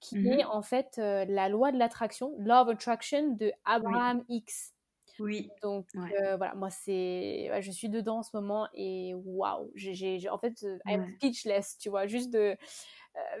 qui 0.00 0.18
mhm. 0.18 0.26
est 0.32 0.44
en 0.44 0.62
fait 0.62 0.96
euh, 0.98 1.24
la 1.26 1.48
loi 1.48 1.72
de 1.72 1.78
l'attraction, 1.78 2.34
Law 2.38 2.62
of 2.62 2.68
Attraction 2.68 3.34
de 3.34 3.52
Abraham 3.64 4.24
X. 4.28 4.74
Oui. 5.20 5.48
Donc 5.62 5.86
euh, 5.94 6.36
voilà, 6.36 6.54
moi 6.54 6.70
c'est, 6.70 7.50
je 7.60 7.70
suis 7.70 7.88
dedans 7.88 8.18
en 8.18 8.22
ce 8.24 8.30
moment 8.34 8.68
et 8.74 9.14
waouh, 9.14 9.70
j'ai, 9.76 10.28
en 10.28 10.38
fait, 10.38 10.66
I'm 10.86 11.14
speechless, 11.16 11.78
tu 11.78 11.88
vois, 11.88 12.06
juste 12.06 12.32
de 12.32 12.56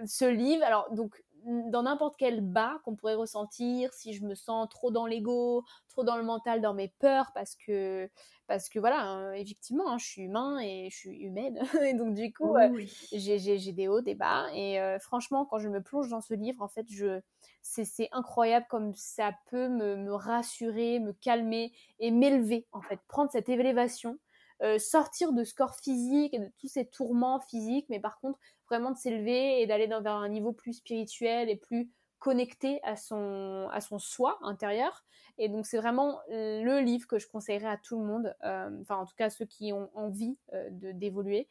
ce 0.06 0.24
livre. 0.24 0.64
Alors 0.64 0.92
donc 0.92 1.22
dans 1.44 1.82
n'importe 1.82 2.16
quel 2.18 2.40
bas 2.40 2.80
qu'on 2.84 2.96
pourrait 2.96 3.14
ressentir, 3.14 3.92
si 3.92 4.14
je 4.14 4.24
me 4.24 4.34
sens 4.34 4.66
trop 4.70 4.90
dans 4.90 5.06
l'ego, 5.06 5.62
trop 5.88 6.02
dans 6.02 6.16
le 6.16 6.22
mental, 6.22 6.60
dans 6.60 6.74
mes 6.74 6.88
peurs, 6.88 7.32
parce 7.34 7.54
que, 7.54 8.08
parce 8.46 8.68
que 8.68 8.78
voilà, 8.78 9.02
hein, 9.02 9.32
effectivement, 9.34 9.90
hein, 9.90 9.98
je 9.98 10.06
suis 10.06 10.22
humain 10.22 10.58
et 10.60 10.88
je 10.90 10.96
suis 10.96 11.18
humaine, 11.18 11.60
et 11.82 11.94
donc 11.94 12.14
du 12.14 12.32
coup, 12.32 12.56
euh, 12.56 12.68
j'ai 13.12 13.72
des 13.72 13.88
hauts, 13.88 14.00
des 14.00 14.14
bas, 14.14 14.46
et 14.54 14.80
euh, 14.80 14.98
franchement, 14.98 15.44
quand 15.44 15.58
je 15.58 15.68
me 15.68 15.82
plonge 15.82 16.08
dans 16.08 16.22
ce 16.22 16.32
livre, 16.34 16.62
en 16.62 16.68
fait, 16.68 16.86
je, 16.90 17.20
c'est 17.62 18.08
incroyable 18.12 18.66
comme 18.70 18.94
ça 18.94 19.32
peut 19.50 19.68
me, 19.68 19.96
me 19.96 20.14
rassurer, 20.14 20.98
me 20.98 21.12
calmer 21.12 21.72
et 21.98 22.10
m'élever, 22.10 22.66
en 22.72 22.80
fait, 22.80 23.00
prendre 23.06 23.30
cette 23.30 23.48
élévation. 23.50 24.18
Euh, 24.62 24.78
sortir 24.78 25.32
de 25.32 25.42
ce 25.42 25.52
corps 25.52 25.74
physique 25.74 26.32
et 26.32 26.38
de 26.38 26.48
tous 26.58 26.68
ces 26.68 26.86
tourments 26.86 27.40
physiques, 27.40 27.86
mais 27.88 27.98
par 27.98 28.20
contre 28.20 28.38
vraiment 28.70 28.92
de 28.92 28.96
s'élever 28.96 29.60
et 29.60 29.66
d'aller 29.66 29.88
vers 29.88 30.06
un 30.06 30.28
niveau 30.28 30.52
plus 30.52 30.74
spirituel 30.74 31.50
et 31.50 31.56
plus 31.56 31.90
connecté 32.20 32.80
à 32.84 32.96
son, 32.96 33.68
à 33.72 33.80
son 33.80 33.98
soi 33.98 34.38
intérieur. 34.42 35.04
Et 35.38 35.48
donc 35.48 35.66
c'est 35.66 35.76
vraiment 35.76 36.20
le 36.28 36.80
livre 36.80 37.08
que 37.08 37.18
je 37.18 37.26
conseillerais 37.26 37.68
à 37.68 37.76
tout 37.76 37.98
le 37.98 38.06
monde, 38.06 38.34
euh, 38.44 38.70
enfin 38.80 38.96
en 38.96 39.06
tout 39.06 39.16
cas 39.16 39.28
ceux 39.28 39.44
qui 39.44 39.72
ont 39.72 39.90
envie 39.94 40.38
euh, 40.52 40.68
d'évoluer 40.70 41.48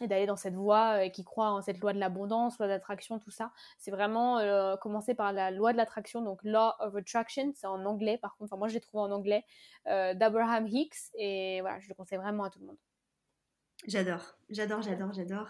et 0.00 0.08
d'aller 0.08 0.26
dans 0.26 0.36
cette 0.36 0.54
voie 0.54 1.04
et 1.04 1.10
qui 1.10 1.24
croient 1.24 1.50
en 1.50 1.62
cette 1.62 1.78
loi 1.78 1.92
de 1.92 1.98
l'abondance, 1.98 2.58
loi 2.58 2.68
d'attraction, 2.68 3.18
tout 3.18 3.30
ça. 3.30 3.52
C'est 3.78 3.90
vraiment 3.90 4.40
commencer 4.78 5.14
par 5.14 5.32
la 5.32 5.50
loi 5.50 5.72
de 5.72 5.76
l'attraction, 5.76 6.22
donc 6.22 6.40
Law 6.44 6.72
of 6.80 6.96
Attraction, 6.96 7.52
c'est 7.54 7.66
en 7.66 7.84
anglais 7.84 8.18
par 8.18 8.36
contre, 8.36 8.52
enfin 8.52 8.58
moi 8.58 8.68
je 8.68 8.74
l'ai 8.74 8.80
trouvé 8.80 9.02
en 9.02 9.10
anglais, 9.10 9.44
d'Abraham 9.86 10.66
Hicks, 10.66 10.96
et 11.14 11.60
voilà, 11.60 11.80
je 11.80 11.88
le 11.88 11.94
conseille 11.94 12.18
vraiment 12.18 12.44
à 12.44 12.50
tout 12.50 12.60
le 12.60 12.66
monde. 12.66 12.78
J'adore, 13.86 14.36
j'adore, 14.50 14.82
j'adore, 14.82 15.12
j'adore. 15.12 15.48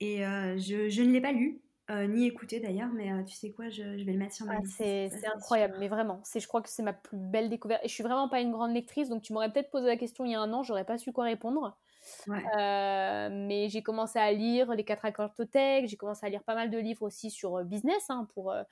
Et 0.00 0.24
euh, 0.26 0.56
je, 0.58 0.88
je, 0.88 1.02
ne 1.02 1.12
l'ai 1.12 1.20
pas 1.20 1.32
lu, 1.32 1.60
ni 1.90 2.26
écouté 2.26 2.60
d'ailleurs, 2.60 2.90
mais 2.92 3.24
tu 3.24 3.34
sais 3.34 3.50
quoi, 3.50 3.68
je, 3.68 3.82
vais 3.82 4.12
le 4.12 4.18
mettre 4.18 4.34
sur 4.34 4.46
ma 4.46 4.56
ah, 4.56 4.60
liste. 4.60 4.76
C'est 4.76 5.26
incroyable, 5.34 5.76
mais 5.78 5.88
vraiment. 5.88 6.22
Je 6.32 6.46
crois 6.46 6.62
que 6.62 6.68
c'est 6.68 6.82
ma 6.82 6.92
plus 6.92 7.16
belle 7.16 7.48
découverte. 7.48 7.84
Et 7.84 7.88
je 7.88 7.94
suis 7.94 8.02
vraiment 8.02 8.28
pas 8.28 8.40
une 8.40 8.52
grande 8.52 8.72
lectrice, 8.72 9.08
donc 9.08 9.22
tu 9.22 9.32
m'aurais 9.32 9.52
peut-être 9.52 9.70
posé 9.70 9.86
la 9.86 9.96
question 9.96 10.24
il 10.24 10.32
y 10.32 10.34
a 10.34 10.40
un 10.40 10.52
an, 10.52 10.62
j'aurais 10.62 10.84
pas 10.84 10.98
su 10.98 11.12
quoi 11.12 11.24
répondre. 11.24 11.76
Euh, 12.28 13.28
mais 13.30 13.68
j'ai 13.68 13.82
commencé 13.82 14.18
à 14.18 14.32
lire 14.32 14.72
les 14.74 14.84
quatre 14.84 15.04
accords 15.04 15.34
Totec, 15.34 15.88
j'ai 15.88 15.96
commencé 15.96 16.24
à 16.26 16.28
lire 16.28 16.42
pas 16.44 16.54
mal 16.54 16.70
de 16.70 16.78
livres 16.78 17.02
aussi 17.02 17.30
sur 17.30 17.56
euh, 17.56 17.64
business, 17.64 18.08
hein, 18.08 18.26
pour, 18.34 18.52
euh, 18.52 18.62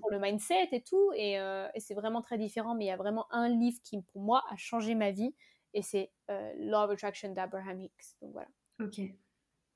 pour 0.00 0.10
le 0.10 0.18
mindset 0.18 0.68
et 0.72 0.82
tout. 0.82 1.12
Et, 1.14 1.34
et 1.34 1.80
c'est 1.80 1.94
vraiment 1.94 2.22
très 2.22 2.38
différent, 2.38 2.74
mais 2.74 2.86
il 2.86 2.88
y 2.88 2.92
a 2.92 2.96
vraiment 2.96 3.26
un 3.32 3.48
livre 3.48 3.78
qui, 3.82 4.00
pour 4.00 4.22
moi, 4.22 4.44
a 4.50 4.56
changé 4.56 4.94
ma 4.94 5.10
vie. 5.10 5.34
Et 5.74 5.82
c'est 5.82 6.10
Law 6.28 6.84
of 6.84 6.90
Attraction 6.90 7.32
d'Abraham 7.32 7.80
Hicks. 7.80 8.16
Donc 8.20 8.32
voilà. 8.32 8.48
Ok, 8.80 9.00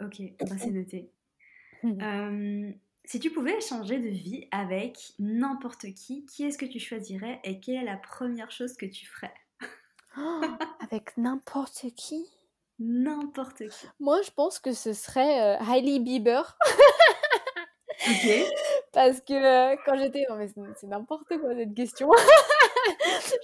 ok, 0.01 0.23
bah, 0.41 0.57
c'est 0.59 0.71
noté. 0.71 1.11
si 3.05 3.21
tu 3.21 3.31
pouvais 3.31 3.61
changer 3.61 3.99
de 3.99 4.09
vie 4.09 4.49
avec 4.51 5.13
n'importe 5.19 5.87
qui, 5.95 6.27
qui 6.27 6.45
est-ce 6.45 6.59
que 6.59 6.67
tu 6.67 6.81
choisirais 6.81 7.41
et 7.45 7.61
quelle 7.61 7.77
est 7.77 7.85
la 7.85 7.97
première 7.97 8.51
chose 8.51 8.77
que 8.77 8.87
tu 8.87 9.07
ferais? 9.07 9.35
Avec 10.81 11.17
n'importe 11.17 11.87
qui? 11.95 12.36
N'importe 12.79 13.67
qui. 13.69 13.87
Moi, 14.01 14.21
je 14.23 14.31
pense 14.31 14.59
que 14.59 14.73
ce 14.73 14.93
serait 14.93 15.41
euh, 15.41 15.57
Hailey 15.65 15.99
Bieber. 15.99 16.57
Parce 18.93 19.21
que 19.21 19.33
euh, 19.33 19.77
quand 19.85 19.99
j'étais. 19.99 20.25
Non, 20.29 20.37
mais 20.37 20.49
c'est 20.49 20.87
n'importe 20.87 21.37
quoi 21.39 21.55
cette 21.55 21.75
question. 21.75 22.11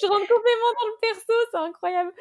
je 0.00 0.06
rentre 0.06 0.20
complètement 0.20 0.72
dans 0.80 0.86
le 0.86 1.00
perso, 1.00 1.32
c'est 1.50 1.58
incroyable. 1.58 2.12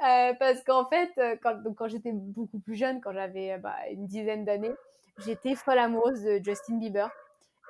Euh, 0.00 0.32
parce 0.38 0.62
qu'en 0.64 0.86
fait, 0.86 1.10
quand, 1.42 1.58
quand 1.76 1.88
j'étais 1.88 2.12
beaucoup 2.12 2.60
plus 2.60 2.76
jeune, 2.76 3.00
quand 3.00 3.12
j'avais 3.12 3.58
bah, 3.58 3.76
une 3.90 4.06
dizaine 4.06 4.44
d'années, 4.44 4.74
j'étais 5.18 5.54
folle 5.54 5.78
amoureuse 5.78 6.22
de 6.22 6.40
Justin 6.42 6.78
Bieber. 6.78 7.10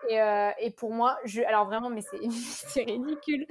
Et, 0.08 0.20
euh, 0.20 0.50
et, 0.58 0.70
pour 0.70 0.92
moi, 0.92 1.16
je, 1.24 1.42
alors 1.42 1.66
vraiment, 1.66 1.90
mais 1.90 2.02
c'est 2.30 2.82
ridicule. 2.82 3.46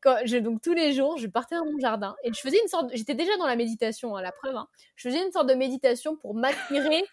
Quand 0.00 0.16
je, 0.24 0.38
donc 0.38 0.62
tous 0.62 0.72
les 0.72 0.92
jours, 0.92 1.18
je 1.18 1.26
partais 1.26 1.56
dans 1.56 1.64
mon 1.64 1.78
jardin 1.78 2.16
et 2.24 2.32
je 2.32 2.40
faisais 2.40 2.58
une 2.62 2.68
sorte, 2.68 2.90
j'étais 2.94 3.14
déjà 3.14 3.36
dans 3.36 3.46
la 3.46 3.56
méditation, 3.56 4.16
à 4.16 4.20
hein, 4.20 4.22
la 4.22 4.32
preuve. 4.32 4.56
Hein. 4.56 4.68
Je 4.96 5.08
faisais 5.08 5.24
une 5.24 5.32
sorte 5.32 5.48
de 5.48 5.54
méditation 5.54 6.16
pour 6.16 6.34
m'attirer 6.34 7.04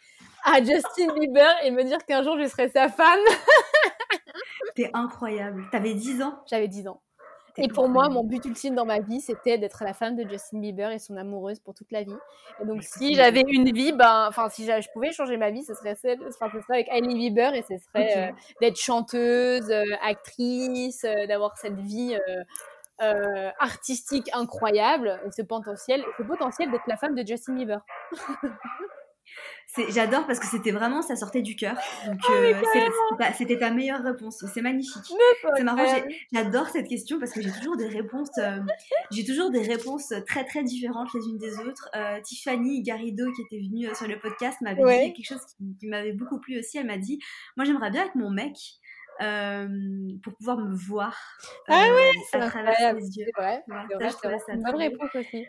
à 0.44 0.64
Justin 0.64 1.14
Bieber 1.14 1.54
et 1.64 1.72
me 1.72 1.84
dire 1.84 2.06
qu'un 2.06 2.24
jour 2.24 2.38
je 2.40 2.48
serais 2.48 2.70
sa 2.70 2.90
femme. 2.90 3.20
T'es 4.76 4.90
incroyable. 4.94 5.68
T'avais 5.72 5.94
10 5.94 6.22
ans? 6.22 6.40
J'avais 6.50 6.68
10 6.68 6.88
ans. 6.88 7.02
Et 7.58 7.68
pour 7.68 7.90
moi, 7.90 8.10
mon 8.10 8.24
but 8.24 8.44
ultime 8.46 8.76
dans 8.76 8.86
ma 8.86 9.00
vie, 9.00 9.20
c'était 9.20 9.58
d'être 9.58 9.84
la 9.84 9.94
femme 9.94 10.16
de 10.16 10.28
Justin 10.30 10.60
Bieber 10.60 10.92
et 10.92 11.00
son 11.00 11.18
amoureuse 11.18 11.60
pour 11.60 11.74
toute 11.74 11.92
la 11.92 12.04
vie. 12.04 12.16
Et 12.62 12.66
donc, 12.66 12.84
si 12.84 13.16
j'avais 13.16 13.44
une 13.48 13.72
vie, 13.72 13.94
ben, 13.94 14.28
enfin, 14.28 14.50
si 14.50 14.66
je 14.66 14.92
pouvais 14.94 15.12
changer 15.12 15.38
ma 15.38 15.50
vie, 15.50 15.64
ce 15.64 15.74
serait 15.74 15.96
celle, 15.96 16.20
enfin, 16.28 16.50
ce 16.54 16.62
serait 16.62 16.76
avec 16.76 16.88
Hailey 16.90 17.16
Bieber 17.16 17.54
et 17.56 17.64
ce 17.64 17.78
serait 17.78 18.30
euh, 18.30 18.32
d'être 18.62 18.78
chanteuse, 18.78 19.72
euh, 19.72 19.84
actrice, 20.04 21.04
euh, 21.04 21.26
d'avoir 21.28 21.58
cette 21.58 21.80
vie 21.80 22.18
artistique 23.60 24.30
incroyable 24.34 25.20
et 25.26 25.32
ce 25.32 25.44
potentiel, 25.44 26.04
ce 26.18 26.24
potentiel 26.24 26.72
d'être 26.72 26.88
la 26.88 26.98
femme 26.98 27.16
de 27.16 27.26
Justin 27.26 27.56
Bieber. 27.56 27.82
J'adore 29.90 30.26
parce 30.26 30.40
que 30.40 30.48
c'était 30.48 30.72
vraiment, 30.72 31.02
ça 31.02 31.16
sortait 31.16 31.42
du 31.42 31.56
cœur. 31.56 31.76
Donc, 32.06 32.20
ah, 32.28 32.32
euh, 32.32 32.54
c'était 33.38 33.60
ta 33.60 33.70
meilleure 33.70 34.02
réponse. 34.02 34.44
C'est 34.54 34.62
magnifique. 34.62 35.04
C'est 35.56 35.64
marrant. 35.64 35.84
J'adore 36.34 36.68
cette 36.70 36.88
question 36.88 37.20
parce 37.20 37.32
que 37.32 37.42
j'ai 37.42 37.52
toujours 37.52 37.78
des 37.78 37.88
réponses, 37.88 38.30
euh, 38.40 38.60
j'ai 39.12 39.26
toujours 39.26 39.52
des 39.52 39.62
réponses 39.62 40.14
très 40.26 40.46
très 40.46 40.64
différentes 40.64 41.10
les 41.14 41.28
unes 41.28 41.38
des 41.38 41.60
autres. 41.60 41.90
Euh, 41.96 42.20
Tiffany 42.22 42.82
Garrido 42.82 43.32
qui 43.34 43.42
était 43.42 43.60
venue 43.60 43.94
sur 43.96 44.08
le 44.08 44.20
podcast 44.20 44.60
m'avait 44.62 45.08
dit 45.08 45.14
quelque 45.14 45.28
chose 45.28 45.42
qui, 45.80 45.88
m'avait 45.88 46.14
beaucoup 46.14 46.40
plu 46.40 46.60
aussi. 46.60 46.78
Elle 46.78 46.88
m'a 46.88 46.98
dit, 46.98 47.20
moi 47.56 47.66
j'aimerais 47.66 47.92
bien 47.92 48.06
être 48.06 48.16
mon 48.16 48.32
mec. 48.32 48.56
pour 50.24 50.34
pouvoir 50.38 50.58
me 50.58 50.76
voir 50.76 51.16
ah 51.68 51.88
oui, 51.94 52.40
à 52.40 52.50
travers 52.50 52.76
ses 53.00 53.20
yeux. 53.20 53.28
Ouais, 53.38 53.64
c'est 54.00 54.54
une 54.54 54.64
bonne 54.64 54.76
réponse 54.76 55.16
aussi 55.16 55.46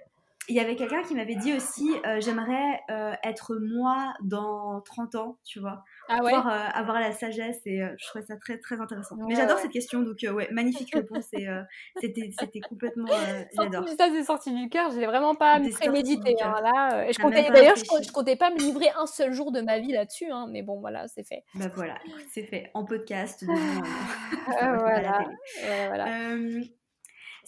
il 0.48 0.54
y 0.54 0.60
avait 0.60 0.76
quelqu'un 0.76 1.02
qui 1.02 1.14
m'avait 1.14 1.34
dit 1.34 1.52
aussi 1.52 1.90
euh, 2.06 2.20
j'aimerais 2.20 2.80
euh, 2.90 3.12
être 3.22 3.56
moi 3.56 4.14
dans 4.22 4.80
30 4.80 5.14
ans, 5.14 5.38
tu 5.44 5.60
vois. 5.60 5.84
Ah 6.08 6.22
ouais? 6.22 6.32
Pouvoir 6.32 6.48
euh, 6.48 6.68
avoir 6.72 7.00
la 7.00 7.12
sagesse 7.12 7.60
et 7.66 7.80
je 7.98 8.06
trouvais 8.06 8.24
ça 8.24 8.36
très 8.36 8.58
très 8.58 8.80
intéressant. 8.80 9.16
Mais 9.28 9.34
j'adore 9.34 9.58
cette 9.58 9.70
question 9.70 10.02
donc 10.02 10.18
ouais, 10.22 10.48
magnifique 10.50 10.94
réponse 10.94 11.28
et 11.32 11.46
c'était 12.00 12.30
c'était 12.38 12.60
complètement 12.60 13.08
j'adore. 13.54 13.86
Ça 13.88 14.08
c'est 14.10 14.24
sorti 14.24 14.54
du 14.54 14.68
cœur, 14.68 14.90
j'ai 14.90 15.06
vraiment 15.06 15.34
pas 15.34 15.60
prémédité 15.72 16.36
hein, 16.42 16.60
là 16.62 17.08
et 17.08 17.12
je 17.12 17.18
comptais 17.18 17.50
d'ailleurs 17.50 17.76
je, 17.76 18.12
comptais 18.12 18.36
pas 18.36 18.50
me 18.50 18.58
livrer 18.58 18.88
un 18.96 19.06
seul 19.06 19.32
jour 19.32 19.52
de 19.52 19.60
ma 19.60 19.78
vie 19.78 19.92
là-dessus 19.92 20.30
hein, 20.30 20.46
mais 20.50 20.62
bon 20.62 20.80
voilà, 20.80 21.08
c'est 21.08 21.26
fait. 21.26 21.44
Bah 21.54 21.66
voilà, 21.74 21.98
c'est 22.30 22.44
fait 22.44 22.70
en 22.74 22.84
podcast. 22.84 23.44
voilà. 24.60 25.24
voilà. 25.88 26.06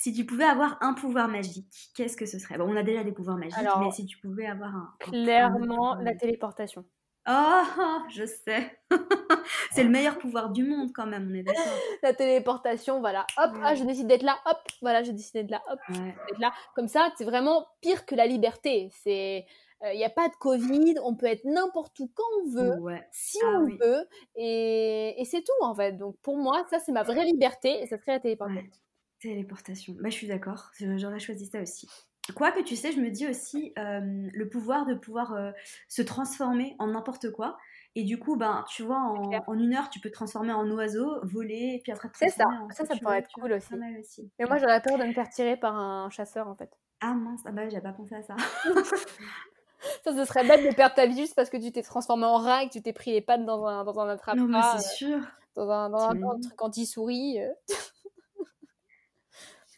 Si 0.01 0.14
tu 0.14 0.24
pouvais 0.24 0.44
avoir 0.44 0.78
un 0.81 0.94
pouvoir 0.94 1.28
magique, 1.28 1.68
qu'est-ce 1.94 2.16
que 2.16 2.24
ce 2.24 2.39
serait? 2.39 2.56
Bon, 2.56 2.64
on 2.66 2.74
a 2.74 2.82
déjà 2.82 3.05
des 3.05 3.12
pouvoirs 3.12 3.36
magiques, 3.36 3.59
mais 3.81 3.90
si 3.90 4.06
tu 4.06 4.16
pouvais 4.16 4.47
avoir 4.47 4.74
un. 4.74 4.94
Clairement, 4.98 5.94
la 5.97 6.14
téléportation. 6.14 6.86
Oh, 7.28 7.62
je 8.09 8.24
sais. 8.24 8.81
c'est 9.72 9.85
le 9.85 9.90
meilleur 9.90 10.16
pouvoir 10.16 10.52
du 10.52 10.64
monde 10.64 10.90
quand 10.94 11.06
même, 11.06 11.28
on 11.31 11.35
est 11.35 11.43
d'accord. 11.43 11.62
La 12.02 12.14
téléportation, 12.14 13.01
voilà. 13.01 13.27
Hop, 13.36 13.51
ah, 13.62 13.74
je 13.74 13.85
décide 13.85 14.06
d'être 14.06 14.22
là. 14.22 14.39
Hop, 14.47 14.56
voilà, 14.81 15.02
je 15.02 15.12
décide 15.12 15.35
d'être 15.35 15.51
là. 15.51 15.62
Hop, 15.70 15.78
d'être 15.90 16.40
là. 16.40 16.51
Comme 16.74 16.89
ça, 16.89 17.12
c'est 17.18 17.24
vraiment 17.24 17.66
pire 17.82 18.06
que 18.06 18.14
la 18.14 18.27
liberté. 18.27 18.89
C'est 19.02 19.44
il 19.82 19.86
euh, 19.86 19.94
n'y 19.94 20.05
a 20.05 20.10
pas 20.10 20.31
de 20.31 20.35
Covid, 20.36 20.94
on 21.05 21.14
peut 21.14 21.27
être 21.27 21.44
n'importe 21.44 22.01
où 22.01 22.10
quand 22.14 22.24
on 22.43 22.48
veut, 22.48 23.01
si 23.12 23.39
ah 23.44 23.59
on 23.59 23.66
veut, 23.66 24.09
et, 24.35 25.20
et 25.20 25.24
c'est 25.27 25.43
tout 25.43 25.62
en 25.62 25.74
fait. 25.74 25.93
Donc 25.93 26.16
pour 26.22 26.39
moi, 26.39 26.64
ça 26.70 26.78
c'est 26.78 26.93
ma 26.93 27.02
vraie 27.02 27.24
liberté 27.27 27.82
et 27.82 27.86
ça 27.86 27.98
serait 27.98 28.12
la 28.12 28.20
téléportation. 28.20 28.81
Téléportation. 29.20 29.94
Bah, 30.01 30.09
je 30.09 30.14
suis 30.14 30.26
d'accord. 30.26 30.70
J'aurais 30.78 31.20
choisi 31.20 31.47
ça 31.47 31.60
aussi. 31.60 31.88
Quoi 32.34 32.52
que 32.52 32.60
tu 32.60 32.76
sais, 32.76 32.92
je 32.92 33.01
me 33.01 33.10
dis 33.10 33.26
aussi 33.26 33.72
euh, 33.78 34.01
le 34.02 34.48
pouvoir 34.48 34.86
de 34.86 34.94
pouvoir 34.94 35.32
euh, 35.34 35.51
se 35.88 36.02
transformer 36.02 36.76
en 36.78 36.88
n'importe 36.88 37.30
quoi. 37.30 37.59
Et 37.97 38.05
du 38.05 38.18
coup, 38.18 38.36
ben, 38.36 38.64
tu 38.68 38.82
vois, 38.82 38.98
en, 38.98 39.55
une 39.55 39.74
heure, 39.74 39.90
tu 39.90 39.98
peux 40.01 40.10
te 40.10 40.14
transformer 40.14 40.52
en 40.52 40.68
oiseau, 40.70 41.18
voler, 41.24 41.74
et 41.74 41.80
puis 41.82 41.90
après. 41.90 42.09
C'est 42.14 42.28
ça. 42.28 42.44
Ça, 42.70 42.86
ça 42.86 42.97
pourrait 42.97 43.18
être 43.18 43.32
cool 43.32 43.52
aussi. 43.52 43.74
Mais 43.74 44.47
moi, 44.47 44.59
j'aurais 44.59 44.80
peur 44.80 44.97
de 44.97 45.05
me 45.05 45.12
faire 45.12 45.28
tirer 45.28 45.56
par 45.56 45.76
un 45.76 46.09
chasseur, 46.10 46.47
en 46.47 46.55
fait. 46.55 46.70
Ah 47.01 47.14
mince, 47.14 47.40
ah 47.47 47.52
bah, 47.52 47.68
j'avais 47.68 47.82
pas 47.82 47.92
pensé 47.92 48.14
à 48.14 48.22
ça. 48.22 48.36
ça, 50.05 50.14
ce 50.14 50.24
serait 50.24 50.47
bête 50.47 50.68
de 50.68 50.74
perdre 50.74 50.94
ta 50.94 51.06
vie 51.06 51.16
juste 51.16 51.34
parce 51.34 51.51
que 51.51 51.56
tu 51.56 51.72
t'es 51.72 51.82
transformé 51.82 52.26
en 52.26 52.36
rat 52.36 52.62
et 52.62 52.68
que 52.68 52.72
tu 52.72 52.82
t'es 52.82 52.92
pris 52.92 53.10
les 53.12 53.22
pattes 53.22 53.44
dans 53.44 53.66
un, 53.66 53.84
dans 53.84 53.98
un 53.98 54.09
attrape 54.09 54.36
Non, 54.36 54.47
mais 54.47 54.60
c'est 54.76 54.94
sûr. 54.94 55.18
Dans 55.56 55.68
un, 55.68 55.90
dans 55.90 56.10
un 56.10 56.40
truc 56.40 56.62
anti-souris. 56.62 57.38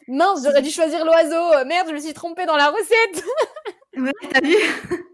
Mince, 0.07 0.43
j'aurais 0.43 0.61
dû 0.61 0.69
choisir 0.69 1.05
l'oiseau. 1.05 1.53
Euh, 1.53 1.65
merde, 1.65 1.87
je 1.89 1.93
me 1.93 1.99
suis 1.99 2.13
trompée 2.13 2.45
dans 2.45 2.57
la 2.57 2.69
recette. 2.69 3.23
ouais, 3.97 4.11
t'as 4.31 4.41
vu 4.41 4.55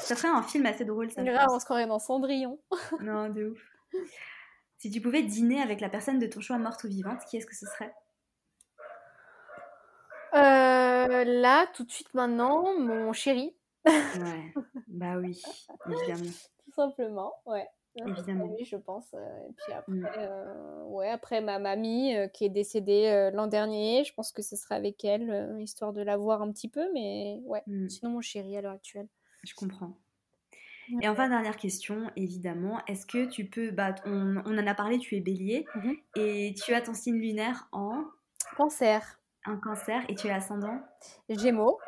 Ça 0.00 0.14
ferait 0.14 0.28
un 0.28 0.42
film 0.42 0.66
assez 0.66 0.84
drôle, 0.84 1.10
ça. 1.10 1.22
Grave, 1.22 1.48
on 1.50 1.58
se 1.58 1.64
croirait 1.64 1.86
dans 1.86 1.98
Cendrillon. 1.98 2.60
non, 3.00 3.28
de 3.28 3.48
ouf. 3.48 4.02
Si 4.78 4.90
tu 4.90 5.00
pouvais 5.00 5.22
dîner 5.22 5.60
avec 5.60 5.80
la 5.80 5.88
personne 5.88 6.18
de 6.18 6.26
ton 6.26 6.40
choix 6.40 6.58
morte 6.58 6.84
ou 6.84 6.88
vivante, 6.88 7.20
qui 7.28 7.36
est-ce 7.36 7.46
que 7.46 7.56
ce 7.56 7.66
serait? 7.66 7.94
Euh, 10.34 11.24
Là, 11.24 11.66
tout 11.74 11.84
de 11.84 11.90
suite 11.90 12.12
maintenant, 12.14 12.78
mon 12.78 13.12
chéri. 13.12 13.54
ouais, 13.86 14.54
bah 14.86 15.16
oui, 15.16 15.42
évidemment. 15.86 16.30
Tout 16.64 16.72
simplement, 16.72 17.34
ouais. 17.46 17.66
Évidemment. 17.96 18.46
Oui, 18.46 18.64
je 18.64 18.76
pense. 18.76 19.08
Euh, 19.14 19.48
et 19.48 19.52
puis 19.52 19.72
après, 19.72 19.92
mm. 19.92 20.08
euh, 20.18 20.82
ouais, 20.84 21.08
après 21.08 21.40
ma 21.40 21.58
mamie 21.58 22.16
euh, 22.16 22.28
qui 22.28 22.44
est 22.44 22.50
décédée 22.50 23.30
l'an 23.34 23.46
dernier, 23.46 24.04
je 24.04 24.14
pense 24.14 24.32
que 24.32 24.42
ce 24.42 24.56
sera 24.56 24.76
avec 24.76 25.04
elle, 25.04 25.56
histoire 25.60 25.92
de 25.92 26.02
la 26.02 26.16
voir 26.16 26.42
un 26.42 26.52
petit 26.52 26.68
peu, 26.68 26.92
mais 26.92 27.40
ouais, 27.44 27.62
mm. 27.66 27.88
sinon 27.88 28.10
mon 28.12 28.20
chéri 28.20 28.56
à 28.56 28.60
l'heure 28.60 28.74
actuelle. 28.74 29.08
Je 29.44 29.54
comprends. 29.54 29.96
Et 31.02 31.08
enfin, 31.08 31.28
dernière 31.28 31.56
question, 31.56 32.10
évidemment, 32.16 32.80
est-ce 32.88 33.06
que 33.06 33.26
tu 33.26 33.44
peux, 33.44 33.70
bah, 33.70 33.94
on, 34.06 34.38
on, 34.44 34.58
en 34.58 34.66
a 34.66 34.74
parlé, 34.74 34.98
tu 34.98 35.16
es 35.16 35.20
bélier, 35.20 35.64
mm-hmm. 35.76 35.96
et 36.16 36.54
tu 36.54 36.74
as 36.74 36.82
ton 36.82 36.94
signe 36.94 37.20
lunaire 37.20 37.68
en 37.70 38.04
Cancer. 38.56 39.20
Un 39.44 39.56
cancer, 39.56 40.04
et 40.08 40.14
tu 40.14 40.26
es 40.26 40.30
ascendant? 40.30 40.82
Gémeaux. 41.28 41.78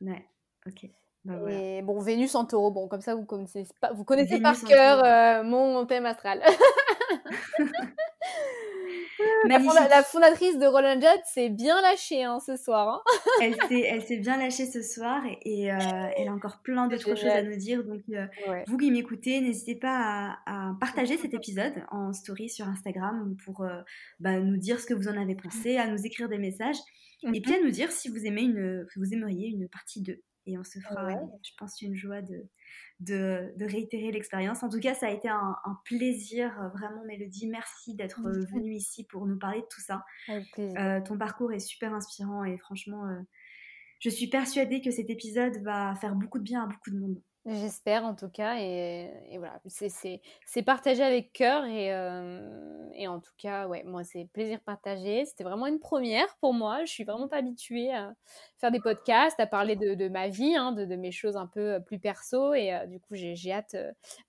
Ouais, 0.00 0.26
ok. 0.66 0.86
Bah, 1.24 1.50
et 1.50 1.80
bon, 1.80 2.00
Vénus 2.00 2.34
en 2.34 2.44
taureau, 2.44 2.70
bon, 2.70 2.86
comme 2.86 3.00
ça, 3.00 3.14
vous 3.14 3.24
connaissez, 3.24 3.66
pas, 3.80 3.92
vous 3.92 4.04
connaissez 4.04 4.40
par 4.40 4.62
cœur 4.62 5.02
euh, 5.02 5.42
mon 5.42 5.86
thème 5.86 6.04
astral. 6.04 6.42
la, 9.46 10.02
fondatrice 10.02 10.58
de 10.58 10.66
Roland 10.66 11.00
Judd 11.00 11.22
s'est 11.24 11.48
bien 11.48 11.80
lâchée 11.80 12.24
hein, 12.24 12.40
ce 12.40 12.56
soir. 12.56 13.02
Hein. 13.40 13.40
elle 13.70 14.02
s'est 14.02 14.18
bien 14.18 14.36
lâchée 14.36 14.66
ce 14.66 14.82
soir 14.82 15.22
et, 15.44 15.72
euh, 15.72 15.78
elle 16.16 16.28
a 16.28 16.32
encore 16.32 16.60
plein 16.62 16.88
d'autres 16.88 17.16
choses 17.16 17.24
à 17.24 17.42
nous 17.42 17.56
dire. 17.56 17.84
Donc, 17.84 18.02
euh, 18.10 18.26
vous 18.66 18.76
qui 18.76 18.90
m'écoutez, 18.90 19.40
n'hésitez 19.40 19.76
pas 19.76 20.36
à, 20.44 20.74
partager 20.78 21.16
cet 21.16 21.32
épisode 21.34 21.72
en 21.90 22.12
story 22.12 22.50
sur 22.50 22.68
Instagram 22.68 23.34
pour 23.46 23.66
bah, 24.20 24.40
nous 24.40 24.58
dire 24.58 24.78
ce 24.78 24.84
que 24.84 24.92
vous 24.92 25.08
en 25.08 25.16
avez 25.16 25.36
pensé, 25.36 25.78
à 25.78 25.86
nous 25.86 26.04
écrire 26.04 26.28
des 26.28 26.38
messages 26.38 26.76
et 27.32 27.40
puis 27.40 27.54
à 27.54 27.60
nous 27.60 27.70
dire 27.70 27.90
si 27.90 28.10
vous, 28.10 28.26
aimez 28.26 28.42
une, 28.42 28.86
vous 28.96 29.14
aimeriez 29.14 29.48
une 29.48 29.70
partie 29.70 30.02
2 30.02 30.20
et 30.46 30.58
on 30.58 30.64
se 30.64 30.78
fera, 30.78 31.10
je 31.42 31.50
pense, 31.58 31.80
une 31.82 31.94
joie 31.94 32.22
de, 32.22 32.48
de, 33.00 33.64
réitérer 33.64 34.12
l'expérience. 34.12 34.62
En 34.62 34.68
tout 34.68 34.80
cas, 34.80 34.94
ça 34.94 35.06
a 35.06 35.10
été 35.10 35.28
un, 35.28 35.56
plaisir, 35.84 36.50
vraiment, 36.74 37.04
Mélodie. 37.04 37.48
Merci 37.48 37.94
d'être 37.94 38.20
venue 38.54 38.74
ici 38.74 39.04
pour 39.04 39.26
nous 39.26 39.38
parler 39.38 39.60
de 39.60 39.66
tout 39.70 39.80
ça. 39.80 40.04
ton 41.04 41.18
parcours 41.18 41.52
est 41.52 41.60
super 41.60 41.94
inspirant 41.94 42.44
et 42.44 42.58
franchement, 42.58 43.04
je 44.00 44.10
suis 44.10 44.28
persuadée 44.28 44.80
que 44.80 44.90
cet 44.90 45.10
épisode 45.10 45.56
va 45.62 45.94
faire 45.96 46.14
beaucoup 46.14 46.38
de 46.38 46.44
bien 46.44 46.64
à 46.64 46.66
beaucoup 46.66 46.90
de 46.90 46.98
monde. 46.98 47.22
J'espère 47.46 48.04
en 48.04 48.14
tout 48.14 48.30
cas, 48.30 48.56
et, 48.58 49.36
voilà, 49.36 49.60
c'est 49.66 50.62
partagé 50.62 51.02
avec 51.02 51.30
cœur, 51.34 51.66
et, 51.66 51.92
euh, 51.92 52.88
et, 52.94 53.06
en 53.06 53.20
tout 53.20 53.34
cas, 53.36 53.68
ouais, 53.68 53.82
moi 53.84 54.02
c'est 54.02 54.24
plaisir 54.32 54.60
partagé. 54.60 55.26
C'était 55.26 55.44
vraiment 55.44 55.66
une 55.66 55.78
première 55.78 56.38
pour 56.38 56.54
moi. 56.54 56.86
Je 56.86 56.90
suis 56.90 57.04
vraiment 57.04 57.28
pas 57.28 57.36
habituée 57.36 57.92
à 57.92 58.14
faire 58.56 58.70
des 58.70 58.80
podcasts, 58.80 59.38
à 59.40 59.46
parler 59.46 59.76
de, 59.76 60.08
ma 60.08 60.28
vie, 60.28 60.56
hein, 60.56 60.72
de, 60.72 60.96
mes 60.96 61.12
choses 61.12 61.36
un 61.36 61.46
peu 61.46 61.74
euh, 61.74 61.80
plus 61.80 61.98
perso, 61.98 62.54
et 62.54 62.72
euh, 62.72 62.86
du 62.86 62.98
coup 62.98 63.14
j'ai 63.14 63.52
hâte 63.52 63.76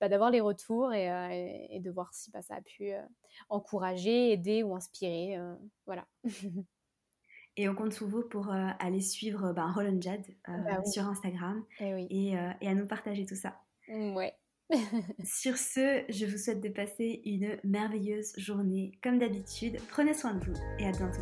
bah, 0.01 0.09
d'avoir 0.09 0.29
les 0.29 0.41
retours 0.41 0.91
et, 0.91 1.07
et, 1.69 1.79
de 1.79 1.91
voir 1.91 2.13
si 2.13 2.31
bah, 2.31 2.41
ça 2.41 2.55
a 2.55 2.61
pu 2.61 2.91
encourager, 3.47 4.33
aider 4.33 4.61
ou 4.63 4.75
inspirer. 4.75 5.39
voilà. 5.85 6.05
Et 7.57 7.69
on 7.69 7.75
compte 7.75 7.93
sur 7.93 8.07
vous 8.07 8.23
pour 8.23 8.51
euh, 8.51 8.67
aller 8.79 8.99
suivre 8.99 9.53
ben, 9.53 9.71
Roland 9.71 9.99
Jad 10.01 10.21
euh, 10.49 10.57
bah 10.57 10.83
sur 10.83 11.07
Instagram 11.07 11.63
eh 11.79 11.93
euh, 11.93 12.51
et, 12.61 12.67
à 12.67 12.73
nous 12.73 12.85
partager 12.85 13.25
tout 13.25 13.35
ça. 13.35 13.61
Mmh, 13.87 14.15
ouais. 14.15 14.33
sur 15.23 15.57
ce, 15.57 16.03
je 16.09 16.25
vous 16.25 16.37
souhaite 16.37 16.61
de 16.61 16.69
passer 16.69 17.21
une 17.23 17.57
merveilleuse 17.63 18.33
journée. 18.37 18.91
Comme 19.01 19.19
d'habitude, 19.19 19.77
prenez 19.89 20.13
soin 20.13 20.33
de 20.33 20.43
vous 20.43 20.59
et 20.79 20.87
à 20.87 20.91
bientôt. 20.91 21.21